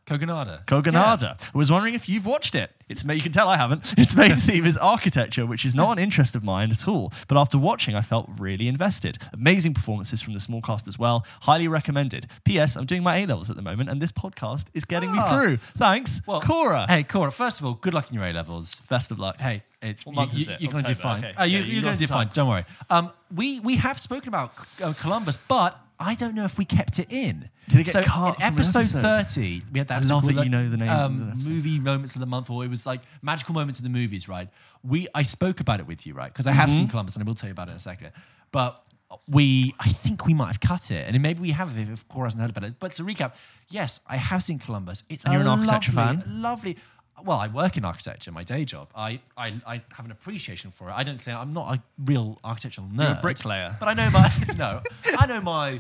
Kogonada. 0.07 0.65
Kogonada. 0.67 1.19
Kogonada. 1.19 1.51
I 1.55 1.59
was 1.59 1.71
wondering 1.71 1.95
if 1.95 2.09
you've 2.09 2.27
watched 2.27 2.55
it. 2.55 2.71
It's 2.89 3.05
you 3.05 3.21
can 3.23 3.33
tell 3.33 3.49
I 3.49 3.57
haven't. 3.57 3.95
Its 3.99 4.15
main 4.15 4.37
theme 4.37 4.67
is 4.67 4.77
architecture, 4.77 5.47
which 5.47 5.65
is 5.65 5.75
not 5.75 5.93
an 5.93 5.99
interest 5.99 6.37
of 6.37 6.45
mine 6.45 6.71
at 6.71 6.87
all. 6.87 7.13
But 7.29 7.39
after 7.39 7.57
watching, 7.59 7.95
I 7.95 8.03
felt 8.03 8.29
really 8.39 8.69
invested. 8.69 9.17
Amazing 9.33 9.73
performances 9.73 10.21
from 10.21 10.35
the 10.35 10.41
small 10.41 10.61
cast 10.61 10.87
as 10.87 10.99
well. 10.99 11.25
Highly 11.43 11.69
recommended. 11.69 12.27
P.S. 12.45 12.77
I'm 12.77 12.85
doing 12.85 13.03
my 13.03 13.17
A 13.19 13.27
levels 13.27 13.49
at 13.49 13.57
the 13.57 13.63
moment, 13.63 13.89
and 13.89 14.03
this 14.03 14.13
podcast 14.13 14.67
is 14.75 14.85
getting 14.85 15.11
me 15.11 15.19
Ah. 15.21 15.29
through. 15.29 15.57
Thanks, 15.57 16.21
Well, 16.27 16.43
Cora. 16.43 16.87
Hey, 16.89 17.03
Cora. 17.03 17.33
First 17.33 17.61
of 17.61 17.67
all, 17.67 17.73
good 17.75 17.95
luck 17.95 18.11
in 18.11 18.15
your 18.15 18.25
A 18.27 18.33
levels. 18.33 18.83
Best 18.91 19.11
of 19.11 19.19
luck. 19.19 19.41
Hey, 19.41 19.63
it's 19.81 20.05
What 20.05 20.15
month 20.15 20.35
you, 20.35 20.41
is 20.43 20.49
it? 20.49 20.63
are 20.63 20.67
going 20.71 20.83
to 20.85 20.89
do 20.89 20.95
fine. 20.95 21.25
okay. 21.25 21.35
Oh, 21.39 21.45
you, 21.45 21.61
Yeah, 21.61 21.65
you're 21.65 21.83
going 21.83 21.95
to 21.95 22.01
do 22.01 22.07
fine. 22.07 22.29
Don't 22.35 22.49
worry. 22.49 22.65
Um, 22.91 23.11
we 23.35 23.61
we 23.61 23.77
have 23.77 23.99
spoken 23.99 24.29
about 24.29 24.53
uh, 24.83 24.93
Columbus, 24.93 25.39
but 25.39 25.79
I 25.99 26.15
don't 26.15 26.35
know 26.35 26.45
if 26.45 26.59
we 26.59 26.65
kept 26.65 26.99
it 26.99 27.07
in. 27.11 27.49
Did 27.69 27.81
it 27.81 27.85
get 27.85 27.93
so 27.93 28.03
cut 28.03 28.29
in 28.29 28.35
from 28.35 28.43
an 28.43 28.53
episode, 28.55 28.79
episode? 28.81 29.01
thirty? 29.03 29.63
We 29.73 29.79
had 29.79 29.89
that. 29.89 29.95
I 29.95 29.97
episode 29.99 30.15
love 30.15 30.35
that 30.35 30.45
you 30.45 30.51
know 30.51 30.69
the 30.69 30.77
name 30.77 30.89
of 30.89 31.01
Um, 31.01 31.31
the 31.41 31.49
movie 31.49 31.79
moments 31.79 32.15
of 32.17 32.21
the 32.21 32.27
month, 32.27 32.51
or 32.51 32.65
it 32.65 32.69
was 32.69 32.85
like 32.87 33.01
magical 33.23 33.55
moments 33.55 33.79
in 33.81 33.85
the 33.85 33.91
movies, 33.99 34.29
right? 34.29 34.49
We 34.83 35.07
I 35.15 35.23
spoke 35.23 35.61
about 35.61 35.81
it 35.81 35.87
with 35.87 36.07
you, 36.07 36.15
right? 36.15 36.33
Because 36.33 36.47
I 36.47 36.53
have 36.53 36.69
Mm-hmm. 36.69 36.79
seen 36.79 36.89
Columbus, 36.89 37.15
and 37.17 37.23
I 37.25 37.27
will 37.27 37.35
tell 37.35 37.49
you 37.49 37.53
about 37.53 37.69
it 37.69 37.73
in 37.73 37.77
a 37.77 37.81
second. 37.81 38.13
But 38.51 38.83
we, 39.29 39.73
I 39.79 39.89
think 39.89 40.27
we 40.27 40.35
might 40.35 40.49
have 40.49 40.61
cut 40.61 40.91
it, 40.91 41.07
and 41.09 41.23
maybe 41.23 41.41
we 41.41 41.51
have 41.53 41.79
if, 41.79 41.89
if 41.91 42.09
Cora 42.09 42.27
hasn't 42.27 42.41
heard 42.41 42.51
about 42.51 42.65
it. 42.65 42.75
But 42.81 42.93
to 42.95 43.05
recap, 43.05 43.35
yes, 43.69 44.01
I 44.09 44.17
have 44.17 44.43
seen 44.43 44.59
Columbus. 44.59 45.05
It's 45.09 45.25
And 45.25 45.33
you're 45.33 45.43
an 45.43 45.49
architecture 45.49 45.93
lovely, 45.93 46.23
fan? 46.23 46.43
lovely. 46.43 46.77
Well, 47.23 47.39
I 47.39 47.49
work 47.49 47.77
in 47.77 47.85
architecture, 47.85 48.33
my 48.33 48.43
day 48.43 48.65
job. 48.65 48.89
I, 48.95 49.21
I, 49.37 49.55
I 49.67 49.83
have 49.93 50.05
an 50.05 50.11
appreciation 50.11 50.71
for 50.71 50.89
it. 50.91 50.93
I 50.93 51.03
don't 51.05 51.19
say 51.19 51.33
I'm 51.33 51.53
not 51.53 51.77
a 51.79 51.83
real 52.05 52.39
architectural 52.45 52.89
nerd. 52.89 52.99
You're 53.09 53.19
a 53.19 53.21
bricklayer. 53.23 53.77
But 53.79 53.89
I 53.89 53.95
know 53.95 54.11
my 54.11 54.31
no. 54.59 54.81
I 55.19 55.27
know 55.27 55.41
my 55.41 55.71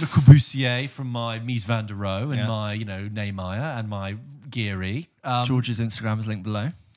Le 0.00 0.06
Corbusier 0.06 0.88
from 0.88 1.08
my 1.08 1.38
Mies 1.38 1.64
van 1.64 1.86
der 1.86 1.94
Rohe 1.94 2.24
and 2.30 2.36
Yeah. 2.36 2.46
my, 2.46 2.72
you 2.72 2.84
know, 2.84 3.08
Niemeyer 3.08 3.78
and 3.78 3.88
my 3.88 4.16
Gehry. 4.48 5.06
Um, 5.24 5.46
George's 5.46 5.80
Instagram 5.80 6.18
is 6.20 6.26
linked 6.28 6.42
below. 6.44 6.70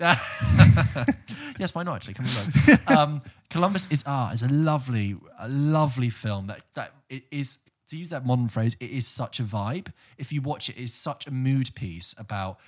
yes, 1.60 1.74
why 1.74 1.84
not 1.84 1.96
actually? 1.96 2.16
Come 2.16 2.26
along. 2.26 2.80
um, 3.00 3.22
Columbus 3.50 3.88
is 3.90 4.04
art 4.06 4.34
is 4.34 4.44
a 4.44 4.50
lovely, 4.50 5.16
a 5.40 5.48
lovely 5.48 6.10
film 6.10 6.48
that 6.48 6.62
that 6.74 6.92
it 7.10 7.24
is 7.32 7.60
to 7.88 7.98
use 7.98 8.10
that 8.10 8.26
modern 8.26 8.50
phrase. 8.50 8.76
It 8.80 8.90
is 8.92 9.08
such 9.08 9.40
a 9.40 9.44
vibe. 9.44 9.92
If 10.18 10.34
you 10.34 10.42
watch 10.42 10.70
it, 10.70 10.78
it's 10.78 10.94
such 10.94 11.28
a 11.28 11.32
mood 11.32 11.74
piece 11.76 12.14
about. 12.18 12.60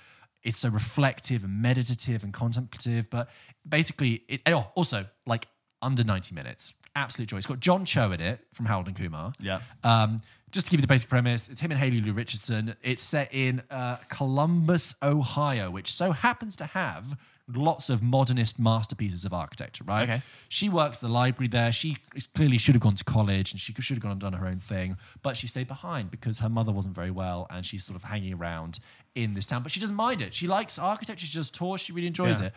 It's 0.42 0.58
so 0.58 0.68
reflective 0.68 1.44
and 1.44 1.60
meditative 1.60 2.24
and 2.24 2.32
contemplative, 2.32 3.10
but 3.10 3.28
basically, 3.68 4.22
it 4.28 4.42
oh, 4.46 4.70
also 4.74 5.06
like 5.26 5.48
under 5.82 6.04
ninety 6.04 6.34
minutes. 6.34 6.74
Absolute 6.96 7.28
joy. 7.28 7.36
It's 7.36 7.46
got 7.46 7.60
John 7.60 7.84
Cho 7.84 8.10
in 8.12 8.20
it 8.20 8.40
from 8.52 8.66
Harold 8.66 8.88
and 8.88 8.96
Kumar. 8.96 9.32
Yeah. 9.40 9.60
Um, 9.84 10.20
just 10.50 10.66
to 10.66 10.70
give 10.70 10.78
you 10.78 10.82
the 10.82 10.88
basic 10.88 11.08
premise, 11.08 11.48
it's 11.48 11.60
him 11.60 11.70
and 11.70 11.78
Haley 11.78 12.00
Lou 12.00 12.12
Richardson. 12.12 12.74
It's 12.82 13.02
set 13.02 13.32
in 13.32 13.62
uh, 13.70 13.96
Columbus, 14.08 14.94
Ohio, 15.02 15.70
which 15.70 15.92
so 15.92 16.10
happens 16.10 16.56
to 16.56 16.64
have 16.66 17.16
lots 17.54 17.88
of 17.88 18.02
modernist 18.02 18.58
masterpieces 18.58 19.24
of 19.24 19.32
architecture, 19.32 19.84
right? 19.84 20.08
Okay. 20.08 20.22
She 20.48 20.68
works 20.68 20.98
the 20.98 21.08
library 21.08 21.48
there. 21.48 21.72
She 21.72 21.96
clearly 22.34 22.58
should 22.58 22.74
have 22.74 22.82
gone 22.82 22.94
to 22.94 23.04
college 23.04 23.52
and 23.52 23.60
she 23.60 23.72
should 23.72 23.96
have 23.96 24.02
gone 24.02 24.12
and 24.12 24.20
done 24.20 24.34
her 24.34 24.46
own 24.46 24.58
thing, 24.58 24.96
but 25.22 25.36
she 25.36 25.46
stayed 25.46 25.68
behind 25.68 26.10
because 26.10 26.40
her 26.40 26.48
mother 26.48 26.72
wasn't 26.72 26.94
very 26.94 27.10
well 27.10 27.46
and 27.50 27.64
she's 27.64 27.84
sort 27.84 27.96
of 27.96 28.02
hanging 28.02 28.34
around 28.34 28.80
in 29.22 29.34
this 29.34 29.46
town. 29.46 29.62
But 29.62 29.72
she 29.72 29.80
doesn't 29.80 29.96
mind 29.96 30.22
it. 30.22 30.32
She 30.34 30.46
likes 30.46 30.78
architecture. 30.78 31.26
She 31.26 31.36
does 31.38 31.50
tours. 31.50 31.80
She 31.80 31.92
really 31.92 32.06
enjoys 32.06 32.40
Yeah. 32.40 32.46
it. 32.46 32.52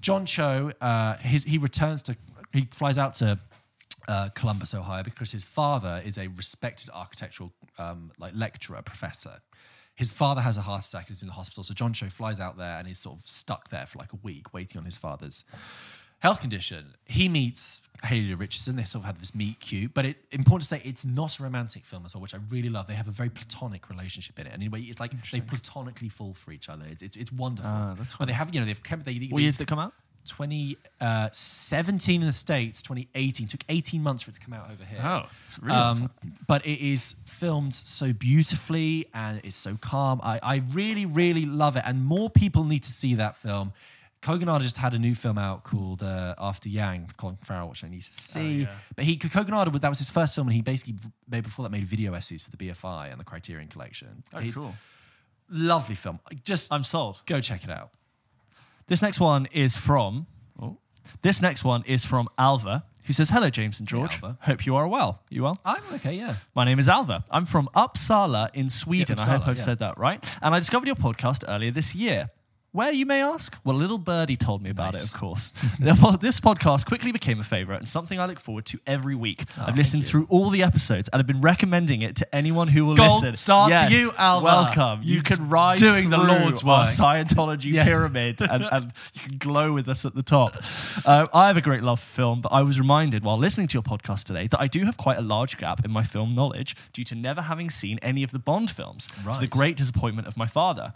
John 0.00 0.26
Cho, 0.26 0.72
uh, 0.80 1.16
his, 1.18 1.44
he 1.44 1.58
returns 1.58 2.02
to, 2.02 2.16
he 2.52 2.62
flies 2.70 2.98
out 2.98 3.14
to 3.14 3.38
uh, 4.08 4.28
Columbus, 4.34 4.74
Ohio, 4.74 5.02
because 5.02 5.32
his 5.32 5.44
father 5.44 6.00
is 6.04 6.16
a 6.18 6.28
respected 6.28 6.90
architectural 6.94 7.50
um, 7.78 8.12
like 8.18 8.32
lecturer, 8.34 8.80
professor. 8.82 9.40
His 9.96 10.10
father 10.10 10.42
has 10.42 10.56
a 10.58 10.60
heart 10.60 10.86
attack 10.86 11.06
and 11.08 11.16
is 11.16 11.22
in 11.22 11.28
the 11.28 11.34
hospital, 11.34 11.64
so 11.64 11.72
John 11.74 11.92
Cho 11.94 12.08
flies 12.10 12.38
out 12.38 12.56
there 12.58 12.78
and 12.78 12.86
is 12.86 12.98
sort 12.98 13.18
of 13.18 13.26
stuck 13.26 13.70
there 13.70 13.86
for 13.86 13.98
like 13.98 14.12
a 14.12 14.16
week, 14.22 14.52
waiting 14.52 14.78
on 14.78 14.84
his 14.84 14.96
father's 14.98 15.44
health 16.26 16.40
condition. 16.40 16.94
He 17.04 17.28
meets 17.28 17.80
Haley 18.04 18.34
Richardson. 18.34 18.76
They 18.76 18.84
sort 18.84 19.02
of 19.02 19.06
have 19.06 19.20
this 19.20 19.34
meet 19.34 19.60
cute, 19.60 19.94
but 19.94 20.04
it 20.04 20.16
important 20.32 20.62
to 20.62 20.68
say 20.68 20.82
it's 20.84 21.04
not 21.04 21.38
a 21.38 21.42
romantic 21.42 21.84
film 21.84 22.04
as 22.04 22.14
well, 22.14 22.22
which 22.22 22.34
I 22.34 22.38
really 22.50 22.68
love. 22.68 22.86
They 22.86 22.94
have 22.94 23.08
a 23.08 23.12
very 23.12 23.30
platonic 23.30 23.88
relationship 23.88 24.38
in 24.38 24.46
it, 24.46 24.52
and 24.52 24.62
anyway, 24.62 24.82
it's 24.82 25.00
like 25.00 25.12
they 25.30 25.40
platonically 25.40 26.08
fall 26.08 26.34
for 26.34 26.52
each 26.52 26.68
other. 26.68 26.84
It's 26.90 27.02
it's, 27.02 27.16
it's 27.16 27.32
wonderful. 27.32 27.70
Ah, 27.72 27.94
that's 27.96 28.16
but 28.16 28.26
they 28.26 28.32
have 28.32 28.52
you 28.54 28.60
know 28.60 28.66
they've 28.66 28.82
kept 28.82 29.04
they, 29.04 29.18
they 29.18 29.28
What 29.28 29.42
years 29.42 29.56
did 29.56 29.64
it 29.64 29.68
come 29.68 29.78
out? 29.78 29.92
2017 30.26 32.20
in 32.20 32.26
the 32.26 32.32
States, 32.32 32.82
2018. 32.82 33.46
Took 33.46 33.64
18 33.68 34.02
months 34.02 34.24
for 34.24 34.30
it 34.30 34.34
to 34.34 34.40
come 34.40 34.54
out 34.54 34.70
over 34.70 34.84
here. 34.84 35.00
Oh, 35.02 35.26
it's 35.44 35.58
really 35.60 35.76
um, 35.76 36.10
but 36.46 36.66
it 36.66 36.80
is 36.80 37.14
filmed 37.26 37.74
so 37.74 38.12
beautifully 38.12 39.06
and 39.14 39.40
it's 39.44 39.56
so 39.56 39.76
calm. 39.80 40.20
I, 40.22 40.40
I 40.42 40.62
really, 40.72 41.06
really 41.06 41.46
love 41.46 41.76
it. 41.76 41.84
And 41.86 42.04
more 42.04 42.28
people 42.28 42.64
need 42.64 42.82
to 42.82 42.90
see 42.90 43.14
that 43.14 43.36
film. 43.36 43.72
Kogonada 44.26 44.62
just 44.62 44.76
had 44.76 44.92
a 44.92 44.98
new 44.98 45.14
film 45.14 45.38
out 45.38 45.62
called 45.62 46.02
uh, 46.02 46.34
After 46.38 46.68
Yang 46.68 47.02
with 47.06 47.16
Colin 47.16 47.38
Farrell, 47.44 47.68
which 47.68 47.84
I 47.84 47.88
need 47.88 48.02
to 48.02 48.12
see. 48.12 48.62
yeah. 48.62 48.74
But 48.96 49.04
he 49.04 49.16
Kogonada, 49.16 49.80
that 49.80 49.88
was 49.88 49.98
his 49.98 50.10
first 50.10 50.34
film, 50.34 50.48
and 50.48 50.54
he 50.54 50.62
basically 50.62 50.96
made 51.28 51.44
before 51.44 51.62
that 51.62 51.70
made 51.70 51.84
video 51.84 52.12
essays 52.12 52.42
for 52.42 52.50
the 52.50 52.56
BFI 52.56 53.10
and 53.12 53.20
the 53.20 53.24
Criterion 53.24 53.68
Collection. 53.68 54.24
Oh, 54.34 54.38
He- 54.38 54.50
cool. 54.50 54.74
Lovely 55.48 55.94
film. 55.94 56.18
Just 56.42 56.72
I'm 56.72 56.82
sold. 56.82 57.20
go 57.24 57.40
check 57.40 57.62
it 57.62 57.70
out. 57.70 57.90
This 58.88 59.00
next 59.00 59.20
one 59.20 59.46
is 59.52 59.76
from. 59.76 60.26
Oh, 60.60 60.78
this 61.22 61.40
next 61.40 61.62
one 61.62 61.84
is 61.86 62.04
from 62.04 62.28
Alva, 62.36 62.84
who 63.04 63.12
says, 63.12 63.30
"Hello, 63.30 63.48
James 63.48 63.78
and 63.78 63.88
George. 63.88 64.14
Alva. 64.14 64.38
Hope 64.40 64.66
you 64.66 64.74
are 64.74 64.88
well. 64.88 65.22
You 65.30 65.44
well? 65.44 65.56
I'm 65.64 65.82
okay, 65.94 66.14
yeah. 66.14 66.34
My 66.56 66.64
name 66.64 66.80
is 66.80 66.88
Alva. 66.88 67.22
I'm 67.30 67.46
from 67.46 67.68
Uppsala 67.76 68.50
in 68.54 68.70
Sweden. 68.70 69.20
I 69.20 69.22
hope 69.22 69.46
I've 69.46 69.56
yeah. 69.56 69.62
said 69.62 69.78
that 69.78 69.98
right. 69.98 70.24
And 70.42 70.52
I 70.52 70.58
discovered 70.58 70.88
your 70.88 70.96
podcast 70.96 71.44
earlier 71.46 71.70
this 71.70 71.94
year. 71.94 72.28
Where, 72.76 72.92
you 72.92 73.06
may 73.06 73.22
ask? 73.22 73.56
Well, 73.64 73.74
a 73.74 73.78
little 73.78 73.96
birdie 73.96 74.36
told 74.36 74.60
me 74.60 74.68
about 74.68 74.92
Nice. 74.92 75.04
it, 75.06 75.14
of 75.14 75.18
course. 75.18 75.54
This 76.20 76.40
podcast 76.40 76.84
quickly 76.84 77.10
became 77.10 77.40
a 77.40 77.42
favorite 77.42 77.78
and 77.78 77.88
something 77.88 78.20
I 78.20 78.26
look 78.26 78.38
forward 78.38 78.66
to 78.66 78.78
every 78.86 79.14
week. 79.14 79.44
Oh, 79.58 79.64
I've 79.68 79.76
listened 79.76 80.04
through 80.04 80.26
all 80.28 80.50
the 80.50 80.62
episodes 80.62 81.08
and 81.10 81.18
I've 81.18 81.26
been 81.26 81.40
recommending 81.40 82.02
it 82.02 82.16
to 82.16 82.34
anyone 82.34 82.68
who 82.68 82.84
will 82.84 82.94
Gold 82.94 83.22
listen. 83.22 83.36
star 83.36 83.70
to 83.70 83.88
you, 83.90 84.10
Alva. 84.18 84.44
Welcome. 84.44 85.00
You, 85.02 85.14
You 85.16 85.22
can 85.22 85.48
rise 85.48 85.80
doing 85.80 86.10
the 86.10 86.18
Lord's 86.18 86.62
work. 86.62 86.86
Scientology 86.86 87.72
pyramid 87.82 88.42
and, 88.42 88.62
and 88.70 88.92
you 89.14 89.20
can 89.22 89.38
glow 89.38 89.72
with 89.72 89.88
us 89.88 90.04
at 90.04 90.14
the 90.14 90.22
top. 90.22 90.52
Uh, 91.06 91.28
I 91.32 91.46
have 91.46 91.56
a 91.56 91.62
great 91.62 91.82
love 91.82 91.98
for 91.98 92.06
film, 92.06 92.42
but 92.42 92.52
I 92.52 92.60
was 92.60 92.78
reminded 92.78 93.24
while 93.24 93.38
listening 93.38 93.68
to 93.68 93.74
your 93.74 93.84
podcast 93.84 94.24
today 94.24 94.48
that 94.48 94.60
I 94.60 94.66
do 94.66 94.84
have 94.84 94.98
quite 94.98 95.16
a 95.16 95.22
large 95.22 95.56
gap 95.56 95.82
in 95.82 95.90
my 95.90 96.02
film 96.02 96.34
knowledge 96.34 96.76
due 96.92 97.04
to 97.04 97.14
never 97.14 97.40
having 97.40 97.70
seen 97.70 97.98
any 98.02 98.22
of 98.22 98.32
the 98.32 98.38
Bond 98.38 98.70
films, 98.70 99.06
to 99.06 99.40
the 99.40 99.46
great 99.46 99.78
disappointment 99.78 100.28
of 100.28 100.36
my 100.36 100.46
father. 100.46 100.92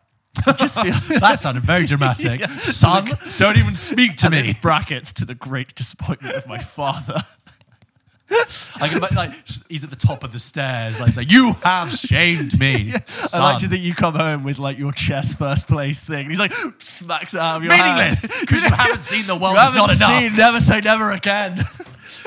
Just 0.59 0.81
feel 0.81 0.95
That 1.21 1.39
sounded 1.41 1.65
very 1.65 1.87
dramatic. 1.87 2.49
Son, 2.61 3.11
don't 3.39 3.59
even 3.59 3.75
speak 3.75 4.17
to 4.19 4.27
and 4.27 4.35
me. 4.35 4.41
it's 4.41 4.53
brackets 4.55 5.13
to 5.15 5.25
the 5.25 5.35
great 5.35 5.75
disappointment 5.75 6.35
of 6.37 6.47
my 6.47 6.59
father. 6.59 7.23
I 8.81 8.87
can 8.87 8.99
imagine, 8.99 9.17
like 9.17 9.33
he's 9.69 9.83
at 9.83 9.91
the 9.91 9.97
top 9.97 10.23
of 10.23 10.33
the 10.33 10.39
stairs, 10.39 11.01
like 11.01 11.13
saying, 11.13 11.29
"You 11.31 11.55
have 11.65 11.91
shamed 11.93 12.59
me." 12.61 12.93
I 13.35 13.39
like 13.39 13.59
to 13.59 13.61
son." 13.63 13.71
think 13.71 13.83
you 13.83 13.93
come 13.93 14.15
home 14.15 14.45
with 14.45 14.61
like 14.61 14.79
your 14.79 14.93
chess 14.93 15.35
first 15.35 15.67
place 15.67 15.99
thing. 16.01 16.29
He's 16.29 16.39
like 16.39 16.53
smacks 16.79 17.35
it 17.35 17.41
out 17.41 17.57
of 17.57 17.65
your 17.65 17.77
meaningless 17.77 18.29
because 18.41 18.63
you 18.63 18.71
haven't 18.71 19.03
seen 19.03 19.27
the 19.27 19.35
world 19.37 19.55
You 19.57 19.61
is 19.63 19.73
haven't 19.73 19.77
not 19.79 19.97
enough. 19.97 20.31
seen 20.31 20.37
Never 20.39 20.61
Say 20.61 20.81
Never 20.81 21.11
Again. 21.11 21.61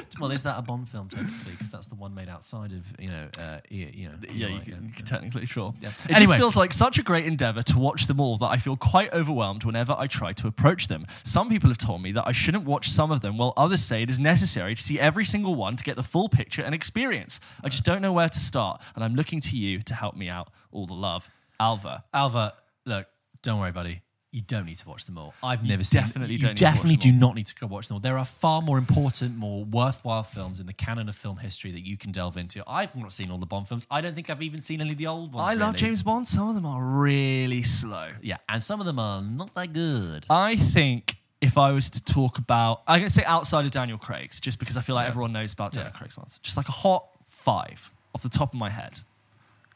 Well, 0.19 0.31
is 0.31 0.43
that 0.43 0.57
a 0.59 0.61
Bond 0.61 0.87
film 0.87 1.09
technically? 1.09 1.51
Because 1.53 1.71
that's 1.71 1.87
the 1.87 1.95
one 1.95 2.13
made 2.13 2.29
outside 2.29 2.71
of 2.71 2.83
you 2.99 3.09
know, 3.09 3.27
uh, 3.39 3.59
you 3.69 4.07
know. 4.09 4.15
Yeah, 4.31 4.47
you 4.47 4.59
can, 4.61 4.85
you 4.87 4.93
can 4.95 5.05
technically 5.05 5.45
sure. 5.45 5.73
Yeah. 5.81 5.89
It 5.89 5.95
Anyway. 6.11 6.19
just 6.21 6.35
feels 6.35 6.55
like 6.55 6.71
such 6.73 6.99
a 6.99 7.03
great 7.03 7.25
endeavor 7.25 7.61
to 7.63 7.79
watch 7.79 8.07
them 8.07 8.19
all 8.19 8.37
that 8.37 8.47
I 8.47 8.57
feel 8.57 8.75
quite 8.77 9.11
overwhelmed 9.13 9.63
whenever 9.63 9.95
I 9.97 10.07
try 10.07 10.31
to 10.33 10.47
approach 10.47 10.87
them. 10.87 11.05
Some 11.23 11.49
people 11.49 11.69
have 11.69 11.77
told 11.79 12.01
me 12.01 12.11
that 12.13 12.25
I 12.27 12.31
shouldn't 12.31 12.65
watch 12.65 12.89
some 12.91 13.11
of 13.11 13.21
them, 13.21 13.37
while 13.37 13.53
others 13.57 13.83
say 13.83 14.03
it 14.03 14.09
is 14.09 14.19
necessary 14.19 14.75
to 14.75 14.81
see 14.81 14.99
every 14.99 15.25
single 15.25 15.55
one 15.55 15.75
to 15.77 15.83
get 15.83 15.95
the 15.95 16.03
full 16.03 16.29
picture 16.29 16.61
and 16.61 16.73
experience. 16.75 17.39
I 17.63 17.69
just 17.69 17.83
don't 17.83 18.01
know 18.01 18.13
where 18.13 18.29
to 18.29 18.39
start, 18.39 18.81
and 18.95 19.03
I'm 19.03 19.15
looking 19.15 19.41
to 19.41 19.57
you 19.57 19.79
to 19.81 19.93
help 19.95 20.15
me 20.15 20.29
out. 20.29 20.49
All 20.71 20.85
the 20.85 20.93
love, 20.93 21.29
Alva. 21.59 22.03
Alva, 22.13 22.53
look, 22.85 23.07
don't 23.41 23.59
worry, 23.59 23.71
buddy. 23.71 24.01
You 24.33 24.41
don't 24.41 24.65
need 24.65 24.79
to 24.79 24.89
watch 24.89 25.05
them 25.05 25.17
all. 25.17 25.35
I've 25.43 25.63
never 25.63 25.83
seen. 25.83 26.01
definitely 26.01 26.37
don't 26.37 26.49
need 26.51 26.57
to 26.57 26.63
watch 26.65 26.73
definitely 26.73 26.95
do 26.97 27.11
not 27.11 27.35
need 27.35 27.45
to 27.45 27.53
go 27.55 27.67
watch 27.67 27.87
them 27.87 27.95
all. 27.95 27.99
There 28.01 28.17
are 28.17 28.25
far 28.25 28.63
more 28.63 28.79
important, 28.79 29.37
more 29.37 29.63
worthwhile 29.63 30.23
films 30.23 30.59
in 30.59 30.65
the 30.65 30.73
canon 30.73 31.07
of 31.07 31.15
film 31.15 31.37
history 31.37 31.71
that 31.71 31.85
you 31.85 31.97
can 31.97 32.11
delve 32.11 32.35
into. 32.35 32.63
I've 32.67 32.95
not 32.95 33.13
seen 33.13 33.29
all 33.29 33.37
the 33.37 33.45
Bond 33.45 33.67
films. 33.67 33.85
I 33.91 34.01
don't 34.01 34.15
think 34.15 34.31
I've 34.31 34.41
even 34.41 34.59
seen 34.59 34.81
any 34.81 34.89
of 34.93 34.97
the 34.97 35.05
old 35.05 35.33
ones. 35.33 35.47
I 35.47 35.53
love. 35.53 35.75
James 35.75 36.01
Bond. 36.01 36.27
Some 36.27 36.49
of 36.49 36.55
them 36.55 36.65
are 36.65 36.83
really 36.83 37.61
slow. 37.61 38.09
Yeah, 38.23 38.37
and 38.49 38.63
some 38.63 38.79
of 38.79 38.87
them 38.87 38.97
are 38.97 39.21
not 39.21 39.53
that 39.53 39.71
good. 39.71 40.25
I 40.31 40.55
think 40.55 41.17
if 41.39 41.55
I 41.59 41.71
was 41.71 41.91
to 41.91 42.03
talk 42.03 42.39
about, 42.39 42.81
I'm 42.87 43.01
going 43.01 43.09
to 43.09 43.13
say 43.13 43.23
outside 43.25 43.65
of 43.65 43.71
Daniel 43.71 43.99
Craig's, 43.99 44.39
just 44.39 44.57
because 44.57 44.77
I 44.77 44.81
feel 44.81 44.95
like 44.95 45.03
Yeah. 45.05 45.09
everyone 45.09 45.31
knows 45.33 45.53
about 45.53 45.73
Daniel 45.73 45.91
Yeah. 45.93 45.97
Craig's 45.99 46.17
ones. 46.17 46.39
Just 46.41 46.57
like 46.57 46.69
a 46.69 46.71
hot 46.73 47.05
five 47.29 47.91
off 48.15 48.23
the 48.23 48.29
top 48.29 48.51
of 48.53 48.59
my 48.59 48.71
head. 48.71 49.01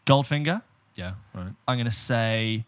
Goldfinger, 0.08 0.64
Yeah, 0.95 1.12
right. 1.36 1.53
I'm 1.68 1.76
going 1.78 1.86
to 1.86 1.91
say 1.91 2.66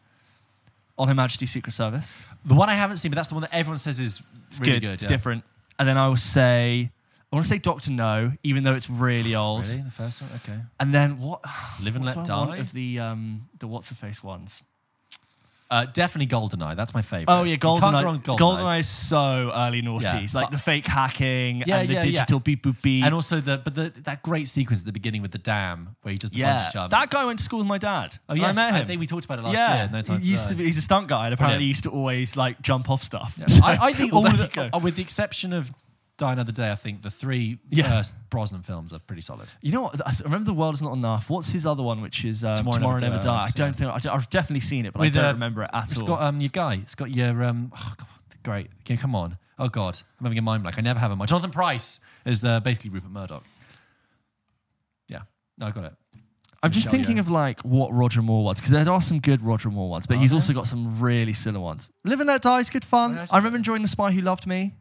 On 0.99 1.07
Her 1.07 1.15
Majesty's 1.15 1.49
Secret 1.51 1.71
Service. 1.71 2.19
The 2.45 2.53
one 2.53 2.69
I 2.69 2.75
haven't 2.75 2.97
seen, 2.97 3.09
but 3.09 3.15
that's 3.15 3.29
the 3.29 3.33
one 3.35 3.41
that 3.41 3.53
everyone 3.53 3.77
says 3.79 3.99
is 3.99 4.21
It's 4.47 4.59
really 4.59 4.73
good. 4.73 4.81
good. 4.81 4.93
It's 4.95 5.03
yeah. 5.03 5.09
different. 5.09 5.43
And 5.79 5.87
then 5.87 5.97
I 5.97 6.07
will 6.09 6.17
say, 6.17 6.91
I 7.31 7.35
want 7.35 7.45
to 7.45 7.49
say 7.49 7.57
Doctor 7.57 7.91
No, 7.91 8.33
even 8.43 8.63
though 8.65 8.73
it's 8.75 8.89
really 8.89 9.33
old. 9.33 9.67
Really, 9.69 9.81
the 9.81 9.91
first 9.91 10.21
one? 10.21 10.29
Okay. 10.43 10.59
And 10.79 10.93
then 10.93 11.17
what? 11.19 11.41
Live 11.81 11.95
and 11.95 12.03
what 12.05 12.17
Let 12.17 12.25
do 12.25 12.33
I 12.33 12.37
want 12.37 12.51
Die? 12.51 12.57
of 12.57 12.73
the 12.73 12.99
um 12.99 13.47
the 13.59 13.67
what's 13.67 13.89
her 13.89 13.95
face 13.95 14.21
ones. 14.23 14.63
Uh, 15.71 15.85
definitely 15.85 16.25
Goldeneye. 16.25 16.75
That's 16.75 16.95
my 16.95 17.03
favorite. 17.03 17.25
Oh 17.31 17.43
yeah, 17.43 17.51
You 17.51 17.57
can't 17.59 17.79
go 17.79 17.87
Goldeneye. 17.87 18.23
Goldeneye. 18.23 18.37
Goldeneye. 18.39 18.79
is 18.79 18.87
so 18.89 19.51
early 19.53 19.83
noughties, 19.83 20.33
Yeah. 20.33 20.41
like 20.41 20.49
the 20.49 20.57
fake 20.57 20.87
hacking 20.87 21.61
Yeah, 21.65 21.77
and 21.81 21.89
the 21.89 21.93
yeah, 21.93 21.99
yeah. 21.99 22.11
digital 22.11 22.39
beep 22.39 22.63
boop 22.63 22.81
beep. 22.81 23.05
And 23.05 23.13
also 23.13 23.39
the 23.39 23.59
but 23.63 23.75
the 23.75 23.89
that 24.05 24.23
great 24.23 24.47
sequence 24.47 24.79
at 24.79 24.87
the 24.87 24.91
beginning 24.91 25.21
with 25.21 25.31
the 25.31 25.37
dam 25.37 25.95
where 26.01 26.11
he 26.11 26.17
does 26.17 26.31
the 26.31 26.39
yeah, 26.39 26.65
bungee 26.67 26.73
jump. 26.73 26.89
that 26.91 27.11
guy 27.11 27.23
went 27.23 27.37
to 27.37 27.45
school 27.45 27.59
with 27.59 27.67
my 27.67 27.77
dad. 27.77 28.15
oh 28.29 28.33
yes, 28.33 28.57
I 28.57 28.61
met 28.61 28.73
him. 28.73 28.81
I 28.81 28.85
think 28.85 28.99
we 28.99 29.05
talked 29.05 29.25
about 29.25 29.37
it 29.39 29.43
last 29.43 29.53
yeah, 29.53 29.75
year. 29.83 29.89
No 29.93 30.01
time 30.01 30.21
he 30.21 30.29
used 30.31 30.49
to 30.49 30.55
be. 30.55 30.63
He's 30.65 30.77
a 30.79 30.81
stunt 30.81 31.07
guy, 31.07 31.25
and 31.25 31.33
apparently 31.35 31.57
Brilliant. 31.57 31.61
he 31.61 31.67
used 31.67 31.83
to 31.83 31.91
always 31.91 32.35
like 32.35 32.61
jump 32.63 32.89
off 32.89 33.03
stuff. 33.03 33.35
Yeah. 33.39 33.45
So- 33.47 33.63
I, 33.63 33.77
I 33.79 33.93
think 33.99 34.11
all 34.13 34.25
of 34.25 34.37
the, 34.37 34.69
uh, 34.75 34.79
with 34.79 34.95
the 34.95 35.03
exception 35.03 35.53
of 35.53 35.71
Die 36.19 36.31
Another 36.31 36.51
Day, 36.51 36.71
I 36.71 36.75
think 36.75 37.01
the 37.01 37.09
three 37.09 37.57
Yeah. 37.71 37.89
first 37.89 38.13
Brosnan 38.29 38.61
films 38.61 38.93
are 38.93 38.99
pretty 38.99 39.21
solid. 39.21 39.47
You 39.61 39.71
know 39.71 39.81
what? 39.83 40.05
I 40.07 40.13
remember 40.23 40.45
the 40.45 40.53
world 40.53 40.75
is 40.75 40.81
not 40.81 40.93
enough. 40.93 41.29
What's 41.29 41.49
his 41.51 41.65
other 41.65 41.81
one, 41.81 42.01
which 42.01 42.23
is 42.25 42.43
um, 42.43 42.55
Tomorrow 42.55 42.75
Tomorrow, 42.77 42.99
Never 42.99 43.15
Never, 43.15 43.23
Die? 43.23 43.39
Dies, 43.39 43.47
I 43.47 43.51
don't 43.55 43.79
yeah. 43.79 43.93
think 43.97 44.05
I 44.05 44.13
I've 44.13 44.29
definitely 44.29 44.59
seen 44.59 44.85
it, 44.85 44.93
but 44.93 44.99
With, 44.99 45.17
I 45.17 45.21
don't 45.21 45.29
uh, 45.31 45.33
remember 45.33 45.63
it 45.63 45.69
at 45.73 45.85
It's 45.85 45.95
all. 45.97 46.01
It's 46.01 46.07
got 46.09 46.21
um 46.21 46.41
your 46.41 46.49
guy. 46.49 46.75
It's 46.75 46.95
got 46.95 47.09
your 47.09 47.43
um. 47.43 47.71
Oh 47.75 47.93
God, 47.97 48.07
great. 48.43 48.67
Okay, 48.81 48.97
come 48.97 49.15
on. 49.15 49.37
Oh 49.57 49.69
God, 49.69 49.99
I'm 50.19 50.25
having 50.25 50.37
a 50.37 50.41
mind 50.41 50.63
blank. 50.63 50.77
I 50.77 50.81
never 50.81 50.99
have 50.99 51.11
a 51.11 51.15
mind. 51.15 51.29
Jonathan 51.29 51.51
Pryce 51.51 51.99
is 52.25 52.43
uh, 52.45 52.59
basically 52.59 52.91
Rupert 52.91 53.11
Murdoch. 53.11 53.43
Yeah, 55.07 55.21
no, 55.57 55.67
I 55.67 55.71
got 55.71 55.85
it. 55.85 55.93
I'm 56.61 56.71
just 56.71 56.89
thinking 56.91 57.19
of 57.19 57.29
like 57.29 57.61
what 57.61 57.93
Roger 57.93 58.21
Moore 58.21 58.43
ones 58.43 58.59
because 58.59 58.71
there 58.71 58.89
are 58.93 59.01
some 59.01 59.19
good 59.21 59.41
Roger 59.41 59.69
Moore 59.69 59.89
ones, 59.89 60.05
but 60.05 60.17
Are 60.17 60.19
he's 60.19 60.31
there? 60.31 60.37
also 60.37 60.51
got 60.51 60.67
some 60.67 60.99
really 60.99 61.31
silly 61.31 61.57
ones. 61.59 61.89
Live 62.03 62.19
and 62.19 62.27
Let 62.27 62.41
Die 62.41 62.59
is 62.59 62.69
good 62.69 62.83
fun. 62.83 63.11
Oh, 63.13 63.15
yeah, 63.15 63.21
I've 63.23 63.33
I 63.33 63.37
remember 63.37 63.57
enjoying 63.57 63.81
The 63.81 63.87
Spy 63.87 64.11
Who 64.11 64.19
Loved 64.21 64.45
Me. 64.45 64.75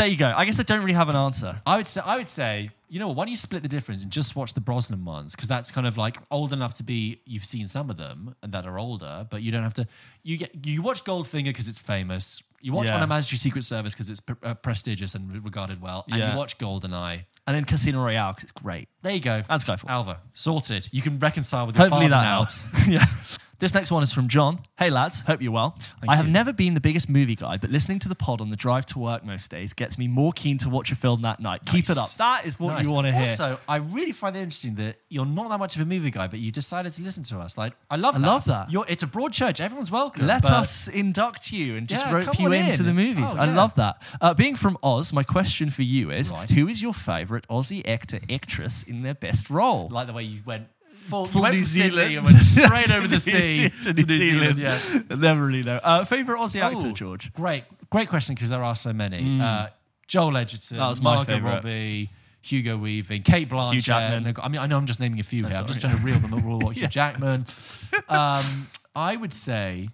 There 0.00 0.08
you 0.08 0.16
go. 0.16 0.32
I 0.34 0.46
guess 0.46 0.58
I 0.58 0.62
don't 0.62 0.80
really 0.80 0.94
have 0.94 1.10
an 1.10 1.16
answer. 1.16 1.60
I 1.66 1.76
would 1.76 1.86
say, 1.86 2.00
I 2.02 2.16
would 2.16 2.26
say, 2.26 2.70
you 2.88 2.98
know 2.98 3.08
what? 3.08 3.16
Why 3.16 3.24
don't 3.24 3.32
you 3.32 3.36
split 3.36 3.62
the 3.62 3.68
difference 3.68 4.02
and 4.02 4.10
just 4.10 4.34
watch 4.34 4.54
the 4.54 4.60
Brosnan 4.62 5.04
ones? 5.04 5.34
Because 5.36 5.46
that's 5.46 5.70
kind 5.70 5.86
of 5.86 5.98
like 5.98 6.16
old 6.30 6.54
enough 6.54 6.72
to 6.74 6.82
be. 6.82 7.20
You've 7.26 7.44
seen 7.44 7.66
some 7.66 7.90
of 7.90 7.98
them 7.98 8.34
and 8.42 8.50
that 8.52 8.64
are 8.64 8.78
older, 8.78 9.26
but 9.28 9.42
you 9.42 9.52
don't 9.52 9.62
have 9.62 9.74
to. 9.74 9.86
You 10.22 10.38
get 10.38 10.64
you 10.66 10.80
watch 10.80 11.04
Goldfinger 11.04 11.44
because 11.44 11.68
it's 11.68 11.78
famous. 11.78 12.42
You 12.62 12.72
watch 12.72 12.86
Yeah. 12.88 12.96
On 12.96 13.02
a 13.02 13.06
Majesty's 13.06 13.42
Secret 13.42 13.62
Service 13.62 13.92
because 13.92 14.08
it's 14.08 14.20
pre- 14.20 14.36
uh, 14.42 14.54
prestigious 14.54 15.14
and 15.14 15.30
re- 15.30 15.38
regarded 15.40 15.82
well, 15.82 16.04
and 16.10 16.18
Yeah. 16.18 16.32
you 16.32 16.38
watch 16.38 16.56
Goldeneye. 16.56 17.24
And 17.50 17.56
then 17.56 17.64
Casino 17.64 18.00
Royale 18.04 18.30
because 18.32 18.44
it's 18.44 18.52
great. 18.52 18.88
There 19.02 19.12
you 19.12 19.18
go. 19.20 19.42
And 19.48 19.60
Skyfall. 19.60 19.88
Alva 19.88 20.20
sorted. 20.34 20.88
You 20.92 21.02
can 21.02 21.18
reconcile 21.18 21.66
with 21.66 21.74
your 21.76 21.88
Hopefully 21.88 22.08
father 22.08 22.22
that 22.22 22.22
now. 22.22 22.36
helps. 22.44 22.68
yeah. 22.88 23.04
This 23.58 23.74
next 23.74 23.90
one 23.90 24.02
is 24.02 24.10
from 24.10 24.28
John. 24.28 24.60
Hey 24.78 24.88
lads, 24.88 25.20
hope 25.20 25.42
you're 25.42 25.52
well. 25.52 25.76
I 26.08 26.16
have 26.16 26.24
you. 26.26 26.32
never 26.32 26.50
been 26.50 26.72
the 26.72 26.80
biggest 26.80 27.10
movie 27.10 27.36
guy, 27.36 27.58
but 27.58 27.68
listening 27.68 27.98
to 27.98 28.08
the 28.08 28.14
pod 28.14 28.40
on 28.40 28.48
the 28.48 28.56
drive 28.56 28.86
to 28.86 28.98
work 28.98 29.22
most 29.22 29.50
days 29.50 29.74
gets 29.74 29.98
me 29.98 30.08
more 30.08 30.32
keen 30.32 30.56
to 30.58 30.70
watch 30.70 30.90
a 30.92 30.96
film 30.96 31.20
that 31.22 31.40
night. 31.40 31.60
Keep 31.66 31.84
it 31.84 31.90
up. 31.90 31.96
Nice. 31.98 32.16
That 32.16 32.46
is 32.46 32.58
what 32.58 32.72
Nice. 32.72 32.86
you 32.88 32.94
want 32.94 33.06
to 33.08 33.12
hear. 33.12 33.20
Also, 33.20 33.60
I 33.68 33.76
really 33.76 34.12
find 34.12 34.34
it 34.34 34.40
interesting 34.40 34.76
that 34.76 34.96
you're 35.10 35.26
not 35.26 35.50
that 35.50 35.58
much 35.58 35.76
of 35.76 35.82
a 35.82 35.84
movie 35.84 36.10
guy, 36.10 36.26
but 36.26 36.38
you 36.38 36.50
decided 36.50 36.92
to 36.92 37.02
listen 37.02 37.22
to 37.24 37.38
us. 37.38 37.58
Like, 37.58 37.74
I 37.90 37.96
love 37.96 38.14
I 38.14 38.20
that. 38.20 38.26
love 38.26 38.44
that. 38.46 38.72
You're, 38.72 38.86
it's 38.88 39.02
a 39.02 39.06
broad 39.06 39.34
church. 39.34 39.60
Everyone's 39.60 39.90
welcome. 39.90 40.26
Let 40.26 40.40
but- 40.44 40.52
us 40.52 40.88
induct 40.88 41.52
you 41.52 41.76
and 41.76 41.86
just 41.86 42.06
Yeah, 42.06 42.14
rope 42.14 42.24
come 42.24 42.36
you 42.38 42.46
on 42.46 42.52
into 42.54 42.80
in. 42.80 42.86
the 42.86 42.94
movies. 42.94 43.26
Oh, 43.28 43.36
I 43.38 43.44
yeah. 43.44 43.56
love 43.56 43.74
that. 43.74 44.02
Uh, 44.22 44.32
being 44.32 44.56
from 44.56 44.78
Oz, 44.82 45.12
my 45.12 45.22
question 45.22 45.68
for 45.68 45.82
you 45.82 46.10
is 46.10 46.30
Right. 46.32 46.50
who 46.50 46.66
is 46.66 46.80
your 46.80 46.94
favourite 46.94 47.39
Aussie 47.48 47.86
actor, 47.88 48.18
actress 48.30 48.82
in 48.82 49.02
their 49.02 49.14
best 49.14 49.50
role? 49.50 49.88
like 49.90 50.06
the 50.06 50.12
way 50.12 50.22
you 50.24 50.40
went 50.44 50.66
full, 50.92 51.24
Full 51.26 51.42
New 51.42 51.64
Zealand. 51.64 52.14
and 52.16 52.26
went 52.26 52.38
straight 52.38 52.90
over 52.90 53.06
the 53.08 53.18
sea 53.18 53.70
to 53.82 53.92
New 53.92 54.20
Zealand. 54.20 54.58
Yeah. 54.58 54.78
Never 55.16 55.44
really 55.46 55.62
know. 55.62 55.76
Uh, 55.82 56.04
favourite 56.04 56.38
Aussie 56.40 56.60
actor, 56.60 56.92
George? 56.92 57.32
Great, 57.32 57.64
great 57.90 58.08
question 58.08 58.34
because 58.34 58.50
there 58.50 58.62
are 58.62 58.76
so 58.76 58.92
many. 58.92 59.40
Uh, 59.40 59.68
Joel 60.06 60.36
Edgerton, 60.36 60.78
That 60.78 60.88
was 60.88 61.00
my 61.00 61.16
Margot. 61.16 61.38
Robbie, 61.40 62.10
Hugo 62.42 62.76
Weaving, 62.76 63.22
Cate 63.22 63.48
Blanchett. 63.48 63.82
Jackman. 63.84 64.34
I 64.42 64.48
mean, 64.48 64.60
I 64.60 64.66
know 64.66 64.76
I'm 64.76 64.86
just 64.86 64.98
naming 65.00 65.20
a 65.20 65.22
few 65.22 65.46
here. 65.46 65.56
I'm 65.56 65.66
just 65.66 65.80
trying 65.80 65.96
to 65.96 66.02
reel 66.02 66.18
them 66.18 66.34
all. 66.34 66.68
Hugh 66.70 66.86
Jackman. 66.88 67.46
Um, 68.08 68.68
I 68.94 69.14
would 69.16 69.32
say, 69.32 69.88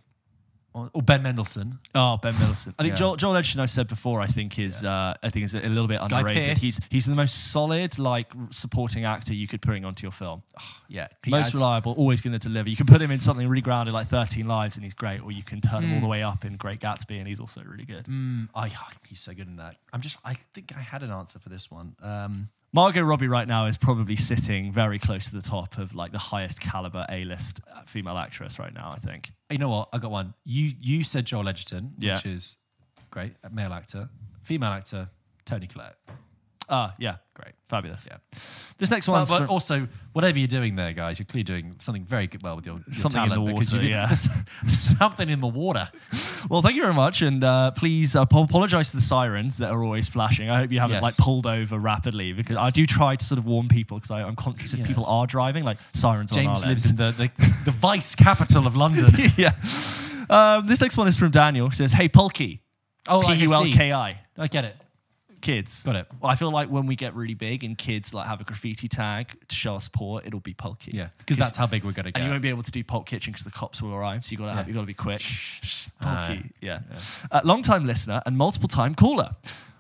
or 0.77 0.91
or 0.93 1.03
Ben 1.03 1.23
Mendelsohn. 1.23 1.79
Oh, 1.95 2.19
Ben 2.19 2.35
Mendelsohn. 2.39 2.75
I 2.79 2.83
think 2.83 2.93
Yeah. 2.93 2.97
Joel, 2.97 3.17
Joel 3.17 3.37
Edgerton. 3.37 3.61
I've 3.61 3.71
said 3.71 3.89
before. 3.89 4.21
I 4.21 4.27
think 4.27 4.59
is 4.59 4.85
uh, 4.85 5.15
I 5.23 5.31
think 5.31 5.45
is 5.47 5.55
a 5.55 5.61
little 5.61 5.89
bit 5.89 6.01
Guy 6.01 6.21
underrated. 6.21 6.59
He's 6.59 6.81
he's 6.91 7.07
the 7.07 7.15
most 7.15 7.51
solid 7.53 7.99
like 7.99 8.31
supporting 8.51 9.05
actor 9.05 9.35
you 9.35 9.49
could 9.49 9.61
bring 9.63 9.85
onto 9.85 10.03
your 10.03 10.13
film. 10.13 10.43
Yeah, 10.89 11.09
he 11.25 11.31
most 11.31 11.47
adds- 11.47 11.55
reliable, 11.55 11.93
always 11.93 12.21
going 12.21 12.35
to 12.35 12.39
deliver. 12.39 12.69
You 12.69 12.77
can 12.77 12.87
put 12.87 13.01
him 13.01 13.11
in 13.11 13.21
something 13.21 13.49
really 13.49 13.63
grounded 13.63 13.95
like 13.95 14.09
13 14.09 14.47
Lives 14.47 14.77
and 14.77 14.85
he's 14.85 14.95
great, 14.95 15.23
or 15.23 15.33
you 15.33 15.43
can 15.43 15.61
turn 15.61 15.83
him 15.83 15.95
all 15.95 16.01
the 16.01 16.07
way 16.07 16.23
up 16.23 16.45
in 16.45 16.57
Great 16.57 16.81
Gatsby 16.81 17.19
and 17.19 17.27
he's 17.27 17.41
also 17.41 17.63
really 17.63 17.85
good. 17.85 18.05
Mm, 18.05 18.49
I, 18.55 18.71
he's 19.09 19.21
so 19.21 19.33
good 19.33 19.47
in 19.49 19.57
that. 19.57 19.77
I'm 19.93 20.01
just. 20.01 20.19
I 20.25 20.35
think 20.55 20.73
I 20.77 20.81
had 20.81 21.03
an 21.03 21.11
answer 21.11 21.39
for 21.39 21.49
this 21.49 21.71
one. 21.71 21.97
Um, 22.03 22.49
Margot 22.77 23.01
Robbie 23.05 23.27
right 23.27 23.49
now 23.49 23.65
is 23.65 23.79
probably 23.79 24.17
sitting 24.17 24.71
very 24.71 24.99
close 24.99 25.31
to 25.31 25.37
the 25.37 25.41
top 25.41 25.79
of 25.79 25.95
like 25.95 26.13
the 26.13 26.19
highest 26.19 26.61
caliber 26.61 27.07
A-list 27.09 27.63
uh, 27.75 27.81
female 27.87 28.19
actress 28.19 28.59
right 28.59 28.75
now. 28.75 28.91
I 28.95 28.99
think. 28.99 29.31
you 29.51 29.57
know 29.57 29.71
what? 29.71 29.89
I 29.95 29.99
got 29.99 30.11
one. 30.11 30.35
You 30.45 30.73
you 30.79 31.03
said 31.03 31.25
Joel 31.25 31.49
Edgerton, 31.49 31.95
Yeah. 31.99 32.17
which 32.17 32.27
is 32.27 32.59
great. 33.11 33.33
Male 33.51 33.73
actor, 33.73 34.11
female 34.43 34.73
actor, 34.73 35.09
Toni 35.47 35.67
Collette. 35.67 35.97
Ah, 36.69 36.95
yeah, 36.99 37.17
Great. 37.35 37.53
fabulous. 37.69 38.07
Yeah. 38.11 38.17
This 38.79 38.91
next 38.91 39.07
But, 39.07 39.29
but 39.29 39.39
from- 39.43 39.51
also, 39.51 39.89
whatever 40.13 40.37
you're 40.39 40.49
doing 40.49 40.75
there, 40.75 40.93
guys, 40.93 41.19
you're 41.19 41.27
clearly 41.27 41.45
doing 41.45 41.77
something 41.79 42.05
very 42.05 42.27
good 42.27 42.43
well 42.43 42.57
with 42.57 42.67
your, 42.67 42.77
your 42.87 42.95
Something 42.95 43.23
in 43.23 43.29
talent 43.29 43.47
the 43.47 43.53
because 43.55 43.73
water, 43.73 43.85
you 43.85 43.91
yeah. 43.93 44.13
something 44.69 45.29
in 45.31 45.41
the 45.41 45.47
water. 45.47 45.89
Well, 46.51 46.61
thank 46.63 46.75
you 46.77 46.83
very 46.83 46.95
much, 46.95 47.23
and 47.23 47.43
uh, 47.45 47.71
please 47.71 48.17
uh, 48.17 48.23
ap- 48.23 48.33
apologize 48.35 48.91
to 48.91 48.97
the 48.97 49.03
sirens 49.03 49.59
that 49.59 49.71
are 49.71 49.83
always 49.83 50.09
flashing. 50.09 50.51
I 50.51 50.59
hope 50.59 50.73
you 50.73 50.81
haven't 50.81 50.95
Yes. 50.95 51.03
like 51.03 51.17
pulled 51.17 51.47
over 51.47 51.79
rapidly 51.79 52.33
because 52.33 52.57
I 52.57 52.71
do 52.71 52.85
try 52.85 53.17
to 53.17 53.25
sort 53.25 53.39
of 53.39 53.47
warn 53.47 53.69
people 53.69 53.99
because 53.99 54.11
I'm 54.11 54.37
conscious 54.37 54.75
if 54.75 54.87
people 54.87 55.07
are 55.07 55.27
driving, 55.27 55.65
like 55.65 55.79
sirens. 55.95 56.31
James 56.33 56.67
lives 56.67 56.91
in 56.91 56.97
the, 56.97 57.13
the, 57.13 57.31
the 57.65 57.71
vice 57.71 58.15
capital 58.15 58.67
of 58.67 58.77
London. 58.77 59.11
yeah. 59.37 59.53
Um, 60.29 60.67
this 60.67 60.81
next 60.81 60.97
one 60.97 61.07
is 61.07 61.17
from 61.17 61.31
Daniel. 61.31 61.69
It 61.69 61.75
says, 61.75 61.93
"Hey, 61.93 62.09
Pulky, 62.09 62.59
Oh, 63.09 63.23
P 63.23 63.35
U 63.35 63.53
L. 63.55 63.65
K 63.67 63.93
I, 63.93 64.19
I 64.37 64.49
get 64.49 64.65
it. 64.65 64.77
Kids." 65.47 65.83
Got 65.83 65.97
it. 65.97 66.07
Well, 66.21 66.31
I 66.31 66.35
feel 66.35 66.51
like 66.51 66.69
when 66.69 66.87
we 66.87 66.97
get 66.97 67.15
really 67.15 67.35
big 67.35 67.65
and 67.65 67.79
kids 67.79 68.13
like 68.13 68.27
have 68.27 68.41
a 68.41 68.45
graffiti 68.45 68.89
tag 68.89 69.35
to 69.49 69.55
show 69.55 69.75
our 69.75 69.81
support, 69.81 70.27
it'll 70.27 70.41
be 70.41 70.55
Pulky. 70.55 70.93
Yeah, 70.93 71.09
because 71.19 71.39
that's 71.39 71.57
how 71.57 71.67
big 71.67 71.85
we're 71.85 71.93
going 71.93 72.07
to 72.07 72.13
get. 72.13 72.21
And 72.21 72.27
you 72.27 72.31
won't 72.31 72.43
be 72.43 72.49
able 72.49 72.63
to 72.63 72.71
do 72.71 72.83
Pulp 72.85 73.07
Kitchen 73.07 73.33
because 73.33 73.45
the 73.45 73.51
cops 73.51 73.81
will 73.81 73.95
arrive. 73.95 74.25
So 74.25 74.33
you 74.33 74.39
got 74.39 74.49
to 74.49 74.53
have, 74.53 74.69
you 74.69 74.75
got 74.75 74.81
to 74.81 74.87
be 74.87 74.95
quick. 74.95 75.23
Ah, 76.03 76.27
Pulky, 76.29 76.51
yeah. 76.61 76.81
Uh, 77.31 77.41
long 77.45 77.63
time 77.63 77.87
listener 77.87 78.21
and 78.27 78.37
multiple 78.37 78.69
time 78.69 78.95
caller. 78.95 79.31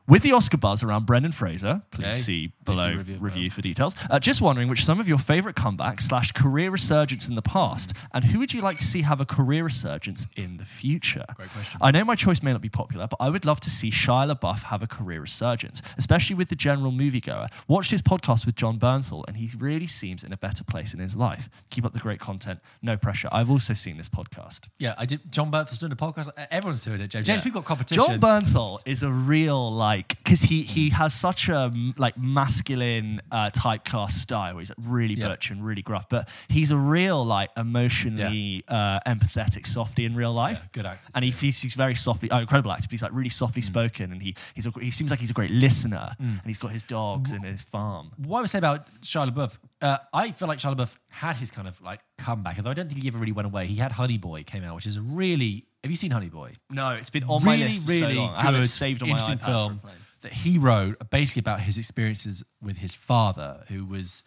With 0.08 0.22
the 0.22 0.32
Oscar 0.32 0.56
buzz 0.56 0.84
around 0.84 1.04
Brendan 1.04 1.32
Fraser, 1.32 1.82
please 1.90 2.04
Okay. 2.06 2.12
see 2.16 2.52
Please 2.64 2.78
see 2.78 2.84
below 2.84 2.96
review 2.96 3.16
review, 3.18 3.50
for 3.50 3.60
details. 3.60 3.96
Uh, 4.08 4.20
just 4.20 4.40
wondering 4.40 4.68
which 4.68 4.84
some 4.84 5.00
of 5.00 5.08
your 5.08 5.18
favorite 5.18 5.56
comebacks 5.56 6.02
slash 6.02 6.30
career 6.32 6.70
resurgence 6.70 7.28
in 7.28 7.34
the 7.34 7.42
past, 7.42 7.92
and 8.14 8.24
who 8.24 8.38
would 8.38 8.52
you 8.52 8.60
like 8.60 8.76
to 8.78 8.84
see 8.84 9.02
have 9.02 9.20
a 9.20 9.24
career 9.26 9.64
resurgence 9.64 10.28
in 10.36 10.58
the 10.58 10.64
future? 10.64 11.24
Great 11.34 11.50
question. 11.50 11.78
I 11.82 11.90
know 11.90 12.04
my 12.04 12.14
choice 12.14 12.40
may 12.42 12.52
not 12.52 12.60
be 12.62 12.68
popular, 12.68 13.08
but 13.08 13.16
I 13.20 13.30
would 13.30 13.44
love 13.44 13.58
to 13.60 13.70
see 13.70 13.90
Shia 13.90 14.32
LaBeouf 14.32 14.64
have 14.64 14.80
a 14.82 14.86
career 14.86 15.20
resurgence, 15.22 15.82
especially 15.98 16.36
with 16.36 16.50
the 16.50 16.56
general 16.56 16.92
moviegoer. 16.92 17.48
Watched 17.66 17.90
his 17.90 18.02
podcast 18.02 18.46
with 18.46 18.54
Jon 18.54 18.78
Bernthal, 18.78 19.24
and 19.26 19.36
he 19.36 19.50
really 19.58 19.88
seems 19.88 20.22
in 20.22 20.32
a 20.32 20.36
better 20.36 20.62
place 20.62 20.94
in 20.94 21.00
his 21.00 21.16
life. 21.16 21.48
Keep 21.70 21.84
up 21.84 21.92
the 21.92 21.98
great 21.98 22.20
content. 22.20 22.60
No 22.80 22.96
pressure. 22.96 23.28
I've 23.32 23.50
also 23.50 23.74
seen 23.74 23.96
this 23.96 24.08
podcast. 24.08 24.68
Yeah, 24.78 24.94
I 24.98 25.06
did. 25.06 25.32
Jon 25.32 25.50
Bernthal's 25.50 25.78
doing 25.78 25.92
a 25.92 25.96
podcast. 25.96 26.28
Everyone's 26.52 26.84
doing 26.84 27.00
it, 27.00 27.08
James. 27.08 27.26
James, 27.26 27.44
we've 27.44 27.54
got 27.54 27.64
competition. 27.64 28.04
Jon 28.04 28.20
Bernthal 28.20 28.78
is 28.84 29.02
a 29.02 29.10
real 29.10 29.72
like 29.96 30.08
because 30.22 30.42
he 30.42 30.62
he 30.62 30.90
has 30.90 31.14
such 31.14 31.48
a 31.48 31.72
like 31.96 32.16
masculine 32.18 33.20
uh, 33.30 33.50
typecast 33.50 34.12
style. 34.12 34.58
He's 34.58 34.72
really 34.78 35.14
Yeah. 35.14 35.28
butch 35.28 35.50
and 35.50 35.64
really 35.64 35.82
gruff, 35.82 36.08
but 36.08 36.28
he's 36.48 36.70
a 36.70 36.76
real 36.76 37.24
like 37.24 37.50
emotionally 37.56 38.64
uh, 38.68 39.00
empathetic 39.06 39.66
softy 39.66 40.04
in 40.04 40.14
real 40.14 40.32
life. 40.32 40.60
Yeah, 40.62 40.68
good 40.72 40.86
actor 40.86 41.10
and 41.14 41.24
he 41.24 41.30
he's, 41.30 41.60
he's 41.60 41.74
very 41.74 41.94
softly, 41.94 42.30
oh, 42.30 42.38
incredible 42.38 42.72
actor. 42.72 42.86
But 42.88 42.92
he's 42.92 43.02
like 43.02 43.12
really 43.14 43.30
softly 43.30 43.62
Mm. 43.62 43.64
spoken, 43.64 44.12
and 44.12 44.22
he 44.22 44.34
he's 44.54 44.66
a, 44.66 44.70
he 44.80 44.90
seems 44.90 45.10
like 45.10 45.20
he's 45.20 45.30
a 45.30 45.34
great 45.34 45.50
listener, 45.50 46.14
and 46.18 46.40
he's 46.44 46.58
got 46.58 46.70
his 46.72 46.82
dogs 46.82 47.32
and 47.32 47.44
his 47.44 47.62
farm. 47.62 48.12
what 48.18 48.38
I 48.38 48.40
would 48.42 48.50
say 48.50 48.58
about 48.58 48.86
Shia 49.02 49.30
LaBeouf, 49.30 49.58
uh, 49.80 49.98
I 50.12 50.30
feel 50.32 50.48
like 50.48 50.58
Shia 50.58 50.74
LaBeouf 50.76 50.96
had 51.08 51.36
his 51.36 51.50
kind 51.50 51.66
of 51.68 51.80
like 51.80 52.00
comeback, 52.18 52.58
although 52.58 52.70
I 52.70 52.74
don't 52.74 52.88
think 52.88 53.00
he 53.02 53.08
ever 53.08 53.18
really 53.18 53.32
went 53.32 53.46
away. 53.46 53.66
He 53.66 53.76
had 53.76 53.92
Honey 53.92 54.18
Boy 54.18 54.42
came 54.44 54.62
out, 54.64 54.74
which 54.76 54.86
is 54.86 54.96
a 54.96 55.02
really. 55.02 55.66
Have 55.86 55.92
you 55.92 55.96
seen 55.96 56.10
Honey 56.10 56.30
Boy? 56.30 56.52
No, 56.68 56.90
it's 56.90 57.10
been 57.10 57.22
on 57.22 57.44
my 57.44 57.52
really, 57.52 57.66
list 57.66 57.84
for 57.84 57.92
really 57.92 58.14
so 58.16 58.20
long. 58.20 58.34
I 58.34 58.42
have 58.42 58.54
it 58.56 58.66
saved 58.66 59.02
on 59.04 59.08
my 59.08 59.12
interesting 59.12 59.38
iPad 59.38 59.44
film 59.44 59.80
that 60.22 60.32
he 60.32 60.58
wrote, 60.58 61.10
basically 61.10 61.38
about 61.38 61.60
his 61.60 61.78
experiences 61.78 62.42
with 62.60 62.78
his 62.78 62.92
father, 62.92 63.62
who 63.68 63.84
was 63.84 64.24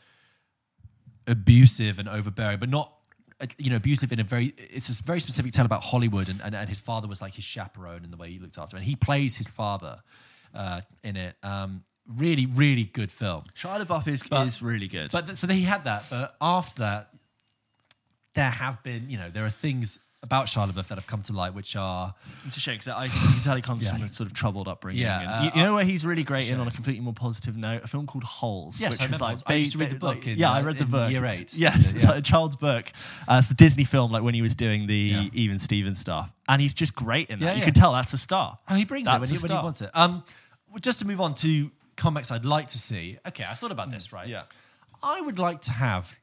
abusive 1.27 1.99
and 1.99 2.07
overbearing, 2.07 2.59
but 2.59 2.69
not 2.69 2.93
you 3.57 3.69
know, 3.69 3.75
abusive 3.75 4.13
in 4.13 4.21
a 4.21 4.23
very. 4.23 4.53
It's 4.57 4.87
a 5.01 5.03
very 5.03 5.19
specific 5.19 5.51
tale 5.51 5.65
about 5.65 5.83
Hollywood, 5.83 6.29
and, 6.29 6.39
and, 6.45 6.55
and 6.55 6.69
his 6.69 6.79
father 6.79 7.09
was 7.09 7.21
like 7.21 7.33
his 7.33 7.43
chaperone 7.43 8.05
and 8.05 8.13
the 8.13 8.17
way 8.17 8.29
he 8.29 8.39
looked 8.39 8.57
after, 8.57 8.77
him. 8.77 8.83
and 8.83 8.89
he 8.89 8.95
plays 8.95 9.35
his 9.35 9.49
father 9.49 9.99
uh, 10.55 10.79
in 11.03 11.17
it. 11.17 11.35
Um, 11.43 11.83
really, 12.07 12.45
really 12.45 12.85
good 12.85 13.11
film. 13.11 13.43
Shia 13.53 13.85
LaBeouf 13.85 14.07
is, 14.07 14.23
But- 14.23 14.47
is 14.47 14.61
really 14.61 14.87
good. 14.87 15.11
But 15.11 15.37
so 15.37 15.47
he 15.47 15.63
had 15.63 15.83
that, 15.83 16.05
but 16.09 16.37
after 16.39 16.83
that, 16.83 17.09
there 18.33 18.49
have 18.49 18.81
been, 18.81 19.09
you 19.09 19.17
know, 19.17 19.29
there 19.29 19.43
are 19.43 19.49
things 19.49 19.99
about 20.21 20.47
Shia 20.47 20.69
LaBeouf 20.69 20.87
that 20.89 20.95
have 20.95 21.07
come 21.07 21.21
to 21.23 21.33
light, 21.33 21.53
which 21.53 21.77
are 21.77 22.13
It's 22.45 22.57
a 22.57 22.59
shame 22.59 22.73
because 22.75 22.89
I 22.89 23.05
you 23.05 23.11
can 23.11 23.39
tell 23.41 23.55
he 23.55 23.61
comes 23.61 23.85
Yeah. 23.85 23.93
from 23.95 24.03
a 24.03 24.07
sort 24.09 24.27
of 24.27 24.33
troubled 24.33 24.67
upbringing. 24.67 25.01
Yeah, 25.03 25.19
and 25.21 25.29
uh, 25.29 25.43
you, 25.43 25.51
you 25.61 25.65
know 25.67 25.75
where 25.75 25.85
he's 25.85 26.05
really 26.05 26.23
great 26.23 26.49
in 26.51 26.59
on 26.59 26.67
a 26.67 26.71
completely 26.71 27.01
more 27.01 27.13
positive 27.13 27.55
note? 27.55 27.83
A 27.85 27.87
film 27.87 28.05
called 28.05 28.25
Holes. 28.25 28.81
Yes, 28.81 28.91
which 28.91 28.99
I 28.99 29.03
was 29.03 29.07
remember 29.19 29.23
like 29.23 29.37
Holes. 29.37 29.43
I 29.47 29.53
used 29.53 29.71
to 29.71 29.77
read 29.77 29.91
the 29.91 29.95
book 29.95 30.15
like- 30.17 30.27
in, 30.27 30.37
yeah, 30.37 30.51
uh, 30.51 30.55
I 30.55 30.61
read 30.61 30.75
the 30.77 30.83
in 30.83 30.89
book. 30.91 31.09
year 31.11 31.23
It's- 31.23 31.41
eight. 31.41 31.53
Yes, 31.61 31.93
it's 31.93 32.03
like 32.03 32.17
a 32.17 32.21
child's 32.21 32.57
book. 32.57 32.91
Uh, 33.29 33.35
it's 33.35 33.47
the 33.47 33.53
Disney 33.53 33.85
film, 33.85 34.11
like 34.11 34.21
when 34.23 34.33
he 34.33 34.41
was 34.41 34.55
doing 34.55 34.87
the 34.87 34.95
Yeah. 34.95 35.29
Even 35.33 35.57
Steven 35.57 35.95
stuff, 35.95 36.29
and 36.49 36.61
he's 36.61 36.73
just 36.73 36.95
great 36.95 37.29
in 37.29 37.39
that. 37.39 37.45
Yeah, 37.45 37.53
you 37.53 37.59
yeah. 37.59 37.65
can 37.65 37.73
tell 37.73 37.93
that's 37.93 38.11
a 38.13 38.17
star. 38.17 38.59
Oh, 38.67 38.75
he 38.75 38.83
brings 38.85 39.05
That's 39.05 39.15
it 39.15 39.19
when 39.21 39.25
a 39.25 39.29
he, 39.29 39.33
when 39.35 39.39
star. 39.47 39.59
he 39.59 39.63
wants 39.63 39.81
it. 39.81 39.89
Um, 39.93 40.23
well, 40.69 40.79
just 40.79 40.99
to 40.99 41.07
move 41.07 41.21
on 41.21 41.33
to 41.35 41.71
comics 41.95 42.29
I'd 42.29 42.43
like 42.45 42.67
to 42.69 42.77
see. 42.77 43.17
Okay, 43.27 43.45
I 43.49 43.53
thought 43.53 43.71
about 43.71 43.89
this, 43.89 44.11
right? 44.11 44.27
Yeah. 44.27 44.43
I 45.01 45.21
would 45.21 45.39
like 45.39 45.61
to 45.61 45.71
have 45.71 46.19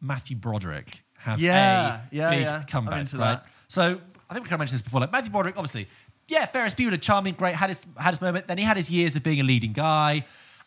Matthew 0.00 0.36
Broderick 0.36 1.01
have 1.22 1.40
Yeah, 1.40 1.96
a 1.96 2.00
yeah, 2.10 2.30
big 2.30 2.40
yeah. 2.42 2.56
I'm 2.56 2.64
comeback, 2.64 3.00
into 3.00 3.16
right? 3.18 3.42
that. 3.42 3.46
So 3.68 3.82
I 4.28 4.34
think 4.34 4.44
we 4.44 4.48
kind 4.48 4.52
of 4.54 4.58
mentioned 4.60 4.74
this 4.74 4.82
before. 4.82 5.00
Like 5.00 5.12
Matthew 5.12 5.30
Broderick, 5.30 5.56
obviously, 5.56 5.88
yeah, 6.28 6.46
Ferris 6.46 6.74
Bueller, 6.74 7.00
charming, 7.00 7.34
great, 7.34 7.54
had 7.54 7.68
his 7.70 7.86
had 7.98 8.10
his 8.10 8.20
moment. 8.20 8.46
Then 8.48 8.58
he 8.58 8.64
had 8.64 8.76
his 8.76 8.90
years 8.90 9.16
of 9.16 9.22
being 9.22 9.40
a 9.40 9.44
leading 9.44 9.72
guy. 9.72 10.24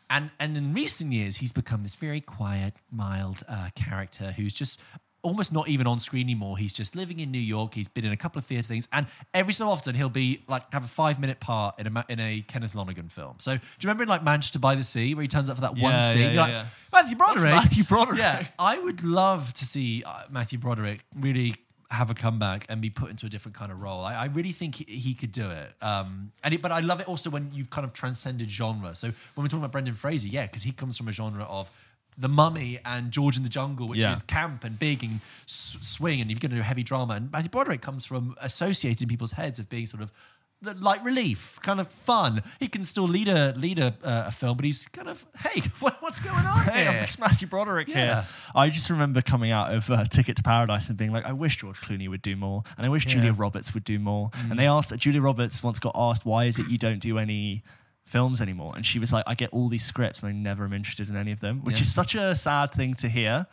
And, 0.08 0.30
and 0.40 0.56
in 0.56 0.72
recent 0.74 1.12
years, 1.14 1.38
he's 1.38 1.52
become 1.52 1.82
this 1.82 1.96
very 1.96 2.22
quiet, 2.22 2.76
mild 2.92 3.42
uh, 3.50 3.70
character 3.76 4.34
who's 4.34 4.54
just 4.54 4.80
almost 5.26 5.52
not 5.52 5.68
even 5.68 5.88
on 5.88 6.00
screen 6.00 6.26
anymore. 6.28 6.58
He's 6.58 6.72
just 6.72 6.96
living 6.96 7.20
in 7.20 7.32
New 7.32 7.40
York. 7.40 7.74
He's 7.74 7.88
been 7.90 8.06
in 8.06 8.12
a 8.14 8.18
couple 8.18 8.40
of 8.40 8.46
theater 8.46 8.64
things, 8.68 8.88
and 8.94 9.08
every 9.34 9.52
so 9.54 9.68
often 9.70 9.96
he'll 9.96 10.08
be 10.10 10.44
like 10.48 10.72
have 10.72 10.86
a 10.86 10.88
five 10.88 11.20
minute 11.20 11.40
part 11.40 11.80
in 11.80 11.88
a 11.88 12.06
in 12.08 12.20
a 12.20 12.42
Kenneth 12.42 12.76
Lonergan 12.76 13.10
film. 13.10 13.36
So 13.40 13.56
do 13.56 13.62
you 13.82 13.88
remember 13.88 14.04
in 14.04 14.10
like 14.10 14.24
Manchester 14.24 14.60
by 14.60 14.76
the 14.76 14.84
Sea 14.84 15.14
where 15.16 15.24
he 15.24 15.28
turns 15.28 15.50
up 15.50 15.58
for 15.58 15.62
that 15.62 15.74
one 15.78 15.94
Yeah, 15.96 16.00
scene? 16.00 16.18
yeah, 16.20 16.26
You're 16.28 16.34
yeah, 16.36 16.42
like, 16.42 16.52
yeah. 16.52 16.66
Matthew 16.94 17.16
Broderick. 17.18 17.44
Matthew 17.54 17.84
Broderick. 17.84 18.20
Yeah, 18.20 18.48
I 18.60 18.80
would 18.80 19.04
love 19.04 19.54
to 19.56 19.66
see 19.66 20.04
uh, 20.06 20.24
Matthew 20.30 20.60
Broderick 20.60 21.02
really 21.20 21.56
have 21.92 22.10
a 22.10 22.16
comeback 22.16 22.66
and 22.68 22.82
be 22.82 22.90
put 22.90 23.12
into 23.12 23.28
a 23.28 23.30
different 23.30 23.56
kind 23.56 23.72
of 23.72 23.80
role. 23.80 24.04
I, 24.04 24.16
I 24.16 24.26
really 24.26 24.52
think 24.52 24.76
he, 24.76 24.86
he 24.86 25.14
could 25.14 25.32
do 25.32 25.52
it. 25.52 25.72
Um, 25.84 26.32
and 26.44 26.54
it, 26.54 26.62
but 26.62 26.72
I 26.72 26.80
love 26.80 27.00
it 27.00 27.08
also 27.08 27.30
when 27.30 27.52
you've 27.54 27.70
kind 27.70 27.86
of 27.86 27.94
transcended 27.94 28.50
genre. 28.50 28.96
So 28.96 29.08
when 29.36 29.44
we're 29.44 29.50
talking 29.50 29.60
about 29.60 29.72
Brendan 29.72 29.94
Fraser, 29.94 30.28
yeah, 30.28 30.48
because 30.48 30.64
he 30.64 30.72
comes 30.72 30.98
from 30.98 31.08
a 31.10 31.12
genre 31.12 31.44
of 31.44 31.70
the 32.18 32.30
Mummy 32.30 32.80
and 32.86 33.12
George 33.12 33.38
in 33.38 33.44
the 33.44 33.50
Jungle, 33.50 33.88
which 33.88 34.00
Yeah. 34.02 34.12
is 34.14 34.22
camp 34.22 34.64
and 34.64 34.80
big 34.80 35.04
and 35.04 35.20
s- 35.48 35.78
swing, 35.82 36.22
and 36.22 36.30
you're 36.30 36.40
going 36.40 36.52
to 36.52 36.58
do 36.58 36.62
heavy 36.64 36.84
drama. 36.84 37.16
And 37.16 37.32
Matthew 37.32 37.50
Broderick 37.50 37.82
comes 37.82 38.06
from 38.06 38.36
associated 38.42 39.02
in 39.04 39.08
people's 39.10 39.34
heads 39.34 39.60
of 39.60 39.68
being 39.70 39.86
sort 39.86 40.02
of 40.02 40.12
the 40.62 40.74
light 40.76 41.04
relief, 41.04 41.60
kind 41.62 41.82
of 41.82 41.88
fun. 41.90 42.42
He 42.62 42.70
can 42.70 42.86
still 42.86 43.04
lead 43.04 43.28
a 43.28 43.54
lead 43.58 43.78
a, 43.78 43.88
uh, 44.04 44.24
a 44.28 44.32
film, 44.32 44.56
but 44.56 44.64
he's 44.66 44.88
kind 44.88 45.10
of 45.10 45.26
hey, 45.44 45.62
what, 45.82 45.98
what's 46.02 46.20
going 46.22 46.46
on 46.46 46.64
Hey, 46.64 46.84
here? 46.86 47.02
it's 47.04 47.20
Matthew 47.20 47.48
Broderick 47.48 47.90
Yeah. 47.90 47.96
here. 47.96 48.26
I 48.56 48.70
just 48.70 48.90
remember 48.90 49.22
coming 49.22 49.52
out 49.52 49.74
of 49.74 49.92
uh, 49.92 50.06
Ticket 50.06 50.38
to 50.38 50.44
Paradise 50.44 50.88
and 50.88 50.98
being 50.98 51.12
like, 51.12 51.26
I 51.26 51.34
wish 51.34 51.58
George 51.58 51.82
Clooney 51.82 52.08
would 52.10 52.22
do 52.22 52.38
more, 52.38 52.64
and 52.78 52.86
I 52.86 52.90
wish 52.90 53.06
Julia 53.06 53.34
Roberts 53.34 53.74
would 53.74 53.84
do 53.84 54.00
more. 54.00 54.32
And 54.50 54.58
they 54.58 54.66
asked 54.68 54.96
Julia 54.96 55.22
Roberts 55.22 55.62
once 55.62 55.78
got 55.80 55.92
asked, 55.94 56.26
why 56.26 56.46
is 56.46 56.58
it 56.58 56.70
you 56.70 56.78
don't 56.78 57.00
do 57.00 57.18
any 57.20 57.62
films 58.06 58.42
anymore? 58.42 58.74
And 58.76 58.86
she 58.86 59.00
was 59.00 59.12
like, 59.12 59.24
I 59.28 59.36
get 59.36 59.50
all 59.52 59.68
these 59.68 59.84
scripts 59.84 60.24
and 60.24 60.30
I 60.30 60.34
never 60.34 60.64
am 60.66 60.74
interested 60.74 61.10
in 61.10 61.16
any 61.16 61.32
of 61.32 61.40
them, 61.42 61.62
which 61.62 61.78
Yeah. 61.78 61.82
is 61.84 61.94
such 61.94 62.16
a 62.16 62.36
sad 62.36 62.72
thing 62.72 62.94
to 62.96 63.10
hear. 63.10 63.48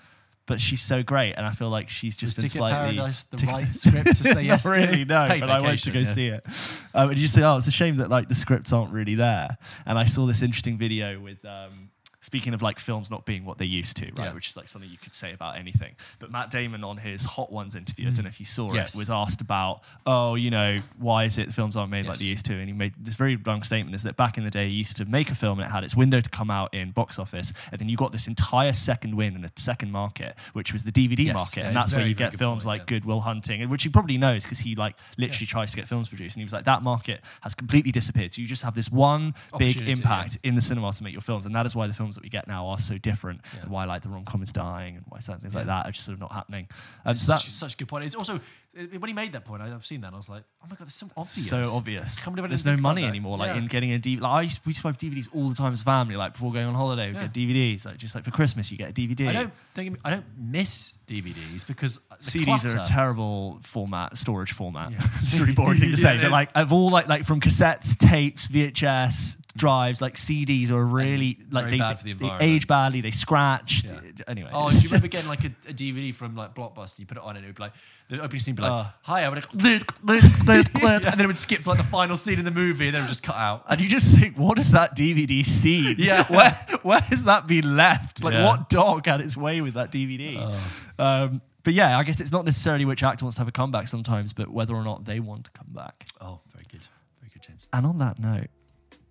But 0.44 0.60
she's 0.60 0.82
so 0.82 1.04
great, 1.04 1.34
and 1.34 1.46
I 1.46 1.52
feel 1.52 1.68
like 1.70 1.88
she's 1.88 2.16
just 2.16 2.36
Was 2.36 2.42
been 2.42 2.42
Ticket 2.50 2.58
slightly 2.58 2.96
Paradise 2.96 3.22
the 3.22 3.36
Ticket- 3.36 3.54
right 3.54 3.72
script 3.74 4.06
to 4.16 4.24
say 4.24 4.42
yes 4.42 4.64
Not 4.66 4.74
to? 4.74 4.80
really, 4.80 5.04
no. 5.04 5.26
Paid 5.28 5.40
but 5.40 5.50
I 5.50 5.60
went 5.60 5.80
to 5.84 5.92
go 5.92 6.00
yeah. 6.00 6.04
see 6.04 6.26
it. 6.26 6.44
Um, 6.92 7.10
and 7.10 7.18
you 7.18 7.28
say, 7.28 7.42
oh, 7.44 7.58
it's 7.58 7.68
a 7.68 7.70
shame 7.70 7.98
that 7.98 8.10
like 8.10 8.26
the 8.28 8.34
scripts 8.34 8.72
aren't 8.72 8.92
really 8.92 9.14
there. 9.14 9.56
And 9.86 9.96
I 9.96 10.04
saw 10.04 10.26
this 10.26 10.42
interesting 10.42 10.76
video 10.78 11.20
with. 11.20 11.44
Um, 11.44 11.91
Speaking 12.22 12.54
of 12.54 12.62
like 12.62 12.78
films 12.78 13.10
not 13.10 13.26
being 13.26 13.44
what 13.44 13.58
they 13.58 13.64
used 13.64 13.96
to, 13.98 14.06
right? 14.16 14.26
Yeah. 14.26 14.32
Which 14.32 14.46
is 14.48 14.56
like 14.56 14.68
something 14.68 14.88
you 14.88 14.96
could 14.96 15.12
say 15.12 15.32
about 15.32 15.56
anything. 15.58 15.96
But 16.20 16.30
Matt 16.30 16.50
Damon 16.52 16.84
on 16.84 16.96
his 16.96 17.24
Hot 17.24 17.50
Ones 17.52 17.74
interview, 17.74 18.06
I 18.08 18.12
don't 18.12 18.24
know 18.24 18.28
if 18.28 18.38
you 18.38 18.46
saw 18.46 18.72
Yes. 18.72 18.94
it, 18.94 18.98
was 18.98 19.10
asked 19.10 19.40
about, 19.40 19.82
oh, 20.06 20.36
you 20.36 20.50
know, 20.50 20.76
why 20.98 21.24
is 21.24 21.36
it 21.38 21.52
films 21.52 21.76
aren't 21.76 21.90
made 21.90 22.06
like 22.06 22.18
they 22.18 22.26
Yes. 22.26 22.30
used 22.30 22.46
to? 22.46 22.54
And 22.54 22.68
he 22.68 22.72
made 22.72 22.94
this 22.96 23.16
very 23.16 23.36
long 23.44 23.64
statement 23.64 23.94
is 23.96 24.04
that 24.04 24.16
back 24.16 24.38
in 24.38 24.44
the 24.44 24.50
day, 24.50 24.66
you 24.68 24.78
used 24.78 24.96
to 24.98 25.04
make 25.04 25.30
a 25.30 25.34
film 25.34 25.58
and 25.58 25.68
it 25.68 25.72
had 25.72 25.82
its 25.82 25.96
window 25.96 26.20
to 26.20 26.30
come 26.30 26.48
out 26.48 26.72
in 26.72 26.92
box 26.92 27.18
office, 27.18 27.52
and 27.72 27.80
then 27.80 27.88
you 27.88 27.96
got 27.96 28.12
this 28.12 28.28
entire 28.28 28.72
second 28.72 29.16
win 29.16 29.34
in 29.34 29.44
a 29.44 29.48
second 29.56 29.90
market, 29.90 30.36
which 30.52 30.72
was 30.72 30.84
the 30.84 30.92
DVD 30.92 31.24
Yes. 31.26 31.34
market, 31.34 31.56
Yeah, 31.56 31.66
and 31.68 31.76
that's 31.76 31.92
where 31.92 32.06
you 32.06 32.14
get 32.14 32.34
films 32.36 32.64
point, 32.64 32.66
like 32.66 32.80
yeah. 32.82 32.98
Good 32.98 33.04
Will 33.04 33.20
Hunting, 33.20 33.62
and 33.62 33.70
which 33.70 33.82
he 33.82 33.88
probably 33.88 34.16
knows 34.16 34.44
because 34.44 34.60
he 34.60 34.76
like 34.76 34.96
literally 35.18 35.46
tries 35.46 35.72
to 35.72 35.76
get 35.76 35.88
films 35.88 36.08
produced, 36.08 36.36
and 36.36 36.40
he 36.40 36.44
was 36.44 36.52
like, 36.52 36.66
that 36.66 36.82
market 36.82 37.20
has 37.40 37.56
completely 37.56 37.90
disappeared. 37.90 38.32
So 38.32 38.42
you 38.42 38.46
just 38.46 38.62
have 38.62 38.76
this 38.76 38.90
one 38.92 39.34
big 39.58 39.76
impact 39.88 40.38
in 40.44 40.54
the 40.54 40.60
cinema 40.60 40.92
to 40.92 41.02
make 41.02 41.12
your 41.14 41.20
films, 41.22 41.46
and 41.46 41.54
that 41.56 41.66
is 41.66 41.74
why 41.74 41.88
the 41.88 41.94
films 41.94 42.11
that 42.16 42.22
we 42.22 42.28
get 42.28 42.46
now 42.48 42.68
are 42.68 42.78
so 42.78 42.98
different, 42.98 43.40
Yeah. 43.54 43.62
and 43.62 43.70
why 43.70 43.84
like 43.84 44.02
the 44.02 44.08
rom 44.08 44.24
com 44.24 44.42
is 44.42 44.52
dying, 44.52 44.96
and 44.96 45.04
why 45.08 45.18
certain 45.20 45.40
things 45.40 45.54
like 45.54 45.66
that 45.66 45.86
are 45.86 45.92
just 45.92 46.04
sort 46.06 46.14
of 46.14 46.20
not 46.20 46.32
happening. 46.32 46.68
Um, 47.04 47.14
so 47.14 47.36
Such, 47.36 47.74
a 47.74 47.76
good 47.76 47.88
point. 47.88 48.04
It's 48.04 48.14
also 48.14 48.34
uh, 48.36 48.82
when 48.98 49.08
he 49.08 49.12
made 49.14 49.32
that 49.32 49.44
point, 49.44 49.60
I- 49.62 49.72
I've 49.74 49.84
seen 49.84 50.00
that. 50.00 50.08
and 50.08 50.16
I 50.16 50.18
was 50.18 50.28
like, 50.30 50.44
oh 50.62 50.66
my 50.68 50.76
god, 50.76 50.86
that's 50.86 50.94
so 50.94 51.08
obvious. 51.16 51.48
so 51.48 51.76
obvious. 51.76 52.18
There's 52.24 52.64
no 52.64 52.76
money 52.76 53.04
anymore. 53.04 53.36
Like 53.36 53.50
Yeah. 53.54 53.58
in 53.58 53.66
getting 53.66 53.92
a 53.92 53.98
DVD. 53.98 54.20
Like 54.20 54.32
I 54.32 54.42
used, 54.42 54.64
we 54.64 54.70
used 54.70 54.80
to 54.80 54.84
buy 54.84 54.92
DVDs 54.92 55.28
all 55.34 55.48
the 55.50 55.54
time 55.54 55.72
as 55.74 55.82
family. 55.82 56.16
Like 56.16 56.32
before 56.32 56.52
going 56.52 56.66
on 56.66 56.74
holiday, 56.74 57.08
we 57.10 57.14
Yeah. 57.16 57.26
get 57.26 57.34
DVDs. 57.34 57.84
Like 57.84 57.98
just 57.98 58.14
like 58.14 58.24
for 58.24 58.30
Christmas, 58.30 58.70
you 58.72 58.78
get 58.78 58.90
a 58.90 58.92
DVD. 58.94 59.28
I 59.28 59.32
don't 59.32 59.52
me, 59.92 59.98
I 60.04 60.10
don't 60.10 60.24
miss 60.38 60.94
DVDs 61.06 61.66
because 61.66 62.00
CDs 62.22 62.74
are 62.74 62.80
a 62.80 62.84
terrible 62.84 63.58
format, 63.62 64.16
storage 64.16 64.52
format. 64.52 64.92
Yeah. 64.92 64.98
it's 65.22 65.36
a 65.36 65.40
really 65.40 65.54
boring 65.54 65.78
thing 65.78 65.90
to 65.90 65.96
say, 65.98 66.16
Yeah, 66.16 66.22
but 66.22 66.30
like 66.30 66.48
of 66.54 66.72
all 66.72 66.88
like 66.90 67.08
like 67.08 67.24
from 67.24 67.40
cassettes, 67.40 67.96
tapes, 67.98 68.48
VHS, 68.48 69.36
drives, 69.56 70.00
like 70.00 70.14
CDs 70.14 70.70
are 70.70 70.84
really 70.84 71.38
like 71.50 71.64
very 71.64 71.76
they, 71.76 71.78
bad 71.78 71.98
for 71.98 72.04
the 72.04 72.12
they 72.14 72.30
age 72.40 72.66
badly, 72.66 73.00
they 73.00 73.10
scratch. 73.10 73.84
Yeah. 73.84 74.00
Anyway, 74.28 74.50
Oh, 74.52 74.70
do 74.70 74.76
you 74.76 74.88
remember 74.88 75.08
getting 75.08 75.28
like 75.28 75.44
a, 75.44 75.52
a 75.68 75.72
DVD 75.72 76.14
from 76.14 76.34
like 76.34 76.54
Blockbuster? 76.54 77.00
You 77.00 77.06
put 77.06 77.16
it 77.16 77.22
on 77.22 77.36
and 77.36 77.44
it 77.44 77.48
would 77.48 77.56
be 77.56 77.62
like 77.62 77.72
the 78.08 78.20
opening 78.22 78.40
scene 78.40 78.54
would 78.54 78.62
be 78.62 78.68
like, 78.68 78.86
Oh. 78.86 78.92
"Hi, 79.02 79.24
I 79.24 79.28
would," 79.28 79.36
like, 79.36 79.46
and 79.64 81.02
then 81.14 81.20
it 81.20 81.26
would 81.26 81.38
skip 81.38 81.62
to 81.62 81.68
like 81.70 81.78
the 81.78 81.84
final 81.84 82.16
scene 82.16 82.38
in 82.38 82.44
the 82.44 82.50
movie, 82.50 82.86
and 82.86 82.94
then 82.94 83.00
it 83.00 83.04
would 83.04 83.08
just 83.08 83.22
cut 83.22 83.36
out. 83.36 83.64
and 83.68 83.80
you 83.80 83.88
just 83.88 84.14
think, 84.14 84.36
what 84.38 84.58
is 84.58 84.70
that 84.72 84.96
DVD 84.96 85.44
scene? 85.44 85.96
Yeah. 85.98 86.24
where 86.30 86.50
where 86.82 87.00
has 87.00 87.24
that 87.24 87.46
been 87.46 87.76
left? 87.76 88.22
Like, 88.22 88.34
Yeah. 88.34 88.44
what 88.46 88.68
dog 88.68 89.06
had 89.06 89.20
its 89.20 89.36
way 89.36 89.60
with 89.60 89.74
that 89.74 89.90
DVD? 89.92 90.54
Um, 90.98 91.40
but 91.64 91.74
yeah, 91.74 91.96
I 91.96 92.02
guess 92.02 92.20
it's 92.20 92.32
not 92.32 92.44
necessarily 92.44 92.84
which 92.84 93.02
actor 93.02 93.24
wants 93.24 93.36
to 93.36 93.40
have 93.40 93.48
a 93.48 93.52
comeback 93.52 93.86
sometimes, 93.86 94.32
but 94.32 94.48
whether 94.50 94.74
or 94.74 94.82
not 94.82 95.04
they 95.04 95.20
want 95.20 95.44
to 95.44 95.50
come 95.52 95.68
back. 95.70 96.06
Oh, 96.20 96.40
very 96.52 96.64
good, 96.70 96.86
very 97.20 97.30
good, 97.32 97.42
James. 97.42 97.68
And 97.72 97.86
on 97.86 97.98
that 97.98 98.18
note, 98.18 98.48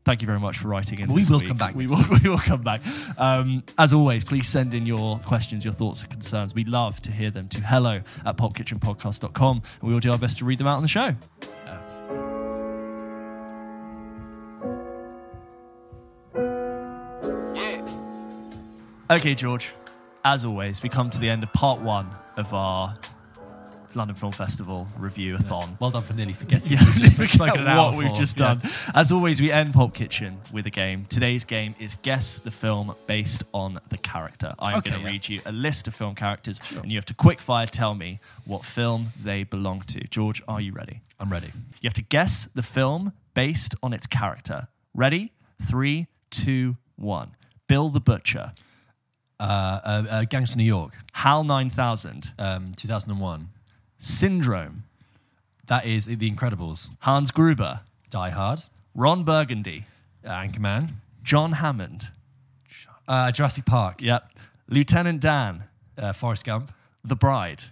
thank 0.05 0.21
you 0.21 0.25
very 0.27 0.39
much 0.39 0.57
for 0.57 0.67
writing 0.67 0.99
in. 0.99 1.11
We 1.11 1.21
this 1.21 1.29
will 1.29 1.39
week. 1.39 1.47
come 1.47 1.57
back 1.57 1.75
We 1.75 1.87
will, 1.87 2.03
we 2.23 2.29
will 2.29 2.37
come 2.37 2.61
back. 2.61 2.81
Um, 3.17 3.63
as 3.77 3.93
always, 3.93 4.23
please 4.23 4.47
send 4.47 4.73
in 4.73 4.85
your 4.85 5.19
questions, 5.19 5.63
your 5.63 5.73
thoughts, 5.73 6.01
and 6.01 6.11
concerns. 6.11 6.53
We 6.53 6.63
love 6.63 7.01
to 7.03 7.11
hear 7.11 7.31
them 7.31 7.47
to 7.49 7.61
hello 7.61 8.01
at 8.25 8.37
pulpkitchenpodcast.com, 8.37 9.61
and 9.81 9.87
we 9.87 9.93
will 9.93 9.99
do 9.99 10.11
our 10.11 10.17
best 10.17 10.39
to 10.39 10.45
read 10.45 10.57
them 10.57 10.67
out 10.67 10.77
on 10.77 10.83
the 10.83 10.87
show. 10.89 11.15
Yeah. 11.65 11.79
Okay, 19.09 19.35
George. 19.35 19.71
As 20.23 20.45
always, 20.45 20.81
we 20.81 20.87
come 20.87 21.09
to 21.09 21.19
the 21.19 21.29
end 21.29 21.43
of 21.43 21.51
part 21.51 21.81
one 21.81 22.09
of 22.37 22.53
our 22.53 22.95
London 23.95 24.15
Film 24.15 24.31
Festival 24.31 24.87
review-a-thon. 24.97 25.77
Well 25.79 25.91
done 25.91 26.01
for 26.03 26.13
nearly 26.13 26.33
forgetting. 26.43 26.73
Yeah, 26.73 26.79
what 26.83 26.87
we've 26.93 27.01
just 27.01 27.17
just 27.17 27.33
spoken 27.33 27.61
an 27.61 27.67
hour 27.67 27.91
what 27.91 27.97
we've 27.97 28.13
just 28.13 28.39
Yeah. 28.39 28.55
done. 28.55 28.61
As 28.93 29.11
always, 29.11 29.39
we 29.41 29.51
end 29.51 29.73
Pulp 29.73 29.93
Kitchen 29.93 30.37
with 30.51 30.65
a 30.65 30.69
game. 30.69 31.05
Today's 31.09 31.43
game 31.43 31.75
is 31.79 31.95
guess 32.01 32.39
the 32.39 32.51
film 32.51 32.95
based 33.07 33.43
on 33.53 33.79
the 33.89 33.97
character. 33.97 34.53
I'm 34.59 34.77
Okay, 34.79 34.89
going 34.91 35.01
to 35.01 35.07
yeah. 35.07 35.11
read 35.13 35.29
you 35.29 35.41
a 35.45 35.51
list 35.51 35.87
of 35.87 35.95
film 35.95 36.15
characters, 36.15 36.59
and 36.81 36.91
you 36.91 36.97
have 36.97 37.05
to 37.05 37.13
quick 37.13 37.41
fire 37.41 37.65
tell 37.67 37.95
me 37.95 38.19
what 38.45 38.65
film 38.65 39.07
they 39.23 39.43
belong 39.43 39.81
to. 39.87 39.99
George, 40.07 40.41
are 40.47 40.61
you 40.61 40.71
ready? 40.73 41.01
I'm 41.19 41.31
ready. 41.31 41.51
You 41.81 41.87
have 41.87 41.93
to 41.95 42.03
guess 42.03 42.45
the 42.45 42.63
film 42.63 43.13
based 43.33 43.75
on 43.83 43.93
its 43.93 44.07
character. 44.07 44.67
Ready? 44.93 45.31
Three, 45.61 46.07
two, 46.31 46.77
one. 46.95 47.35
Bill 47.67 47.89
the 47.89 48.01
Butcher, 48.01 48.51
Uh, 49.39 49.43
uh, 49.43 50.03
uh, 50.09 50.23
Gangster 50.25 50.57
New 50.57 50.63
York, 50.63 50.93
Hal 51.13 51.43
9000, 51.43 52.33
um, 52.37 52.73
2001. 52.75 53.47
Syndrome, 54.05 54.83
That 55.67 55.85
is 55.85 56.05
The 56.05 56.29
Incredibles. 56.29 56.89
Hans 57.01 57.29
Gruber, 57.31 57.81
Die 58.09 58.29
Hard, 58.31 58.61
Ron 58.95 59.23
Burgundy, 59.23 59.85
Anchorman, 60.25 60.95
John 61.23 61.53
Hammond. 61.53 62.09
uh, 63.07 63.31
Jurassic 63.31 63.63
Park, 63.65 64.01
Yep. 64.01 64.27
Lieutenant 64.69 65.21
Dan, 65.21 65.65
uh, 65.97 66.13
Forrest 66.13 66.45
Gump, 66.45 66.71
The 67.03 67.15
Bride, 67.15 67.65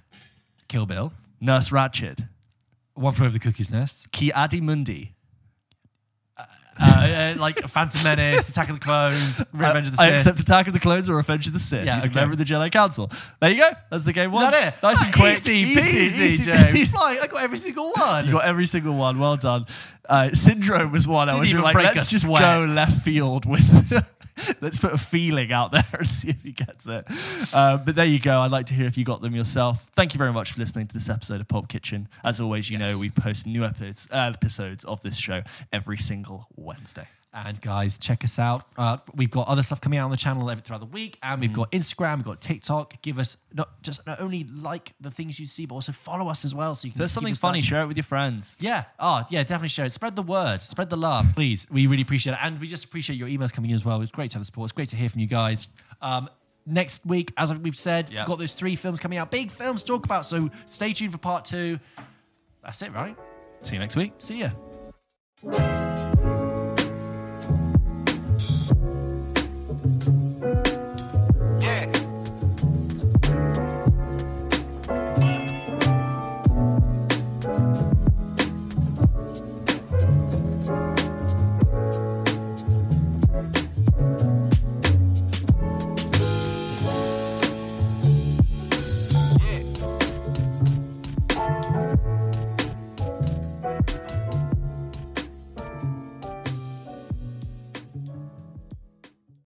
Kill 0.68 0.86
Bill, 0.86 1.14
Nurse 1.42 1.70
Ratched, 1.70 2.28
One 2.94 3.14
Flew 3.14 3.26
Over 3.26 3.34
the 3.34 3.40
Cuckoo's 3.40 3.72
Nest, 3.72 4.12
Ki 4.12 4.32
Adi 4.32 4.62
Mundi, 4.62 5.14
uh, 6.82 7.34
uh, 7.36 7.40
like 7.40 7.60
Phantom 7.60 8.02
Menace, 8.04 8.50
Attack 8.50 8.70
of 8.70 8.80
the 8.80 8.84
Clones, 8.86 9.44
Revenge 9.54 9.88
of 9.88 9.92
the 9.92 9.98
Sith. 9.98 10.10
I 10.10 10.14
accept 10.14 10.40
Attack 10.40 10.68
of 10.68 10.74
the 10.74 10.80
Clones 10.80 11.10
or 11.10 11.16
Revenge 11.16 11.48
of 11.48 11.54
the 11.54 11.60
Sith. 11.60 11.86
Yeah, 11.86 11.96
He's 11.96 12.06
okay. 12.06 12.14
a 12.14 12.16
member 12.16 12.34
of 12.34 12.38
the 12.38 12.46
Jedi 12.46 12.72
Council. 12.72 13.12
There 13.40 13.50
you 13.52 13.58
go. 13.62 13.70
That's 13.90 14.06
the 14.06 14.14
game 14.14 14.32
one. 14.32 14.50
That 14.52 14.74
it? 14.76 14.82
Nice 14.84 15.04
and 15.04 15.14
quick. 15.14 15.34
Easy, 15.36 15.76
peasy, 15.76 16.42
James. 16.44 16.90
Fine, 16.92 17.18
I 17.22 17.28
got 17.28 17.44
every 17.44 17.58
single 17.58 17.92
one. 17.96 18.26
You 18.26 18.34
got 18.34 18.46
every 18.46 18.66
single 18.68 18.96
one. 18.96 19.20
Well 19.20 19.38
done. 19.38 19.66
Uh, 20.08 20.30
Syndrome 20.34 20.92
was 20.92 21.08
one. 21.08 21.28
I 21.30 21.32
Didn't 21.34 21.40
was 21.42 21.52
even 21.52 21.64
like, 21.64 21.74
break 21.74 21.86
let's 21.96 22.10
just 22.10 22.26
sweat. 22.26 22.42
go 22.42 22.66
left 22.66 23.04
field 23.04 23.46
with. 23.46 23.92
let's 24.62 24.80
put 24.80 24.94
a 24.94 24.98
feeling 24.98 25.52
out 25.52 25.72
there 25.74 25.84
and 25.94 26.10
see 26.10 26.30
if 26.30 26.42
he 26.42 26.54
gets 26.54 26.88
it. 26.88 27.06
Uh, 27.54 27.76
but 27.78 27.96
there 27.96 28.06
you 28.06 28.20
go. 28.20 28.40
I'd 28.40 28.52
like 28.52 28.68
to 28.68 28.74
hear 28.74 28.88
if 28.88 28.98
you 28.98 29.04
got 29.04 29.22
them 29.22 29.36
yourself. 29.36 29.86
Thank 29.96 30.14
you 30.14 30.18
very 30.18 30.32
much 30.32 30.54
for 30.54 30.60
listening 30.60 30.88
to 30.88 30.94
this 30.94 31.10
episode 31.10 31.42
of 31.42 31.48
Pulp 31.50 31.68
Kitchen. 31.68 32.08
As 32.24 32.40
always, 32.40 32.70
you 32.70 32.78
Yes. 32.80 32.94
know 32.94 33.00
we 33.02 33.10
post 33.10 33.46
new 33.46 33.66
episodes, 33.66 34.08
uh, 34.12 34.32
episodes 34.34 34.86
of 34.86 35.02
this 35.02 35.18
show 35.18 35.42
every 35.74 35.98
single 35.98 36.48
Wednesday. 36.70 37.08
And 37.32 37.62
guys, 37.62 38.00
check 38.00 38.24
us 38.24 38.40
out. 38.40 38.64
Uh, 38.76 38.98
we've 39.14 39.30
got 39.30 39.48
other 39.48 39.62
stuff 39.62 39.80
coming 39.82 40.00
out 40.00 40.06
on 40.06 40.10
the 40.12 40.18
channel 40.18 40.50
every 40.50 40.64
throughout 40.64 40.80
the 40.80 40.88
week, 40.88 41.20
and 41.22 41.38
Mm. 41.38 41.42
we've 41.42 41.54
got 41.54 41.72
Instagram, 41.72 42.16
we've 42.18 42.26
got 42.26 42.42
TikTok. 42.42 43.00
Give 43.04 43.20
us 43.20 43.38
not 43.54 43.84
just 43.84 44.04
not 44.08 44.20
only 44.20 44.46
like 44.46 44.94
the 45.00 45.12
things 45.12 45.40
you 45.40 45.46
see, 45.46 45.68
but 45.68 45.76
also 45.76 45.92
follow 45.92 46.28
us 46.28 46.44
as 46.44 46.56
well. 46.56 46.74
So 46.74 46.88
you 46.88 46.92
can. 46.92 46.98
There's 46.98 47.12
something 47.12 47.36
funny, 47.36 47.62
share 47.62 47.84
it 47.84 47.88
with 47.88 47.98
your 47.98 48.04
friends. 48.04 48.58
Yeah. 48.60 48.86
Oh, 48.98 49.24
yeah. 49.30 49.44
Definitely 49.44 49.68
share 49.68 49.86
it. 49.86 49.92
Spread 49.92 50.16
the 50.16 50.24
word. 50.24 50.60
Spread 50.64 50.90
the 50.90 50.98
love, 50.98 51.28
please. 51.36 51.68
We 51.70 51.86
really 51.86 52.02
appreciate 52.02 52.34
it, 52.34 52.40
and 52.42 52.60
we 52.60 52.68
just 52.68 52.86
appreciate 52.86 53.18
your 53.18 53.28
emails 53.28 53.54
coming 53.54 53.70
in 53.70 53.76
as 53.76 53.86
well. 53.86 54.02
It's 54.02 54.12
great 54.12 54.32
to 54.32 54.36
have 54.38 54.42
the 54.42 54.46
support. 54.46 54.66
It's 54.70 54.74
great 54.74 54.90
to 54.90 54.96
hear 54.96 55.10
from 55.10 55.22
you 55.22 55.28
guys. 55.28 55.68
Um, 56.02 56.30
next 56.66 57.06
week, 57.06 57.32
as 57.38 57.54
we've 57.54 57.78
said, 57.78 58.10
Yeah. 58.10 58.26
got 58.26 58.40
those 58.40 58.56
three 58.56 58.76
films 58.76 59.00
coming 59.00 59.20
out. 59.20 59.30
Big 59.30 59.52
films 59.52 59.82
to 59.84 59.88
talk 59.88 60.04
about. 60.04 60.26
So 60.26 60.50
stay 60.66 60.94
tuned 60.94 61.12
for 61.12 61.20
part 61.20 61.46
two. 61.46 61.80
That's 62.64 62.82
it, 62.82 62.92
right? 62.92 63.16
See 63.62 63.76
you 63.76 63.80
next 63.80 63.96
week. 63.96 64.14
See 64.18 64.40
ya. 64.40 64.50